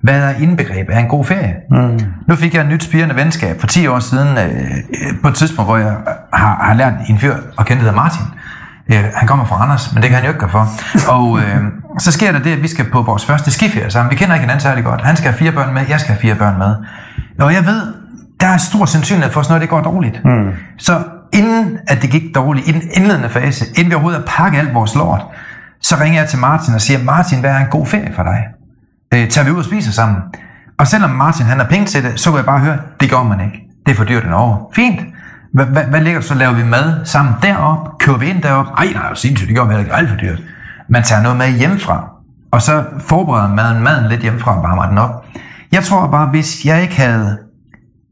hvad 0.00 0.22
er 0.22 0.30
indbegreb 0.30 0.90
af 0.90 1.00
en 1.00 1.08
god 1.08 1.24
ferie. 1.24 1.54
Mm. 1.70 2.00
Nu 2.28 2.34
fik 2.34 2.54
jeg 2.54 2.62
et 2.62 2.68
nyt 2.68 2.84
spirende 2.84 3.16
venskab 3.16 3.60
for 3.60 3.66
10 3.66 3.86
år 3.86 3.98
siden, 3.98 4.38
øh, 4.38 4.44
øh, 4.44 5.20
på 5.22 5.28
et 5.28 5.34
tidspunkt, 5.34 5.68
hvor 5.68 5.76
jeg 5.76 5.96
har, 6.32 6.64
har 6.64 6.74
lært 6.74 6.92
en 7.08 7.18
fyr 7.18 7.34
at 7.58 7.66
kende, 7.66 7.84
der 7.84 7.92
Martin. 7.92 8.26
Øh, 8.92 9.04
han 9.14 9.28
kommer 9.28 9.44
fra 9.44 9.62
Anders, 9.62 9.92
men 9.94 10.02
det 10.02 10.10
kan 10.10 10.16
han 10.16 10.24
jo 10.24 10.30
ikke 10.30 10.40
gøre 10.40 10.50
for. 10.50 10.68
Og 11.12 11.38
øh, 11.38 11.62
så 11.98 12.12
sker 12.12 12.32
der 12.32 12.38
det, 12.38 12.52
at 12.52 12.62
vi 12.62 12.68
skal 12.68 12.84
på 12.90 13.02
vores 13.02 13.24
første 13.24 13.50
skiferie 13.50 13.90
sammen. 13.90 14.10
Vi 14.10 14.16
kender 14.16 14.34
ikke 14.34 14.42
hinanden 14.42 14.60
særlig 14.60 14.84
godt. 14.84 15.00
Han 15.00 15.16
skal 15.16 15.30
have 15.30 15.38
fire 15.38 15.52
børn 15.52 15.74
med, 15.74 15.82
jeg 15.88 16.00
skal 16.00 16.12
have 16.12 16.20
fire 16.20 16.34
børn 16.34 16.58
med. 16.58 16.74
Og 17.40 17.54
jeg 17.54 17.66
ved, 17.66 17.94
der 18.40 18.46
er 18.46 18.56
stor 18.56 18.84
sandsynlighed 18.84 19.32
for, 19.32 19.40
at 19.40 19.48
noget 19.48 19.60
det 19.60 19.70
går 19.70 19.80
dårligt. 19.80 20.24
Mm. 20.24 20.50
Så 20.78 21.02
inden 21.32 21.78
at 21.86 22.02
det 22.02 22.10
gik 22.10 22.34
dårligt, 22.34 22.68
i 22.68 22.72
den 22.72 22.82
indledende 22.94 23.28
fase, 23.28 23.64
inden 23.68 23.90
vi 23.90 23.94
overhovedet 23.94 24.20
har 24.20 24.44
pakket 24.44 24.58
alt 24.58 24.74
vores 24.74 24.94
lort, 24.94 25.22
så 25.80 25.96
ringer 26.00 26.20
jeg 26.20 26.28
til 26.28 26.38
Martin 26.38 26.74
og 26.74 26.80
siger, 26.80 27.02
Martin, 27.02 27.40
hvad 27.40 27.50
er 27.50 27.58
en 27.58 27.70
god 27.70 27.86
ferie 27.86 28.12
for 28.14 28.22
dig? 28.22 28.44
Øh, 29.14 29.28
tager 29.28 29.44
vi 29.44 29.50
ud 29.50 29.58
og 29.58 29.64
spiser 29.64 29.92
sammen? 29.92 30.18
Og 30.78 30.86
selvom 30.86 31.10
Martin 31.10 31.46
han 31.46 31.58
har 31.58 31.66
penge 31.66 31.86
til 31.86 32.04
det, 32.04 32.20
så 32.20 32.30
kunne 32.30 32.38
jeg 32.38 32.46
bare 32.46 32.58
høre, 32.58 32.78
det 33.00 33.10
gør 33.10 33.22
man 33.22 33.40
ikke. 33.40 33.58
Det 33.86 33.92
er 33.92 33.96
for 33.96 34.04
dyrt 34.04 34.24
en 34.24 34.32
år. 34.32 34.72
Fint. 34.74 35.00
Hvad, 35.56 35.66
hvad, 35.66 35.84
hvad 35.84 36.00
ligger 36.00 36.20
så? 36.20 36.34
Laver 36.34 36.52
vi 36.52 36.64
mad 36.64 37.04
sammen 37.04 37.34
derop? 37.42 37.98
Kører 37.98 38.18
vi 38.18 38.26
ind 38.26 38.42
derop? 38.42 38.66
Ej, 38.78 38.86
nej, 38.94 39.14
sindssygt, 39.14 39.48
det 39.48 39.56
gør 39.56 39.64
vi 39.64 39.68
heller 39.68 39.84
ikke. 39.84 39.94
Alt 39.94 40.08
for 40.08 40.16
dyrt. 40.16 40.42
Man 40.88 41.02
tager 41.02 41.22
noget 41.22 41.38
med 41.38 41.58
hjemmefra, 41.58 42.08
og 42.50 42.62
så 42.62 42.84
forbereder 43.00 43.54
maden, 43.54 43.82
maden 43.82 44.08
lidt 44.08 44.20
hjemmefra 44.20 44.56
og 44.56 44.62
varmer 44.62 44.88
den 44.88 44.98
op. 44.98 45.24
Jeg 45.72 45.82
tror 45.82 46.06
bare, 46.06 46.26
hvis 46.26 46.64
jeg 46.64 46.82
ikke 46.82 46.96
havde 46.96 47.38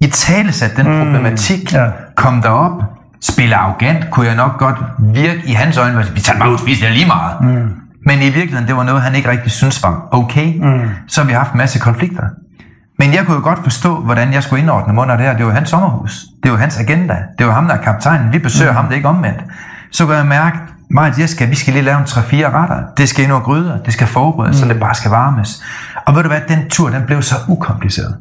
i 0.00 0.06
tale 0.06 0.52
sat 0.52 0.76
den 0.76 0.86
mm, 0.86 0.98
problematik, 0.98 1.72
ja. 1.72 1.86
kom 2.16 2.42
derop, 2.42 2.82
spille 3.20 3.56
arrogant, 3.56 4.10
kunne 4.10 4.26
jeg 4.26 4.36
nok 4.36 4.58
godt 4.58 4.76
virke 4.98 5.42
i 5.46 5.52
hans 5.52 5.76
øjne, 5.76 6.00
at 6.00 6.14
vi 6.14 6.20
tager 6.20 6.38
bare 6.38 6.48
ud 6.48 6.54
og 6.54 6.60
spiser 6.60 6.86
det 6.86 6.94
lige 6.94 7.06
meget. 7.06 7.40
Mm. 7.40 7.68
Men 8.06 8.18
i 8.18 8.24
virkeligheden, 8.24 8.68
det 8.68 8.76
var 8.76 8.84
noget, 8.84 9.02
han 9.02 9.14
ikke 9.14 9.30
rigtig 9.30 9.50
synes 9.52 9.82
var 9.82 10.08
okay. 10.12 10.54
Mm. 10.58 10.88
Så 11.08 11.20
har 11.20 11.28
vi 11.28 11.32
haft 11.32 11.52
en 11.52 11.58
masse 11.58 11.78
konflikter. 11.78 12.24
Men 12.98 13.14
jeg 13.14 13.26
kunne 13.26 13.36
jo 13.36 13.42
godt 13.42 13.58
forstå, 13.62 14.00
hvordan 14.00 14.32
jeg 14.32 14.42
skulle 14.42 14.62
indordne 14.62 14.94
mig 14.94 15.02
under 15.02 15.16
det 15.16 15.26
her. 15.26 15.36
Det 15.36 15.46
var 15.46 15.52
hans 15.52 15.68
sommerhus. 15.68 16.24
Det 16.42 16.52
var 16.52 16.58
hans 16.58 16.78
agenda. 16.78 17.16
Det 17.38 17.46
var 17.46 17.52
ham, 17.52 17.66
der 17.66 17.74
er 17.74 17.82
kaptajnen. 17.82 18.32
Vi 18.32 18.38
besøger 18.38 18.70
mm. 18.70 18.76
ham, 18.76 18.84
det 18.84 18.92
er 18.92 18.96
ikke 18.96 19.08
omvendt. 19.08 19.44
Så 19.90 20.06
kunne 20.06 20.16
jeg 20.16 20.26
mærke, 20.26 20.58
og 20.96 21.20
Jessica, 21.20 21.44
vi 21.44 21.54
skal 21.54 21.72
lige 21.72 21.82
lave 21.82 21.98
en 21.98 22.04
3-4 22.04 22.10
retter. 22.54 22.82
Det 22.96 23.08
skal 23.08 23.24
ind 23.24 23.32
over 23.32 23.40
gryder. 23.40 23.78
Det 23.78 23.92
skal 23.92 24.06
forberedes, 24.06 24.56
mm. 24.56 24.68
så 24.68 24.74
det 24.74 24.80
bare 24.80 24.94
skal 24.94 25.10
varmes. 25.10 25.62
Og 26.06 26.14
ved 26.14 26.22
du 26.22 26.28
hvad, 26.28 26.40
den 26.48 26.70
tur, 26.70 26.90
den 26.90 27.02
blev 27.06 27.22
så 27.22 27.34
ukompliceret. 27.48 28.16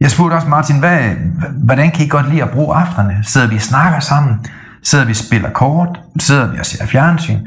Jeg 0.00 0.10
spurgte 0.10 0.34
også 0.34 0.48
Martin, 0.48 0.78
hvad, 0.78 0.98
hvordan 1.64 1.90
kan 1.90 2.06
I 2.06 2.08
godt 2.08 2.30
lide 2.30 2.42
at 2.42 2.50
bruge 2.50 2.76
aftenerne? 2.76 3.18
Sidder 3.22 3.46
vi 3.46 3.56
og 3.56 3.62
snakker 3.62 4.00
sammen? 4.00 4.46
Sidder 4.82 5.04
vi 5.04 5.10
og 5.10 5.16
spiller 5.16 5.50
kort? 5.50 6.00
Sidder 6.18 6.52
vi 6.52 6.58
og 6.58 6.66
ser 6.66 6.86
fjernsyn? 6.86 7.38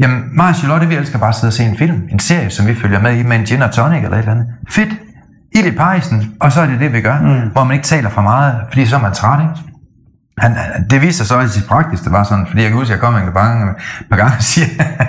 Jamen, 0.00 0.24
mig 0.32 0.48
og 0.48 0.54
Charlotte, 0.54 0.88
vi 0.88 0.94
elsker 0.94 1.18
bare 1.18 1.28
at 1.28 1.34
sidde 1.34 1.48
og 1.48 1.52
se 1.52 1.64
en 1.64 1.78
film, 1.78 2.02
en 2.10 2.18
serie, 2.18 2.50
som 2.50 2.66
vi 2.66 2.74
følger 2.74 3.00
med 3.00 3.16
i, 3.16 3.22
med 3.22 3.36
en 3.36 3.44
gin 3.44 3.62
og 3.62 3.72
tonic 3.72 4.04
eller 4.04 4.16
et 4.16 4.18
eller 4.18 4.32
andet. 4.32 4.46
Fedt. 4.70 4.88
I 5.64 5.70
pejsen, 5.70 6.32
og 6.40 6.52
så 6.52 6.60
er 6.60 6.66
det 6.66 6.80
det, 6.80 6.92
vi 6.92 7.00
gør, 7.00 7.20
mm. 7.20 7.48
hvor 7.52 7.64
man 7.64 7.74
ikke 7.74 7.86
taler 7.86 8.10
for 8.10 8.20
meget, 8.22 8.54
fordi 8.68 8.86
så 8.86 8.96
er 8.96 9.00
man 9.00 9.12
træt, 9.12 9.40
ikke? 9.40 9.52
Han, 10.38 10.56
han- 10.56 10.88
det 10.90 11.02
viste 11.02 11.16
sig 11.18 11.26
så 11.26 11.40
i 11.40 11.48
sit 11.48 11.64
praktisk, 11.68 12.04
det 12.04 12.12
var 12.12 12.22
sådan, 12.24 12.46
fordi 12.46 12.62
jeg 12.62 12.70
kan 12.70 12.78
huske, 12.78 12.92
at 12.94 12.96
jeg 12.96 13.04
kom 13.04 13.14
en 13.16 13.22
par 13.32 13.74
par 14.10 14.16
gange 14.16 14.32
og 14.36 14.42
siger, 14.42 14.66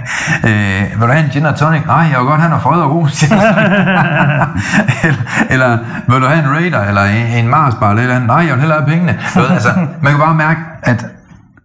øh, 0.47 0.81
vil 0.99 1.07
du 1.07 1.13
have 1.13 1.23
en 1.25 1.29
gin 1.29 1.45
og 1.45 1.55
tonic? 1.55 1.81
Nej, 1.85 1.95
jeg 1.97 2.19
vil 2.19 2.25
godt 2.27 2.39
have 2.41 2.49
noget 2.49 2.63
fred 2.63 2.81
og 2.81 2.95
ro, 2.95 3.07
siger 3.07 3.35
han 3.35 3.53
så. 3.53 3.59
eller, 5.07 5.17
eller, 5.49 5.77
vil 6.07 6.21
du 6.21 6.27
have 6.27 6.39
en 6.39 6.49
Raider, 6.55 6.83
eller 6.83 7.03
en, 7.03 7.27
en 7.27 7.47
Mars 7.47 7.73
bar, 7.79 7.89
eller 7.89 8.03
eller? 8.03 8.19
Nej, 8.19 8.35
jeg 8.37 8.51
vil 8.53 8.59
hellere 8.59 8.79
have 8.79 8.89
pengene. 8.89 9.17
Du 9.35 9.39
ved, 9.39 9.49
altså, 9.49 9.69
man 10.01 10.11
kan 10.11 10.19
bare 10.19 10.35
mærke, 10.35 10.59
at 10.83 11.05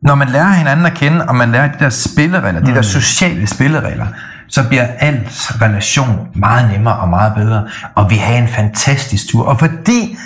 når 0.03 0.15
man 0.15 0.29
lærer 0.29 0.51
hinanden 0.53 0.87
at 0.87 0.95
kende, 0.95 1.25
og 1.29 1.35
man 1.37 1.49
lærer 1.53 1.67
de 1.73 1.79
der 1.85 1.89
spilleregler, 1.91 2.61
de 2.61 2.75
der 2.75 2.83
sociale 2.83 3.47
spilleregler, 3.47 4.07
så 4.49 4.69
bliver 4.69 4.87
alt 4.99 5.63
relation 5.63 6.29
meget 6.35 6.71
nemmere 6.71 6.97
og 6.97 7.09
meget 7.09 7.35
bedre, 7.35 7.69
og 7.95 8.11
vi 8.11 8.17
har 8.17 8.35
en 8.35 8.49
fantastisk 8.49 9.29
tur. 9.29 9.45
Og 9.45 9.59
fordi 9.59 10.17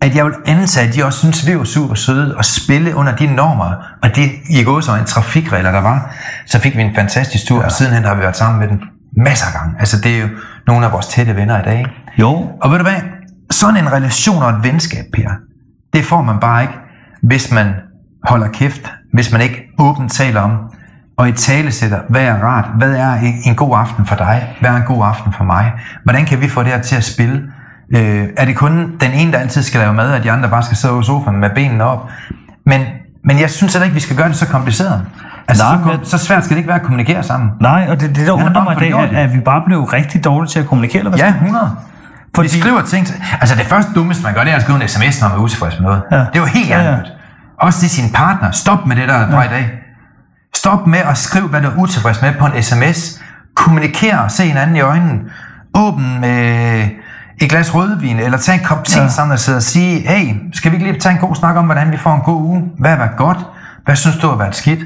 at 0.00 0.16
jeg 0.16 0.24
vil 0.24 0.34
antage, 0.46 0.88
at 0.88 0.94
de 0.94 1.04
også 1.04 1.18
synes, 1.18 1.46
vi 1.46 1.58
var 1.58 1.64
super 1.64 1.94
søde 1.94 2.36
og 2.36 2.44
spille 2.44 2.94
under 2.94 3.16
de 3.16 3.26
normer 3.34 3.74
og 4.02 4.16
de 4.16 4.30
i 4.50 4.64
går 4.64 4.80
så 4.80 4.94
en 4.94 5.04
trafikregler, 5.04 5.70
der 5.70 5.80
var, 5.80 6.14
så 6.46 6.58
fik 6.58 6.76
vi 6.76 6.82
en 6.82 6.94
fantastisk 6.94 7.46
tur, 7.46 7.58
ja. 7.58 7.64
og 7.64 7.72
sidenhen 7.72 8.04
har 8.04 8.14
vi 8.14 8.20
været 8.20 8.36
sammen 8.36 8.60
med 8.60 8.68
dem 8.68 8.80
masser 9.16 9.46
af 9.46 9.52
gange. 9.52 9.74
Altså 9.78 10.00
det 10.00 10.16
er 10.16 10.20
jo 10.20 10.28
nogle 10.66 10.86
af 10.86 10.92
vores 10.92 11.06
tætte 11.06 11.36
venner 11.36 11.60
i 11.60 11.62
dag. 11.62 11.78
Ikke? 11.78 11.90
Jo. 12.18 12.48
Og 12.62 12.70
ved 12.70 12.78
du 12.78 12.84
hvad? 12.84 13.00
Sådan 13.50 13.76
en 13.76 13.92
relation 13.92 14.42
og 14.42 14.50
et 14.50 14.62
venskab, 14.62 15.04
Per, 15.14 15.30
det 15.92 16.04
får 16.04 16.22
man 16.22 16.40
bare 16.40 16.62
ikke, 16.62 16.74
hvis 17.22 17.52
man 17.52 17.74
holder 18.24 18.48
kæft, 18.48 18.92
hvis 19.12 19.32
man 19.32 19.40
ikke 19.40 19.62
åbent 19.78 20.12
taler 20.12 20.40
om, 20.40 20.58
og 21.16 21.28
i 21.28 21.32
tale 21.32 21.72
sætter, 21.72 21.98
hvad 22.08 22.22
er 22.22 22.34
rart, 22.42 22.64
hvad 22.78 22.92
er 22.96 23.14
en- 23.44 23.54
god 23.54 23.78
aften 23.78 24.06
for 24.06 24.14
dig, 24.16 24.48
hvad 24.60 24.70
er 24.70 24.76
en 24.76 24.82
god 24.82 25.04
aften 25.06 25.32
for 25.32 25.44
mig, 25.44 25.72
hvordan 26.04 26.24
kan 26.24 26.40
vi 26.40 26.48
få 26.48 26.62
det 26.62 26.68
her 26.72 26.80
til 26.82 26.96
at 26.96 27.04
spille, 27.04 27.42
øh, 27.96 28.24
er 28.36 28.44
det 28.44 28.56
kun 28.56 28.92
den 29.00 29.12
ene, 29.12 29.32
der 29.32 29.38
altid 29.38 29.62
skal 29.62 29.80
lave 29.80 29.94
mad, 29.94 30.12
og 30.12 30.22
de 30.24 30.30
andre 30.32 30.48
bare 30.48 30.62
skal 30.62 30.76
sidde 30.76 30.94
over 30.94 31.02
sofaen 31.02 31.36
med 31.40 31.50
benene 31.54 31.84
op, 31.84 32.08
men 32.66 32.80
men 33.24 33.40
jeg 33.40 33.50
synes 33.50 33.72
heller 33.74 33.84
ikke, 33.84 33.94
vi 33.94 34.00
skal 34.00 34.16
gøre 34.16 34.28
det 34.28 34.36
så 34.36 34.46
kompliceret. 34.46 35.02
Altså, 35.48 35.64
Nej, 35.64 35.76
så, 35.82 35.88
men- 35.88 36.04
så 36.04 36.18
svært 36.18 36.44
skal 36.44 36.54
det 36.54 36.58
ikke 36.58 36.68
være 36.68 36.76
at 36.76 36.82
kommunikere 36.82 37.22
sammen. 37.22 37.50
Nej, 37.60 37.86
og 37.90 38.00
det, 38.00 38.08
det 38.16 38.26
der 38.26 38.32
er 38.32 38.44
undrer 38.46 38.64
mig 38.64 38.76
i 38.76 38.80
dag, 38.80 38.90
er, 38.90 39.24
at 39.24 39.34
vi 39.34 39.40
bare 39.40 39.62
blev 39.66 39.82
rigtig 39.84 40.24
dårlige 40.24 40.50
til 40.50 40.60
at 40.60 40.66
kommunikere. 40.66 40.98
Eller 40.98 41.10
hvad? 41.10 41.18
Ja, 41.20 41.28
100. 41.32 41.76
Fordi- 42.34 42.48
Vi 42.54 42.60
skriver 42.60 42.82
ting. 42.82 43.06
til- 43.06 43.16
Altså 43.40 43.54
det 43.54 43.64
første 43.66 43.92
dummeste, 43.94 44.24
man 44.24 44.34
gør, 44.34 44.40
det 44.44 44.52
er 44.52 44.56
at 44.56 44.62
skrive 44.62 44.82
en 44.82 44.88
sms, 44.88 45.20
når 45.20 45.28
man 45.28 45.38
er 45.38 45.42
utilfreds 45.42 45.80
med 45.80 45.86
noget. 45.88 46.02
Ja. 46.12 46.16
Det 46.16 46.26
er 46.34 46.40
jo 46.40 46.44
helt 46.44 46.68
Ja, 46.70 46.78
ja. 46.82 46.90
ærligt. 46.92 47.12
Også 47.60 47.80
til 47.80 47.90
sin 47.90 48.12
partner. 48.12 48.50
Stop 48.50 48.86
med 48.86 48.96
det 48.96 49.08
der 49.08 49.30
fra 49.30 49.44
i 49.44 49.48
dag. 49.48 49.70
Stop 50.66 50.86
med 50.86 50.98
at 50.98 51.18
skrive, 51.18 51.48
hvad 51.48 51.62
du 51.62 51.68
er 51.68 51.76
utilfreds 51.76 52.22
med 52.22 52.32
på 52.38 52.46
en 52.46 52.62
sms. 52.62 53.22
Kommuniker 53.54 54.28
se 54.28 54.42
hinanden 54.42 54.76
i 54.76 54.80
øjnene. 54.80 55.20
Åbn 55.74 56.20
med 56.20 56.88
et 57.40 57.50
glas 57.50 57.74
rødvin, 57.74 58.18
eller 58.18 58.38
tag 58.38 58.54
en 58.54 58.60
kop 58.64 58.84
te 58.84 59.00
Ja. 59.00 59.08
sammen 59.08 59.32
og 59.32 59.38
sidde 59.38 59.56
og 59.56 59.62
sige, 59.62 60.08
hey, 60.08 60.34
skal 60.52 60.70
vi 60.70 60.76
ikke 60.76 60.86
lige 60.90 61.00
tage 61.00 61.12
en 61.12 61.18
god 61.18 61.34
snak 61.34 61.56
om, 61.56 61.64
hvordan 61.64 61.92
vi 61.92 61.96
får 61.96 62.14
en 62.14 62.20
god 62.20 62.42
uge? 62.42 62.62
Hvad 62.78 62.90
har 62.90 62.96
været 62.96 63.16
godt? 63.16 63.38
Hvad 63.84 63.96
synes 63.96 64.16
du 64.16 64.28
har 64.28 64.36
været 64.36 64.54
skidt? 64.54 64.80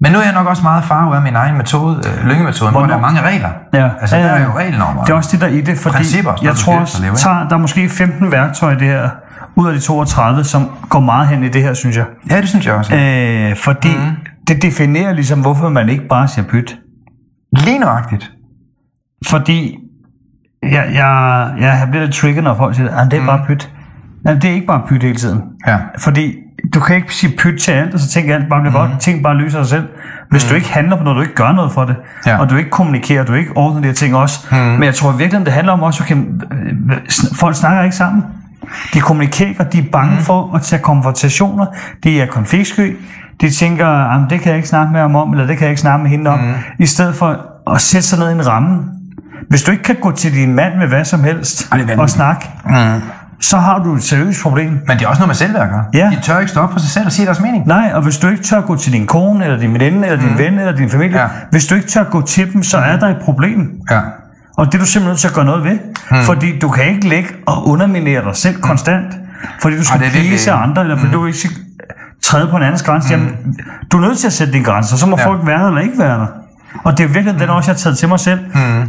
Men 0.00 0.12
nu 0.12 0.18
er 0.18 0.22
jeg 0.22 0.32
nok 0.32 0.46
også 0.46 0.62
meget 0.62 0.84
farvet 0.84 1.16
af 1.16 1.22
min 1.22 1.36
egen 1.36 1.56
metode, 1.56 2.02
øh, 2.08 2.26
lyngemetoden, 2.26 2.72
hvor 2.72 2.86
der 2.86 2.96
er 2.96 3.00
mange 3.00 3.20
regler. 3.22 3.50
Ja. 3.74 3.88
Altså, 4.00 4.16
ja, 4.16 4.22
der 4.22 4.28
ja. 4.34 4.38
er 4.38 4.44
jo 4.44 4.58
regelnormer. 4.58 5.04
Det 5.04 5.10
er 5.10 5.16
også 5.16 5.30
det, 5.32 5.40
der 5.40 5.46
er 5.46 5.50
i 5.50 5.60
det, 5.60 5.78
fordi 5.78 5.96
Principper, 5.96 6.32
jeg 6.42 6.54
tror 6.54 6.78
også, 6.80 7.02
leve, 7.02 7.14
tager, 7.14 7.48
der 7.48 7.54
er 7.54 7.60
måske 7.60 7.88
15 7.88 8.32
værktøjer 8.32 8.76
i 8.76 8.80
det 8.80 8.88
her, 8.88 9.08
ud 9.56 9.68
af 9.68 9.74
de 9.74 9.80
32, 9.80 10.44
som 10.44 10.70
går 10.88 11.00
meget 11.00 11.28
hen 11.28 11.44
i 11.44 11.48
det 11.48 11.62
her, 11.62 11.74
synes 11.74 11.96
jeg. 11.96 12.04
Ja, 12.30 12.40
det 12.40 12.48
synes 12.48 12.66
jeg 12.66 12.74
også. 12.74 12.94
Øh, 12.94 13.56
fordi 13.56 13.96
mm. 13.96 14.16
Det 14.48 14.62
definerer 14.62 15.12
ligesom, 15.12 15.40
hvorfor 15.40 15.68
man 15.68 15.88
ikke 15.88 16.08
bare 16.08 16.28
siger 16.28 16.46
pyt. 16.48 16.78
Lige 17.52 17.78
nøjagtigt. 17.78 18.32
Fordi 19.26 19.78
jeg, 20.62 20.90
jeg, 20.94 21.52
jeg 21.60 21.88
bliver 21.90 22.04
lidt 22.04 22.14
trigget, 22.14 22.44
når 22.44 22.54
folk 22.54 22.74
siger, 22.74 22.96
at 22.96 23.10
det 23.10 23.18
er 23.18 23.26
bare 23.26 23.44
pyt. 23.46 23.72
Nej, 24.24 24.34
det 24.34 24.44
er 24.44 24.54
ikke 24.54 24.66
bare 24.66 24.82
pyt 24.88 25.02
hele 25.02 25.16
tiden. 25.16 25.42
Ja. 25.66 25.76
Fordi 25.98 26.34
du 26.74 26.80
kan 26.80 26.96
ikke 26.96 27.14
sige 27.14 27.36
pyt 27.38 27.60
til 27.60 27.72
alt, 27.72 27.94
og 27.94 28.00
så 28.00 28.08
tænker 28.08 28.34
alt 28.34 28.48
bare 28.48 28.60
bliver 28.60 28.72
godt. 28.72 29.00
Ting 29.00 29.22
bare 29.22 29.36
løser 29.36 29.62
sig 29.62 29.68
selv. 29.70 29.88
Hvis 30.30 30.44
du 30.44 30.54
ikke 30.54 30.72
handler 30.72 30.96
på 30.96 31.04
noget, 31.04 31.16
du 31.16 31.20
ikke 31.22 31.34
gør 31.34 31.52
noget 31.52 31.72
for 31.72 31.84
det, 31.84 31.96
Ja. 32.26 32.38
og 32.40 32.50
du 32.50 32.56
ikke 32.56 32.70
kommunikerer, 32.70 33.24
du 33.24 33.32
ikke 33.34 33.56
ordner 33.56 33.80
de 33.80 33.86
her 33.86 33.94
ting 33.94 34.16
også. 34.16 34.46
Men 34.52 34.82
jeg 34.82 34.94
tror 34.94 35.12
virkelig, 35.12 35.44
det 35.46 35.52
handler 35.54 35.72
om 35.72 35.82
også, 35.82 36.02
okay, 36.04 36.16
folk 37.34 37.56
snakker 37.56 37.82
ikke 37.82 37.96
sammen. 37.96 38.22
De 38.94 39.00
kommunikerer 39.00 39.64
de 39.64 39.78
er 39.78 39.82
bange 39.92 40.16
for 40.16 40.54
at 40.54 40.62
tage 40.62 40.82
konfrontationer. 40.82 41.66
De 42.04 42.20
er 42.20 42.26
konfliktsky. 42.26 42.96
De 43.40 43.50
tænker, 43.50 43.86
"Jamen, 44.12 44.30
det 44.30 44.40
kan 44.40 44.48
jeg 44.48 44.56
ikke 44.56 44.68
snakke 44.68 44.92
med 44.92 45.00
ham 45.00 45.16
om, 45.16 45.30
eller 45.32 45.46
det 45.46 45.56
kan 45.56 45.64
jeg 45.64 45.70
ikke 45.70 45.80
snakke 45.80 46.02
med 46.02 46.10
hende 46.10 46.30
om. 46.30 46.40
I 46.78 46.86
stedet 46.86 47.14
for 47.14 47.36
at 47.74 47.80
sætte 47.80 48.06
sig 48.08 48.18
ned 48.18 48.28
i 48.30 48.32
en 48.32 48.46
ramme. 48.46 48.78
Hvis 49.50 49.62
du 49.62 49.70
ikke 49.70 49.82
kan 49.84 49.96
gå 50.02 50.12
til 50.12 50.32
din 50.34 50.54
mand 50.54 50.74
med 50.78 50.86
hvad 50.88 51.04
som 51.04 51.24
helst 51.24 51.72
og 51.98 52.10
snakke, 52.10 52.46
så 53.40 53.56
har 53.58 53.78
du 53.78 53.94
et 53.94 54.02
seriøst 54.02 54.42
problem. 54.42 54.70
Men 54.86 54.98
det 54.98 55.02
er 55.04 55.08
også 55.08 55.20
noget 55.20 55.28
med 55.28 55.34
selvværk, 55.34 55.68
hva'? 55.70 55.90
Ja. 55.98 56.10
De 56.16 56.20
tør 56.22 56.38
ikke 56.38 56.50
stå 56.50 56.60
op 56.60 56.72
for 56.72 56.78
sig 56.78 56.90
selv 56.90 57.06
og 57.06 57.12
sige 57.12 57.26
deres 57.26 57.40
mening. 57.40 57.66
Nej, 57.66 57.90
og 57.94 58.02
hvis 58.02 58.18
du 58.18 58.28
ikke 58.28 58.42
tør 58.42 58.60
gå 58.60 58.76
til 58.76 58.92
din 58.92 59.06
kone, 59.06 59.44
eller 59.44 59.58
din 59.58 59.74
veninde, 59.74 60.08
eller 60.08 60.20
din 60.28 60.38
ven, 60.38 60.58
eller 60.58 60.72
din 60.76 60.90
familie, 60.90 61.20
Ja. 61.20 61.26
hvis 61.50 61.66
du 61.66 61.74
ikke 61.74 61.88
tør 61.88 62.04
gå 62.04 62.22
til 62.22 62.52
dem, 62.52 62.62
så 62.62 62.78
er 62.78 62.98
der 62.98 63.06
et 63.06 63.16
problem. 63.24 63.70
Ja. 63.90 64.00
Og 64.56 64.66
det 64.66 64.74
er 64.74 64.78
du 64.78 64.86
simpelthen 64.86 65.08
nødt 65.10 65.18
til 65.18 65.28
at 65.28 65.34
gøre 65.34 65.44
noget 65.44 65.64
ved. 65.64 65.78
Fordi 66.24 66.58
du 66.58 66.68
kan 66.68 66.84
ikke 66.84 67.08
ligge 67.08 67.28
og 67.46 67.68
underminere 67.68 68.24
dig 68.24 68.36
selv 68.36 68.60
konstant. 68.60 69.06
Fordi 69.62 69.76
du 69.76 69.84
skal 69.84 69.98
please 70.00 70.52
andre, 70.52 70.82
eller 70.82 70.96
fordi 70.96 71.12
du 71.12 71.26
ikke 71.26 71.38
træde 72.28 72.48
på 72.50 72.56
en 72.56 72.62
andens 72.62 72.82
grænse. 72.82 73.08
Jamen, 73.10 73.28
du 73.92 73.96
er 73.96 74.00
nødt 74.00 74.18
til 74.18 74.26
at 74.26 74.32
sætte 74.32 74.52
dine 74.52 74.64
grænser, 74.64 74.96
så 74.96 75.06
må 75.06 75.16
Ja. 75.18 75.26
folk 75.26 75.46
være 75.46 75.60
der 75.62 75.68
eller 75.68 75.80
ikke 75.80 75.98
være 75.98 76.18
der. 76.18 76.26
Og 76.84 76.98
det 76.98 77.04
er 77.04 77.08
virkelig 77.08 77.40
den 77.40 77.48
også, 77.50 77.70
jeg 77.70 77.74
har 77.74 77.78
taget 77.78 77.98
til 77.98 78.08
mig 78.08 78.20
selv. 78.20 78.40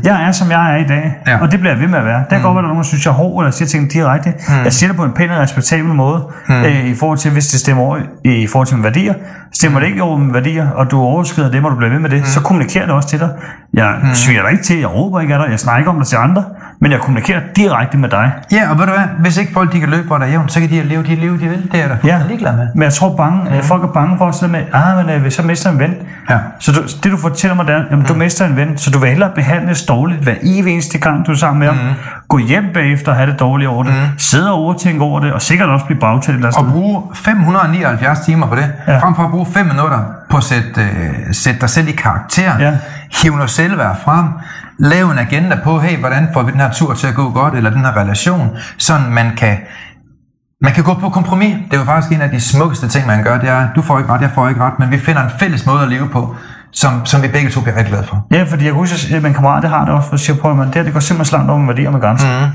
Jeg 0.04 0.24
er, 0.28 0.32
som 0.32 0.52
jeg 0.52 0.74
er 0.74 0.78
i 0.78 0.84
dag, 0.88 1.16
Ja. 1.28 1.38
og 1.42 1.52
det 1.52 1.60
bliver 1.60 1.74
jeg 1.74 1.82
ved 1.82 1.88
med 1.88 2.00
at 2.00 2.06
være. 2.06 2.20
Det 2.20 2.28
kan 2.30 2.42
godt 2.42 2.56
være, 2.56 2.62
der 2.64 2.68
er 2.70 2.74
nogen, 2.74 2.78
der 2.84 2.88
synes, 2.88 3.06
jeg 3.06 3.12
er 3.12 3.16
hård, 3.16 3.44
eller 3.44 3.52
siger 3.52 3.68
ting 3.70 3.92
direkte. 3.94 4.34
Jeg 4.64 4.74
siger 4.74 4.88
det 4.90 4.98
på 4.98 5.04
en 5.04 5.12
pæn 5.12 5.30
og 5.30 5.38
respektabel 5.38 5.94
måde, 5.94 6.24
øh, 6.50 6.86
i 6.86 6.96
forhold 6.96 7.18
til, 7.18 7.32
hvis 7.32 7.48
det 7.48 7.60
stemmer 7.60 7.84
over 7.84 7.98
i 8.26 8.48
forhold 8.48 8.68
til 8.68 8.76
mine 8.78 8.84
værdier. 8.84 9.14
Stemmer 9.54 9.80
det 9.80 9.88
ikke 9.88 10.04
over 10.04 10.18
mine 10.18 10.34
værdier, 10.34 10.70
og 10.70 10.92
du 10.92 11.00
overskrider 11.02 11.52
dem, 11.52 11.66
og 11.66 11.72
du 11.72 11.76
bliver 11.76 11.90
ved 11.92 12.00
med 12.00 12.10
det, 12.10 12.28
så 12.28 12.42
kommunikerer 12.42 12.86
det 12.86 12.96
også 12.96 13.10
til 13.10 13.20
dig. 13.20 13.30
Jeg 13.74 13.96
sviger 14.14 14.42
dig 14.42 14.52
ikke 14.52 14.64
til, 14.64 14.80
jeg 14.80 14.94
råber 14.94 15.20
ikke 15.20 15.34
af 15.36 15.40
dig, 15.44 15.52
jeg 15.52 15.60
snakker 15.60 15.78
ikke 15.80 15.90
om 15.90 15.98
dig 15.98 16.08
til 16.08 16.16
andre, 16.16 16.44
men 16.82 16.92
jeg 16.92 17.00
kommunikerer 17.00 17.42
direkte 17.56 17.98
med 17.98 18.10
dig. 18.10 18.32
Ja, 18.52 18.70
og 18.72 18.80
ved 18.80 18.86
du 18.86 18.92
hvad? 18.92 19.04
Hvis 19.20 19.38
ikke 19.38 19.54
folk 19.54 19.74
de 19.74 19.80
kan 19.80 19.90
løbe, 19.90 20.08
hvor 20.08 20.18
der 20.18 20.26
er 20.26 20.30
jævnt, 20.30 20.52
så 20.52 20.60
kan 20.60 20.70
de 20.70 20.84
leve 20.84 21.04
de 21.04 21.16
liv, 21.16 21.40
de 21.40 21.48
vil. 21.50 21.70
Det 21.72 21.84
er 21.84 21.88
da 21.88 21.98
Ja, 22.04 22.20
ligeglad 22.28 22.56
med. 22.56 22.68
men 22.76 22.84
jeg 22.84 22.94
tror 22.94 23.16
bange, 23.16 23.50
mm. 23.56 23.64
folk 23.64 23.84
er 23.84 23.88
bange 23.88 24.18
for 24.18 24.32
sådan 24.32 24.52
med, 24.52 24.64
ah, 24.74 24.98
men 25.06 25.16
øh, 25.16 25.22
hvis 25.22 25.38
jeg 25.38 25.46
mister 25.46 25.72
en 25.72 25.80
ven. 25.80 25.94
Ja. 26.30 26.38
Så 26.60 26.72
du, 26.72 26.82
det 27.04 27.12
du 27.12 27.18
fortæller 27.18 27.56
mig, 27.56 27.68
det 27.68 27.76
er, 27.76 27.84
jamen, 27.92 28.06
du 28.06 28.14
mister 28.14 28.46
en 28.46 28.56
ven, 28.56 28.78
så 28.78 28.92
du 28.92 29.00
vil 29.00 29.10
hellere 29.10 29.32
behandles 29.36 29.82
dårligt 29.86 30.22
hver 30.22 30.34
evig 30.44 30.74
eneste 30.74 30.98
gang, 30.98 31.26
du 31.28 31.32
er 31.32 31.36
sammen 31.36 31.60
med 31.60 31.68
ham. 31.68 31.78
Gå 32.28 32.38
hjem 32.38 32.64
bagefter 32.74 33.12
og 33.12 33.18
have 33.18 33.32
det 33.32 33.40
dårligt 33.40 33.70
over 33.70 33.84
det. 33.84 33.94
Sidde 34.18 34.52
og 34.52 34.58
overtænke 34.58 35.04
over 35.04 35.20
det, 35.20 35.34
og 35.34 35.42
sikkert 35.42 35.70
også 35.70 35.86
blive 35.86 36.00
bagtalt 36.00 36.46
Og 36.46 36.54
sted. 36.54 36.64
bruge 36.72 37.04
579 37.16 38.20
timer 38.20 38.48
på 38.48 38.56
det, 38.56 38.72
Ja. 38.88 38.98
frem 39.00 39.16
for 39.16 39.24
at 39.24 39.30
bruge 39.32 39.48
5 39.54 39.66
minutter 39.66 40.00
på 40.30 40.38
at 40.38 40.44
sætte, 40.44 40.82
øh, 40.82 41.34
sætte 41.34 41.60
dig 41.62 41.70
selv 41.70 41.88
i 41.88 41.92
karakter, 41.92 42.52
Ja. 42.60 42.74
hive 43.22 43.36
noget 43.36 43.50
selvværd 43.50 43.98
frem, 44.04 44.26
lave 44.80 45.12
en 45.12 45.18
agenda 45.20 45.58
på, 45.64 45.80
hey, 45.80 45.98
hvordan 46.00 46.28
får 46.34 46.44
vi 46.44 46.52
den 46.52 46.60
her 46.60 46.72
tur 46.72 46.94
til 46.94 47.08
at 47.08 47.14
gå 47.16 47.30
godt, 47.32 47.54
eller 47.56 47.70
den 47.70 47.86
her 47.86 47.98
relation, 47.98 48.50
sådan 48.78 49.10
man 49.12 49.32
kan, 49.38 49.58
man 50.62 50.74
kan 50.74 50.84
gå 50.84 50.94
på 50.94 51.10
kompromis. 51.10 51.56
Det 51.72 51.74
er 51.74 51.78
jo 51.78 51.86
faktisk 51.86 52.12
en 52.14 52.22
af 52.22 52.30
de 52.30 52.42
smukkeste 52.42 52.88
ting, 52.88 53.08
man 53.08 53.24
gør, 53.24 53.40
det 53.40 53.50
er, 53.50 53.68
du 53.76 53.82
får 53.82 54.00
ikke 54.00 54.12
ret, 54.14 54.22
jeg 54.22 54.32
får 54.36 54.50
ikke 54.50 54.62
ret, 54.62 54.80
men 54.80 54.92
vi 54.92 55.00
finder 55.00 55.24
en 55.24 55.30
fælles 55.40 55.66
måde 55.66 55.82
at 55.82 55.90
leve 55.90 56.10
på, 56.10 56.36
som, 56.72 57.06
som 57.06 57.22
vi 57.24 57.28
begge 57.28 57.50
to 57.50 57.62
bliver 57.62 57.76
rigtig 57.76 57.92
glade 57.92 58.08
for. 58.08 58.28
Ja, 58.32 58.44
fordi 58.44 58.66
jeg 58.66 58.74
kunne 58.74 58.82
huske, 58.82 59.16
at 59.16 59.24
min 59.24 59.34
kammerat, 59.34 59.64
det 59.64 59.70
har 59.70 59.86
det 59.86 59.94
også, 59.94 60.08
for 60.08 60.14
at 60.14 60.20
sige 60.20 60.38
på, 60.38 60.52
at 60.52 60.58
det, 60.58 60.76
her, 60.76 60.84
det 60.84 60.94
går 60.94 61.00
simpelthen 61.00 61.38
langt 61.38 61.50
over 61.52 61.60
med 61.60 61.68
værdier 61.68 61.92
med 61.92 62.02
grænser. 62.02 62.28
Mm. 62.46 62.52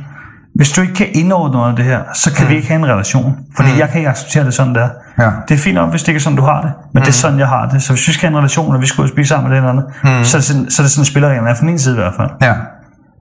Hvis 0.55 0.73
du 0.73 0.81
ikke 0.81 0.95
kan 0.95 1.07
indordne 1.15 1.57
noget 1.57 1.71
af 1.71 1.77
det 1.77 1.85
her, 1.85 2.01
så 2.15 2.33
kan 2.33 2.45
mm. 2.45 2.51
vi 2.51 2.57
ikke 2.57 2.69
have 2.69 2.79
en 2.79 2.87
relation. 2.87 3.39
Fordi 3.57 3.73
mm. 3.73 3.79
jeg 3.79 3.89
kan 3.89 3.99
ikke 3.99 4.11
acceptere 4.11 4.45
det 4.45 4.55
sådan 4.55 4.75
der. 4.75 4.89
Ja. 5.19 5.31
Det 5.49 5.55
er 5.55 5.59
fint 5.59 5.75
nok, 5.75 5.91
hvis 5.91 6.03
det 6.03 6.09
ikke 6.09 6.19
er 6.19 6.23
sådan, 6.23 6.37
du 6.37 6.45
har 6.45 6.61
det. 6.63 6.73
Men 6.93 7.01
mm. 7.01 7.05
det 7.05 7.09
er 7.09 7.13
sådan, 7.13 7.39
jeg 7.39 7.49
har 7.49 7.69
det. 7.69 7.83
Så 7.83 7.93
hvis 7.93 8.09
vi 8.09 8.13
skal 8.13 8.29
have 8.29 8.33
en 8.33 8.39
relation, 8.39 8.75
og 8.75 8.81
vi 8.81 8.87
skal 8.87 9.03
ud 9.03 9.09
og 9.09 9.13
spise 9.15 9.29
sammen 9.29 9.49
med 9.49 9.57
det 9.57 9.65
eller 9.65 9.71
andet, 9.71 9.85
mm. 10.19 10.25
så, 10.25 10.37
er 10.37 10.39
det 10.39 10.45
sådan, 10.45 10.71
så 10.71 10.83
er 10.83 10.85
det 10.85 10.91
sådan, 10.91 11.05
spillereglerne 11.05 11.51
er 11.51 11.55
fra 11.55 11.65
min 11.65 11.79
side 11.79 11.95
i 11.95 12.01
hvert 12.01 12.15
fald. 12.17 12.31
Ja. 12.43 12.55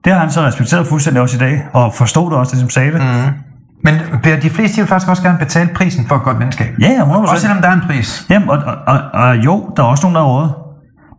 Det 0.06 0.14
har 0.14 0.20
han 0.20 0.32
så 0.32 0.42
respekteret 0.42 0.88
fuldstændig 0.88 1.22
også 1.22 1.36
i 1.36 1.40
dag, 1.40 1.66
og 1.74 1.94
forstod 1.94 2.32
det 2.32 2.40
også, 2.40 2.52
det 2.52 2.60
som 2.60 2.70
sagde 2.70 2.92
det. 2.92 3.02
Mm. 3.02 3.53
Men 3.84 3.94
Per, 4.24 4.40
de 4.40 4.50
fleste 4.50 4.76
de 4.76 4.82
vil 4.82 4.88
faktisk 4.88 5.10
også 5.10 5.24
gerne 5.24 5.38
betale 5.38 5.70
prisen 5.76 6.08
for 6.08 6.16
et 6.16 6.24
godt 6.24 6.40
venskab. 6.40 6.68
Ja, 6.80 6.88
ja, 6.88 7.02
100%. 7.02 7.32
Også 7.32 7.42
selvom 7.42 7.62
der 7.62 7.70
er 7.70 7.74
en 7.74 7.84
pris. 7.88 8.26
Jamen, 8.30 8.50
og, 8.50 8.58
og, 8.58 8.76
og, 8.88 9.00
og, 9.14 9.38
jo, 9.38 9.70
der 9.78 9.84
er 9.84 9.88
også 9.88 10.04
nogen, 10.04 10.16
der 10.16 10.22
er 10.22 10.26
rådet. 10.26 10.54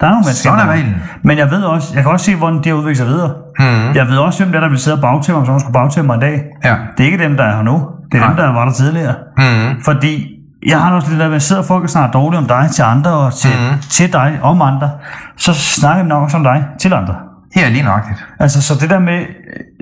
Der 0.01 0.07
er 0.07 0.11
nogle 0.11 0.25
mennesker, 0.25 0.51
Sådan 0.51 0.61
er 0.61 0.65
der 0.65 0.73
reglen. 0.73 0.95
Men 1.23 1.39
jeg 1.39 1.51
ved 1.51 1.63
også, 1.63 1.95
jeg 1.95 2.03
kan 2.03 2.13
også 2.13 2.27
se, 2.27 2.37
hvordan 2.37 2.61
de 2.65 2.69
har 2.69 2.77
udviklet 2.77 2.97
sig 2.97 3.07
videre. 3.07 3.33
Mm. 3.59 3.95
Jeg 3.95 4.07
ved 4.09 4.19
også, 4.19 4.43
hvem 4.43 4.53
det 4.53 4.57
er, 4.57 4.61
der 4.61 4.69
vil 4.69 4.79
sidde 4.79 4.97
og 4.97 5.01
bagtæmme 5.01 5.41
mig, 5.41 5.47
som 5.47 5.61
skulle 5.61 5.73
bagtæmme 5.73 6.07
mig 6.07 6.17
i 6.17 6.21
dag. 6.21 6.43
Ja. 6.65 6.77
Det 6.97 7.07
er 7.07 7.13
ikke 7.13 7.25
dem, 7.25 7.37
der 7.37 7.45
er 7.45 7.57
her 7.57 7.63
nu. 7.63 7.83
Det 8.13 8.19
er 8.19 8.21
Nej. 8.21 8.29
dem, 8.29 8.37
der 8.37 8.53
var 8.53 8.65
der 8.65 8.73
tidligere. 8.73 9.15
Mm. 9.39 9.83
Fordi 9.85 10.27
jeg 10.67 10.81
har 10.81 10.93
også 10.93 11.11
det 11.11 11.19
der 11.19 11.31
at 11.31 11.43
sidder 11.43 11.63
folk 11.63 11.83
og 11.83 11.91
snakker 11.91 12.11
dårligt 12.11 12.41
om 12.41 12.47
dig 12.49 12.69
til 12.73 12.83
andre, 12.83 13.11
og 13.11 13.35
til, 13.35 13.51
mm. 13.51 13.79
til 13.91 14.13
dig 14.13 14.39
om 14.43 14.63
andre, 14.63 14.91
så 15.37 15.55
snakker 15.55 16.03
vi 16.03 16.09
nok 16.09 16.23
også 16.23 16.37
om 16.37 16.43
dig 16.43 16.65
til 16.81 16.93
andre. 16.93 17.15
Her 17.55 17.67
er 17.67 17.71
lige 17.71 17.83
nøjagtigt. 17.83 18.25
Altså, 18.41 18.63
så 18.63 18.75
det 18.81 18.91
der 18.91 18.99
med, 18.99 19.19
øh, 19.21 19.27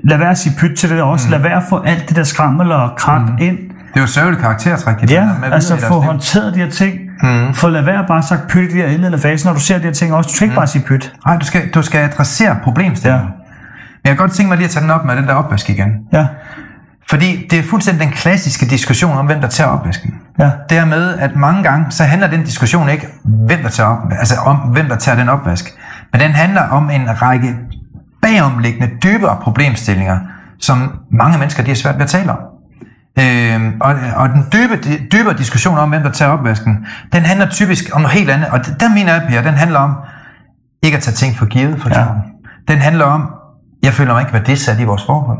lad 0.03 0.17
være 0.17 0.29
at 0.29 0.37
sige 0.37 0.55
pyt 0.59 0.77
til 0.77 0.89
det 0.89 0.97
der 0.97 1.03
også. 1.03 1.27
Mm. 1.27 1.31
Lad 1.31 1.39
være 1.39 1.55
at 1.57 1.63
få 1.69 1.81
alt 1.81 2.09
det 2.09 2.15
der 2.15 2.23
skrammel 2.23 2.71
og 2.71 2.91
krat 2.97 3.21
mm. 3.21 3.37
ind. 3.39 3.57
Det 3.57 3.99
er 3.99 4.01
jo 4.01 4.07
sørgeligt 4.07 4.41
karaktertræk, 4.41 4.95
de 5.01 5.13
Ja, 5.13 5.29
med 5.39 5.51
altså 5.51 5.77
få 5.77 5.99
håndteret 5.99 6.53
de 6.53 6.59
her 6.59 6.69
ting. 6.69 6.99
Mm. 7.23 7.53
Få 7.53 7.69
lad 7.69 7.81
være 7.81 8.03
bare 8.07 8.23
sagt 8.23 8.47
pyt 8.47 8.69
i 8.69 8.73
de 8.73 8.77
her 8.77 8.85
indledende 8.87 9.19
faser, 9.19 9.49
når 9.49 9.53
du 9.53 9.59
ser 9.59 9.77
de 9.77 9.83
her 9.83 9.91
ting 9.91 10.13
også. 10.13 10.27
Du 10.27 10.35
skal 10.35 10.45
ikke 10.45 10.55
bare 10.55 10.67
sige 10.67 10.83
pyt. 10.87 11.13
Nej, 11.25 11.37
du 11.37 11.45
skal, 11.45 11.69
du 11.69 11.81
skal 11.81 11.99
adressere 11.99 12.57
problemstillingen. 12.63 13.27
Ja. 13.27 13.31
Men 14.03 14.09
jeg 14.09 14.09
kan 14.09 14.17
godt 14.17 14.31
tænke 14.31 14.49
mig 14.49 14.57
lige 14.57 14.65
at 14.65 14.71
tage 14.71 14.83
den 14.83 14.91
op 14.91 15.05
med 15.05 15.15
den 15.15 15.27
der 15.27 15.33
opvask 15.33 15.69
igen. 15.69 15.89
Ja, 16.13 16.27
Fordi 17.09 17.47
det 17.51 17.59
er 17.59 17.63
fuldstændig 17.63 18.03
den 18.05 18.13
klassiske 18.13 18.65
diskussion 18.65 19.17
om, 19.17 19.25
hvem 19.25 19.41
der 19.41 19.47
tager 19.47 19.69
opvasken. 19.69 20.13
ja, 20.39 20.49
Dermed, 20.69 21.13
at 21.19 21.35
mange 21.35 21.63
gange, 21.63 21.85
så 21.89 22.03
handler 22.03 22.27
den 22.27 22.43
diskussion 22.43 22.89
ikke, 22.89 23.07
hvem 23.23 23.59
der 23.63 23.69
tager 23.69 23.89
op, 23.89 23.97
altså 24.19 24.35
om, 24.45 24.55
hvem 24.57 24.85
der 24.87 24.95
tager 24.95 25.17
den 25.17 25.29
opvask. 25.29 25.73
Men 26.13 26.21
den 26.21 26.31
handler 26.31 26.61
om 26.61 26.89
en 26.89 27.21
række 27.21 27.55
bagomliggende, 28.21 28.89
dybere 29.03 29.37
problemstillinger, 29.41 30.19
som 30.59 30.99
mange 31.11 31.37
mennesker 31.37 31.63
de 31.63 31.71
er 31.71 31.75
svært 31.75 31.95
ved 31.95 32.01
at 32.03 32.09
tale 32.09 32.31
om. 32.31 32.37
Øhm, 33.19 33.77
og, 33.81 33.95
og 34.15 34.29
den 34.29 34.45
dybe, 34.53 34.75
dybere 35.11 35.37
diskussion 35.37 35.77
om, 35.77 35.89
hvem 35.89 36.03
der 36.03 36.11
tager 36.11 36.31
opvasken, 36.31 36.85
den 37.13 37.23
handler 37.23 37.49
typisk 37.49 37.89
om 37.93 38.01
noget 38.01 38.17
helt 38.17 38.29
andet. 38.29 38.49
Og 38.49 38.59
der 38.79 38.89
mener 38.89 39.13
jeg, 39.13 39.25
Per, 39.29 39.41
den 39.41 39.53
handler 39.53 39.79
om 39.79 39.95
ikke 40.83 40.97
at 40.97 41.03
tage 41.03 41.15
ting 41.15 41.37
for 41.37 41.45
givet, 41.45 41.81
for. 41.81 41.89
Ja. 41.89 42.05
Den 42.67 42.79
handler 42.79 43.05
om, 43.05 43.29
jeg 43.83 43.93
føler 43.93 44.13
mig 44.13 44.21
ikke 44.21 44.33
værdisat 44.33 44.79
i 44.79 44.83
vores 44.83 45.05
forhold. 45.05 45.39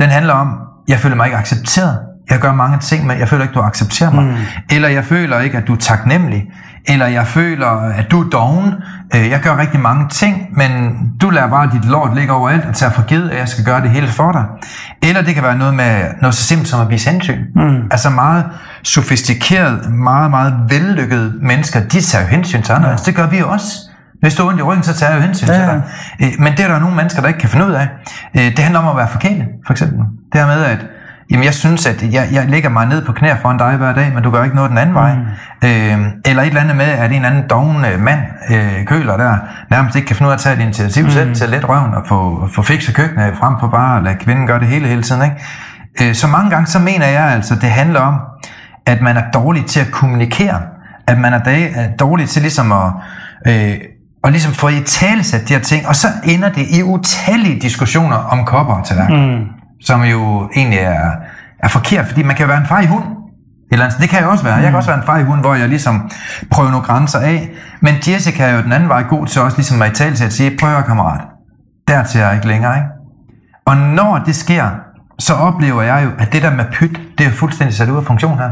Den 0.00 0.08
handler 0.10 0.34
om, 0.34 0.58
jeg 0.88 0.98
føler 0.98 1.16
mig 1.16 1.26
ikke 1.26 1.36
accepteret. 1.36 1.98
Jeg 2.30 2.38
gør 2.40 2.52
mange 2.52 2.78
ting, 2.78 3.06
men 3.06 3.18
jeg 3.18 3.28
føler 3.28 3.42
ikke, 3.42 3.54
du 3.54 3.60
accepterer 3.60 4.10
mig. 4.10 4.24
Mm. 4.24 4.34
Eller 4.70 4.88
jeg 4.88 5.04
føler 5.04 5.40
ikke, 5.40 5.58
at 5.58 5.66
du 5.66 5.72
er 5.72 5.76
taknemmelig. 5.78 6.44
Eller 6.88 7.06
jeg 7.06 7.26
føler, 7.26 7.66
at 7.68 8.10
du 8.10 8.22
er 8.24 8.28
doven. 8.30 8.74
Øh, 9.14 9.28
Jeg 9.30 9.40
gør 9.40 9.56
rigtig 9.58 9.80
mange 9.80 10.08
ting, 10.08 10.46
men 10.56 10.70
du 11.20 11.30
lader 11.30 11.48
bare 11.48 11.70
dit 11.72 11.84
lort 11.84 12.14
ligge 12.16 12.32
overalt 12.32 12.64
og 12.64 12.74
tager 12.74 12.92
for 12.92 13.02
givet, 13.02 13.30
at 13.30 13.38
jeg 13.38 13.48
skal 13.48 13.64
gøre 13.64 13.80
det 13.80 13.90
hele 13.90 14.08
for 14.08 14.32
dig. 14.32 14.44
Eller 15.02 15.22
det 15.22 15.34
kan 15.34 15.42
være 15.42 15.56
noget 15.58 15.74
med 15.74 16.04
noget 16.20 16.34
så 16.34 16.42
simpelt 16.42 16.68
som 16.68 16.80
at 16.80 16.90
vise 16.90 17.10
hensyn. 17.10 17.38
Mm. 17.56 17.82
Altså 17.90 18.10
meget 18.10 18.44
sofistikeret, 18.82 19.90
meget, 19.92 20.30
meget 20.30 20.54
vellykkede 20.68 21.32
mennesker, 21.42 21.80
de 21.80 22.00
tager 22.00 22.24
jo 22.24 22.28
hensyn 22.30 22.62
til 22.62 22.72
andre. 22.72 22.88
Ja. 22.88 22.96
Det 22.96 23.14
gør 23.14 23.26
vi 23.26 23.42
også. 23.42 23.66
Hvis 24.20 24.34
du 24.34 24.42
er 24.42 24.48
ondt 24.48 24.60
i 24.60 24.62
ryggen, 24.62 24.82
så 24.84 24.94
tager 24.94 25.12
jeg 25.12 25.20
jo 25.20 25.26
hensyn 25.26 25.46
Ja, 25.46 25.52
til 25.54 25.62
dig. 25.62 25.82
Øh, 26.22 26.28
Men 26.38 26.52
det 26.52 26.60
er 26.60 26.68
der 26.68 26.78
nogle 26.78 26.96
mennesker, 26.96 27.20
der 27.20 27.28
ikke 27.28 27.40
kan 27.40 27.48
finde 27.48 27.66
ud 27.66 27.72
af. 27.72 27.88
Øh, 28.36 28.42
Det 28.44 28.58
handler 28.58 28.80
om 28.80 28.88
at 28.88 28.96
være 28.96 29.08
forkælet, 29.08 29.46
for 29.66 29.72
eksempel. 29.72 29.98
Det 30.32 30.40
her 30.40 30.46
med, 30.46 30.64
at 30.64 30.78
jamen 31.32 31.44
jeg 31.44 31.54
synes, 31.54 31.86
at 31.86 32.02
jeg, 32.02 32.28
jeg 32.32 32.44
lægger 32.48 32.68
mig 32.68 32.86
ned 32.86 33.04
på 33.04 33.12
knæ 33.12 33.28
foran 33.42 33.58
dig 33.58 33.76
hver 33.76 33.94
dag, 33.94 34.12
men 34.14 34.22
du 34.22 34.30
gør 34.30 34.44
ikke 34.44 34.56
noget 34.56 34.70
den 34.70 34.78
anden 34.78 34.94
vej. 34.94 35.10
Øh, 35.64 35.98
eller 36.24 36.42
et 36.42 36.46
eller 36.48 36.60
andet 36.60 36.76
med, 36.76 36.84
at 36.84 37.10
en 37.10 37.16
eller 37.16 37.28
anden 37.28 37.48
doven 37.50 37.84
øh, 37.84 38.00
mand, 38.00 38.20
øh, 38.50 38.84
køler 38.86 39.16
der, 39.16 39.36
nærmest 39.70 39.96
ikke 39.96 40.06
kan 40.06 40.16
finde 40.16 40.28
ud 40.28 40.32
af 40.32 40.36
at 40.36 40.40
tage 40.40 40.56
et 40.56 40.62
initiativ 40.62 41.04
mm. 41.04 41.10
selv 41.10 41.34
til 41.34 41.44
at 41.44 41.50
lette 41.50 41.66
røven 41.66 41.94
og 41.94 42.02
få, 42.08 42.48
få 42.54 42.62
fikset 42.62 42.94
køkkenet, 42.94 43.34
frem 43.40 43.54
for 43.60 43.68
bare 43.68 43.96
at 43.96 44.04
lade 44.04 44.14
kvinden 44.20 44.46
gøre 44.46 44.60
det 44.60 44.68
hele 44.68 44.88
hele 44.88 45.02
tiden. 45.02 45.22
Ikke? 45.22 46.08
Øh, 46.08 46.14
så 46.14 46.26
mange 46.26 46.50
gange, 46.50 46.66
så 46.66 46.78
mener 46.78 47.06
jeg 47.06 47.24
altså, 47.24 47.54
det 47.54 47.70
handler 47.70 48.00
om, 48.00 48.14
at 48.86 49.02
man 49.02 49.16
er 49.16 49.22
dårlig 49.34 49.66
til 49.66 49.80
at 49.80 49.90
kommunikere. 49.90 50.60
At 51.06 51.18
man 51.18 51.32
er, 51.32 51.88
dårlig 51.98 52.28
til 52.28 52.42
ligesom 52.42 52.72
at... 52.72 52.92
Øh, 53.46 53.74
og 54.22 54.30
ligesom 54.30 54.52
få 54.52 54.68
i 54.68 54.82
talesat 54.86 55.48
de 55.48 55.54
her 55.54 55.60
ting, 55.60 55.88
og 55.88 55.96
så 55.96 56.08
ender 56.24 56.48
det 56.48 56.66
i 56.70 56.82
utallige 56.82 57.60
diskussioner 57.60 58.16
om 58.16 58.44
kopper 58.44 58.74
og 58.74 58.86
tallerkener, 58.86 59.36
mm. 59.36 59.44
Som 59.84 60.02
jo 60.02 60.50
egentlig 60.56 60.78
er, 60.78 61.10
er 61.58 61.68
forkert, 61.68 62.06
fordi 62.06 62.22
man 62.22 62.36
kan 62.36 62.48
være 62.48 62.58
en 62.58 62.66
far 62.66 62.80
i 62.80 62.86
hund. 62.86 63.04
Eller 63.72 63.84
andet. 63.84 64.00
Det 64.00 64.08
kan 64.08 64.20
jeg 64.20 64.28
også 64.28 64.44
være. 64.44 64.54
Jeg 64.54 64.64
kan 64.64 64.74
også 64.74 64.90
være 64.90 64.98
en 64.98 65.06
far 65.06 65.18
i 65.18 65.22
hund, 65.22 65.40
hvor 65.40 65.54
jeg 65.54 65.68
ligesom 65.68 66.10
prøver 66.50 66.70
nogle 66.70 66.86
grænser 66.86 67.18
af. 67.18 67.50
Men 67.80 67.94
Jessica 68.08 68.44
er 68.44 68.56
jo 68.56 68.62
den 68.62 68.72
anden 68.72 68.88
vej 68.88 69.02
god 69.02 69.26
til 69.26 69.42
også 69.42 69.56
ligesom 69.56 69.82
at 69.82 69.90
i 69.90 69.94
tale 69.94 70.16
til 70.16 70.24
at 70.24 70.32
sige, 70.32 70.56
prøv 70.60 70.76
at 70.76 70.84
kammerat, 70.84 71.20
dertil 71.88 72.20
er 72.20 72.24
jeg 72.26 72.34
ikke 72.34 72.48
længere. 72.48 72.76
Ikke? 72.76 72.88
Og 73.66 73.76
når 73.76 74.22
det 74.26 74.34
sker, 74.34 74.70
så 75.18 75.34
oplever 75.34 75.82
jeg 75.82 76.04
jo, 76.04 76.10
at 76.18 76.32
det 76.32 76.42
der 76.42 76.54
med 76.54 76.64
pyt, 76.72 77.00
det 77.18 77.26
er 77.26 77.30
jo 77.30 77.36
fuldstændig 77.36 77.76
sat 77.76 77.88
ud 77.88 77.96
af 77.96 78.04
funktion 78.04 78.38
her. 78.38 78.50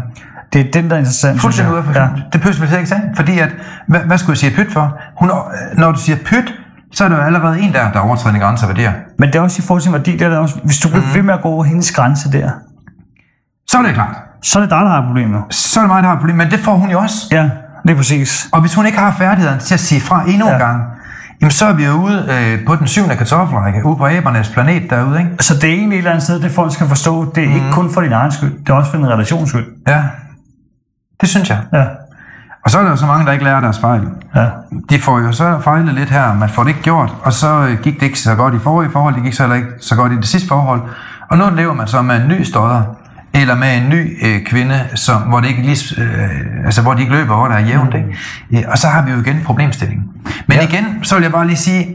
Det 0.53 0.61
er 0.67 0.71
den, 0.73 0.89
der 0.89 0.95
er 0.95 0.99
interessant. 0.99 1.41
Fuldstændig 1.41 1.73
ud 1.73 1.79
af 1.79 1.85
funktion. 1.85 2.17
Ja. 2.17 2.23
Det 2.33 2.41
pludselig 2.41 2.77
ikke 2.77 2.89
sandt, 2.89 3.17
fordi 3.17 3.39
at, 3.39 3.49
hvad, 3.89 4.01
hvad 4.01 4.19
skulle 4.19 4.33
jeg 4.33 4.39
sige 4.39 4.55
pyt 4.55 4.73
for? 4.73 5.01
Hun, 5.17 5.31
når 5.75 5.93
du 5.93 5.99
siger 5.99 6.17
pyt, 6.25 6.55
så 6.93 7.05
er 7.05 7.09
der 7.09 7.17
jo 7.17 7.23
allerede 7.23 7.61
en 7.61 7.73
der, 7.73 7.93
der 7.93 7.99
overtræder 8.01 8.35
en 8.35 8.41
grænse 8.41 8.67
værdier. 8.69 8.93
Men 9.19 9.29
det 9.29 9.35
er 9.39 9.41
også 9.41 9.63
i 9.63 9.67
forhold 9.67 9.83
til 9.83 9.93
værdi, 9.93 10.13
det 10.13 10.23
er 10.23 10.29
der 10.29 10.39
også, 10.39 10.59
hvis 10.65 10.79
du 10.79 10.89
bliver 10.89 11.05
mm. 11.07 11.15
ved 11.15 11.23
med 11.23 11.35
at 11.35 11.43
gå 11.43 11.49
over 11.49 11.65
hendes 11.65 11.93
grænse 11.93 12.33
der, 12.33 12.51
så 13.69 13.79
er 13.79 13.83
det 13.83 13.95
klart. 13.95 14.17
så 14.43 14.59
er 14.59 14.61
det 14.63 14.71
dig, 14.71 14.81
der 14.81 14.89
har 14.89 15.07
problemer. 15.07 15.43
Så 15.51 15.81
er 15.81 15.85
det 15.85 15.89
mig, 15.91 16.03
der 16.03 16.09
har 16.09 16.15
et 16.15 16.21
problem, 16.21 16.37
men 16.37 16.51
det 16.51 16.61
får 16.61 16.75
hun 16.77 16.91
jo 16.91 16.99
også. 17.01 17.17
Ja, 17.33 17.51
det 17.83 17.91
er 17.93 17.97
præcis. 17.97 18.49
Og 18.53 18.61
hvis 18.61 18.75
hun 18.75 18.87
ikke 18.87 18.99
har 18.99 19.13
færdigheden 19.19 19.59
til 19.59 19.75
at 19.75 19.81
sige 19.81 20.01
fra 20.01 20.23
endnu 20.29 20.47
en 20.47 20.53
Ja. 20.53 20.59
gang, 20.59 20.83
jamen 21.41 21.51
så 21.51 21.67
er 21.67 21.73
vi 21.73 21.85
jo 21.85 21.93
ude 21.93 22.27
øh, 22.31 22.67
på 22.67 22.77
den 22.77 22.87
syvende 22.87 23.17
kartoffelrække, 23.17 23.85
ude 23.87 23.97
på 23.97 24.09
æbernes 24.09 24.49
planet 24.49 24.91
derude, 24.91 25.19
ikke? 25.21 25.31
Så 25.45 25.55
det 25.55 25.65
er 25.65 25.75
egentlig 25.75 25.97
et 25.97 25.99
eller 25.99 26.11
andet 26.11 26.25
sted, 26.25 26.41
det 26.41 26.51
folk 26.51 26.73
skal 26.73 26.87
forstå, 26.89 27.33
det 27.35 27.45
er 27.45 27.49
mm. 27.49 27.55
ikke 27.55 27.67
kun 27.73 27.93
for 27.95 28.01
din 28.01 28.13
egen 28.13 28.33
skyld, 28.33 28.59
det 28.61 28.69
er 28.69 28.75
også 28.75 28.91
for 28.91 28.97
din 28.99 29.07
relations 29.09 29.49
skyld. 29.49 29.67
Ja, 29.89 30.03
det 31.21 31.29
synes 31.29 31.51
jeg. 31.51 31.59
Ja, 31.73 31.85
Og 32.65 32.71
så 32.71 32.79
er 32.79 32.83
der 32.83 32.91
jo 32.91 32.97
så 32.97 33.07
mange, 33.07 33.27
der 33.27 33.33
ikke 33.33 33.45
lærer 33.45 33.61
deres 33.61 33.79
fejl. 33.79 34.03
ja. 34.37 34.47
De 34.91 34.99
får 34.99 35.19
jo 35.21 35.33
så 35.33 35.59
fejlet 35.65 35.95
lidt 35.95 36.11
her, 36.11 36.35
man 36.35 36.49
får 36.49 36.63
det 36.63 36.71
ikke 36.71 36.83
gjort, 36.83 37.15
og 37.23 37.33
så 37.33 37.67
øh, 37.69 37.81
gik 37.83 37.95
det 37.95 38.03
ikke 38.07 38.19
så 38.19 38.35
godt 38.35 38.55
i 38.55 38.59
forrige 38.59 38.91
forhold, 38.91 39.15
det 39.15 39.23
gik 39.23 39.33
så 39.35 39.43
heller 39.43 39.57
ikke 39.57 39.69
så 39.81 39.97
godt 39.97 40.13
i 40.13 40.17
det 40.17 40.27
sidste 40.27 40.49
forhold. 40.49 40.83
Og 41.31 41.39
nu 41.39 41.45
lever 41.57 41.75
man 41.75 41.87
så 41.87 42.03
med 42.03 42.23
en 42.23 42.29
ny 42.29 42.43
stodder, 42.43 42.83
eller 43.35 43.55
med 43.55 43.77
en 43.77 43.89
ny 43.89 44.27
øh, 44.27 44.45
kvinde, 44.45 44.81
som, 44.95 45.23
hvor, 45.23 45.41
det 45.41 45.49
ikke 45.49 45.63
lige, 45.63 46.03
øh, 46.03 46.31
altså, 46.65 46.83
hvor 46.83 46.95
de 46.95 47.01
ikke 47.01 47.13
løber, 47.13 47.37
hvor 47.37 47.49
der 47.49 47.55
er 47.55 47.61
jævnt. 47.67 47.95
Ikke? 47.95 48.65
Øh, 48.65 48.71
Og 48.73 48.79
så 48.79 48.89
har 48.89 49.03
vi 49.05 49.11
jo 49.11 49.21
igen 49.21 49.41
problemstillingen. 49.45 50.05
Men 50.47 50.57
Ja. 50.57 50.63
ja. 50.63 50.69
igen, 50.69 51.05
så 51.05 51.15
vil 51.15 51.23
jeg 51.23 51.33
bare 51.33 51.47
lige 51.47 51.57
sige, 51.57 51.87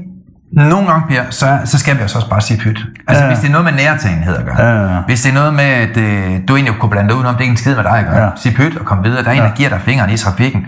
nogle 0.52 0.88
gange, 0.88 1.08
Per, 1.10 1.22
så, 1.30 1.58
så 1.66 1.80
skal 1.80 1.98
vi 1.98 2.04
også 2.04 2.18
også 2.18 2.30
bare 2.30 2.42
sige 2.42 2.60
pyt. 2.60 2.80
Altså, 3.08 3.24
Ja. 3.24 3.30
ja. 3.30 3.34
hvis 3.36 3.40
det 3.40 3.48
er 3.48 3.52
noget 3.52 3.66
med 3.66 3.74
nærtagenhed 3.74 4.36
at 4.36 4.46
gøre. 4.46 4.62
Ja, 4.62 4.76
ja, 4.84 4.94
ja. 4.96 5.02
Hvis 5.06 5.22
det 5.22 5.30
er 5.30 5.34
noget 5.34 5.54
med, 5.54 5.64
at 5.64 5.98
øh, 5.98 6.40
du 6.48 6.56
egentlig 6.56 6.76
kunne 6.80 6.90
blande 6.90 7.10
dig 7.10 7.16
udenom, 7.18 7.34
det 7.34 7.40
er 7.40 7.44
ikke 7.44 7.52
en 7.52 7.58
skid 7.58 7.76
med 7.76 7.84
dig 7.84 7.92
at 8.00 8.06
gøre. 8.06 8.18
Ja. 8.18 8.24
Ja. 8.24 8.30
Sig 8.36 8.54
pyt 8.56 8.78
og 8.78 8.86
kom 8.86 9.04
videre. 9.04 9.24
Der 9.24 9.30
er 9.30 9.34
en, 9.34 9.38
Ja. 9.40 9.44
der 9.44 9.52
giver 9.56 9.70
dig 9.70 9.82
fingeren 9.86 10.10
i 10.10 10.18
trafikken. 10.18 10.66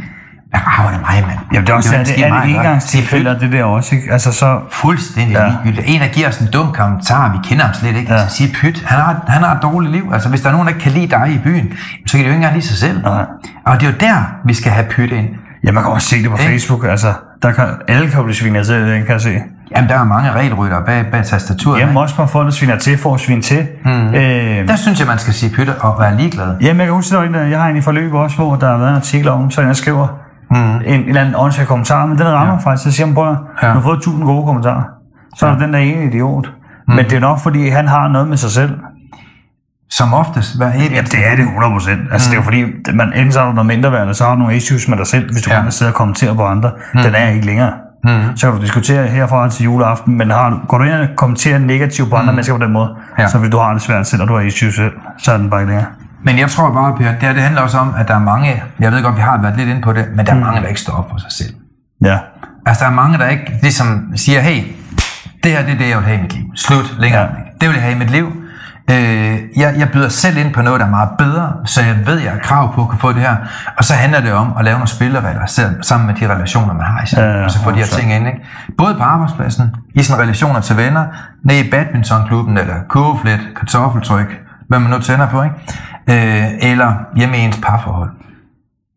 Hvad 0.49 0.59
rager 0.67 0.91
det 0.91 0.99
mig, 1.01 1.23
mand? 1.27 1.39
Jamen 1.53 1.65
det 1.67 1.71
er 1.73 1.75
også 1.75 1.89
det, 1.91 1.99
en 1.99 2.05
det 2.05 2.25
er 2.25 2.41
det 2.41 2.49
engangstilfælde, 2.55 3.37
det 3.39 3.51
der 3.51 3.63
også, 3.63 3.95
ikke? 3.95 4.11
Altså 4.11 4.31
så, 4.31 4.59
Fuldstændig 4.71 5.33
Ja. 5.33 5.43
ja. 5.43 5.49
ligegyldigt. 5.49 5.83
En, 5.89 6.01
der 6.01 6.07
giver 6.07 6.27
os 6.27 6.37
en 6.39 6.47
dum 6.53 6.71
kommentar, 6.73 7.31
vi 7.31 7.37
kender 7.43 7.65
ham 7.65 7.73
slet 7.73 7.95
ikke. 7.95 8.09
Ja. 8.11 8.15
Ja. 8.15 8.21
Altså, 8.21 8.37
siger 8.37 8.53
pyt, 8.53 8.83
han 8.87 8.99
har, 8.99 9.23
han 9.27 9.43
har 9.43 9.55
et 9.55 9.61
dårligt 9.61 9.91
liv. 9.93 10.09
Altså, 10.13 10.29
hvis 10.29 10.41
der 10.41 10.47
er 10.47 10.51
nogen, 10.51 10.67
der 10.67 10.73
ikke 10.73 10.83
kan 10.83 10.91
lide 10.91 11.07
dig 11.07 11.31
i 11.35 11.39
byen, 11.43 11.73
så 12.07 12.11
kan 12.11 12.19
de 12.19 12.23
jo 12.25 12.29
ikke 12.29 12.35
engang 12.35 12.53
lide 12.53 12.67
sig 12.67 12.77
selv. 12.77 13.01
Nej. 13.03 13.25
Og 13.65 13.81
det 13.81 13.87
er 13.87 13.91
jo 13.91 13.97
der, 13.99 14.23
vi 14.45 14.53
skal 14.53 14.71
have 14.71 14.85
pyt 14.89 15.11
ind. 15.11 15.27
ja, 15.63 15.71
man 15.71 15.83
kan 15.83 15.91
også 15.91 16.07
se 16.07 16.21
det 16.21 16.29
på 16.29 16.37
Ikke? 16.37 16.49
Facebook, 16.49 16.85
altså, 16.85 17.13
der 17.41 17.51
kan, 17.51 17.65
alle 17.87 18.09
kan 18.09 18.23
blive 18.23 18.35
svinet 18.35 18.65
til, 18.65 18.75
det 18.75 19.05
kan 19.05 19.13
jeg 19.13 19.21
se. 19.21 19.35
Jamen, 19.75 19.89
der 19.89 19.95
er 19.99 20.03
mange 20.03 20.31
regelrytter 20.31 20.85
bag, 20.85 21.05
bag 21.11 21.25
tastaturet. 21.25 21.79
Jamen 21.79 21.97
også 21.97 22.17
bare 22.17 22.27
folk, 22.27 22.45
der 22.45 22.51
sviner 22.51 22.77
til 22.77 22.97
for 22.97 23.13
at 23.13 23.19
svine 23.19 23.41
til. 23.41 23.67
Mm. 23.85 23.89
Øh, 23.91 24.67
Der 24.67 24.75
synes 24.75 24.99
jeg, 24.99 25.07
man 25.07 25.17
skal 25.19 25.33
sige 25.33 25.55
pyt 25.55 25.69
og 25.69 25.95
være 25.99 26.15
ligeglad. 26.17 26.55
Jamen, 26.61 26.77
jeg 26.79 26.87
kan 26.87 26.93
huske, 26.95 27.15
der- 27.15 27.41
jeg 27.45 27.61
har 27.61 27.67
en 27.69 27.77
i 27.77 27.81
forløb 27.81 28.13
også, 28.13 28.35
hvor 28.35 28.55
der 28.55 28.69
har 28.71 28.77
været 28.77 28.89
en 28.89 28.95
artikel 28.95 29.29
om, 29.29 29.51
så 29.51 29.61
jeg 29.61 29.75
skriver 29.75 30.07
mm. 30.51 30.55
en, 30.57 30.81
en 30.85 31.07
eller 31.07 31.21
anden 31.21 31.35
åndssvær 31.37 31.65
kommentar, 31.65 32.05
men 32.05 32.17
den 32.17 32.27
rammer 32.27 32.53
ja. 32.53 32.59
faktisk, 32.59 32.83
så 32.83 32.91
siger 32.91 33.05
man, 33.07 33.15
prøv 33.15 33.29
at, 33.29 33.37
Ja. 33.63 33.67
du 33.67 33.73
har 33.73 33.81
fået 33.81 33.97
1000 33.97 34.23
gode 34.25 34.45
kommentarer. 34.45 34.83
Så 35.35 35.47
er 35.47 35.51
der 35.51 35.59
den 35.59 35.73
der 35.73 35.79
ene 35.79 36.05
idiot. 36.05 36.51
Mm. 36.87 36.93
Men 36.95 37.05
det 37.05 37.13
er 37.13 37.19
nok, 37.19 37.39
fordi 37.39 37.69
han 37.69 37.87
har 37.87 38.07
noget 38.07 38.27
med 38.27 38.37
sig 38.37 38.51
selv. 38.51 38.71
Som 39.89 40.13
oftest, 40.13 40.57
hver 40.57 40.71
evig. 40.75 40.91
Ja, 40.91 41.01
det 41.01 41.27
er 41.27 41.35
det 41.35 41.45
100%. 41.45 42.13
Altså, 42.13 42.29
mm. 42.29 42.31
det 42.31 42.31
er 42.31 42.35
jo 42.35 42.41
fordi, 42.41 42.63
man, 42.93 43.13
enten 43.13 43.31
så 43.31 43.39
har 43.39 43.47
du 43.47 43.53
noget 43.53 43.65
mindre 43.67 43.91
værd, 43.91 44.01
eller 44.01 44.13
så 44.13 44.23
har 44.23 44.31
du 44.31 44.39
nogle 44.39 44.55
issues 44.55 44.87
med 44.87 44.97
dig 44.97 45.07
selv, 45.07 45.31
hvis 45.31 45.41
du 45.43 45.49
Ja. 45.51 45.63
ja. 45.63 45.69
sidder 45.69 45.91
og 45.91 45.95
kommenterer 45.95 46.33
på 46.33 46.45
andre. 46.45 46.71
Mm. 46.93 47.01
Den 47.01 47.15
er 47.15 47.27
ikke 47.29 47.45
længere. 47.45 47.71
Mm. 48.07 48.37
Så 48.37 48.47
kan 48.47 48.55
du 48.59 48.65
diskutere 48.65 49.07
herfra 49.07 49.49
til 49.49 49.63
juleaften, 49.63 50.17
men 50.17 50.31
har 50.31 50.65
går 50.67 50.77
du 50.77 50.83
ind 50.83 50.93
og 50.93 51.07
kommenterer 51.15 51.59
negativt 51.59 52.09
på 52.09 52.15
andre 52.15 52.33
mennesker 52.33 52.57
på 52.57 52.63
den 52.63 52.71
måde, 52.73 52.89
Ja. 53.19 53.27
så 53.27 53.37
vil 53.37 53.51
du 53.51 53.57
have 53.57 53.73
det 53.73 53.81
svært 53.81 54.07
selv, 54.07 54.21
og 54.21 54.27
du 54.27 54.33
har 54.33 54.41
issues 54.41 54.75
selv, 54.75 54.91
så 55.17 55.31
er 55.33 55.37
den 55.37 55.49
bare 55.49 55.61
ikke 55.61 55.71
længere. 55.71 55.89
Men 56.23 56.39
jeg 56.39 56.49
tror 56.49 56.73
bare, 56.73 56.95
Per, 56.97 57.05
det, 57.11 57.17
her, 57.21 57.33
det 57.33 57.41
handler 57.41 57.61
også 57.61 57.77
om, 57.77 57.93
at 57.97 58.07
der 58.07 58.15
er 58.15 58.19
mange, 58.19 58.63
jeg 58.79 58.91
ved 58.91 59.03
godt, 59.03 59.15
vi 59.15 59.21
har 59.21 59.41
været 59.41 59.57
lidt 59.57 59.69
inde 59.69 59.81
på 59.81 59.93
det, 59.93 60.05
men 60.15 60.25
der 60.25 60.33
er 60.33 60.39
mange, 60.39 60.61
der 60.61 60.67
ikke 60.67 60.79
står 60.81 60.93
op 60.93 61.09
for 61.09 61.17
sig 61.17 61.31
selv. 61.31 61.53
Ja. 62.03 62.17
Altså, 62.65 62.83
der 62.85 62.91
er 62.91 62.95
mange, 62.95 63.17
der 63.17 63.27
ikke 63.27 63.53
ligesom 63.61 64.11
siger, 64.15 64.39
hey, 64.41 64.63
det 65.43 65.51
her 65.51 65.61
det 65.65 65.73
er 65.73 65.77
det, 65.77 65.89
jeg 65.89 65.97
vil 65.97 66.05
have 66.05 66.17
i 66.19 66.21
mit 66.21 66.33
liv. 66.33 66.43
Slut, 66.55 66.95
længere. 66.99 67.21
Ja. 67.21 67.27
Det 67.61 67.69
vil 67.69 67.73
jeg 67.75 67.83
have 67.83 67.95
i 67.95 67.97
mit 67.99 68.09
liv. 68.09 68.27
Øh, 68.91 69.39
jeg, 69.55 69.73
jeg 69.77 69.89
byder 69.93 70.09
selv 70.09 70.37
ind 70.37 70.53
på 70.53 70.61
noget, 70.61 70.79
der 70.79 70.85
er 70.85 70.89
meget 70.89 71.09
bedre, 71.17 71.53
så 71.65 71.81
jeg 71.81 71.97
ved, 72.05 72.19
jeg 72.19 72.31
har 72.31 72.39
krav 72.39 72.73
på 72.73 72.81
at 72.81 72.87
kunne 72.87 72.99
få 72.99 73.13
det 73.13 73.21
her. 73.21 73.35
Og 73.77 73.83
så 73.83 73.93
handler 73.93 74.21
det 74.21 74.31
om 74.31 74.53
at 74.59 74.65
lave 74.65 74.73
nogle 74.73 74.87
spilleregler 74.87 75.45
selv, 75.45 75.83
sammen 75.83 76.07
med 76.07 76.15
de 76.15 76.33
relationer, 76.33 76.73
man 76.73 76.85
har 76.85 77.03
i 77.03 77.07
sig. 77.07 77.17
Ja, 77.19 77.43
og 77.43 77.51
så 77.51 77.63
få 77.63 77.71
de 77.71 77.75
her 77.75 77.85
ting 77.85 78.13
ind. 78.13 78.27
Ikke? 78.27 78.39
Både 78.77 78.95
på 78.95 79.03
arbejdspladsen, 79.03 79.75
i 79.95 80.03
sine 80.03 80.17
relationer 80.17 80.59
til 80.59 80.77
venner, 80.77 81.05
nede 81.43 81.59
i 81.59 81.69
badmintonklubben, 81.69 82.57
eller 82.57 82.75
kurveflet, 82.89 83.39
kartoffeltryk, 83.55 84.41
hvad 84.67 84.79
man 84.79 84.89
nu 84.89 84.99
tænder 84.99 85.27
på, 85.27 85.43
ikke? 85.43 85.55
Øh, 86.09 86.71
eller 86.71 86.93
hjemme 87.15 87.37
i 87.37 87.39
ens 87.39 87.59
parforhold. 87.63 88.09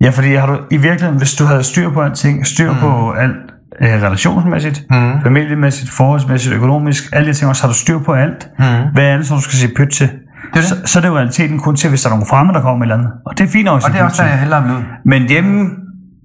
Ja, 0.01 0.11
fordi 0.11 0.35
har 0.35 0.47
du 0.47 0.59
i 0.71 0.77
virkeligheden, 0.77 1.19
hvis 1.19 1.35
du 1.35 1.45
havde 1.45 1.63
styr 1.63 1.91
på 1.91 2.03
alting, 2.03 2.47
styr 2.47 2.73
mm. 2.73 2.79
på 2.79 3.13
alt 3.13 3.37
øh, 3.83 4.03
relationsmæssigt, 4.03 4.83
mm. 4.91 5.23
familiemæssigt, 5.23 5.91
forholdsmæssigt, 5.91 6.55
økonomisk, 6.55 7.05
alle 7.13 7.29
de 7.29 7.33
ting 7.33 7.49
også, 7.49 7.63
har 7.63 7.69
du 7.69 7.75
styr 7.79 7.99
på 7.99 8.13
alt, 8.13 8.49
mm. 8.59 8.65
hvad 8.93 9.05
er 9.05 9.17
det 9.17 9.27
så, 9.27 9.35
du 9.35 9.41
skal 9.41 9.59
sige 9.59 9.73
pyt 9.77 9.89
til? 9.89 10.09
er 10.55 10.55
det. 10.55 10.65
Så, 10.65 10.77
så 10.85 10.99
er 10.99 11.01
det 11.01 11.09
jo 11.09 11.17
realiteten 11.17 11.59
kun 11.59 11.77
til, 11.77 11.89
hvis 11.89 12.03
der 12.03 12.09
er 12.09 12.13
nogle 12.13 12.27
fremme, 12.31 12.53
der 12.53 12.61
kommer 12.61 12.85
et 12.85 12.87
eller 12.87 12.95
andet. 12.95 13.13
Og 13.27 13.39
det 13.39 13.45
er 13.45 13.49
fint 13.49 13.69
også. 13.69 13.87
Og 13.87 13.93
det 13.93 14.01
er 14.01 14.05
også 14.05 14.23
der, 14.23 14.29
jeg 14.29 14.39
hellere 14.39 14.63
vil 14.63 14.73
ud. 14.73 14.83
Men 15.05 15.29
hjemme 15.29 15.71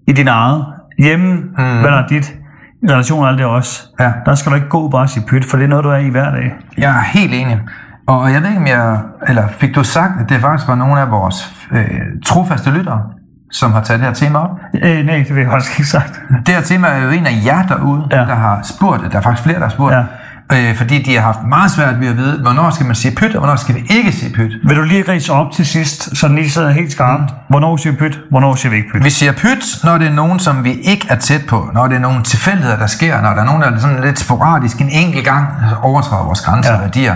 i 0.08 0.12
din 0.12 0.28
eget, 0.28 0.66
hjemme, 1.00 1.34
mm. 1.36 1.80
hvad 1.82 1.92
der 1.92 2.04
er 2.04 2.08
dit, 2.08 2.36
i 2.84 2.88
relation 2.92 3.24
og 3.24 3.30
alt 3.30 3.38
det 3.38 3.46
også, 3.46 3.84
Ja. 4.00 4.12
der 4.26 4.36
skal 4.36 4.50
du 4.50 4.56
ikke 4.56 4.70
gå 4.70 4.90
bare 4.90 5.02
og 5.02 5.10
sige 5.10 5.24
pyt, 5.28 5.46
for 5.46 5.58
det 5.58 5.64
er 5.64 5.68
noget, 5.68 5.84
du 5.84 5.90
er 5.90 5.98
i 5.98 6.10
hver 6.10 6.32
dag. 6.32 6.54
Jeg 6.78 6.98
er 6.98 7.02
helt 7.02 7.34
enig. 7.34 7.60
Og 8.08 8.34
jeg 8.34 8.42
ved 8.42 8.50
ikke, 8.50 8.62
om 8.62 8.68
jeg... 8.68 9.00
Eller 9.28 9.48
fik 9.48 9.76
du 9.76 9.84
sagt, 9.84 10.12
at 10.22 10.30
det 10.30 10.42
faktisk 10.42 10.68
var 10.68 10.76
nogle 10.76 11.02
af 11.02 11.12
vores 11.12 11.54
øh, 11.72 11.88
trofaste 12.26 12.72
lyttere, 12.72 13.02
som 13.56 13.72
har 13.74 13.82
taget 13.82 14.00
det 14.00 14.08
her 14.08 14.14
tema 14.16 14.40
op? 14.40 14.50
Øh, 14.84 15.06
nej, 15.06 15.16
det 15.28 15.36
vil 15.36 15.42
jeg 15.42 15.52
faktisk 15.52 15.80
ikke 15.80 15.90
sagt. 15.90 16.22
Det 16.46 16.56
her 16.56 16.62
tema 16.62 16.88
er 16.88 17.04
jo 17.04 17.10
en 17.10 17.26
af 17.28 17.42
jer 17.46 17.66
derude, 17.68 18.08
Ja. 18.12 18.18
der 18.18 18.36
har 18.36 18.60
spurgt. 18.64 19.12
Der 19.12 19.18
er 19.18 19.22
faktisk 19.22 19.44
flere, 19.44 19.56
der 19.58 19.64
har 19.66 19.70
spurgt. 19.70 19.96
Ja. 19.96 20.04
Øh, 20.54 20.76
fordi 20.76 21.02
de 21.04 21.16
har 21.16 21.22
haft 21.22 21.40
meget 21.50 21.72
svært 21.72 22.00
ved 22.00 22.08
at 22.08 22.18
vide, 22.18 22.42
hvornår 22.42 22.70
skal 22.70 22.86
man 22.86 22.96
sige 22.96 23.16
pyt, 23.16 23.34
og 23.36 23.40
hvornår 23.40 23.56
skal 23.56 23.76
vi 23.76 23.84
ikke 23.90 24.12
sige 24.12 24.34
pyt. 24.34 24.52
Vil 24.68 24.78
du 24.78 24.82
lige 24.84 25.04
rise 25.12 25.34
op 25.34 25.52
til 25.52 25.66
sidst, 25.66 26.18
så 26.18 26.28
den 26.28 26.36
lige 26.36 26.50
sidder 26.50 26.72
helt 26.72 26.92
skarpt? 26.92 27.22
Mm. 27.24 27.28
Hvornår 27.50 27.78
siger 27.78 27.92
vi 27.94 27.98
pyt? 28.00 28.20
Hvornår 28.30 28.56
siger 28.56 28.70
vi 28.72 28.78
ikke 28.78 28.90
pyt? 28.94 29.04
Vi 29.04 29.10
siger 29.10 29.32
pyt, 29.32 29.66
når 29.84 29.98
det 29.98 30.08
er 30.08 30.12
nogen, 30.14 30.40
som 30.40 30.64
vi 30.64 30.72
ikke 30.74 31.08
er 31.10 31.16
tæt 31.16 31.42
på. 31.50 31.70
Når 31.74 31.88
det 31.88 31.96
er 31.96 32.00
nogle 32.00 32.24
tilfældigheder, 32.24 32.78
der 32.78 32.88
sker. 32.88 33.22
Når 33.22 33.30
der 33.34 33.42
er 33.42 33.46
nogen, 33.46 33.62
der 33.62 33.72
er 33.72 33.80
sådan 33.80 34.02
lidt 34.02 34.20
sporadisk 34.20 34.82
en 34.82 34.90
enkelt 34.90 35.26
gang 35.26 35.48
overtræder 35.82 36.24
vores 36.24 36.42
grænser 36.42 36.72
og 36.72 36.78
Ja. 36.78 36.82
værdier. 36.84 37.16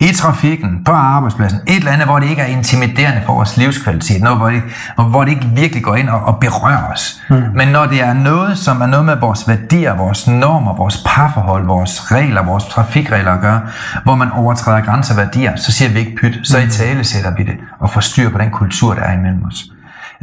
I 0.00 0.12
trafikken, 0.12 0.84
på 0.84 0.92
arbejdspladsen. 0.92 1.60
Et 1.66 1.76
eller 1.76 1.92
andet, 1.92 2.06
hvor 2.06 2.18
det 2.18 2.30
ikke 2.30 2.42
er 2.42 2.46
intimiderende 2.46 3.22
for 3.26 3.34
vores 3.34 3.56
livskvalitet. 3.56 4.22
Noget, 4.22 4.38
hvor 4.38 4.50
det, 4.50 4.62
hvor 5.10 5.24
det 5.24 5.30
ikke 5.30 5.50
virkelig 5.54 5.84
går 5.84 5.94
ind 5.94 6.08
og, 6.08 6.20
og 6.20 6.40
berører 6.40 6.92
os. 6.92 7.22
Mm. 7.30 7.42
Men 7.54 7.68
når 7.68 7.86
det 7.86 8.02
er 8.02 8.12
noget, 8.12 8.58
som 8.58 8.80
er 8.80 8.86
noget 8.86 9.06
med 9.06 9.16
vores 9.16 9.48
værdier, 9.48 9.96
vores 9.96 10.28
normer, 10.28 10.76
vores 10.76 11.02
parforhold, 11.06 11.66
vores 11.66 12.12
regler, 12.12 12.42
vores 12.42 12.64
trafikregler 12.64 13.32
at 13.32 13.40
gøre, 13.40 13.60
hvor 14.04 14.14
man 14.14 14.30
overtræder 14.30 14.80
grænser 14.80 15.14
og 15.14 15.18
værdier, 15.18 15.56
så 15.56 15.72
siger 15.72 15.88
vi 15.88 15.98
ikke 15.98 16.16
pyt. 16.20 16.38
Så 16.42 16.58
i 16.58 16.68
tale 16.68 17.04
sætter 17.04 17.34
vi 17.36 17.42
det 17.42 17.54
og 17.80 17.90
får 17.90 18.00
styr 18.00 18.30
på 18.30 18.38
den 18.38 18.50
kultur, 18.50 18.94
der 18.94 19.02
er 19.02 19.18
imellem 19.18 19.44
os. 19.44 19.64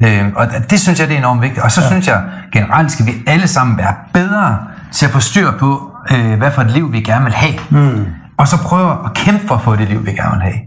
Øh, 0.03 0.26
og 0.36 0.47
det 0.69 0.80
synes 0.80 0.99
jeg, 0.99 1.07
det 1.07 1.13
er 1.13 1.19
enormt 1.19 1.41
vigtigt. 1.41 1.63
Og 1.63 1.71
så 1.71 1.82
ja. 1.82 1.88
synes 1.88 2.07
jeg, 2.07 2.21
generelt 2.51 2.91
skal 2.91 3.05
vi 3.05 3.11
alle 3.28 3.47
sammen 3.47 3.78
være 3.78 3.95
bedre 4.13 4.57
til 4.91 5.05
at 5.05 5.11
få 5.11 5.19
styr 5.19 5.51
på, 5.51 5.91
øh, 6.11 6.38
hvad 6.38 6.51
for 6.51 6.61
et 6.61 6.71
liv 6.71 6.93
vi 6.93 7.01
gerne 7.01 7.24
vil 7.24 7.34
have. 7.34 7.53
Mm. 7.69 8.05
Og 8.38 8.47
så 8.47 8.57
prøve 8.63 8.91
at 9.05 9.13
kæmpe 9.13 9.47
for 9.47 9.55
at 9.55 9.61
få 9.61 9.75
det 9.75 9.89
liv, 9.89 10.05
vi 10.05 10.11
gerne 10.11 10.31
vil 10.31 10.41
have. 10.41 10.59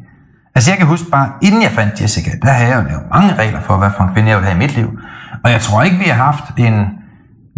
Altså 0.54 0.70
jeg 0.70 0.78
kan 0.78 0.86
huske 0.86 1.10
bare, 1.10 1.28
inden 1.42 1.62
jeg 1.62 1.70
fandt 1.70 2.00
Jessica, 2.00 2.30
der 2.42 2.50
havde 2.50 2.70
jeg 2.70 2.82
jo 2.82 2.88
lavet 2.88 3.02
mange 3.14 3.34
regler 3.34 3.60
for, 3.60 3.76
hvad 3.76 3.90
for 3.96 4.04
en 4.04 4.14
kvinde 4.14 4.28
jeg 4.28 4.36
ville 4.36 4.50
have 4.50 4.62
i 4.62 4.66
mit 4.66 4.76
liv. 4.76 4.98
Og 5.44 5.50
jeg 5.50 5.60
tror 5.60 5.82
ikke, 5.82 5.98
vi 5.98 6.04
har 6.04 6.24
haft 6.24 6.44
en... 6.56 6.86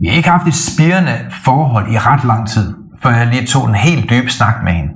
Vi 0.01 0.09
har 0.09 0.17
ikke 0.17 0.29
haft 0.29 0.47
et 0.47 0.55
spirende 0.55 1.19
forhold 1.45 1.93
i 1.93 1.99
ret 1.99 2.25
lang 2.25 2.49
tid, 2.49 2.75
før 3.03 3.11
jeg 3.11 3.27
lige 3.27 3.47
tog 3.47 3.69
en 3.69 3.75
helt 3.75 4.11
dyb 4.11 4.29
snak 4.29 4.55
med 4.65 4.73
hende. 4.73 4.93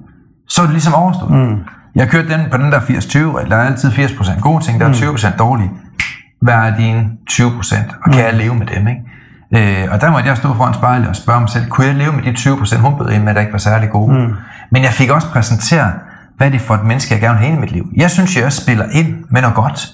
Så 0.48 0.62
er 0.62 0.66
det 0.66 0.72
ligesom 0.72 0.94
overstået. 0.94 1.30
Mm. 1.30 1.58
Jeg 1.94 2.08
kørte 2.08 2.28
den 2.28 2.50
på 2.50 2.56
den 2.56 2.72
der 2.72 2.80
80-20 2.80 3.48
Der 3.48 3.56
er 3.56 3.66
altid 3.66 3.90
80% 3.90 4.40
gode 4.40 4.64
ting, 4.64 4.80
der 4.80 4.86
er 4.86 4.92
20% 4.92 5.36
dårlige. 5.36 5.70
Hvad 6.40 6.54
er 6.54 6.76
dine 6.76 7.10
20%? 7.30 8.02
Og 8.04 8.12
kan 8.12 8.24
jeg 8.24 8.34
leve 8.34 8.54
med 8.54 8.66
dem, 8.66 8.88
ikke? 8.88 9.00
Øh, 9.55 9.88
og 9.90 10.00
der 10.00 10.11
måtte 10.11 10.28
jeg 10.28 10.36
stå 10.36 10.55
foran 10.55 10.74
spejlet 10.74 11.09
og 11.09 11.16
spørge 11.16 11.40
mig 11.40 11.50
selv, 11.50 11.68
kunne 11.68 11.86
jeg 11.86 11.94
leve 11.94 12.12
med 12.12 12.22
de 12.22 12.30
20% 12.30 12.78
hun 12.78 12.98
bød 12.98 13.11
ind 13.11 13.22
med, 13.22 13.34
der 13.34 13.40
ikke 13.40 13.53
var 13.53 13.59
særlig 13.59 13.90
gode? 13.90 14.12
Mm. 14.12 14.34
Men 14.70 14.82
jeg 14.82 14.90
fik 14.90 15.11
også 15.11 15.28
præsenteret, 15.28 15.92
hvad 16.36 16.46
er 16.46 16.50
det 16.50 16.61
for 16.61 16.74
et 16.74 16.84
menneske, 16.84 17.14
jeg 17.14 17.20
gerne 17.20 17.38
vil 17.38 17.46
have 17.46 17.57
i 17.57 17.61
mit 17.61 17.72
liv? 17.72 17.88
Jeg 17.96 18.11
synes, 18.11 18.36
jeg 18.36 18.53
spiller 18.53 18.84
ind 18.92 19.14
med 19.30 19.40
noget 19.40 19.57
godt. 19.57 19.88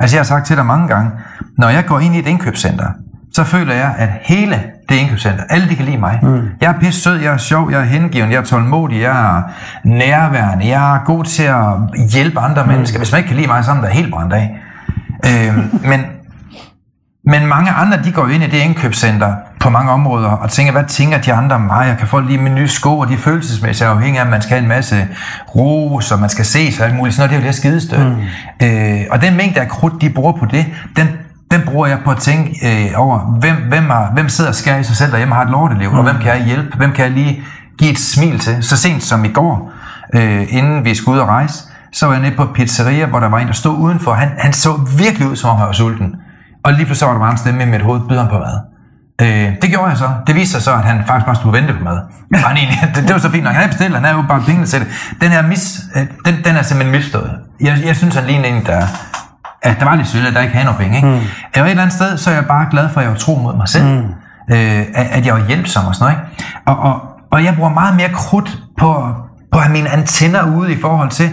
Altså, 0.00 0.16
jeg 0.16 0.20
har 0.20 0.24
sagt 0.24 0.46
til 0.46 0.56
dig 0.56 0.66
mange 0.66 0.88
gange, 0.88 1.10
når 1.58 1.68
jeg 1.68 1.84
går 1.86 2.00
ind 2.00 2.14
i 2.14 2.18
et 2.18 2.26
indkøbscenter, 2.26 2.86
så 3.32 3.44
føler 3.44 3.74
jeg, 3.74 3.94
at 3.98 4.08
hele 4.22 4.62
det 4.88 4.94
indkøbscenter, 4.94 5.44
alle 5.50 5.68
de 5.68 5.76
kan 5.76 5.84
lide 5.84 5.98
mig. 5.98 6.18
Mm. 6.22 6.48
Jeg 6.60 6.74
er 6.74 6.78
pisse 6.80 7.00
sød, 7.00 7.16
jeg 7.16 7.32
er 7.32 7.36
sjov, 7.36 7.70
jeg 7.70 7.80
er 7.80 7.84
hengiven, 7.84 8.30
jeg 8.30 8.38
er 8.38 8.44
tålmodig, 8.44 9.00
jeg 9.00 9.36
er 9.36 9.42
nærværende, 9.84 10.68
jeg 10.68 10.96
er 10.96 11.04
god 11.04 11.24
til 11.24 11.42
at 11.42 11.66
hjælpe 12.12 12.40
andre 12.40 12.62
mm. 12.62 12.68
mennesker. 12.68 12.98
Hvis 12.98 13.12
man 13.12 13.18
ikke 13.18 13.28
kan 13.28 13.36
lide 13.36 13.48
mig, 13.48 13.64
så 13.64 13.70
er 13.70 13.74
man 13.74 13.84
da 13.84 13.90
helt 13.90 14.12
brændt 14.12 14.32
af. 14.32 14.56
Øh, 15.26 15.58
men, 15.90 16.00
men 17.30 17.46
mange 17.46 17.70
andre, 17.70 17.98
de 18.04 18.12
går 18.12 18.28
ind 18.28 18.42
i 18.42 18.46
det 18.46 18.58
indkøbscenter 18.58 19.34
på 19.60 19.70
mange 19.70 19.92
områder 19.92 20.28
og 20.28 20.50
tænker, 20.50 20.72
hvad 20.72 20.84
tænker 20.84 21.18
de 21.18 21.32
andre 21.32 21.56
om 21.56 21.62
mig? 21.62 21.86
Jeg 21.88 21.98
kan 21.98 22.08
få 22.08 22.20
lige 22.20 22.38
mine 22.38 22.54
nye 22.54 22.68
sko, 22.68 22.98
og 22.98 23.08
de 23.08 23.16
følelsesmæssigt 23.16 23.86
er 23.86 23.90
afhængige 23.90 24.20
af, 24.20 24.24
at 24.24 24.30
man 24.30 24.42
skal 24.42 24.50
have 24.50 24.62
en 24.62 24.68
masse 24.68 25.08
ros, 25.56 26.12
og 26.12 26.18
man 26.18 26.28
skal 26.28 26.44
se 26.44 26.72
sig 26.72 26.86
alt 26.86 26.96
muligt. 26.96 27.16
Sådan 27.16 27.30
noget, 27.30 27.42
det 27.42 27.46
er 27.46 27.48
jo 27.48 27.52
det 27.52 27.56
skidestød. 27.56 28.04
Mm. 28.60 28.66
Øh, 28.66 29.00
og 29.10 29.22
den 29.22 29.36
mængde 29.36 29.60
af 29.60 29.68
krudt, 29.68 30.02
de 30.02 30.10
bruger 30.10 30.32
på 30.32 30.46
det, 30.46 30.66
den, 30.96 31.08
den 31.50 31.60
bruger 31.66 31.86
jeg 31.86 31.98
på 32.04 32.10
at 32.10 32.16
tænke 32.16 32.50
øh, 32.64 33.00
over, 33.00 33.18
hvem, 33.18 33.56
hvem, 33.68 33.90
har, 33.90 34.10
hvem 34.14 34.28
sidder 34.28 34.50
og 34.50 34.54
skærer 34.56 34.78
i 34.78 34.84
sig 34.84 34.96
selv 34.96 35.10
derhjemme 35.10 35.34
og 35.34 35.36
har 35.36 35.44
et 35.44 35.50
lorteliv, 35.50 35.90
mm. 35.90 35.98
og 35.98 36.02
hvem 36.02 36.16
kan 36.16 36.36
jeg 36.36 36.44
hjælpe? 36.44 36.76
Hvem 36.76 36.92
kan 36.92 37.04
jeg 37.04 37.12
lige 37.12 37.42
give 37.78 37.90
et 37.90 37.98
smil 37.98 38.38
til? 38.38 38.62
Så 38.62 38.76
sent 38.76 39.02
som 39.02 39.24
i 39.24 39.28
går, 39.28 39.72
øh, 40.14 40.46
inden 40.48 40.84
vi 40.84 40.94
skulle 40.94 41.16
ud 41.16 41.20
og 41.20 41.28
rejse, 41.28 41.64
så 41.92 42.06
var 42.06 42.12
jeg 42.12 42.22
nede 42.22 42.36
på 42.36 42.46
pizzeria, 42.54 43.06
hvor 43.06 43.20
der 43.20 43.28
var 43.28 43.38
en, 43.38 43.46
der 43.46 43.52
stod 43.52 43.78
udenfor. 43.78 44.12
Han, 44.12 44.28
han 44.38 44.52
så 44.52 44.72
virkelig 44.98 45.28
ud, 45.28 45.36
som 45.36 45.50
om 45.50 45.56
han 45.56 45.66
var 45.66 45.72
sulten. 45.72 46.14
Og 46.64 46.72
lige 46.72 46.86
pludselig 46.86 47.06
var 47.06 47.14
der 47.14 47.20
bare 47.20 47.32
en 47.32 47.38
stemme 47.38 47.62
i 47.62 47.66
mit 47.66 47.82
hoved, 47.82 48.00
byder 48.08 48.20
ham 48.20 48.30
på 48.30 48.38
mad. 48.38 48.56
Øh, 49.22 49.52
det 49.62 49.70
gjorde 49.70 49.88
jeg 49.88 49.98
så. 49.98 50.10
Det 50.26 50.34
viste 50.34 50.52
sig 50.52 50.62
så, 50.62 50.72
at 50.72 50.84
han 50.84 51.02
faktisk 51.06 51.26
bare 51.26 51.36
og 51.44 51.52
vente 51.52 51.74
på 51.74 51.84
mad. 51.84 51.98
Han 52.46 52.56
egentlig, 52.56 52.78
det, 52.94 53.02
det, 53.02 53.12
var 53.12 53.18
så 53.18 53.30
fint 53.30 53.44
nok. 53.44 53.52
Han 53.52 53.62
havde 53.62 53.68
bestilt, 53.68 53.94
han 53.94 54.04
havde 54.04 54.16
jo 54.16 54.24
bare 54.28 54.42
pengene 54.46 54.66
til 54.66 54.80
det. 54.80 54.88
Den 55.20 55.30
her 55.30 55.42
mis, 55.42 55.80
øh, 55.96 56.06
den, 56.26 56.34
den 56.44 56.56
er 56.56 56.62
simpelthen 56.62 56.96
misstået. 56.96 57.30
Jeg, 57.60 57.78
jeg 57.84 57.96
synes, 57.96 58.14
han 58.14 58.24
lignede 58.24 58.48
en, 58.48 58.66
der, 58.66 58.86
at 59.62 59.76
der 59.80 59.84
var 59.84 59.94
lidt 59.94 60.08
sødt, 60.08 60.26
at 60.26 60.34
der 60.34 60.40
ikke 60.40 60.54
havde 60.54 60.64
nogen 60.64 60.80
penge. 60.80 60.96
Ikke? 60.96 61.08
Mm. 61.08 61.14
Og 61.14 61.20
et 61.60 61.70
eller 61.70 61.82
andet 61.82 61.92
sted, 61.92 62.18
så 62.18 62.30
er 62.30 62.34
jeg 62.34 62.46
bare 62.46 62.66
glad 62.70 62.88
for, 62.88 63.00
at 63.00 63.04
jeg 63.04 63.12
var 63.12 63.18
tro 63.18 63.36
mod 63.36 63.56
mig 63.56 63.68
selv. 63.68 63.84
Mm. 63.84 64.54
Øh, 64.54 64.84
at, 64.94 65.06
at 65.10 65.26
jeg 65.26 65.34
var 65.34 65.46
hjælpsom 65.48 65.86
og 65.86 65.94
sådan 65.94 66.14
noget. 66.14 66.28
Ikke? 66.38 66.50
Og, 66.66 66.78
og, 66.78 67.00
og 67.32 67.44
jeg 67.44 67.54
bruger 67.56 67.70
meget 67.70 67.96
mere 67.96 68.08
krudt 68.08 68.58
på, 68.78 69.08
på 69.52 69.58
at 69.58 69.64
have 69.64 69.72
mine 69.72 69.90
antenner 69.90 70.56
ude 70.56 70.72
i 70.72 70.80
forhold 70.80 71.10
til, 71.10 71.30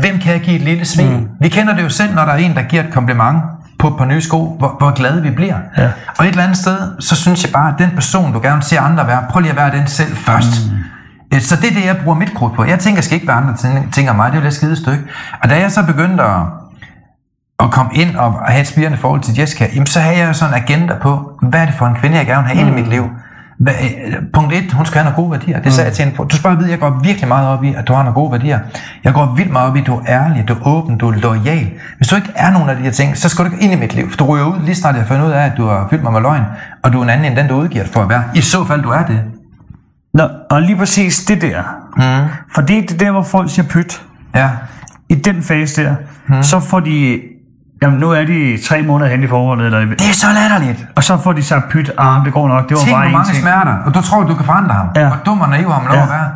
hvem 0.00 0.18
kan 0.18 0.32
jeg 0.32 0.40
give 0.40 0.56
et 0.56 0.62
lille 0.62 0.84
smil? 0.84 1.10
Mm. 1.10 1.28
Vi 1.40 1.48
kender 1.48 1.74
det 1.74 1.82
jo 1.82 1.88
selv, 1.88 2.14
når 2.14 2.24
der 2.24 2.32
er 2.32 2.36
en, 2.36 2.54
der 2.54 2.62
giver 2.62 2.82
et 2.82 2.92
kompliment 2.92 3.42
på, 3.78 3.94
på 3.98 4.04
nye 4.04 4.20
sko, 4.20 4.56
hvor, 4.58 4.76
hvor 4.78 4.90
glade 4.94 5.22
vi 5.22 5.30
bliver. 5.30 5.56
Ja. 5.78 5.88
Og 6.18 6.24
et 6.24 6.30
eller 6.30 6.42
andet 6.42 6.58
sted, 6.58 7.00
så 7.00 7.16
synes 7.16 7.44
jeg 7.44 7.52
bare, 7.52 7.68
at 7.68 7.74
den 7.78 7.90
person, 7.90 8.32
du 8.32 8.40
gerne 8.40 8.62
ser 8.62 8.80
andre 8.80 9.06
være, 9.06 9.24
prøv 9.30 9.40
lige 9.40 9.50
at 9.50 9.56
være 9.56 9.70
den 9.70 9.86
selv 9.86 10.16
først. 10.16 10.70
Mm. 11.32 11.40
Så 11.40 11.56
det 11.56 11.70
er 11.70 11.74
det, 11.74 11.84
jeg 11.84 11.96
bruger 12.04 12.18
mit 12.18 12.34
krudt 12.34 12.54
på. 12.54 12.64
Jeg 12.64 12.78
tænker, 12.78 12.96
jeg 12.96 13.04
skal 13.04 13.14
ikke 13.14 13.28
være 13.28 13.36
andre 13.36 13.54
om 14.10 14.16
mig, 14.16 14.32
det 14.32 14.36
er 14.36 14.40
jo 14.40 14.44
lidt 14.44 14.54
skide 14.54 14.76
stykke. 14.76 15.04
Og 15.42 15.50
da 15.50 15.58
jeg 15.58 15.72
så 15.72 15.82
begyndte 15.82 16.22
at, 16.22 16.40
at 17.60 17.70
komme 17.70 17.94
ind 17.94 18.16
og 18.16 18.32
have 18.46 18.60
et 18.60 18.66
spirende 18.66 18.98
forhold 18.98 19.20
til 19.20 19.34
Jessica, 19.38 19.68
jamen 19.74 19.86
så 19.86 20.00
havde 20.00 20.16
jeg 20.16 20.34
sådan 20.34 20.54
en 20.54 20.62
agenda 20.62 20.94
på, 21.02 21.38
hvad 21.42 21.60
er 21.60 21.66
det 21.66 21.74
for 21.74 21.86
en 21.86 21.94
kvinde, 21.94 22.16
jeg 22.16 22.26
gerne 22.26 22.42
vil 22.42 22.56
have 22.56 22.62
mm. 22.62 22.68
ind 22.68 22.78
i 22.78 22.82
mit 22.82 22.90
liv. 22.90 23.10
Hva, 23.62 23.72
punkt 24.32 24.54
1, 24.54 24.72
hun 24.72 24.86
skal 24.86 25.00
have 25.00 25.04
nogle 25.04 25.16
gode 25.16 25.30
værdier. 25.30 25.60
Det 25.60 25.72
sagde 25.72 25.86
jeg 25.88 25.94
til 25.94 26.04
hende 26.04 26.16
på. 26.16 26.24
Du 26.24 26.48
vide, 26.48 26.64
at 26.64 26.70
jeg 26.70 26.78
går 26.78 27.00
virkelig 27.02 27.28
meget 27.28 27.48
op 27.48 27.64
i, 27.64 27.74
at 27.74 27.88
du 27.88 27.92
har 27.92 28.02
nogle 28.02 28.14
gode 28.14 28.32
værdier. 28.32 28.58
Jeg 29.04 29.14
går 29.14 29.34
vildt 29.36 29.52
meget 29.52 29.70
op 29.70 29.76
i, 29.76 29.80
at 29.80 29.86
du 29.86 29.94
er 29.94 30.02
ærlig, 30.08 30.48
du 30.48 30.54
er 30.54 30.66
åben, 30.66 30.98
du 30.98 31.08
er 31.08 31.12
lojal. 31.12 31.70
Hvis 31.96 32.08
du 32.08 32.16
ikke 32.16 32.32
er 32.34 32.50
nogen 32.50 32.70
af 32.70 32.76
de 32.76 32.82
her 32.82 32.90
ting, 32.90 33.16
så 33.16 33.28
skal 33.28 33.44
du 33.44 33.50
ikke 33.50 33.64
ind 33.64 33.72
i 33.72 33.76
mit 33.76 33.94
liv. 33.94 34.10
For 34.10 34.16
du 34.16 34.24
ryger 34.24 34.44
ud 34.44 34.64
lige 34.64 34.74
snart 34.74 34.96
jeg 34.96 35.06
fundet 35.06 35.26
ud 35.26 35.30
af, 35.30 35.44
at 35.44 35.52
du 35.56 35.66
har 35.66 35.86
fyldt 35.90 36.02
mig 36.02 36.12
med 36.12 36.20
løgn, 36.20 36.42
og 36.82 36.92
du 36.92 36.98
er 36.98 37.02
en 37.02 37.10
anden 37.10 37.26
end 37.26 37.36
den, 37.36 37.48
du 37.48 37.54
udgiver 37.54 37.84
for 37.84 38.00
at 38.00 38.08
være. 38.08 38.24
I 38.34 38.40
så 38.40 38.64
fald, 38.64 38.82
du 38.82 38.90
er 38.90 39.02
det. 39.02 39.20
Nå, 40.14 40.28
og 40.50 40.62
lige 40.62 40.76
præcis 40.76 41.24
det 41.24 41.42
der. 41.42 41.62
Mm. 41.96 42.28
Fordi 42.54 42.80
det 42.80 42.92
er 42.92 42.98
der, 42.98 43.10
hvor 43.10 43.22
folk 43.22 43.50
siger 43.50 43.66
pyt. 43.68 44.02
Ja. 44.34 44.48
I 45.08 45.14
den 45.14 45.42
fase 45.42 45.82
der, 45.82 45.94
mm. 46.28 46.42
så 46.42 46.60
får 46.60 46.80
de 46.80 47.20
Jamen, 47.82 47.98
nu 48.00 48.10
er 48.10 48.24
de 48.24 48.58
tre 48.68 48.82
måneder 48.82 49.10
hen 49.10 49.22
i 49.24 49.26
forholdet. 49.26 49.66
Eller... 49.66 49.78
Det 49.80 50.08
er 50.08 50.12
så 50.12 50.26
latterligt. 50.34 50.86
Og 50.96 51.04
så 51.04 51.18
får 51.22 51.32
de 51.32 51.42
sagt, 51.42 51.68
pyt, 51.68 51.90
ah, 51.98 52.24
det 52.24 52.32
går 52.32 52.48
nok. 52.48 52.68
Det 52.68 52.76
var 52.76 52.82
Tænk, 52.82 52.96
bare 52.96 53.02
hvor 53.08 53.18
mange 53.18 53.32
ting. 53.32 53.42
smerter. 53.42 53.76
Og 53.86 53.94
du 53.94 54.00
tror, 54.02 54.22
du 54.22 54.34
kan 54.34 54.44
forandre 54.44 54.74
ham. 54.74 54.86
Ja. 54.96 55.06
Hvor 55.06 55.16
dum 55.26 55.40
og 55.40 55.48
naiv 55.48 55.72
ham 55.72 55.86
lov 55.86 55.96
Ja. 55.96 56.02
at 56.02 56.08
være. 56.08 56.28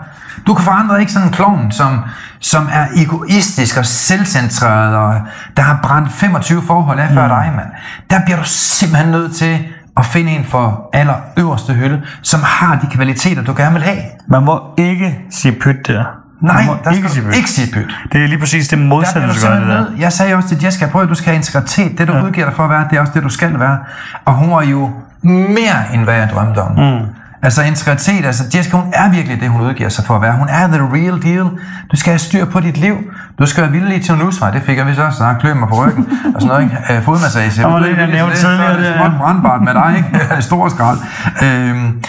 Du 0.46 0.54
kan 0.54 0.64
forandre 0.64 1.00
ikke 1.00 1.12
sådan 1.12 1.28
en 1.28 1.34
klovn, 1.34 1.70
som, 1.72 2.00
som 2.40 2.68
er 2.72 2.86
egoistisk 2.96 3.76
og 3.78 3.86
selvcentreret, 3.86 4.96
og 4.96 5.14
der 5.56 5.62
har 5.62 5.78
brændt 5.82 6.12
25 6.12 6.62
forhold 6.66 6.98
af 6.98 7.08
før 7.14 7.22
Mm. 7.22 7.28
dig, 7.28 7.52
mand. 7.56 7.68
Der 8.10 8.24
bliver 8.24 8.38
du 8.38 8.44
simpelthen 8.46 9.10
nødt 9.12 9.34
til 9.36 9.58
at 9.96 10.04
finde 10.06 10.30
en 10.32 10.44
for 10.44 10.90
aller 10.92 11.14
øverste 11.36 11.72
hylde, 11.72 12.02
som 12.22 12.40
har 12.44 12.76
de 12.76 12.86
kvaliteter, 12.90 13.42
du 13.42 13.54
gerne 13.56 13.72
vil 13.72 13.82
have. 13.82 13.98
Man 14.28 14.44
må 14.44 14.60
ikke 14.78 15.18
sige 15.30 15.52
pyt 15.60 15.86
der. 15.86 16.04
Nej, 16.40 16.54
Man 16.56 16.66
må 16.66 16.76
der 16.84 16.90
ikke 16.90 17.08
skal 17.08 17.10
sige 17.10 17.26
du 17.26 17.30
ikke 17.36 17.50
sige 17.50 17.72
pyt. 17.72 17.94
Det 18.12 18.22
er 18.24 18.28
lige 18.28 18.38
præcis 18.38 18.68
det 18.68 18.78
modsatte, 18.78 19.28
du 19.28 19.34
du 19.34 19.46
gøre 19.46 19.60
det 19.60 19.68
der. 19.68 19.84
Jeg 19.98 20.12
sagde 20.12 20.34
også 20.34 20.48
til 20.48 20.58
Jessica, 20.64 20.86
prøv 20.86 21.02
at 21.02 21.08
du 21.08 21.14
skal 21.14 21.26
have 21.26 21.36
integritet. 21.36 21.98
Det 21.98 22.08
du 22.08 22.12
ja. 22.12 22.22
udgiver 22.24 22.46
dig 22.46 22.56
for 22.56 22.64
at 22.64 22.70
være, 22.70 22.84
det 22.90 22.96
er 22.96 23.00
også 23.00 23.12
det, 23.14 23.22
du 23.22 23.28
skal 23.28 23.60
være. 23.60 23.78
Og 24.24 24.34
hun 24.34 24.50
var 24.50 24.62
jo 24.62 24.90
mere 25.22 25.94
end 25.94 26.04
hvad 26.04 26.14
jeg 26.14 26.28
drømte 26.34 26.58
om. 26.62 26.72
Mm. 26.72 27.06
Altså 27.42 27.62
integritet, 27.62 28.24
altså 28.26 28.44
Jessica, 28.54 28.76
hun 28.76 28.92
er 28.92 29.08
virkelig 29.10 29.40
det, 29.40 29.48
hun 29.50 29.60
udgiver 29.60 29.88
sig 29.88 30.04
for 30.04 30.16
at 30.16 30.22
være. 30.22 30.32
Hun 30.32 30.48
er 30.48 30.66
the 30.66 30.80
real 30.92 31.22
deal. 31.22 31.44
Du 31.90 31.96
skal 31.96 32.10
have 32.10 32.18
styr 32.18 32.44
på 32.44 32.60
dit 32.60 32.76
liv. 32.76 32.96
Du 33.38 33.46
skal 33.46 33.62
være 33.62 33.72
villig 33.72 34.04
til 34.04 34.14
nusse 34.14 34.40
mig. 34.44 34.52
Det 34.52 34.62
fik 34.62 34.76
jeg 34.78 34.86
vist 34.86 34.98
også, 34.98 35.18
så 35.18 35.34
klø 35.40 35.54
mig 35.54 35.68
på 35.68 35.86
ryggen. 35.86 36.08
og 36.34 36.42
sådan 36.42 36.46
noget, 36.48 36.62
ikke? 36.62 36.76
Øh, 36.96 37.02
fodmassage. 37.02 37.62
Du 37.62 37.68
er 37.68 37.78
lidt, 37.78 37.98
jeg 37.98 38.06
nævnte 38.06 38.36
det, 38.36 38.44
er 38.44 38.48
tidligere, 38.48 38.72
det 38.72 38.78
det 38.80 38.88
er- 38.88 38.96
småt 38.96 39.12
brandbart 39.20 39.62
med 39.62 39.74
dig, 39.74 39.94
ikke? 39.96 40.42
Stor 40.48 40.68
skrald. 40.68 40.98
Øhm, 41.42 42.02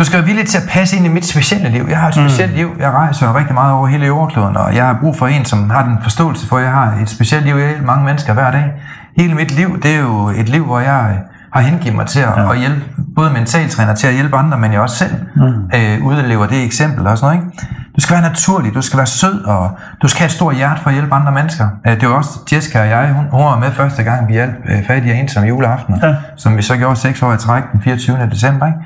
du 0.00 0.04
skal 0.04 0.18
være 0.18 0.26
villig 0.26 0.46
til 0.46 0.58
at 0.58 0.64
passe 0.68 0.96
ind 0.96 1.06
i 1.06 1.08
mit 1.08 1.26
specielle 1.26 1.68
liv. 1.68 1.86
Jeg 1.88 1.98
har 1.98 2.08
et 2.08 2.14
specielt 2.14 2.54
liv. 2.54 2.70
Jeg 2.78 2.90
rejser 2.90 3.36
rigtig 3.36 3.54
meget 3.54 3.72
over 3.74 3.86
hele 3.86 4.06
jordkloden, 4.06 4.56
og 4.56 4.74
jeg 4.76 4.86
har 4.86 4.98
brug 5.00 5.16
for 5.16 5.26
en, 5.26 5.44
som 5.44 5.70
har 5.70 5.82
den 5.82 5.98
forståelse 6.02 6.46
for, 6.48 6.56
at 6.56 6.62
jeg 6.64 6.72
har 6.72 6.98
et 7.02 7.08
specielt 7.08 7.44
liv. 7.44 7.54
Jeg 7.54 7.68
hjælper 7.68 7.86
mange 7.86 8.04
mennesker 8.04 8.32
hver 8.32 8.50
dag. 8.50 8.72
Hele 9.16 9.34
mit 9.34 9.50
liv, 9.50 9.82
det 9.82 9.94
er 9.94 9.98
jo 10.00 10.28
et 10.28 10.48
liv, 10.48 10.64
hvor 10.64 10.80
jeg 10.80 11.06
øh, 11.10 11.16
har 11.52 11.60
hengivet 11.60 11.96
mig 11.96 12.06
til 12.06 12.20
at, 12.20 12.32
ja. 12.36 12.52
at 12.52 12.58
hjælpe 12.58 12.80
både 13.16 13.30
mentaltræner 13.32 13.94
til 13.94 14.06
at 14.06 14.14
hjælpe 14.14 14.36
andre, 14.36 14.58
men 14.58 14.72
jeg 14.72 14.80
også 14.80 14.96
selv 14.96 15.14
mm. 15.36 15.42
øh, 15.74 16.06
udlever 16.06 16.46
det 16.46 16.64
eksempel 16.64 17.06
og 17.06 17.18
sådan 17.18 17.36
noget. 17.36 17.52
Ikke? 17.52 17.66
Du 17.96 18.00
skal 18.00 18.14
være 18.14 18.22
naturlig, 18.22 18.74
du 18.74 18.82
skal 18.82 18.96
være 18.96 19.06
sød, 19.06 19.44
og 19.44 19.78
du 20.02 20.08
skal 20.08 20.18
have 20.18 20.26
et 20.26 20.32
stort 20.32 20.56
hjerte 20.56 20.80
for 20.82 20.88
at 20.88 20.94
hjælpe 20.94 21.14
andre 21.14 21.32
mennesker. 21.32 21.68
Øh, 21.86 22.00
det 22.00 22.08
var 22.08 22.14
også 22.14 22.38
Jessica 22.52 22.80
og 22.80 22.88
jeg, 22.88 23.12
hun, 23.12 23.24
hun 23.30 23.44
var 23.44 23.58
med 23.58 23.70
første 23.70 24.02
gang, 24.02 24.28
vi 24.28 24.32
hjalp 24.32 24.54
øh, 24.68 24.86
fattige 24.86 25.14
og 25.14 25.18
ensomme 25.18 25.48
juleaften, 25.48 25.94
Ja. 26.02 26.14
som 26.36 26.56
vi 26.56 26.62
så 26.62 26.76
gjorde 26.76 26.96
seks 26.96 27.22
år 27.22 27.32
i 27.32 27.36
træk 27.36 27.62
den 27.72 27.82
24. 27.82 28.16
december. 28.30 28.66
Ikke? 28.66 28.78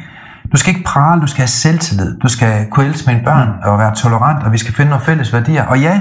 Du 0.53 0.57
skal 0.57 0.74
ikke 0.74 0.84
prale, 0.84 1.20
du 1.20 1.26
skal 1.26 1.40
have 1.40 1.49
selvtillid. 1.49 2.18
Du 2.18 2.28
skal 2.28 2.66
kunne 2.70 2.86
elske 2.86 3.11
mine 3.11 3.24
børn 3.24 3.49
mm. 3.49 3.70
og 3.70 3.78
være 3.78 3.95
tolerant, 3.95 4.42
og 4.42 4.53
vi 4.53 4.59
skal 4.59 4.74
finde 4.74 4.90
nogle 4.90 5.05
fælles 5.05 5.32
værdier. 5.32 5.64
Og 5.64 5.80
ja, 5.80 6.01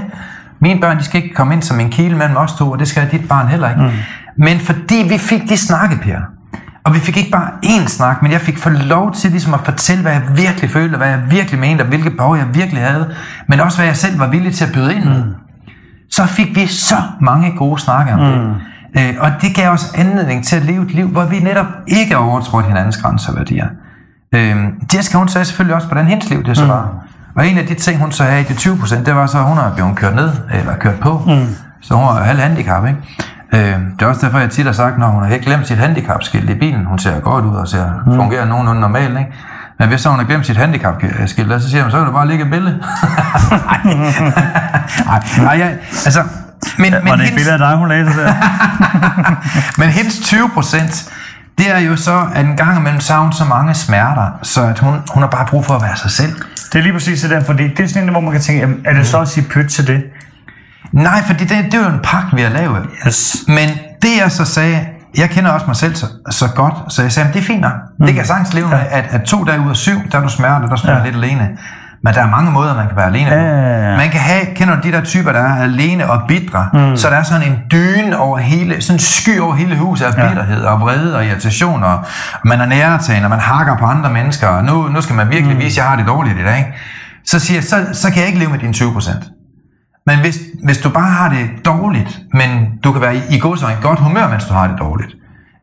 mine 0.60 0.80
børn, 0.80 0.98
de 0.98 1.04
skal 1.04 1.22
ikke 1.22 1.34
komme 1.34 1.54
ind 1.54 1.62
som 1.62 1.80
en 1.80 1.90
kile 1.90 2.16
mellem 2.16 2.36
os 2.36 2.52
to, 2.52 2.70
og 2.70 2.78
det 2.78 2.88
skal 2.88 3.10
dit 3.10 3.28
barn 3.28 3.48
heller 3.48 3.68
ikke. 3.70 3.82
Mm. 3.82 3.90
Men 4.38 4.60
fordi 4.60 5.06
vi 5.08 5.18
fik 5.18 5.48
de 5.48 5.56
snakke, 5.56 5.96
Per, 5.96 6.18
og 6.84 6.94
vi 6.94 6.98
fik 6.98 7.16
ikke 7.16 7.30
bare 7.30 7.50
én 7.64 7.86
snak, 7.86 8.22
men 8.22 8.32
jeg 8.32 8.40
fik 8.40 8.58
for 8.58 8.70
lov 8.70 9.12
til 9.14 9.30
ligesom 9.30 9.54
at 9.54 9.60
fortælle, 9.64 10.02
hvad 10.02 10.12
jeg 10.12 10.22
virkelig 10.36 10.70
følte, 10.70 10.96
hvad 10.96 11.08
jeg 11.08 11.22
virkelig 11.30 11.60
mente, 11.60 11.82
og 11.82 11.88
hvilke 11.88 12.10
behov 12.10 12.36
jeg 12.36 12.46
virkelig 12.54 12.82
havde, 12.82 13.14
men 13.48 13.60
også 13.60 13.78
hvad 13.78 13.86
jeg 13.86 13.96
selv 13.96 14.18
var 14.18 14.26
villig 14.26 14.54
til 14.54 14.64
at 14.64 14.72
byde 14.72 14.94
ind 14.94 15.04
med. 15.04 15.24
Mm. 15.24 15.34
Så 16.10 16.26
fik 16.26 16.56
vi 16.56 16.66
så 16.66 16.96
mange 17.20 17.56
gode 17.56 17.80
snakke 17.80 18.12
om 18.12 18.18
mm. 18.18 18.54
det. 18.94 19.08
Øh, 19.08 19.14
og 19.20 19.30
det 19.40 19.54
gav 19.54 19.70
os 19.70 19.92
anledning 19.94 20.44
til 20.44 20.56
at 20.56 20.62
leve 20.62 20.82
et 20.82 20.90
liv, 20.90 21.08
hvor 21.08 21.24
vi 21.24 21.40
netop 21.40 21.66
ikke 21.86 22.16
overtrådte 22.16 22.68
hinandens 22.68 22.96
grænser 22.96 23.32
og 23.32 23.38
værdier. 23.38 23.66
Øh, 24.34 24.56
Jessica, 24.94 25.18
hun 25.18 25.28
sagde 25.28 25.44
selvfølgelig 25.44 25.74
også, 25.74 25.88
hvordan 25.88 26.06
hendes 26.06 26.30
liv 26.30 26.44
det 26.44 26.56
så 26.56 26.66
var. 26.66 26.88
Og 27.36 27.46
en 27.46 27.58
af 27.58 27.66
de 27.66 27.74
ting, 27.74 27.98
hun 27.98 28.12
så 28.12 28.24
havde 28.24 28.40
i 28.40 28.44
de 28.44 28.54
20 28.54 28.78
procent, 28.78 29.06
det 29.06 29.14
var 29.14 29.26
så, 29.26 29.38
at 29.38 29.44
hun 29.44 29.58
havde 29.58 29.72
blevet 29.74 29.96
kørt 29.96 30.14
ned, 30.14 30.30
eller 30.54 30.76
kørt 30.76 31.00
på. 31.00 31.22
Mm. 31.26 31.46
Så 31.82 31.94
hun 31.94 32.04
var 32.04 32.22
halv 32.22 32.40
handicap, 32.40 32.86
ikke? 32.86 32.98
Øh, 33.52 33.80
det 33.98 34.02
er 34.02 34.06
også 34.06 34.26
derfor, 34.26 34.38
jeg 34.38 34.50
tit 34.50 34.66
har 34.66 34.72
sagt, 34.72 34.98
når 34.98 35.06
hun 35.06 35.22
har 35.22 35.30
ikke 35.30 35.44
glemt 35.44 35.68
sit 35.68 35.78
handicapskilt 35.78 36.50
i 36.50 36.54
bilen, 36.54 36.84
hun 36.84 36.98
ser 36.98 37.20
godt 37.20 37.44
ud 37.44 37.56
og 37.56 37.68
ser, 37.68 37.86
mm. 38.06 38.16
fungerer 38.16 38.44
nogenlunde 38.44 38.80
normalt, 38.80 39.18
ikke? 39.18 39.32
Men 39.78 39.88
hvis 39.88 40.00
så 40.00 40.08
hun 40.08 40.18
har 40.18 40.26
glemt 40.26 40.46
sit 40.46 40.56
handicapskilt, 40.56 41.62
så 41.62 41.70
siger 41.70 41.82
hun, 41.82 41.90
så 41.90 41.96
kan 41.96 42.06
du 42.06 42.12
bare 42.12 42.28
lægge 42.28 42.44
et 42.44 42.50
billede. 42.50 42.74
Nej, 45.06 45.22
nej, 45.38 45.58
jeg, 45.58 45.76
altså... 46.04 46.22
Men, 46.78 46.92
Var 46.92 47.00
men, 47.00 47.12
det 47.12 47.14
et 47.14 47.20
hendes, 47.20 47.34
billede 47.34 47.52
af 47.52 47.58
dig, 47.58 47.76
hun 47.76 47.88
læste 47.88 48.22
der? 48.22 48.34
men 49.80 49.88
hendes 49.88 50.18
20 50.18 50.50
procent, 50.54 51.12
det 51.58 51.70
er 51.70 51.78
jo 51.78 51.96
så, 51.96 52.26
at 52.34 52.44
en 52.46 52.56
gang 52.56 52.78
imellem 52.78 53.00
hun 53.10 53.32
så 53.32 53.44
mange 53.48 53.74
smerter, 53.74 54.38
så 54.42 54.62
at 54.62 54.78
hun, 54.78 54.94
hun 55.14 55.22
har 55.22 55.30
bare 55.30 55.46
brug 55.46 55.64
for 55.66 55.74
at 55.74 55.82
være 55.82 55.96
sig 55.96 56.10
selv. 56.10 56.32
Det 56.72 56.78
er 56.78 56.82
lige 56.82 56.92
præcis 56.92 57.20
det 57.20 57.30
der, 57.30 57.44
fordi 57.44 57.68
det 57.68 57.80
er 57.80 57.86
sådan 57.86 58.02
en, 58.02 58.08
hvor 58.08 58.20
man 58.20 58.32
kan 58.32 58.40
tænke, 58.40 58.60
jamen, 58.60 58.80
er 58.84 58.94
det 58.94 59.06
så 59.06 59.20
at 59.20 59.28
sige 59.28 59.46
pyt 59.50 59.66
til 59.70 59.86
det? 59.86 60.02
Nej, 60.92 61.22
fordi 61.26 61.44
det, 61.44 61.64
det 61.64 61.74
er 61.74 61.84
jo 61.84 61.88
en 61.88 62.00
pagt, 62.02 62.36
vi 62.36 62.42
har 62.42 62.48
lavet. 62.48 62.86
Yes. 63.06 63.36
Men 63.48 63.68
det 64.02 64.16
jeg 64.22 64.32
så 64.32 64.44
sagde, 64.44 64.86
jeg 65.16 65.30
kender 65.30 65.50
også 65.50 65.66
mig 65.66 65.76
selv 65.76 65.94
så, 65.94 66.06
så 66.30 66.48
godt, 66.54 66.74
så 66.92 67.02
jeg 67.02 67.12
sagde, 67.12 67.28
"Men 67.28 67.34
det 67.34 67.40
er 67.40 67.44
fint 67.46 67.60
nok. 67.60 67.72
Mm. 67.72 68.06
Det 68.06 68.14
kan 68.14 68.16
jeg 68.18 68.26
sagtens 68.26 68.54
leve 68.54 68.68
med, 68.68 68.78
at, 68.90 69.04
at 69.10 69.22
to 69.22 69.44
dage 69.44 69.60
ud 69.60 69.70
af 69.70 69.76
syv, 69.76 70.00
der 70.12 70.18
er 70.18 70.22
du 70.22 70.28
smerter, 70.28 70.68
der 70.68 70.76
står 70.76 70.90
ja. 70.90 70.98
Ja. 70.98 71.04
lidt 71.04 71.14
alene. 71.16 71.48
Men 72.04 72.14
der 72.14 72.22
er 72.22 72.30
mange 72.30 72.50
måder, 72.50 72.74
man 72.74 72.88
kan 72.88 72.96
være 72.96 73.06
alene 73.06 73.30
på. 73.30 73.34
Ja. 73.34 73.96
Man 73.96 74.10
kan 74.10 74.20
have, 74.20 74.46
kender 74.54 74.74
du 74.74 74.80
de 74.88 74.92
der 74.92 75.04
typer, 75.04 75.32
der 75.32 75.40
er 75.40 75.62
alene 75.62 76.10
og 76.10 76.22
bitre? 76.28 76.68
Mm. 76.72 76.96
Så 76.96 77.10
der 77.10 77.16
er 77.16 77.22
sådan 77.22 77.48
en 77.52 77.58
dyne 77.72 78.18
over 78.18 78.38
hele, 78.38 78.82
sådan 78.82 78.96
en 78.96 79.00
sky 79.00 79.40
over 79.40 79.54
hele 79.54 79.76
huset 79.76 80.04
af 80.04 80.14
bitterhed 80.14 80.62
og 80.62 80.80
vrede 80.80 81.16
og 81.16 81.26
irritation, 81.26 81.84
og 81.84 82.04
man 82.44 82.60
er 82.60 82.66
nærtagende, 82.66 83.26
og 83.26 83.30
man 83.30 83.40
hakker 83.40 83.76
på 83.76 83.84
andre 83.84 84.10
mennesker, 84.10 84.48
og 84.48 84.64
nu, 84.64 84.88
nu 84.88 85.00
skal 85.00 85.16
man 85.16 85.30
virkelig 85.30 85.56
mm. 85.56 85.62
vise, 85.62 85.80
at 85.80 85.84
jeg 85.84 85.90
har 85.90 85.96
det 85.96 86.06
dårligt 86.06 86.38
i 86.38 86.42
dag. 86.42 86.74
Så 87.24 87.38
siger 87.38 87.56
jeg, 87.56 87.64
så, 87.64 87.76
så 87.92 88.10
kan 88.10 88.18
jeg 88.18 88.26
ikke 88.26 88.38
leve 88.38 88.50
med 88.50 88.58
dine 88.58 88.72
20 88.72 88.92
procent. 88.92 89.24
Men 90.06 90.18
hvis, 90.20 90.38
hvis 90.64 90.78
du 90.78 90.90
bare 90.90 91.10
har 91.10 91.28
det 91.28 91.50
dårligt, 91.64 92.18
men 92.32 92.78
du 92.84 92.92
kan 92.92 93.00
være 93.00 93.16
i, 93.16 93.20
i 93.30 93.38
god 93.38 93.56
så 93.56 93.66
en 93.66 93.82
godt 93.82 94.00
humør, 94.00 94.28
mens 94.28 94.44
du 94.44 94.54
har 94.54 94.66
det 94.66 94.78
dårligt. 94.78 95.14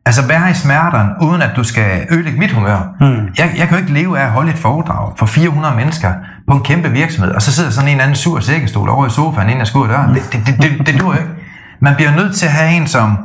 Altså 0.06 0.28
være 0.28 0.52
i 0.52 0.54
smerterne, 0.54 1.10
uden 1.22 1.42
at 1.42 1.50
du 1.56 1.64
skal 1.64 2.08
ødelægge 2.12 2.40
mit 2.40 2.52
humør. 2.52 2.78
Mm. 3.00 3.28
Jeg, 3.38 3.52
jeg 3.58 3.68
kan 3.68 3.70
jo 3.70 3.78
ikke 3.78 3.94
leve 3.94 4.20
af 4.20 4.24
at 4.24 4.32
holde 4.32 4.52
et 4.52 4.58
foredrag 4.58 5.14
for 5.18 5.26
400 5.26 5.76
mennesker 5.76 6.14
på 6.48 6.54
en 6.54 6.64
kæmpe 6.64 6.90
virksomhed, 6.92 7.32
og 7.32 7.42
så 7.42 7.52
sidder 7.52 7.70
sådan 7.70 7.88
en 7.88 7.92
eller 7.92 8.04
anden 8.04 8.16
sur 8.16 8.40
sækkestol 8.40 8.90
over 8.90 9.08
i 9.08 9.10
sofaen, 9.10 9.48
inden 9.48 9.60
jeg 9.60 9.68
skal 9.68 9.78
ud 9.80 9.88
af 9.88 9.90
døren. 9.90 10.16
Det, 10.16 10.24
det, 10.34 10.48
det, 10.48 10.62
det, 10.62 10.88
det 10.88 11.02
duer 11.02 11.16
ikke. 11.16 11.30
Man 11.82 11.96
bliver 11.96 12.16
nødt 12.16 12.36
til 12.36 12.46
at 12.46 12.52
have 12.52 12.72
en, 12.78 12.88
som, 12.88 13.18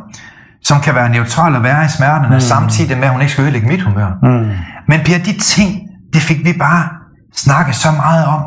som 0.63 0.81
kan 0.81 0.95
være 0.95 1.09
neutral 1.09 1.55
og 1.55 1.63
være 1.63 1.85
i 1.85 1.89
smerterne, 1.89 2.35
mm. 2.35 2.41
samtidig 2.41 2.99
med, 2.99 3.05
at 3.05 3.13
hun 3.13 3.21
ikke 3.21 3.33
skal 3.33 3.43
ødelægge 3.43 3.69
mit 3.69 3.83
humør. 3.83 4.09
Mm. 4.23 4.51
Men 4.89 5.01
Per, 5.05 5.19
de 5.19 5.39
ting, 5.39 5.81
det 6.13 6.23
fik 6.23 6.45
vi 6.45 6.53
bare 6.59 6.89
snakket 7.35 7.75
så 7.75 7.89
meget 7.91 8.27
om. 8.27 8.43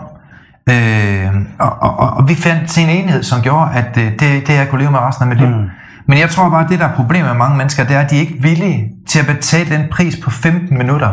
Øh, 0.69 1.41
og, 1.59 1.81
og, 1.81 1.99
og, 1.99 2.09
og 2.09 2.29
vi 2.29 2.35
fandt 2.35 2.69
til 2.69 2.83
en 2.83 2.89
enhed, 2.89 3.23
som 3.23 3.41
gjorde, 3.41 3.71
at 3.73 3.97
øh, 3.97 4.11
det, 4.11 4.47
det 4.47 4.49
jeg 4.49 4.69
kunne 4.69 4.81
leve 4.81 4.91
med 4.91 4.99
resten 4.99 5.23
af 5.23 5.29
mit 5.29 5.37
liv. 5.37 5.47
Mm. 5.47 5.69
Men 6.09 6.17
jeg 6.17 6.29
tror 6.29 6.49
bare, 6.49 6.63
at 6.63 6.69
det 6.69 6.79
der 6.79 6.87
er 6.87 6.95
problemet 6.95 7.29
med 7.31 7.37
mange 7.37 7.57
mennesker, 7.57 7.83
det 7.83 7.95
er, 7.95 7.99
at 7.99 8.11
de 8.11 8.15
ikke 8.15 8.37
er 8.37 8.41
villige 8.41 8.91
til 9.07 9.19
at 9.19 9.27
betale 9.27 9.75
den 9.75 9.83
pris 9.91 10.17
på 10.23 10.29
15 10.29 10.77
minutter 10.77 11.11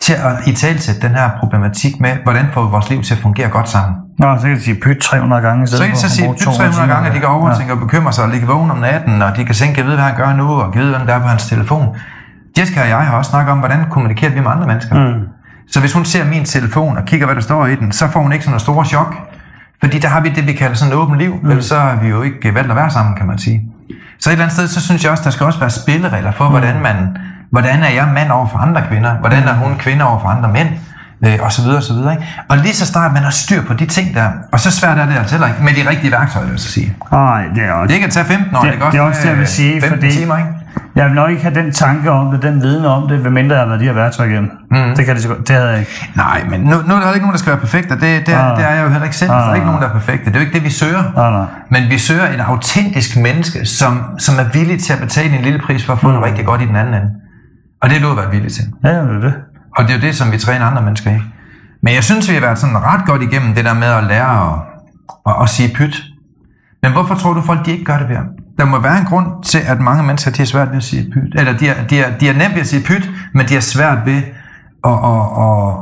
til 0.00 0.12
at 0.12 0.46
i 0.46 0.52
talsætte 0.52 1.00
den 1.08 1.10
her 1.10 1.30
problematik 1.40 2.00
med, 2.00 2.10
hvordan 2.22 2.46
får 2.52 2.64
vi 2.64 2.70
vores 2.70 2.90
liv 2.90 3.02
til 3.02 3.14
at 3.14 3.20
fungere 3.20 3.48
godt 3.48 3.68
sammen. 3.68 3.96
Nå, 4.18 4.36
så 4.38 4.46
kan 4.46 4.56
de 4.56 4.60
sige 4.60 4.80
pyt 4.82 4.96
300 4.96 5.42
gange 5.42 5.66
Så 5.66 5.82
kan 5.84 5.94
de 5.94 5.98
så 5.98 6.10
sige 6.10 6.28
pyt 6.32 6.38
200 6.38 6.72
300 6.72 6.94
gange, 6.94 7.08
at 7.08 7.14
de 7.14 7.20
går 7.20 7.28
over 7.28 7.50
og 7.50 7.62
Ja. 7.68 7.72
og 7.72 7.78
bekymrer 7.78 8.10
sig 8.10 8.24
og 8.24 8.30
ligger 8.30 8.46
vågen 8.46 8.70
om 8.70 8.78
natten, 8.78 9.22
og 9.22 9.36
de 9.36 9.44
kan 9.44 9.54
tænke, 9.54 9.80
jeg 9.80 9.86
ved, 9.86 9.94
hvad 9.94 10.04
han 10.04 10.16
gør 10.16 10.32
nu, 10.32 10.48
og 10.48 10.74
ved, 10.74 10.88
hvordan 10.88 11.06
der 11.06 11.14
er 11.14 11.20
på 11.20 11.26
hans 11.26 11.46
telefon. 11.46 11.96
Jessica 12.58 12.82
og 12.82 12.88
jeg 12.88 12.96
har 12.98 13.16
også 13.16 13.30
snakket 13.30 13.52
om, 13.52 13.58
hvordan 13.58 13.84
kommunikerer 13.90 14.32
vi 14.32 14.40
med 14.40 14.50
andre 14.50 14.66
mennesker. 14.66 14.94
Mm. 14.94 15.20
Så 15.72 15.80
hvis 15.80 15.92
hun 15.92 16.04
ser 16.04 16.24
min 16.24 16.44
telefon 16.44 16.96
og 16.96 17.04
kigger, 17.04 17.26
hvad 17.26 17.36
der 17.36 17.42
står 17.42 17.66
i 17.66 17.74
den, 17.74 17.92
så 17.92 18.08
får 18.08 18.20
hun 18.20 18.32
ikke 18.32 18.44
sådan 18.44 18.52
noget 18.52 18.62
store 18.62 18.84
chok. 18.84 19.14
Fordi 19.80 19.98
der 19.98 20.08
har 20.08 20.20
vi 20.20 20.28
det, 20.28 20.46
vi 20.46 20.52
kalder 20.52 20.76
sådan 20.76 20.92
et 20.92 20.98
åbent 20.98 21.18
liv. 21.18 21.34
Mm. 21.42 21.50
Ellers 21.50 21.64
så 21.64 21.78
har 21.78 21.96
vi 22.02 22.08
jo 22.08 22.22
ikke 22.22 22.54
valgt 22.54 22.70
at 22.70 22.76
være 22.76 22.90
sammen, 22.90 23.16
kan 23.16 23.26
man 23.26 23.38
sige. 23.38 23.73
Så 24.20 24.30
et 24.30 24.32
eller 24.32 24.44
andet 24.44 24.56
sted, 24.56 24.68
så 24.68 24.80
synes 24.80 25.02
jeg 25.04 25.10
også, 25.12 25.24
der 25.24 25.30
skal 25.30 25.46
også 25.46 25.58
være 25.58 25.70
spilleregler 25.70 26.32
for, 26.32 26.48
hvordan 26.48 26.80
man, 26.82 26.96
hvordan 27.50 27.82
er 27.82 27.88
jeg 27.88 28.08
mand 28.14 28.30
over 28.30 28.46
for 28.48 28.58
andre 28.58 28.82
kvinder? 28.90 29.14
Hvordan 29.14 29.42
er 29.48 29.54
hun 29.54 29.76
kvinde 29.78 30.04
over 30.04 30.20
for 30.20 30.28
andre 30.28 30.48
mænd? 30.48 30.68
Øh, 31.26 31.38
og 31.42 31.52
så 31.52 31.62
videre, 31.62 31.76
og 31.76 31.82
så 31.82 31.92
videre. 31.94 32.12
Ikke? 32.12 32.26
Og 32.48 32.56
lige 32.58 32.74
så 32.74 32.86
snart 32.86 33.12
man 33.12 33.22
har 33.22 33.30
styr 33.30 33.62
på 33.62 33.74
de 33.74 33.86
ting 33.86 34.14
der, 34.14 34.28
og 34.52 34.60
så 34.60 34.70
svært 34.70 34.98
er 34.98 35.06
det 35.06 35.16
altså 35.18 35.34
heller 35.34 35.48
ikke, 35.48 35.62
med 35.64 35.72
de 35.84 35.90
rigtige 35.90 36.12
værktøjer, 36.12 36.44
vil 36.46 36.52
jeg 36.52 36.60
så 36.60 36.68
sige. 36.72 36.96
Nej, 37.12 37.44
det 37.54 37.64
er 37.64 37.72
også 37.72 37.92
Det 37.92 38.00
kan 38.00 38.10
tage 38.10 38.26
15 38.26 38.56
år, 38.56 38.62
Det- 38.62 38.72
det, 38.72 38.92
det 38.92 38.98
er 38.98 39.02
også 39.02 39.20
det, 39.22 39.28
jeg 39.28 39.36
vil 39.36 39.46
tage 39.46 39.54
sige, 39.56 39.80
15 39.80 40.00
fordi- 40.00 40.16
timer, 40.18 40.36
ikke? 40.36 40.48
Jeg 40.96 41.04
vil 41.04 41.14
nok 41.14 41.30
ikke 41.30 41.42
have 41.42 41.54
den 41.54 41.72
tanke 41.72 42.10
om 42.10 42.30
det, 42.32 42.42
den 42.42 42.62
viden 42.62 42.84
om 42.84 43.08
det, 43.08 43.22
medmindre 43.22 43.54
jeg 43.56 43.62
har 43.62 43.68
været 43.68 43.80
de 43.80 43.84
her 43.84 43.92
værktøjer 43.92 44.30
igennem. 44.30 44.50
Mm. 44.70 44.96
Det, 44.96 45.06
kan 45.06 45.16
det, 45.16 45.48
det 45.48 45.56
havde 45.56 45.68
jeg 45.68 45.78
ikke. 45.80 46.10
Nej, 46.16 46.44
men 46.50 46.60
nu, 46.60 46.76
nu 46.88 46.94
er 46.94 47.00
der 47.00 47.12
ikke 47.12 47.26
nogen, 47.26 47.32
der 47.32 47.38
skal 47.38 47.50
være 47.50 47.60
perfekt, 47.60 47.90
og 47.92 48.00
det, 48.00 48.26
det, 48.26 48.34
er, 48.34 48.38
Ah. 48.38 48.56
det 48.56 48.66
er 48.66 48.70
jeg 48.70 48.84
jo 48.84 48.88
heller 48.88 49.04
ikke 49.04 49.16
selv. 49.16 49.30
Ah. 49.30 49.36
Der 49.42 49.50
er 49.50 49.54
ikke 49.54 49.66
nogen, 49.66 49.82
der 49.82 49.88
er 49.88 49.92
perfekte. 49.92 50.24
Det 50.26 50.36
er 50.36 50.40
jo 50.40 50.46
ikke 50.46 50.54
det, 50.54 50.64
vi 50.64 50.70
søger. 50.70 51.02
Nej, 51.14 51.30
nej. 51.30 51.46
Men 51.70 51.90
vi 51.90 51.98
søger 51.98 52.28
et 52.34 52.40
autentisk 52.40 53.16
menneske, 53.16 53.66
som, 53.66 54.02
som 54.18 54.34
er 54.38 54.44
villig 54.52 54.80
til 54.80 54.92
at 54.92 54.98
betale 54.98 55.36
en 55.36 55.42
lille 55.42 55.58
pris 55.58 55.86
for 55.86 55.92
at 55.92 55.98
få 55.98 56.06
mm. 56.06 56.12
noget 56.14 56.28
rigtig 56.28 56.46
godt 56.46 56.62
i 56.62 56.66
den 56.66 56.76
anden 56.76 56.94
ende. 56.94 57.10
Og 57.82 57.90
det 57.90 57.96
er 57.96 58.00
du 58.02 58.10
at 58.10 58.16
være 58.16 58.30
villig 58.30 58.52
til. 58.52 58.64
Ja, 58.84 58.88
det 58.88 59.16
er 59.16 59.20
det. 59.20 59.34
Og 59.76 59.84
det 59.84 59.90
er 59.90 59.94
jo 59.94 60.00
det, 60.00 60.14
som 60.14 60.32
vi 60.32 60.38
træner 60.38 60.66
andre 60.66 60.82
mennesker 60.82 61.10
i. 61.10 61.20
Men 61.82 61.94
jeg 61.94 62.04
synes, 62.04 62.28
vi 62.28 62.34
har 62.34 62.40
været 62.40 62.58
sådan 62.58 62.78
ret 62.78 63.06
godt 63.06 63.22
igennem 63.22 63.54
det 63.54 63.64
der 63.64 63.74
med 63.74 63.86
at 63.88 64.04
lære 64.04 64.46
at, 64.46 64.58
at, 65.26 65.42
at 65.42 65.48
sige 65.48 65.74
pyt. 65.74 66.02
Men 66.82 66.92
hvorfor 66.92 67.14
tror 67.14 67.32
du, 67.32 67.40
folk 67.40 67.66
de 67.66 67.70
ikke 67.72 67.84
gør 67.84 67.98
det 67.98 68.08
ved? 68.08 68.16
Der 68.58 68.64
må 68.64 68.78
være 68.80 68.98
en 68.98 69.04
grund 69.04 69.26
til, 69.42 69.58
at 69.66 69.80
mange 69.80 70.02
mennesker 70.02 70.30
de 70.30 70.38
har 70.38 70.44
svært 70.46 70.68
ved 70.70 70.76
at 70.76 70.82
sige 70.82 71.10
pyt. 71.12 71.34
Eller 71.40 71.56
de 71.58 71.68
er, 71.68 71.86
de 71.90 72.00
er, 72.00 72.18
de 72.18 72.28
er 72.28 72.32
nemt 72.32 72.54
ved 72.54 72.60
at 72.60 72.66
sige 72.66 72.82
pyt, 72.84 73.10
men 73.34 73.48
de 73.48 73.54
har 73.54 73.60
svært 73.60 73.98
ved 74.06 74.22
at, 74.84 74.92
at, 74.92 75.22
at, 75.44 75.74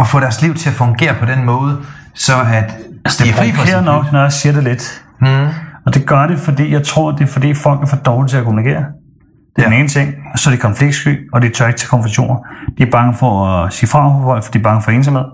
at 0.00 0.06
få 0.06 0.20
deres 0.20 0.42
liv 0.42 0.54
til 0.54 0.68
at 0.68 0.74
fungere 0.74 1.14
på 1.14 1.24
den 1.26 1.44
måde, 1.44 1.78
så 2.14 2.32
at 2.52 2.76
Altså, 3.04 3.24
de 3.24 3.28
det 3.28 3.34
er 3.34 3.38
fri 3.42 3.52
for 3.52 3.62
at 3.62 3.68
pyt. 3.78 3.84
nok, 3.84 4.12
når 4.12 4.20
jeg 4.22 4.32
siger 4.32 4.52
det 4.52 4.64
lidt. 4.64 5.02
Mm. 5.20 5.26
Og 5.86 5.94
det 5.94 6.06
gør 6.06 6.26
det, 6.26 6.38
fordi 6.38 6.72
jeg 6.72 6.82
tror, 6.86 7.10
det 7.12 7.20
er 7.20 7.26
fordi 7.26 7.54
folk 7.54 7.82
er 7.82 7.86
for 7.86 7.96
dårlige 7.96 8.28
til 8.28 8.36
at 8.36 8.44
kommunikere. 8.44 8.84
Det 9.56 9.58
er 9.58 9.62
Ja. 9.62 9.64
den 9.70 9.72
ene 9.80 9.88
ting. 9.88 10.14
Så 10.36 10.50
er 10.50 10.54
de 10.54 10.60
konfliktsky, 10.60 11.28
og 11.32 11.42
de 11.42 11.48
tør 11.48 11.66
ikke 11.66 11.78
til 11.78 11.88
konfrontationer. 11.88 12.36
De 12.78 12.82
er 12.82 12.90
bange 12.90 13.14
for 13.14 13.46
at 13.46 13.72
sige 13.72 13.88
fra 13.88 14.08
for 14.08 14.22
folk, 14.24 14.44
for 14.44 14.52
de 14.52 14.58
er 14.58 14.62
bange 14.62 14.82
for 14.82 14.90
ensomhed. 14.90 15.24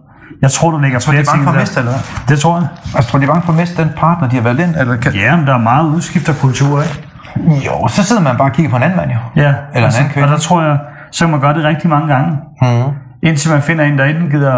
Jeg 0.43 0.51
tror, 0.51 0.70
der 0.70 0.80
ligger 0.80 0.99
Så 0.99 1.11
de 1.11 1.11
flere 1.11 1.22
er 1.22 1.26
bange 1.26 1.39
ting 1.39 1.45
for 1.45 1.53
at 1.53 1.61
miste, 1.61 1.80
eller 1.80 1.93
hvad? 1.93 2.28
Det 2.28 2.41
tror 2.41 2.59
jeg. 2.59 2.68
Altså, 2.97 3.11
tror 3.11 3.18
de 3.18 3.24
er 3.24 3.28
bange 3.28 3.43
for 3.43 3.53
at 3.53 3.59
miste 3.59 3.82
den 3.82 3.91
partner, 3.97 4.28
de 4.28 4.37
har 4.37 4.43
valgt 4.43 4.61
ind? 4.61 4.74
Eller 4.76 4.97
kan... 4.97 5.12
Ja, 5.12 5.37
men 5.37 5.47
der 5.47 5.55
er 5.55 5.59
meget 5.59 5.87
udskifterkultur, 5.87 6.82
ikke? 6.82 7.07
Jo, 7.66 7.89
så 7.89 8.03
sidder 8.03 8.22
man 8.22 8.37
bare 8.37 8.49
og 8.49 8.53
kigger 8.53 8.70
på 8.70 8.76
en 8.76 8.82
anden 8.82 8.97
mand, 8.97 9.11
jo. 9.11 9.43
Ja, 9.43 9.55
Eller 9.74 9.89
en 9.89 9.95
anden 9.95 10.12
kvinde. 10.12 10.28
og 10.28 10.32
der 10.32 10.39
tror 10.39 10.62
jeg, 10.62 10.78
så 11.11 11.24
kan 11.24 11.30
man 11.30 11.41
gøre 11.41 11.55
det 11.55 11.64
rigtig 11.64 11.91
mange 11.91 12.14
gange. 12.14 12.39
Mm. 12.62 12.93
Indtil 13.22 13.51
man 13.51 13.62
finder 13.62 13.84
en, 13.84 13.99
der 13.99 14.05
enten 14.05 14.30
gider 14.30 14.57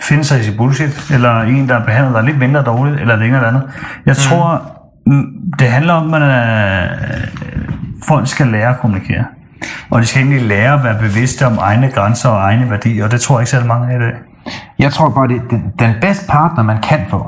finde 0.00 0.24
sig 0.24 0.40
i 0.40 0.42
sit 0.42 0.56
bullshit, 0.56 1.10
eller 1.10 1.40
en, 1.40 1.68
der 1.68 1.84
behandler 1.84 2.12
dig 2.12 2.22
lidt 2.24 2.38
mindre 2.38 2.62
dårligt, 2.62 3.00
eller 3.00 3.14
ene 3.14 3.24
eller 3.24 3.48
andet. 3.48 3.62
Jeg 4.06 4.16
tror, 4.16 4.62
mm, 5.06 5.26
det 5.58 5.68
handler 5.68 5.94
om, 5.94 6.14
at 6.14 6.22
øh, 6.22 6.88
folk 8.08 8.28
skal 8.28 8.46
lære 8.46 8.68
at 8.68 8.78
kommunikere. 8.80 9.24
Og 9.90 10.00
de 10.00 10.06
skal 10.06 10.22
egentlig 10.22 10.42
lære 10.42 10.74
at 10.74 10.84
være 10.84 10.98
bevidste 10.98 11.46
om 11.46 11.58
egne 11.60 11.88
grænser 11.88 12.28
og 12.28 12.40
egne 12.40 12.70
værdier, 12.70 13.04
og 13.04 13.10
det 13.10 13.20
tror 13.20 13.36
jeg 13.36 13.42
ikke 13.42 13.50
særlig 13.50 13.68
mange 13.68 13.92
af 13.92 13.96
i 13.96 14.00
dag. 14.00 14.12
Jeg 14.78 14.92
tror 14.92 15.08
bare, 15.08 15.28
det 15.28 15.36
er 15.36 15.48
den, 15.50 15.72
den 15.78 15.94
bedste 16.00 16.26
partner, 16.26 16.62
man 16.62 16.78
kan 16.82 17.00
få. 17.10 17.26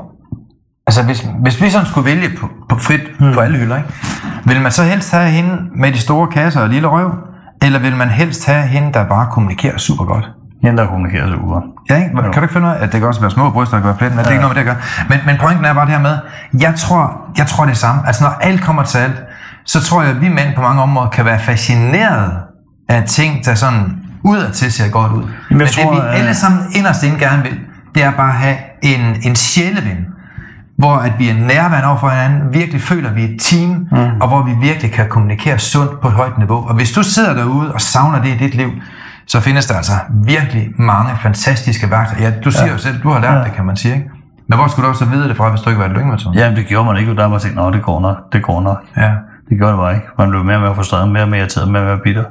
Altså, 0.87 1.03
hvis, 1.03 1.27
hvis 1.39 1.61
vi 1.61 1.69
sådan 1.69 1.87
skulle 1.87 2.05
vælge 2.05 2.29
på, 2.39 2.49
på 2.69 2.75
frit 2.75 3.01
hmm. 3.19 3.33
på 3.33 3.39
alle 3.39 3.57
hylder, 3.57 3.77
ikke? 3.77 3.89
vil 4.45 4.61
man 4.61 4.71
så 4.71 4.83
helst 4.83 5.11
have 5.11 5.29
hende 5.29 5.57
med 5.75 5.91
de 5.91 5.99
store 5.99 6.27
kasser 6.27 6.61
og 6.61 6.69
lille 6.69 6.87
røv, 6.87 7.11
eller 7.61 7.79
vil 7.79 7.95
man 7.95 8.09
helst 8.09 8.45
have 8.45 8.67
hende, 8.67 8.93
der 8.93 9.03
bare 9.03 9.27
kommunikerer 9.31 9.77
super 9.77 10.05
godt? 10.05 10.29
Hende, 10.63 10.77
der 10.77 10.87
kommunikerer 10.87 11.27
så 11.27 11.37
godt. 11.37 11.63
Ja, 11.89 11.95
ikke? 11.95 12.09
Kan 12.15 12.33
du 12.33 12.41
ikke 12.41 12.53
finde 12.53 12.67
ud 12.67 12.73
af, 12.73 12.83
at 12.83 12.91
det 12.91 12.99
kan 12.99 13.07
også 13.07 13.21
være 13.21 13.31
små 13.31 13.49
bryster, 13.49 13.75
der 13.75 13.81
kan 13.81 13.87
være 13.87 13.97
plet, 13.97 14.11
men 14.11 14.17
ja. 14.17 14.23
det 14.23 14.27
er 14.27 14.31
ikke 14.31 14.41
noget 14.41 14.55
med 14.57 14.63
det 14.63 14.69
at 14.69 14.75
gøre. 14.75 14.83
Men, 15.09 15.19
men 15.25 15.35
pointen 15.41 15.65
er 15.65 15.73
bare 15.73 15.85
det 15.85 15.93
her 15.93 16.01
med, 16.01 16.17
jeg 16.61 16.75
tror, 16.75 17.21
jeg 17.37 17.47
tror 17.47 17.65
det 17.65 17.77
samme. 17.77 18.01
Altså, 18.07 18.23
når 18.23 18.29
alt 18.29 18.61
kommer 18.61 18.83
til 18.83 18.97
alt, 18.97 19.21
så 19.65 19.83
tror 19.83 20.01
jeg, 20.01 20.11
at 20.11 20.21
vi 20.21 20.29
mænd 20.29 20.55
på 20.55 20.61
mange 20.61 20.81
områder 20.81 21.09
kan 21.09 21.25
være 21.25 21.39
fascineret 21.39 22.31
af 22.89 23.03
ting, 23.03 23.45
der 23.45 23.55
sådan 23.55 24.00
udadtil 24.23 24.71
ser 24.71 24.89
godt 24.89 25.11
ud. 25.11 25.23
jeg 25.49 25.57
men 25.57 25.67
tror, 25.67 25.93
det 25.93 26.01
vi 26.01 26.07
øh, 26.07 26.19
alle 26.19 26.35
sammen 26.35 26.61
inderst 26.75 27.03
inde 27.03 27.19
gerne 27.19 27.43
vil, 27.43 27.59
det 27.95 28.03
er 28.03 28.11
bare 28.11 28.29
at 28.29 28.35
have 28.35 28.57
en, 28.81 29.15
en 29.23 29.35
sjæleven, 29.35 30.05
hvor 30.77 30.95
at 30.95 31.13
vi 31.19 31.29
er 31.29 31.33
nærværende 31.33 31.87
over 31.87 31.99
for 31.99 32.09
hinanden, 32.09 32.53
virkelig 32.53 32.81
føler, 32.81 33.09
at 33.09 33.15
vi 33.15 33.23
er 33.23 33.27
et 33.27 33.39
team, 33.41 33.69
mm. 33.69 34.21
og 34.21 34.27
hvor 34.27 34.43
vi 34.43 34.51
virkelig 34.61 34.91
kan 34.91 35.09
kommunikere 35.09 35.59
sundt 35.59 36.01
på 36.01 36.07
et 36.07 36.13
højt 36.13 36.37
niveau. 36.37 36.67
Og 36.67 36.75
hvis 36.75 36.91
du 36.91 37.03
sidder 37.03 37.33
derude 37.33 37.73
og 37.73 37.81
savner 37.81 38.21
det 38.21 38.29
i 38.29 38.37
dit 38.37 38.55
liv, 38.55 38.71
så 39.27 39.39
findes 39.39 39.65
der 39.65 39.75
altså 39.75 39.93
virkelig 40.25 40.69
mange 40.77 41.11
fantastiske 41.21 41.91
værktøjer. 41.91 42.29
Ja, 42.29 42.33
du 42.45 42.51
siger 42.51 42.65
ja. 42.65 42.71
jo 42.71 42.77
selv, 42.77 43.03
du 43.03 43.09
har 43.09 43.19
lært 43.19 43.33
ja. 43.33 43.43
det, 43.43 43.53
kan 43.53 43.65
man 43.65 43.75
sige, 43.75 43.93
ikke? 43.93 44.09
Men 44.49 44.57
hvor 44.57 44.67
skulle 44.67 44.85
du 44.85 44.89
også 44.91 45.05
vide 45.05 45.29
det 45.29 45.37
fra, 45.37 45.49
hvis 45.49 45.61
du 45.61 45.69
ikke 45.69 45.79
var 45.79 45.85
et 45.85 45.91
lyngmarathon? 45.91 46.33
Ja, 46.33 46.51
det 46.55 46.67
gjorde 46.67 46.85
man 46.85 46.97
ikke, 46.97 47.15
der 47.15 47.25
var 47.25 47.39
tænkt, 47.39 47.55
nå, 47.55 47.71
det 47.71 47.81
går 47.81 47.99
nok, 47.99 48.17
det 48.33 48.43
går 48.43 48.61
nok. 48.61 48.77
ja. 48.97 49.11
Det 49.49 49.57
gjorde 49.57 49.71
det 49.71 49.79
bare 49.79 49.95
ikke. 49.95 50.07
Man 50.17 50.29
blev 50.29 50.43
mere 50.43 50.55
og 50.55 50.61
mere 50.61 50.75
frustreret, 50.75 51.09
mere 51.09 51.23
og 51.23 51.29
mere 51.29 51.39
irriteret, 51.39 51.71
mere 51.71 51.81
og 51.81 51.87
mere 51.87 51.97
bitter. 52.03 52.23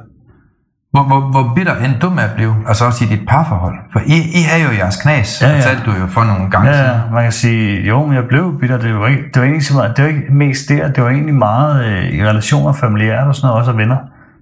Hvor, 0.91 1.03
hvor, 1.03 1.19
hvor 1.31 1.51
bitter 1.55 1.75
endte 1.75 1.99
du 1.99 2.09
med 2.09 2.23
at 2.23 2.31
blive? 2.35 2.55
Altså 2.67 2.85
også 2.85 3.05
i 3.05 3.07
dit 3.07 3.21
parforhold? 3.27 3.75
For 3.93 3.99
I, 4.05 4.17
I 4.39 4.41
havde 4.51 4.63
jo 4.63 4.71
jeres 4.77 4.97
knas, 5.03 5.41
Ja, 5.41 5.47
ja, 5.49 5.55
fortalte 5.55 5.83
du 5.85 5.91
jo 6.01 6.07
for 6.07 6.23
nogle 6.23 6.51
gange 6.51 6.69
Ja, 6.69 6.91
ja, 6.91 6.97
man 7.13 7.23
kan 7.23 7.31
sige, 7.31 7.81
jo, 7.87 8.05
men 8.05 8.15
jeg 8.15 8.23
blev 8.29 8.59
bitter. 8.59 8.77
Det 8.77 8.99
var 8.99 9.07
ikke, 9.07 9.23
det 9.33 9.35
var 9.35 9.43
egentlig 9.43 9.65
så 9.65 9.73
meget, 9.73 9.97
det 9.97 10.03
var 10.03 10.09
ikke 10.09 10.23
mest 10.31 10.69
der. 10.69 10.91
Det 10.91 11.03
var 11.03 11.09
egentlig 11.09 11.35
meget 11.35 11.85
øh, 11.85 12.03
i 12.13 12.25
relationer, 12.25 12.73
familiært 12.73 13.27
og 13.27 13.35
sådan 13.35 13.47
noget, 13.47 13.59
også 13.59 13.71
og 13.71 13.77
venner. 13.77 13.95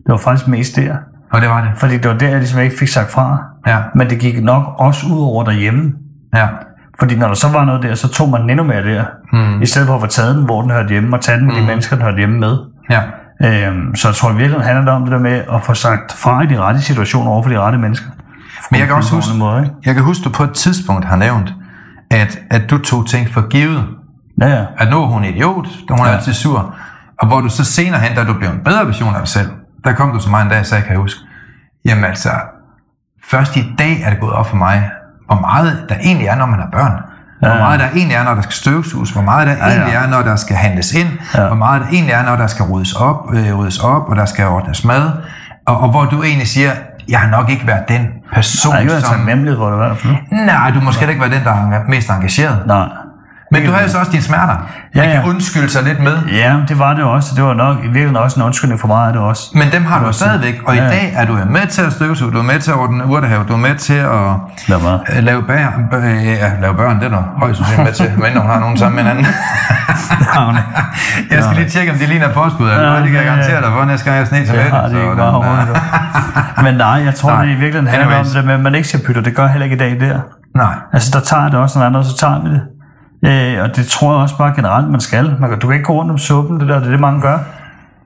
Det 0.05 0.11
var 0.11 0.17
faktisk 0.17 0.47
mest 0.47 0.75
der. 0.75 0.95
Og 1.33 1.41
det 1.41 1.49
var 1.49 1.61
det. 1.61 1.69
Fordi 1.75 1.97
det 1.97 2.11
var 2.11 2.17
der, 2.17 2.27
jeg 2.27 2.37
ligesom 2.37 2.61
ikke 2.61 2.75
fik 2.79 2.87
sagt 2.87 3.11
fra. 3.11 3.37
Ja, 3.67 3.77
Men 3.95 4.09
det 4.09 4.19
gik 4.19 4.43
nok 4.43 4.63
også 4.77 5.07
ud 5.13 5.21
over 5.21 5.43
derhjemme. 5.43 5.91
ja. 6.35 6.47
Fordi 6.99 7.15
når 7.15 7.27
der 7.27 7.33
så 7.33 7.47
var 7.53 7.65
noget 7.65 7.83
der, 7.83 7.95
så 7.95 8.07
tog 8.09 8.29
man 8.29 8.41
den 8.41 8.49
endnu 8.49 8.63
mere 8.63 8.83
der. 8.83 9.03
Mm. 9.33 9.61
I 9.61 9.65
stedet 9.65 9.87
for 9.87 9.95
at 9.95 10.01
få 10.01 10.07
taget 10.07 10.35
den, 10.35 10.45
hvor 10.45 10.61
den 10.61 10.71
hørte 10.71 10.89
hjemme, 10.89 11.15
og 11.15 11.21
tage 11.21 11.37
den 11.37 11.47
med 11.47 11.55
de 11.55 11.65
mennesker, 11.65 11.95
den 11.95 12.05
hørte 12.05 12.17
hjemme 12.17 12.39
med. 12.39 12.57
ja. 12.89 12.99
Øhm, 13.45 13.95
så 13.95 14.07
jeg 14.07 14.15
tror 14.15 14.31
virkelig, 14.31 14.61
handler 14.65 14.85
det 14.85 14.93
om 14.93 15.03
det 15.03 15.11
der 15.11 15.19
med 15.19 15.43
at 15.53 15.63
få 15.63 15.73
sagt 15.73 16.11
fra 16.13 16.41
i 16.41 16.45
de 16.45 16.57
rette 16.59 16.81
situationer 16.81 17.31
over 17.31 17.43
for 17.43 17.49
de 17.49 17.59
rette 17.59 17.77
mennesker. 17.77 18.07
Men 18.71 18.79
jeg 18.79 18.87
kan 18.87 18.95
også 18.95 19.15
huske, 19.15 19.37
måde, 19.37 19.61
ikke? 19.63 19.75
jeg 19.85 19.93
kan 19.95 20.03
huske, 20.03 20.23
du 20.23 20.29
på 20.29 20.43
et 20.43 20.53
tidspunkt 20.53 21.05
har 21.05 21.15
nævnt, 21.15 21.53
at, 22.11 22.39
at 22.49 22.69
du 22.69 22.77
tog 22.77 23.07
ting 23.07 23.29
for 23.29 23.47
givet. 23.47 23.85
Ja, 24.41 24.47
ja. 24.47 24.65
At 24.77 24.89
nu 24.89 25.03
er 25.03 25.07
hun 25.07 25.23
idiot, 25.23 25.67
hun 25.89 25.99
er 25.99 26.05
Ja. 26.09 26.15
altid 26.15 26.33
sur. 26.33 26.75
Og 27.21 27.27
hvor 27.27 27.41
du 27.41 27.49
så 27.49 27.63
senere 27.63 27.99
hen, 27.99 28.15
da 28.17 28.23
du 28.23 28.33
blev 28.33 28.49
en 28.49 28.59
bedre 28.65 28.85
version 28.87 29.13
af 29.15 29.19
dig 29.19 29.27
selv, 29.27 29.49
der 29.83 29.93
kom 29.93 30.11
du 30.11 30.19
til 30.19 30.31
mig 30.31 30.41
en 30.41 30.49
dag 30.49 30.59
og 30.59 30.65
sagde, 30.65 30.81
kan 30.83 30.91
jeg 30.91 30.99
huske, 30.99 31.19
jamen 31.85 32.03
altså, 32.03 32.29
først 33.25 33.55
i 33.57 33.75
dag 33.79 34.01
er 34.03 34.09
det 34.09 34.19
gået 34.19 34.33
op 34.33 34.47
for 34.49 34.55
mig, 34.57 34.89
hvor 35.25 35.39
meget 35.39 35.85
der 35.89 35.95
egentlig 35.95 36.27
er, 36.27 36.35
når 36.35 36.45
man 36.45 36.59
har 36.59 36.69
børn. 36.71 36.93
Hvor 37.39 37.49
Ja. 37.49 37.57
meget 37.57 37.79
der 37.79 37.85
egentlig 37.95 38.15
er, 38.15 38.23
når 38.23 38.33
der 38.35 38.41
skal 38.41 38.53
støvsuges. 38.53 39.11
Hvor 39.11 39.21
meget 39.21 39.47
der 39.47 39.53
ja. 39.53 39.65
egentlig 39.69 39.93
er, 39.93 40.07
når 40.07 40.21
der 40.21 40.35
skal 40.35 40.55
handles 40.55 40.93
ind. 40.93 41.07
Ja. 41.35 41.45
Hvor 41.47 41.55
meget 41.55 41.81
der 41.81 41.87
egentlig 41.87 42.13
er, 42.13 42.23
når 42.23 42.35
der 42.35 42.47
skal 42.47 42.65
ryddes 42.65 42.93
op, 42.93 43.33
øh, 43.33 43.57
ryddes 43.59 43.79
op 43.79 44.09
og 44.09 44.15
der 44.15 44.25
skal 44.25 44.47
ordnes 44.47 44.83
mad. 44.85 45.11
Og, 45.67 45.79
og 45.81 45.89
hvor 45.89 46.05
du 46.05 46.23
egentlig 46.23 46.47
siger, 46.47 46.71
jeg 47.09 47.19
har 47.19 47.29
nok 47.29 47.49
ikke 47.49 47.67
været 47.67 47.89
den 47.89 48.07
person, 48.33 48.73
er 48.75 48.79
ikke 48.79 48.91
været 48.91 49.03
som... 49.05 49.15
taknemmelighed 49.15 49.57
for 49.59 49.65
det 49.67 49.73
i 49.73 49.77
hvert 49.77 49.97
fald. 49.97 50.15
Nej, 50.31 50.71
du 50.71 50.81
måske 50.81 50.99
heller 50.99 51.11
ikke 51.13 51.21
være 51.21 51.39
den, 51.39 51.43
der 51.45 51.51
er 51.51 51.81
mest 51.87 52.09
engageret. 52.09 52.57
Nej. 52.67 52.87
Men 53.51 53.65
du 53.65 53.71
har 53.71 53.81
jo 53.81 53.87
så 53.89 53.97
også 53.99 54.11
dine 54.11 54.23
smerter. 54.23 54.53
Ja, 54.95 54.99
Man 55.01 55.09
kan 55.11 55.21
ja. 55.23 55.29
undskylde 55.29 55.69
sig 55.69 55.83
lidt 55.83 55.99
med. 55.99 56.17
Ja, 56.31 56.55
det 56.67 56.79
var 56.79 56.93
det 56.93 57.03
også. 57.03 57.35
Det 57.35 57.43
var 57.43 57.53
nok 57.53 57.77
i 57.77 57.81
virkeligheden 57.81 58.15
også 58.17 58.39
en 58.39 58.45
undskyldning 58.45 58.79
for 58.81 58.87
mig, 58.87 59.07
af 59.07 59.13
det 59.13 59.21
også. 59.21 59.43
Men 59.53 59.71
dem 59.71 59.85
har 59.85 59.99
du 59.99 60.05
jo 60.05 60.11
stadigvæk, 60.11 60.55
og 60.67 60.75
i 60.75 60.77
Ja. 60.77 60.89
dag 60.89 61.13
er 61.15 61.25
du 61.25 61.37
med 61.49 61.67
til 61.67 61.81
at 61.81 61.93
støvsuge, 61.93 62.31
du 62.31 62.37
er 62.37 62.43
med 62.43 62.59
til 62.59 62.71
at 62.71 62.77
ordne 62.77 63.05
urtehave, 63.05 63.43
du 63.47 63.53
er 63.53 63.57
med 63.57 63.75
til 63.75 63.93
at 63.93 64.09
Lad 64.67 64.79
mig. 64.81 64.99
øh, 65.17 65.23
lave, 65.23 65.43
børn, 65.43 66.03
øh, 66.05 66.25
ja, 66.27 66.51
lave 66.61 66.75
børn, 66.75 66.99
det 66.99 67.05
er 67.05 67.09
du 67.09 67.23
højst 67.37 67.57
sandsynligt 67.57 67.85
med 67.85 67.93
til, 67.93 68.11
men 68.19 68.41
hun 68.41 68.49
har 68.51 68.59
nogen 68.59 68.77
sammen 68.77 68.95
med 68.95 69.03
hinanden. 69.03 69.25
jeg 71.31 71.43
skal 71.43 71.55
lige 71.55 71.69
tjekke, 71.69 71.91
om 71.91 71.97
de 71.97 72.05
ligner 72.05 72.33
påskud, 72.33 72.65
eller 72.67 72.81
Ja, 72.83 72.89
noget, 72.89 73.03
det 73.03 73.11
kan 73.11 73.17
jeg 73.19 73.27
garantere 73.27 73.61
dig 73.61 73.71
for, 73.71 73.85
næste 73.85 74.05
gang 74.05 74.17
jeg 74.19 74.27
sne 74.27 74.45
til 74.45 74.55
Det 74.55 74.63
har 74.63 74.87
det 74.87 75.01
ikke 75.01 75.15
bare 75.15 75.33
overhovedet. 75.35 75.81
Men 76.63 76.73
nej, 76.75 76.87
jeg 77.07 77.15
tror, 77.15 77.29
Nej. 77.33 77.45
det 77.45 77.51
i 77.51 77.55
virkeligheden 77.55 77.87
handler 77.87 78.19
om 78.19 78.25
det 78.25 78.45
med, 78.45 78.53
at 78.53 78.59
man 78.59 78.75
ikke 78.75 78.87
skal 78.87 78.99
pytte. 79.05 79.23
Det 79.23 79.35
gør 79.35 79.47
heller 79.47 79.63
ikke 79.63 79.75
i 79.75 79.79
dag 79.79 79.97
der. 80.09 80.19
Nej. 80.55 80.73
Altså, 80.93 81.09
der 81.13 81.19
tager 81.25 81.49
det 81.49 81.59
også 81.59 81.79
nogle 81.79 81.87
andre, 81.87 81.99
og 81.99 82.05
så 82.05 82.17
tager 82.17 82.41
vi 82.43 82.49
det. 82.49 82.61
Øh, 83.26 83.63
og 83.63 83.76
det 83.76 83.86
tror 83.88 84.13
jeg 84.13 84.22
også 84.22 84.38
bare 84.38 84.53
generelt, 84.55 84.89
man 84.89 84.99
skal. 84.99 85.36
Man, 85.39 85.49
kan- 85.49 85.59
du 85.59 85.67
kan 85.67 85.74
ikke 85.74 85.86
gå 85.86 85.93
rundt 85.93 86.11
om 86.11 86.17
suppen, 86.17 86.59
det 86.59 86.67
der, 86.67 86.80
det 86.80 86.88
er 86.88 86.91
det, 86.91 86.99
mange 86.99 87.22
gør. 87.22 87.38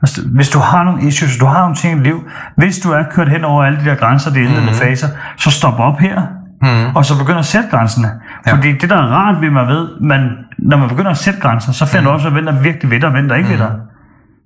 Altså, 0.02 0.22
hvis 0.36 0.50
du 0.50 0.60
har 0.60 0.84
nogle 0.84 1.02
issues, 1.04 1.38
du 1.38 1.46
har 1.46 1.60
nogle 1.60 1.76
ting 1.76 2.00
i 2.00 2.04
liv, 2.04 2.24
hvis 2.56 2.80
du 2.80 2.92
er 2.92 3.04
kørt 3.12 3.30
hen 3.30 3.44
over 3.44 3.64
alle 3.64 3.80
de 3.80 3.86
der 3.86 3.96
grænser, 3.96 4.34
de 4.34 4.40
indledende 4.40 4.72
mm. 4.72 4.78
faser, 4.78 5.08
så 5.38 5.52
stop 5.52 5.80
op 5.80 6.00
her, 6.00 6.22
mm. 6.62 6.96
og 6.96 7.06
så 7.06 7.18
begynd 7.20 7.40
at 7.40 7.46
sætte 7.46 7.70
grænserne. 7.70 8.12
Ja. 8.48 8.54
Fordi 8.54 8.72
det, 8.72 8.90
der 8.90 8.96
er 8.96 9.08
rart 9.08 9.42
ved 9.42 9.50
mig 9.50 9.68
ved, 9.68 9.88
man, 10.02 10.30
når 10.58 10.78
man 10.78 10.90
begynder 10.90 11.12
at 11.12 11.18
sætte 11.18 11.40
grænser, 11.40 11.72
så 11.72 11.86
finder 11.86 12.02
mm. 12.02 12.06
du 12.08 12.12
også, 12.14 12.30
hvem 12.30 12.46
der 12.46 12.62
virkelig 12.62 12.92
ved 12.92 13.00
dig, 13.00 13.08
og 13.08 13.12
hvem 13.12 13.28
der 13.28 13.36
ikke 13.36 13.48
mm. 13.48 13.54
ved 13.54 13.60
dig. 13.60 13.72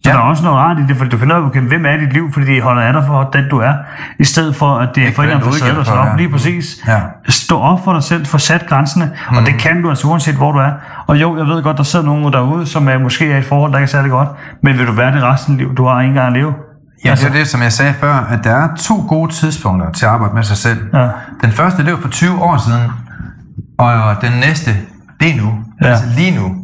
Så 0.04 0.10
Ja. 0.10 0.16
der 0.16 0.22
er 0.22 0.24
også 0.24 0.44
noget 0.44 0.58
rart 0.60 0.80
i 0.80 0.82
det, 0.88 0.98
fordi 0.98 1.10
du 1.10 1.18
finder 1.18 1.38
ud 1.38 1.42
af, 1.44 1.46
okay, 1.48 1.62
hvem 1.62 1.86
er 1.86 1.98
dit 1.98 2.14
liv, 2.14 2.32
fordi 2.34 2.56
de 2.56 2.62
holder 2.62 2.82
af 2.82 2.94
dig 2.94 3.04
for 3.08 3.24
den, 3.34 3.50
du 3.50 3.58
er, 3.60 3.74
i 4.20 4.24
stedet 4.24 4.56
for, 4.56 4.76
at 4.78 4.90
det 4.96 5.04
er 5.04 5.06
for 5.06 5.10
en 5.10 5.14
for 5.16 5.24
eller 5.24 5.66
anden 5.66 5.76
der 5.78 5.84
for, 5.84 5.92
op. 5.92 6.06
ja. 6.06 6.16
Lige 6.18 6.30
præcis. 6.30 6.78
Ja. 6.88 7.00
Stå 7.28 7.60
op 7.60 7.84
for 7.84 7.94
dig 7.94 8.04
selv, 8.04 8.26
få 8.26 8.38
sat 8.38 8.66
grænserne, 8.68 9.12
mm. 9.32 9.38
og 9.38 9.46
det 9.46 9.58
kan 9.60 9.82
du 9.82 9.90
altså 9.90 10.08
uanset 10.08 10.36
hvor 10.36 10.52
du 10.52 10.60
er. 10.60 10.72
Og 11.08 11.22
jo, 11.22 11.38
jeg 11.38 11.46
ved 11.46 11.64
godt, 11.64 11.78
der 11.78 11.84
sidder 11.84 12.06
nogen 12.06 12.34
derude, 12.34 12.66
som 12.66 12.88
er, 12.90 12.98
måske 12.98 13.32
er 13.32 13.36
i 13.36 13.40
et 13.40 13.46
forhold, 13.46 13.72
der 13.72 13.78
ikke 13.78 13.84
er 13.86 13.92
særlig 13.92 14.12
godt, 14.12 14.30
men 14.64 14.78
vil 14.78 14.88
du 14.88 14.92
være 14.92 15.12
det 15.16 15.24
resten 15.24 15.54
af 15.54 15.58
livet? 15.58 15.78
Du 15.78 15.86
har 15.86 16.02
ikke 16.02 16.10
engang 16.10 16.28
at 16.28 16.34
leve. 16.34 16.54
Ja, 17.06 17.12
det 17.12 17.26
er 17.26 17.32
det, 17.32 17.48
som 17.48 17.62
jeg 17.62 17.72
sagde 17.72 17.94
før, 17.94 18.14
at 18.14 18.44
der 18.44 18.52
er 18.52 18.68
to 18.76 19.06
gode 19.10 19.32
tidspunkter 19.34 19.92
til 19.92 20.06
at 20.06 20.12
arbejde 20.12 20.36
med 20.36 20.44
sig 20.44 20.58
selv. 20.58 20.80
Ja. 20.94 21.08
Den 21.42 21.52
første, 21.52 21.86
det 21.86 21.94
var 21.94 22.00
for 22.00 22.10
20 22.10 22.42
år 22.42 22.58
siden, 22.58 22.92
og 23.78 24.16
den 24.22 24.32
næste, 24.48 24.72
det 25.20 25.30
er 25.32 25.42
nu. 25.42 25.54
Ja. 25.82 25.88
Altså 25.88 26.06
lige 26.18 26.36
nu. 26.40 26.56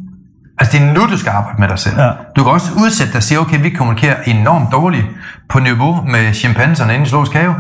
Altså 0.60 0.78
det 0.78 0.88
er 0.88 0.94
nu, 0.94 1.02
du 1.02 1.18
skal 1.18 1.30
arbejde 1.30 1.60
med 1.60 1.68
dig 1.68 1.80
selv. 1.80 2.00
Ja. 2.00 2.10
Du 2.36 2.44
kan 2.44 2.54
også 2.54 2.72
udsætte 2.84 3.14
dig 3.14 3.18
og 3.18 3.24
sige, 3.24 3.40
okay, 3.40 3.62
vi 3.62 3.70
kommunikerer 3.70 4.16
enormt 4.26 4.72
dårligt 4.72 5.06
på 5.50 5.60
niveau 5.60 6.02
med 6.06 6.34
chimpanserne 6.34 6.94
inde 6.94 7.06
i 7.06 7.10
Zoologisk 7.10 7.34
Have. 7.34 7.56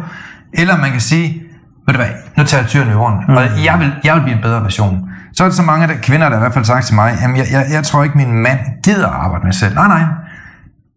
Eller 0.54 0.78
man 0.78 0.92
kan 0.92 1.00
sige, 1.02 1.42
ved 1.88 1.94
du 1.94 1.98
hvad, 2.00 2.10
nu 2.38 2.44
tager 2.44 2.62
jeg 2.62 2.70
tyren 2.70 2.90
i 2.90 2.94
horn, 2.94 3.14
mm. 3.28 3.36
og 3.36 3.44
jeg 3.44 3.80
vil, 3.80 3.94
jeg 4.04 4.16
vil 4.16 4.22
blive 4.22 4.36
en 4.36 4.42
bedre 4.42 4.64
version. 4.64 5.10
Så 5.34 5.44
er 5.44 5.48
der 5.48 5.56
så 5.56 5.62
mange 5.64 5.84
af 5.84 5.90
de 5.90 5.96
kvinder, 6.02 6.30
der 6.30 6.36
i 6.36 6.40
hvert 6.40 6.54
fald 6.54 6.66
sagt 6.66 6.86
til 6.86 6.96
mig, 6.96 7.18
jamen 7.22 7.38
jeg, 7.38 7.46
jeg, 7.52 7.66
jeg 7.72 7.84
tror 7.84 8.04
ikke, 8.04 8.18
min 8.18 8.34
mand 8.34 8.60
gider 8.84 9.08
at 9.08 9.14
arbejde 9.14 9.46
med 9.46 9.54
sig 9.54 9.60
selv. 9.60 9.76
Nej, 9.76 9.88
nej. 9.88 10.04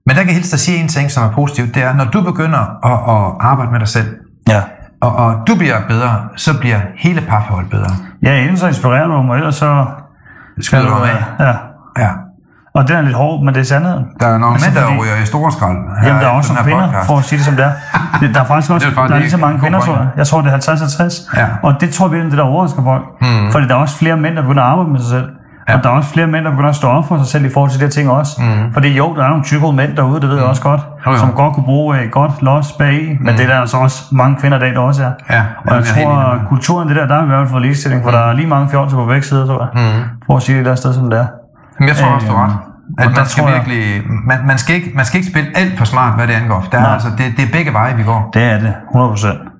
Men 0.06 0.16
der 0.16 0.22
kan 0.22 0.26
jeg 0.26 0.34
helst 0.34 0.52
at 0.54 0.60
sige 0.60 0.78
en 0.78 0.88
ting, 0.88 1.10
som 1.10 1.24
er 1.24 1.30
positivt, 1.32 1.74
det 1.74 1.82
er, 1.82 1.94
når 1.94 2.04
du 2.04 2.22
begynder 2.22 2.58
at, 2.86 2.92
at 3.14 3.32
arbejde 3.40 3.72
med 3.72 3.80
dig 3.80 3.88
selv, 3.88 4.06
Ja. 4.48 4.62
og, 5.00 5.16
og 5.16 5.34
du 5.46 5.54
bliver 5.56 5.76
bedre, 5.88 6.20
så 6.36 6.58
bliver 6.60 6.78
hele 6.98 7.20
parforholdet 7.20 7.70
bedre. 7.70 7.90
Ja, 8.22 8.40
enten 8.42 8.56
så 8.56 8.66
inspirerer 8.66 9.06
du 9.06 9.22
mig, 9.22 9.36
ellers 9.36 9.54
så... 9.54 9.86
Skyder 10.60 10.82
du 10.82 10.90
mig 10.90 11.00
med? 11.00 11.46
Ja. 11.46 11.52
Ja. 11.98 12.08
Og 12.74 12.88
den 12.88 12.96
er 12.96 13.02
lidt 13.02 13.16
hård, 13.16 13.44
men 13.44 13.54
det 13.54 13.60
er 13.60 13.64
sandheden. 13.64 14.04
Der 14.20 14.26
er 14.26 14.38
nogle 14.38 14.56
mænd, 14.64 14.74
der 14.74 14.82
fordi- 14.82 14.98
ryger 15.00 15.16
i 15.22 15.26
store 15.26 15.52
skrald. 15.52 15.76
Jamen, 16.04 16.20
der 16.22 16.28
er 16.28 16.32
også 16.40 16.52
nogle 16.52 16.64
kvinder, 16.64 16.86
podcast. 16.86 17.06
for 17.06 17.16
at 17.18 17.24
sige 17.24 17.36
det 17.38 17.46
som 17.46 17.56
det 17.56 17.64
er. 17.64 17.72
Det- 18.20 18.30
Der 18.34 18.40
er 18.40 18.44
faktisk 18.44 18.72
også 18.72 18.86
Det 18.86 18.92
er 18.92 18.96
faktisk 18.96 19.10
der 19.10 19.16
er 19.16 19.20
lige 19.20 19.30
så 19.30 19.36
mange 19.46 19.58
kvinder, 19.60 19.80
tror 19.80 19.94
jeg. 19.96 20.06
Jeg 20.16 20.26
tror, 20.26 20.40
det 20.42 20.52
er 20.52 20.56
50-50. 20.56 21.38
Ja. 21.40 21.46
Og 21.62 21.74
det 21.80 21.90
tror 21.90 22.08
vi 22.08 22.18
er 22.18 22.22
det, 22.22 22.32
der 22.32 22.42
overrasker 22.42 22.82
folk. 22.84 23.04
Mm. 23.20 23.52
Fordi 23.52 23.66
der 23.68 23.74
er 23.74 23.78
også 23.78 23.96
flere 23.98 24.16
mænd, 24.16 24.36
der 24.36 24.42
begynder 24.42 24.62
at 24.62 24.68
arbejde 24.70 24.90
med 24.90 25.00
sig 25.00 25.08
selv. 25.10 25.28
Ja. 25.68 25.74
Og 25.76 25.84
der 25.84 25.90
er 25.90 25.94
også 25.94 26.10
flere 26.10 26.26
mænd, 26.26 26.44
der 26.44 26.50
begynder 26.50 26.68
at 26.68 26.76
stå 26.76 26.88
op 26.88 27.08
for 27.08 27.16
sig 27.18 27.26
selv 27.26 27.44
i 27.44 27.48
forhold 27.54 27.70
til 27.70 27.80
de 27.80 27.84
her 27.84 27.90
ting 27.90 28.10
også. 28.10 28.32
Mm. 28.42 28.72
Fordi 28.72 28.96
jo, 28.96 29.16
der 29.16 29.24
er 29.24 29.28
nogle 29.28 29.44
tykke 29.44 29.72
mænd 29.72 29.96
derude, 29.96 30.20
det 30.20 30.28
ved 30.28 30.36
jeg 30.36 30.44
også 30.46 30.62
godt, 30.62 30.80
Jo, 31.06 31.10
jo. 31.10 31.16
som 31.18 31.32
godt 31.32 31.54
kunne 31.54 31.64
bruge 31.64 32.04
et 32.04 32.10
godt 32.12 32.42
los 32.42 32.72
bag 32.72 33.18
men 33.20 33.34
det 33.36 33.42
er 33.44 33.46
der 33.48 33.60
altså 33.60 33.76
også 33.76 34.02
mange 34.12 34.36
kvinder 34.40 34.56
i 34.58 34.60
dag, 34.60 34.72
der 34.74 34.80
også 34.80 35.02
er. 35.04 35.10
Ja, 35.30 35.42
og 35.66 35.74
jeg 35.76 35.84
jeg 35.96 36.04
tror, 36.04 36.12
at 36.16 36.38
kulturen, 36.48 36.88
det 36.88 36.96
der, 36.96 37.06
der 37.06 37.14
er 37.14 37.22
i 37.22 37.26
hvert 37.26 37.38
fald 37.38 37.48
for 37.48 37.58
ligestilling, 37.58 38.02
for 38.04 38.10
der 38.10 38.18
er 38.18 38.32
lige 38.32 38.46
mange 38.48 38.68
fjolser 38.68 38.96
på 38.96 39.04
begge 39.06 39.22
sider, 39.22 39.46
tror 39.46 39.70
jeg. 39.74 39.82
Mm. 39.94 40.02
For 40.26 40.36
at 40.36 40.42
sige 40.42 40.58
det 40.58 40.66
der 40.66 40.74
sted, 40.74 40.94
som 40.94 41.10
det 41.10 41.18
er. 41.18 41.26
Men 41.80 41.88
jeg 41.88 41.96
tror 41.96 42.08
også, 42.08 42.26
du 42.26 42.32
har 42.32 42.44
ret. 42.44 42.56
og 42.98 43.04
At 43.04 43.16
man 43.16 43.26
skal 43.26 43.44
virkelig, 43.54 44.02
man, 44.26 44.38
man, 44.46 44.58
skal 44.58 44.74
ikke, 44.74 44.90
man 44.94 45.04
skal 45.04 45.18
ikke 45.20 45.30
spille 45.30 45.48
alt 45.54 45.78
for 45.78 45.84
smart, 45.84 46.14
hvad 46.16 46.26
det 46.26 46.32
angår. 46.32 46.68
Der 46.72 46.78
er 46.78 46.86
altså, 46.86 47.08
det, 47.18 47.24
det 47.36 47.44
er 47.48 47.52
begge 47.52 47.72
veje, 47.72 47.96
vi 47.96 48.02
går. 48.02 48.30
Det 48.34 48.42
er 48.42 48.58
det, 48.58 48.74
100%. 48.94 49.52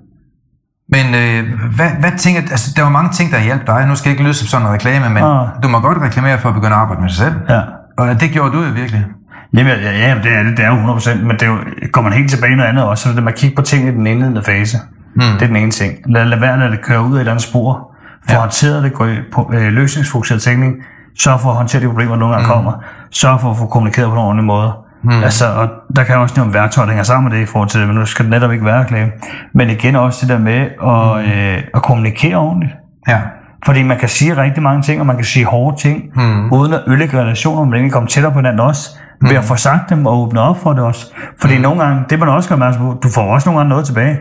Men 0.95 1.05
øh, 1.15 1.59
hvad, 1.75 1.89
hvad 1.99 2.11
tænker, 2.17 2.41
altså, 2.41 2.73
der 2.75 2.83
var 2.83 2.89
mange 2.89 3.11
ting, 3.11 3.31
der 3.31 3.39
hjalp 3.39 3.67
dig. 3.67 3.87
Nu 3.87 3.95
skal 3.95 4.09
jeg 4.09 4.13
ikke 4.13 4.23
lyde 4.23 4.33
som 4.33 4.47
sådan 4.47 4.67
en 4.67 4.73
reklame, 4.73 5.09
men 5.09 5.23
Ah. 5.23 5.47
du 5.63 5.67
må 5.67 5.79
godt 5.79 5.97
reklamere 6.01 6.37
for 6.39 6.49
at 6.49 6.55
begynde 6.55 6.75
at 6.75 6.81
arbejde 6.81 7.01
med 7.01 7.09
sig 7.09 7.17
selv. 7.25 7.35
Ja. 7.49 7.61
Og 7.97 8.21
det 8.21 8.31
gjorde 8.31 8.51
du 8.57 8.63
jo 8.63 8.71
virkelig. 8.71 9.05
Jamen, 9.53 9.71
ja, 9.79 9.91
ja, 9.91 10.15
det 10.23 10.31
er 10.33 10.43
det, 10.43 10.57
det 10.57 10.65
er 10.65 10.69
jo 10.69 10.95
100%, 10.95 11.17
men 11.23 11.31
det 11.31 11.41
er 11.41 11.47
jo, 11.47 11.57
går 11.91 12.01
man 12.01 12.13
helt 12.13 12.29
tilbage 12.31 12.53
i 12.53 12.55
noget 12.55 12.69
andet 12.69 12.83
også, 12.83 13.03
så 13.03 13.09
er 13.09 13.13
det 13.13 13.23
med 13.23 13.31
at 13.31 13.37
kigge 13.39 13.55
på 13.55 13.61
ting 13.61 13.87
i 13.87 13.91
den 13.91 14.07
indledende 14.07 14.43
fase. 14.43 14.77
Mm. 15.15 15.21
Det 15.21 15.41
er 15.41 15.47
den 15.47 15.55
ene 15.55 15.71
ting. 15.71 15.93
Lad, 16.05 16.25
lad 16.25 16.39
være, 16.39 16.63
at 16.65 16.71
det 16.71 16.81
kører 16.85 16.99
ud 16.99 17.17
af 17.17 17.21
et 17.21 17.27
andet 17.27 17.43
spor. 17.43 17.91
Få 18.29 18.33
ja. 18.33 18.39
håndteret 18.39 18.83
det, 18.83 18.93
gå 18.93 19.05
i 19.05 19.15
på 19.33 19.51
øh, 19.53 19.73
løsningsfokuseret 19.73 20.41
tænkning. 20.41 20.73
Sørg 21.19 21.39
for 21.39 21.49
at 21.49 21.55
håndtere 21.55 21.81
de 21.81 21.87
problemer, 21.87 22.11
der 22.11 22.19
nogle 22.19 22.35
gange 22.35 22.47
mm. 22.47 22.53
kommer. 22.53 22.71
Sørg 23.11 23.39
for 23.41 23.51
at 23.51 23.57
få 23.57 23.65
kommunikeret 23.65 24.09
på 24.09 24.13
en 24.13 24.19
ordentlig 24.19 24.45
måde. 24.45 24.71
Mm. 25.03 25.23
Altså, 25.23 25.45
og 25.53 25.69
der 25.95 26.03
kan 26.03 26.13
jeg 26.13 26.21
også 26.21 26.35
nævne 26.37 26.53
værktøjer, 26.53 26.85
der 26.85 26.91
hænger 26.91 27.03
sammen 27.03 27.29
med 27.29 27.37
det 27.37 27.43
i 27.43 27.45
forhold 27.45 27.69
til 27.69 27.79
det, 27.79 27.87
men 27.87 27.97
nu 27.97 28.05
skal 28.05 28.25
det 28.25 28.29
netop 28.31 28.51
ikke 28.51 28.65
være 28.65 28.79
reklame. 28.79 29.11
Men 29.53 29.69
igen 29.69 29.95
også 29.95 30.19
det 30.21 30.29
der 30.29 30.39
med 30.39 30.59
at, 30.83 31.25
mm. 31.25 31.31
øh, 31.31 31.63
at 31.75 31.81
kommunikere 31.81 32.35
ordentligt. 32.35 32.73
Ja. 33.07 33.19
Fordi 33.65 33.83
man 33.83 33.97
kan 33.97 34.09
sige 34.09 34.37
rigtig 34.37 34.63
mange 34.63 34.81
ting, 34.81 34.99
og 34.99 35.05
man 35.05 35.15
kan 35.15 35.25
sige 35.25 35.45
hårde 35.45 35.77
ting, 35.77 36.03
mm. 36.15 36.51
uden 36.53 36.73
at 36.73 36.81
ødelægge 36.87 37.21
relationer, 37.21 37.65
men 37.65 37.73
egentlig 37.73 37.93
komme 37.93 38.07
tættere 38.07 38.33
på 38.33 38.39
hinanden 38.39 38.59
også, 38.59 38.89
mm. 39.21 39.29
ved 39.29 39.35
at 39.35 39.43
få 39.43 39.55
sagt 39.55 39.89
dem 39.89 40.05
og 40.05 40.21
åbne 40.21 40.41
op 40.41 40.57
for 40.57 40.73
det 40.73 40.83
også. 40.83 41.13
Fordi 41.41 41.55
mm. 41.55 41.61
nogle 41.61 41.83
gange, 41.83 42.03
det 42.09 42.19
man 42.19 42.29
også 42.29 42.49
gør 42.49 42.55
opmærksom 42.55 42.81
på, 42.81 42.99
du 43.03 43.09
får 43.15 43.33
også 43.33 43.49
nogle 43.49 43.59
gange 43.59 43.69
noget 43.69 43.85
tilbage. 43.85 44.17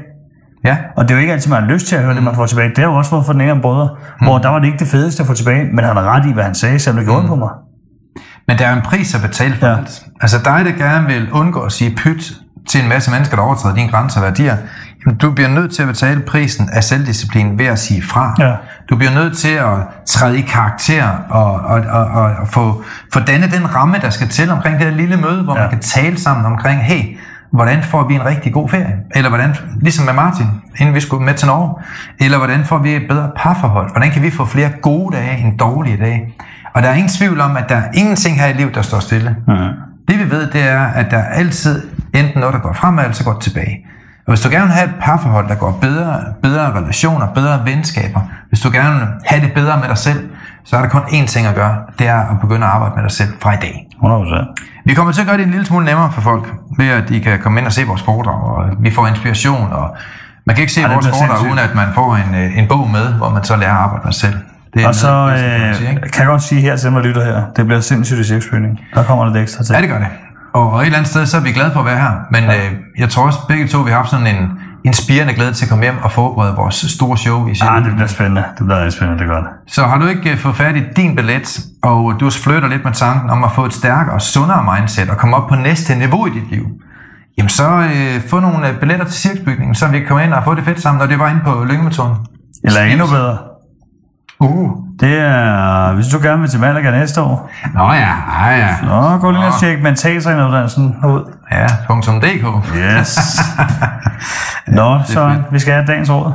Ja. 0.67 0.77
Og 0.97 1.05
det 1.05 1.11
er 1.11 1.14
jo 1.14 1.21
ikke 1.21 1.33
altid, 1.33 1.51
man 1.51 1.62
har 1.62 1.71
lyst 1.71 1.87
til 1.87 1.97
at 1.97 2.03
høre 2.03 2.12
mm. 2.12 2.17
det, 2.17 2.25
man 2.25 2.35
får 2.35 2.47
tilbage. 2.47 2.69
Det 2.69 2.79
har 2.79 2.85
jo 2.85 2.95
også 2.95 3.23
fra 3.23 3.33
den 3.33 3.41
ene 3.41 3.61
brødre, 3.61 3.89
mm. 4.21 4.27
hvor 4.27 4.39
der 4.39 4.49
var 4.49 4.59
det 4.59 4.67
ikke 4.67 4.79
det 4.79 4.89
fedeste 4.89 5.23
at 5.23 5.27
få 5.27 5.35
tilbage, 5.35 5.64
men 5.64 5.85
han 5.85 5.97
har 5.97 6.03
ret 6.03 6.27
i, 6.27 6.33
hvad 6.33 6.45
han 6.45 6.55
sagde, 6.55 6.79
selvom 6.79 6.97
det 6.97 7.07
gjorde 7.07 7.23
mm. 7.23 7.29
på 7.29 7.37
mig. 7.37 7.51
Men 8.49 8.59
der 8.59 8.67
er 8.67 8.73
en 8.77 8.83
pris 8.83 9.14
at 9.14 9.21
betale 9.21 9.55
for 9.55 9.67
ja. 9.67 9.77
Alt. 9.77 10.03
Altså 10.21 10.39
dig, 10.45 10.64
der 10.64 10.73
gerne 10.73 11.07
vil 11.07 11.33
undgå 11.33 11.61
at 11.61 11.73
sige 11.73 11.97
pyt 11.97 12.33
til 12.69 12.83
en 12.83 12.89
masse 12.89 13.11
mennesker, 13.11 13.37
der 13.37 13.43
overtræder 13.43 13.75
dine 13.75 13.91
grænser 13.91 14.21
og 14.21 14.27
værdier, 14.27 14.57
jamen, 15.07 15.19
du 15.19 15.31
bliver 15.31 15.49
nødt 15.49 15.75
til 15.75 15.83
at 15.83 15.89
betale 15.89 16.21
prisen 16.21 16.71
af 16.73 16.85
selvdisciplin 16.85 17.59
ved 17.59 17.67
at 17.67 17.79
sige 17.79 18.03
fra. 18.03 18.35
Ja. 18.39 18.55
Du 18.91 18.97
bliver 18.97 19.12
nødt 19.14 19.37
til 19.37 19.55
at 19.55 19.77
træde 20.07 20.39
i 20.39 20.41
karakter 20.41 21.09
og, 21.29 21.53
og, 21.53 21.81
og, 21.91 22.05
og, 22.05 22.23
og 22.23 22.49
få, 22.49 22.85
få 23.12 23.21
dannet 23.21 23.53
den 23.53 23.75
ramme, 23.75 23.99
der 24.03 24.11
skal 24.11 24.29
til 24.29 24.51
omkring 24.51 24.79
det 24.79 24.87
her 24.87 24.97
lille 24.97 25.17
møde, 25.17 25.43
hvor. 25.43 25.55
Ja. 25.57 25.61
man 25.61 25.71
kan 25.71 25.81
tale 25.81 26.21
sammen 26.21 26.47
omkring, 26.47 26.85
hey, 26.85 27.19
hvordan 27.53 27.82
får 27.82 28.09
vi 28.09 28.14
en 28.14 28.24
rigtig 28.26 28.53
god 28.53 28.68
ferie? 28.68 28.97
Eller 29.14 29.28
hvordan, 29.28 29.57
ligesom 29.80 30.05
med 30.05 30.14
Martin, 30.14 30.47
inden 30.78 30.94
vi 30.94 31.01
skulle 31.01 31.24
med 31.24 31.34
til 31.34 31.47
Norge, 31.47 31.74
eller 32.20 32.38
hvordan 32.38 32.64
får 32.64 32.78
vi 32.78 32.94
et 32.94 33.09
bedre 33.09 33.30
parforhold? 33.36 33.90
Hvordan 33.90 34.11
kan 34.11 34.22
vi 34.22 34.30
få 34.30 34.44
flere 34.44 34.70
gode 34.82 35.16
dage 35.16 35.38
end 35.38 35.59
dårlige 35.59 35.97
dage? 35.97 36.34
Og 36.74 36.82
der 36.82 36.88
er 36.88 36.94
ingen 36.94 37.09
tvivl 37.09 37.40
om, 37.40 37.57
at 37.57 37.68
der 37.68 37.76
er 37.76 37.88
ingenting 37.94 38.40
her 38.40 38.47
i 38.47 38.53
livet, 38.53 38.74
der 38.74 38.82
står 38.82 39.01
stille. 39.01 39.36
Mm. 39.47 39.55
Det 40.09 40.18
vi 40.18 40.30
ved, 40.30 40.51
det 40.51 40.62
er, 40.62 40.86
at 40.86 41.11
der 41.11 41.18
er 41.18 41.28
altid 41.28 41.82
enten 42.14 42.40
noget, 42.40 42.55
der 42.55 42.61
går 42.61 42.72
fremad, 42.72 43.05
eller 43.05 43.14
så 43.14 43.24
går 43.24 43.38
tilbage. 43.40 43.86
Og 44.26 44.32
hvis 44.32 44.40
du 44.40 44.51
gerne 44.51 44.66
vil 44.66 44.74
have 44.74 44.88
et 44.88 44.94
parforhold, 45.01 45.49
der 45.49 45.55
går 45.55 45.78
bedre, 45.80 46.20
bedre 46.42 46.72
relationer, 46.72 47.26
bedre 47.26 47.64
venskaber, 47.64 48.20
hvis 48.49 48.61
du 48.61 48.70
gerne 48.72 48.99
vil 48.99 49.09
have 49.26 49.42
det 49.42 49.53
bedre 49.53 49.80
med 49.80 49.88
dig 49.88 49.99
selv, 49.99 50.30
så 50.67 50.77
er 50.77 50.81
der 50.81 50.89
kun 50.89 51.01
én 51.01 51.27
ting 51.27 51.47
at 51.47 51.55
gøre, 51.55 51.77
det 51.99 52.09
er 52.09 52.21
at 52.21 52.41
begynde 52.41 52.67
at 52.67 52.73
arbejde 52.73 52.95
med 52.97 53.03
dig 53.03 53.11
selv 53.11 53.29
fra 53.43 53.53
i 53.53 53.57
dag. 53.61 53.87
100%. 54.03 54.83
Vi 54.85 54.95
kommer 54.95 55.12
til 55.12 55.21
at 55.21 55.27
gøre 55.27 55.37
det 55.37 55.45
en 55.45 55.51
lille 55.51 55.67
smule 55.67 55.85
nemmere 55.85 56.12
for 56.12 56.21
folk, 56.21 56.55
ved 56.79 56.89
at 56.89 57.09
de 57.09 57.21
kan 57.21 57.39
komme 57.39 57.61
ind 57.61 57.67
og 57.67 57.73
se 57.73 57.87
vores 57.87 58.03
foredrag, 58.03 58.43
og 58.43 58.64
vi 58.81 58.91
får 58.91 59.07
inspiration, 59.07 59.73
og 59.73 59.97
man 60.47 60.57
kan 60.57 60.62
ikke 60.62 60.73
se 60.73 60.83
Ej, 60.83 60.93
vores 60.95 61.07
foredrag, 61.07 61.29
sindssygt. 61.29 61.49
uden 61.49 61.59
at 61.59 61.75
man 61.75 61.89
får 61.95 62.17
en, 62.17 62.35
øh, 62.35 62.59
en 62.59 62.69
bog 62.69 62.91
med, 62.91 63.12
hvor 63.12 63.29
man 63.31 63.45
så 63.45 63.57
lærer 63.57 63.73
at 63.73 63.79
arbejde 63.79 64.03
med 64.05 64.12
sig 64.12 64.21
selv. 64.21 64.39
Det 64.75 64.85
er 64.85 64.89
Og 64.89 64.95
så 64.95 65.12
øh, 65.12 65.87
kan 66.12 66.19
jeg 66.19 66.27
godt 66.27 66.43
sige 66.43 66.61
her 66.61 66.77
til 66.77 66.91
der 66.91 67.03
lytter 67.03 67.25
her, 67.25 67.43
det 67.57 67.67
bliver 67.67 67.81
sindssygt 67.81 68.21
i 68.21 68.25
cirkusbygning. 68.25 68.81
Der 68.95 69.03
kommer 69.03 69.25
lidt 69.27 69.37
ekstra 69.37 69.64
til. 69.64 69.75
Ja, 69.75 69.81
det 69.81 69.89
gør 69.89 69.99
det. 69.99 70.09
Og, 70.55 70.73
og 70.73 70.81
et 70.81 70.87
eller 70.87 70.99
andet 70.99 71.11
sted, 71.11 71.27
så 71.27 71.37
er 71.37 71.41
vi 71.41 71.53
glade 71.53 71.71
for 71.73 71.81
at 71.81 71.87
være 71.87 71.99
her. 71.99 72.12
Men 72.31 72.45
ja. 72.45 72.57
øh, 72.57 72.73
jeg 72.99 73.09
tror 73.09 73.27
også, 73.27 73.39
begge 73.49 73.69
to, 73.69 73.79
vi 73.79 73.91
har 73.91 73.97
haft 73.97 74.11
sådan 74.11 74.27
en 74.27 74.51
inspirerende 74.87 75.34
glæde 75.34 75.53
til 75.53 75.64
at 75.64 75.68
komme 75.68 75.84
hjem 75.84 75.99
og 76.03 76.12
forberede 76.12 76.55
vores 76.57 76.74
store 76.74 77.18
show 77.18 77.47
i 77.47 77.55
Ah, 77.62 77.84
det 77.84 77.93
bliver 77.95 78.07
spændende. 78.07 78.45
Det 78.59 78.66
bliver 78.66 78.91
spændende, 78.91 79.20
det 79.20 79.28
gør 79.28 79.41
det. 79.41 79.49
Så 79.66 79.82
har 79.87 79.99
du 79.99 80.07
ikke 80.07 80.30
øh, 80.30 80.39
fået 80.39 80.57
fat 80.57 80.76
i 80.76 80.82
din 80.97 81.16
billet, 81.16 81.61
og 81.82 82.14
du 82.20 82.30
flytter 82.30 82.68
lidt 82.68 82.84
med 82.84 82.93
tanken 82.93 83.30
om 83.30 83.45
at 83.45 83.53
få 83.53 83.64
et 83.64 83.72
stærkere 83.72 84.14
og 84.14 84.22
sundere 84.22 84.74
mindset 84.74 85.11
og 85.11 85.16
komme 85.16 85.37
op 85.37 85.49
på 85.49 85.55
næste 85.55 85.95
niveau 85.95 86.26
i 86.26 86.30
dit 86.30 86.51
liv, 86.51 86.66
jamen 87.39 87.49
så 87.49 87.68
øh, 87.68 88.28
få 88.30 88.41
nogle 88.41 88.68
øh, 88.68 88.80
billetter 88.80 89.05
til 89.05 89.14
cirkusbygningen, 89.14 89.74
så 89.74 89.89
vi 89.89 89.99
kan 89.99 90.09
komme 90.09 90.24
ind 90.24 90.32
og 90.32 90.45
få 90.45 90.55
det 90.55 90.64
fedt 90.64 90.82
sammen, 90.82 91.03
og 91.03 91.09
det 91.09 91.18
var 91.18 91.28
inde 91.28 91.41
på 91.45 91.64
Lyngemetoden. 91.64 92.14
Eller 92.64 92.82
endnu 92.82 93.07
bedre. 93.07 93.39
Uh. 94.41 94.70
Det 95.01 95.18
er, 95.18 95.93
hvis 95.93 96.07
du 96.07 96.18
gerne 96.22 96.41
vil 96.41 96.51
til 96.51 96.61
Malaga 96.61 96.91
næste 96.91 97.20
år, 97.20 97.51
Nå 97.74 97.93
ja, 97.93 98.14
ja, 98.41 98.57
ja. 98.57 98.76
Nå, 98.82 99.18
gå 99.18 99.30
lige 99.30 99.47
og 99.47 99.61
tjekke 99.61 99.82
mentaltræneruddannelsen 99.82 100.97
ud. 101.05 101.36
Ja, 101.53 101.66
.dk. 101.66 102.76
Yes. 102.76 103.18
Nå, 104.78 105.01
så 105.05 105.42
vi 105.53 105.59
skal 105.59 105.72
have 105.74 105.86
dagens 105.86 106.11
råd. 106.11 106.32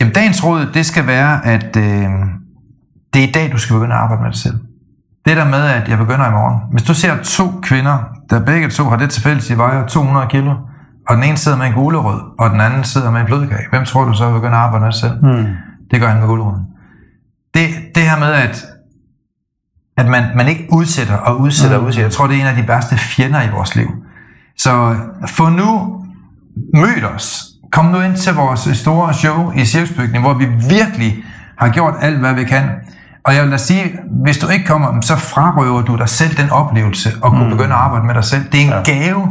Jamen, 0.00 0.14
dagens 0.14 0.44
råd, 0.44 0.66
det 0.74 0.86
skal 0.86 1.06
være, 1.06 1.46
at 1.46 1.76
øh, 1.76 2.10
det 3.14 3.24
er 3.24 3.28
i 3.28 3.32
dag, 3.32 3.52
du 3.52 3.58
skal 3.58 3.74
begynde 3.74 3.94
at 3.94 4.00
arbejde 4.00 4.22
med 4.22 4.30
dig 4.30 4.38
selv. 4.38 4.58
Det 5.26 5.36
der 5.36 5.44
med, 5.44 5.64
at 5.66 5.88
jeg 5.88 5.98
begynder 5.98 6.28
i 6.28 6.30
morgen. 6.30 6.60
Hvis 6.72 6.82
du 6.82 6.94
ser 6.94 7.22
to 7.22 7.60
kvinder, 7.62 7.98
der 8.30 8.44
begge 8.44 8.68
to 8.68 8.84
har 8.84 8.96
det 8.96 9.10
til 9.10 9.22
fælles, 9.22 9.46
de 9.46 9.58
vejer 9.58 9.86
200 9.86 10.26
kilo, 10.30 10.54
og 11.08 11.16
den 11.16 11.24
ene 11.24 11.36
sidder 11.36 11.58
med 11.58 11.66
en 11.66 11.72
gulerod, 11.72 12.20
og 12.38 12.50
den 12.50 12.60
anden 12.60 12.84
sidder 12.84 13.10
med 13.10 13.20
en 13.20 13.26
blødkage, 13.26 13.66
hvem 13.70 13.84
tror 13.84 14.04
du 14.04 14.12
så 14.12 14.32
begynder 14.32 14.58
at 14.58 14.64
arbejde 14.64 14.84
med 14.84 14.92
dig 14.92 15.00
selv? 15.00 15.24
Mm. 15.24 15.46
Det 15.90 16.00
gør 16.00 16.08
han 16.08 16.18
med 16.18 16.28
guleroden. 16.28 16.62
Det, 17.54 17.68
det 17.94 18.02
her 18.02 18.18
med, 18.18 18.32
at, 18.32 18.64
at 19.96 20.06
man, 20.08 20.24
man 20.36 20.48
ikke 20.48 20.66
udsætter 20.72 21.16
og 21.16 21.40
udsætter 21.40 21.76
og 21.76 21.84
udsætter, 21.84 22.04
jeg 22.04 22.12
tror, 22.12 22.26
det 22.26 22.36
er 22.36 22.40
en 22.40 22.46
af 22.46 22.62
de 22.62 22.68
værste 22.68 22.96
fjender 22.96 23.42
i 23.42 23.50
vores 23.50 23.76
liv. 23.76 23.88
Så 24.58 24.96
få 25.28 25.48
nu 25.48 26.00
mødt 26.74 27.04
os. 27.14 27.42
Kom 27.72 27.84
nu 27.84 28.00
ind 28.00 28.16
til 28.16 28.34
vores 28.34 28.78
store 28.78 29.14
show 29.14 29.52
i 29.56 29.64
Cirkusbygningen, 29.64 30.22
hvor 30.22 30.34
vi 30.34 30.46
virkelig 30.68 31.24
har 31.58 31.68
gjort 31.68 31.94
alt, 32.00 32.18
hvad 32.18 32.34
vi 32.34 32.44
kan. 32.44 32.64
Og 33.24 33.34
jeg 33.34 33.42
vil 33.42 33.52
da 33.52 33.56
sige, 33.56 33.98
hvis 34.24 34.38
du 34.38 34.48
ikke 34.48 34.64
kommer, 34.64 35.00
så 35.00 35.16
frarøver 35.16 35.82
du 35.82 35.96
dig 35.96 36.08
selv 36.08 36.36
den 36.36 36.50
oplevelse 36.50 37.12
og 37.22 37.30
kunne 37.30 37.50
begynde 37.50 37.74
at 37.74 37.80
arbejde 37.80 38.06
med 38.06 38.14
dig 38.14 38.24
selv. 38.24 38.44
Det 38.52 38.60
er 38.60 38.64
en 38.64 38.70
ja. 38.70 38.82
gave 38.82 39.28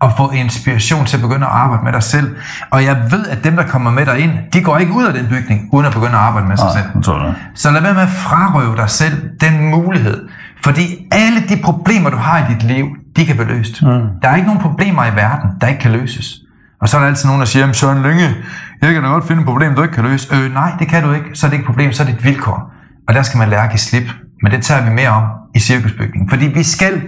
at 0.00 0.10
få 0.16 0.30
inspiration 0.30 1.06
til 1.06 1.16
at 1.16 1.22
begynde 1.22 1.46
at 1.46 1.52
arbejde 1.52 1.84
med 1.84 1.92
dig 1.92 2.02
selv. 2.02 2.36
Og 2.70 2.84
jeg 2.84 2.96
ved, 3.10 3.26
at 3.26 3.44
dem, 3.44 3.56
der 3.56 3.62
kommer 3.62 3.90
med 3.90 4.06
dig 4.06 4.18
ind, 4.18 4.32
de 4.52 4.62
går 4.62 4.78
ikke 4.78 4.92
ud 4.92 5.04
af 5.04 5.12
den 5.12 5.26
bygning, 5.28 5.68
uden 5.72 5.86
at 5.86 5.92
begynde 5.92 6.12
at 6.12 6.18
arbejde 6.18 6.48
med 6.48 6.56
sig 6.56 6.70
selv. 6.72 7.02
tror 7.02 7.18
det. 7.18 7.34
Så 7.54 7.70
lad 7.70 7.82
være 7.82 7.94
med 7.94 8.02
at 8.02 8.08
frarøve 8.08 8.76
dig 8.76 8.90
selv 8.90 9.30
den 9.40 9.70
mulighed. 9.70 10.28
Fordi 10.64 11.06
alle 11.10 11.40
de 11.48 11.56
problemer, 11.62 12.10
du 12.10 12.16
har 12.16 12.38
i 12.38 12.54
dit 12.54 12.62
liv, 12.62 12.86
de 13.18 13.26
kan 13.26 13.36
blive 13.36 13.48
løst. 13.48 13.82
Mm. 13.82 13.88
Der 14.22 14.28
er 14.28 14.36
ikke 14.36 14.46
nogen 14.46 14.62
problemer 14.62 15.04
i 15.04 15.16
verden, 15.16 15.50
der 15.60 15.66
ikke 15.66 15.80
kan 15.80 15.92
løses. 15.92 16.40
Og 16.80 16.88
så 16.88 16.96
er 16.96 17.00
der 17.00 17.08
altid 17.08 17.26
nogen, 17.26 17.40
der 17.40 17.46
siger, 17.46 17.72
Søren 17.72 18.02
Lynge, 18.02 18.34
jeg 18.82 18.92
kan 18.94 19.02
da 19.02 19.08
godt 19.08 19.26
finde 19.26 19.40
et 19.40 19.46
problem, 19.46 19.74
du 19.74 19.82
ikke 19.82 19.94
kan 19.94 20.04
løse. 20.04 20.34
Øh, 20.34 20.54
nej, 20.54 20.72
det 20.78 20.88
kan 20.88 21.02
du 21.02 21.12
ikke. 21.12 21.26
Så 21.34 21.46
er 21.46 21.50
det 21.50 21.56
ikke 21.56 21.62
et 21.62 21.66
problem, 21.66 21.92
så 21.92 22.02
er 22.02 22.06
det 22.06 22.14
et 22.14 22.24
vilkår. 22.24 22.72
Og 23.08 23.14
der 23.14 23.22
skal 23.22 23.38
man 23.38 23.48
lære 23.48 23.64
at 23.64 23.70
give 23.70 23.78
slip. 23.78 24.08
Men 24.42 24.52
det 24.52 24.62
tager 24.62 24.84
vi 24.84 24.90
mere 24.90 25.08
om 25.08 25.24
i 25.54 25.58
cirkusbygningen. 25.58 26.30
Fordi 26.30 26.46
vi 26.46 26.62
skal 26.62 27.02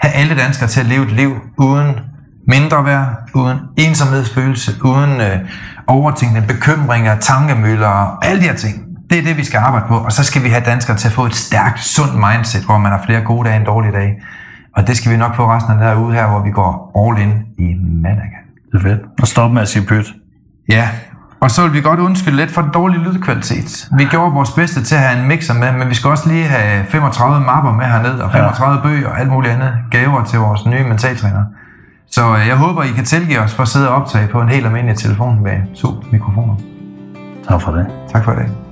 have 0.00 0.12
alle 0.14 0.36
danskere 0.36 0.68
til 0.68 0.80
at 0.80 0.86
leve 0.86 1.04
et 1.04 1.12
liv 1.12 1.34
uden 1.58 1.94
mindre 2.48 2.84
værd, 2.84 3.08
uden 3.34 3.58
ensomhedsfølelse, 3.76 4.72
uden 4.84 5.20
øh, 5.20 5.38
overtænkning, 5.86 6.46
bekymringer, 6.46 7.18
tankemøller 7.18 7.88
og 7.88 8.26
alle 8.26 8.40
de 8.42 8.46
her 8.46 8.56
ting. 8.56 8.82
Det 9.10 9.18
er 9.18 9.22
det, 9.22 9.36
vi 9.36 9.44
skal 9.44 9.58
arbejde 9.58 9.86
på. 9.88 9.96
Og 9.98 10.12
så 10.12 10.24
skal 10.24 10.44
vi 10.44 10.48
have 10.48 10.62
danskere 10.66 10.96
til 10.96 11.08
at 11.08 11.14
få 11.14 11.26
et 11.26 11.34
stærkt, 11.34 11.80
sundt 11.80 12.14
mindset, 12.14 12.64
hvor 12.64 12.78
man 12.78 12.92
har 12.92 13.02
flere 13.06 13.20
gode 13.20 13.48
dage 13.48 13.56
end 13.56 13.66
dårlige 13.66 13.92
dage. 13.92 14.14
Og 14.76 14.86
det 14.86 14.96
skal 14.96 15.12
vi 15.12 15.16
nok 15.16 15.36
få 15.36 15.46
resten 15.46 15.72
af 15.72 15.78
den 15.78 15.86
her 15.88 15.96
uge 15.96 16.12
her, 16.14 16.28
hvor 16.28 16.42
vi 16.42 16.50
går 16.50 16.72
all 17.02 17.22
in 17.22 17.32
i 17.58 17.74
Malaga. 18.02 18.38
Det 18.72 18.78
er 18.78 18.82
fedt. 18.82 19.00
Og 19.20 19.26
stop 19.26 19.50
med 19.50 19.62
at 19.62 19.68
sige 19.68 19.86
pyt. 19.86 20.06
Ja, 20.68 20.88
og 21.40 21.50
så 21.50 21.62
vil 21.62 21.72
vi 21.72 21.80
godt 21.80 22.00
undskylde 22.00 22.36
lidt 22.36 22.50
for 22.50 22.62
den 22.62 22.70
dårlige 22.70 23.00
lydkvalitet. 23.00 23.88
Vi 23.98 24.04
gjorde 24.04 24.32
vores 24.32 24.50
bedste 24.50 24.84
til 24.84 24.94
at 24.94 25.00
have 25.00 25.22
en 25.22 25.28
mixer 25.28 25.54
med, 25.54 25.72
men 25.72 25.88
vi 25.88 25.94
skal 25.94 26.10
også 26.10 26.28
lige 26.28 26.44
have 26.44 26.84
35 26.86 27.40
mapper 27.40 27.72
med 27.72 27.84
herned, 27.84 28.20
og 28.20 28.32
35 28.32 28.76
ja. 28.76 28.82
bøger 28.82 29.08
og 29.08 29.20
alt 29.20 29.30
muligt 29.30 29.52
andet 29.54 29.72
gaver 29.90 30.24
til 30.24 30.38
vores 30.38 30.66
nye 30.66 30.84
mentaltræner. 30.84 31.44
Så 32.10 32.36
øh, 32.36 32.48
jeg 32.48 32.56
håber, 32.56 32.82
I 32.82 32.88
kan 32.88 33.04
tilgive 33.04 33.38
os 33.38 33.54
for 33.54 33.62
at 33.62 33.68
sidde 33.68 33.88
og 33.88 33.94
optage 33.94 34.28
på 34.28 34.40
en 34.40 34.48
helt 34.48 34.66
almindelig 34.66 34.96
telefon 34.96 35.42
med 35.42 35.74
to 35.76 35.88
mikrofoner. 36.12 36.54
Tak 37.48 37.60
for 37.60 37.72
det. 37.72 37.86
Tak 38.12 38.24
for 38.24 38.32
i 38.32 38.71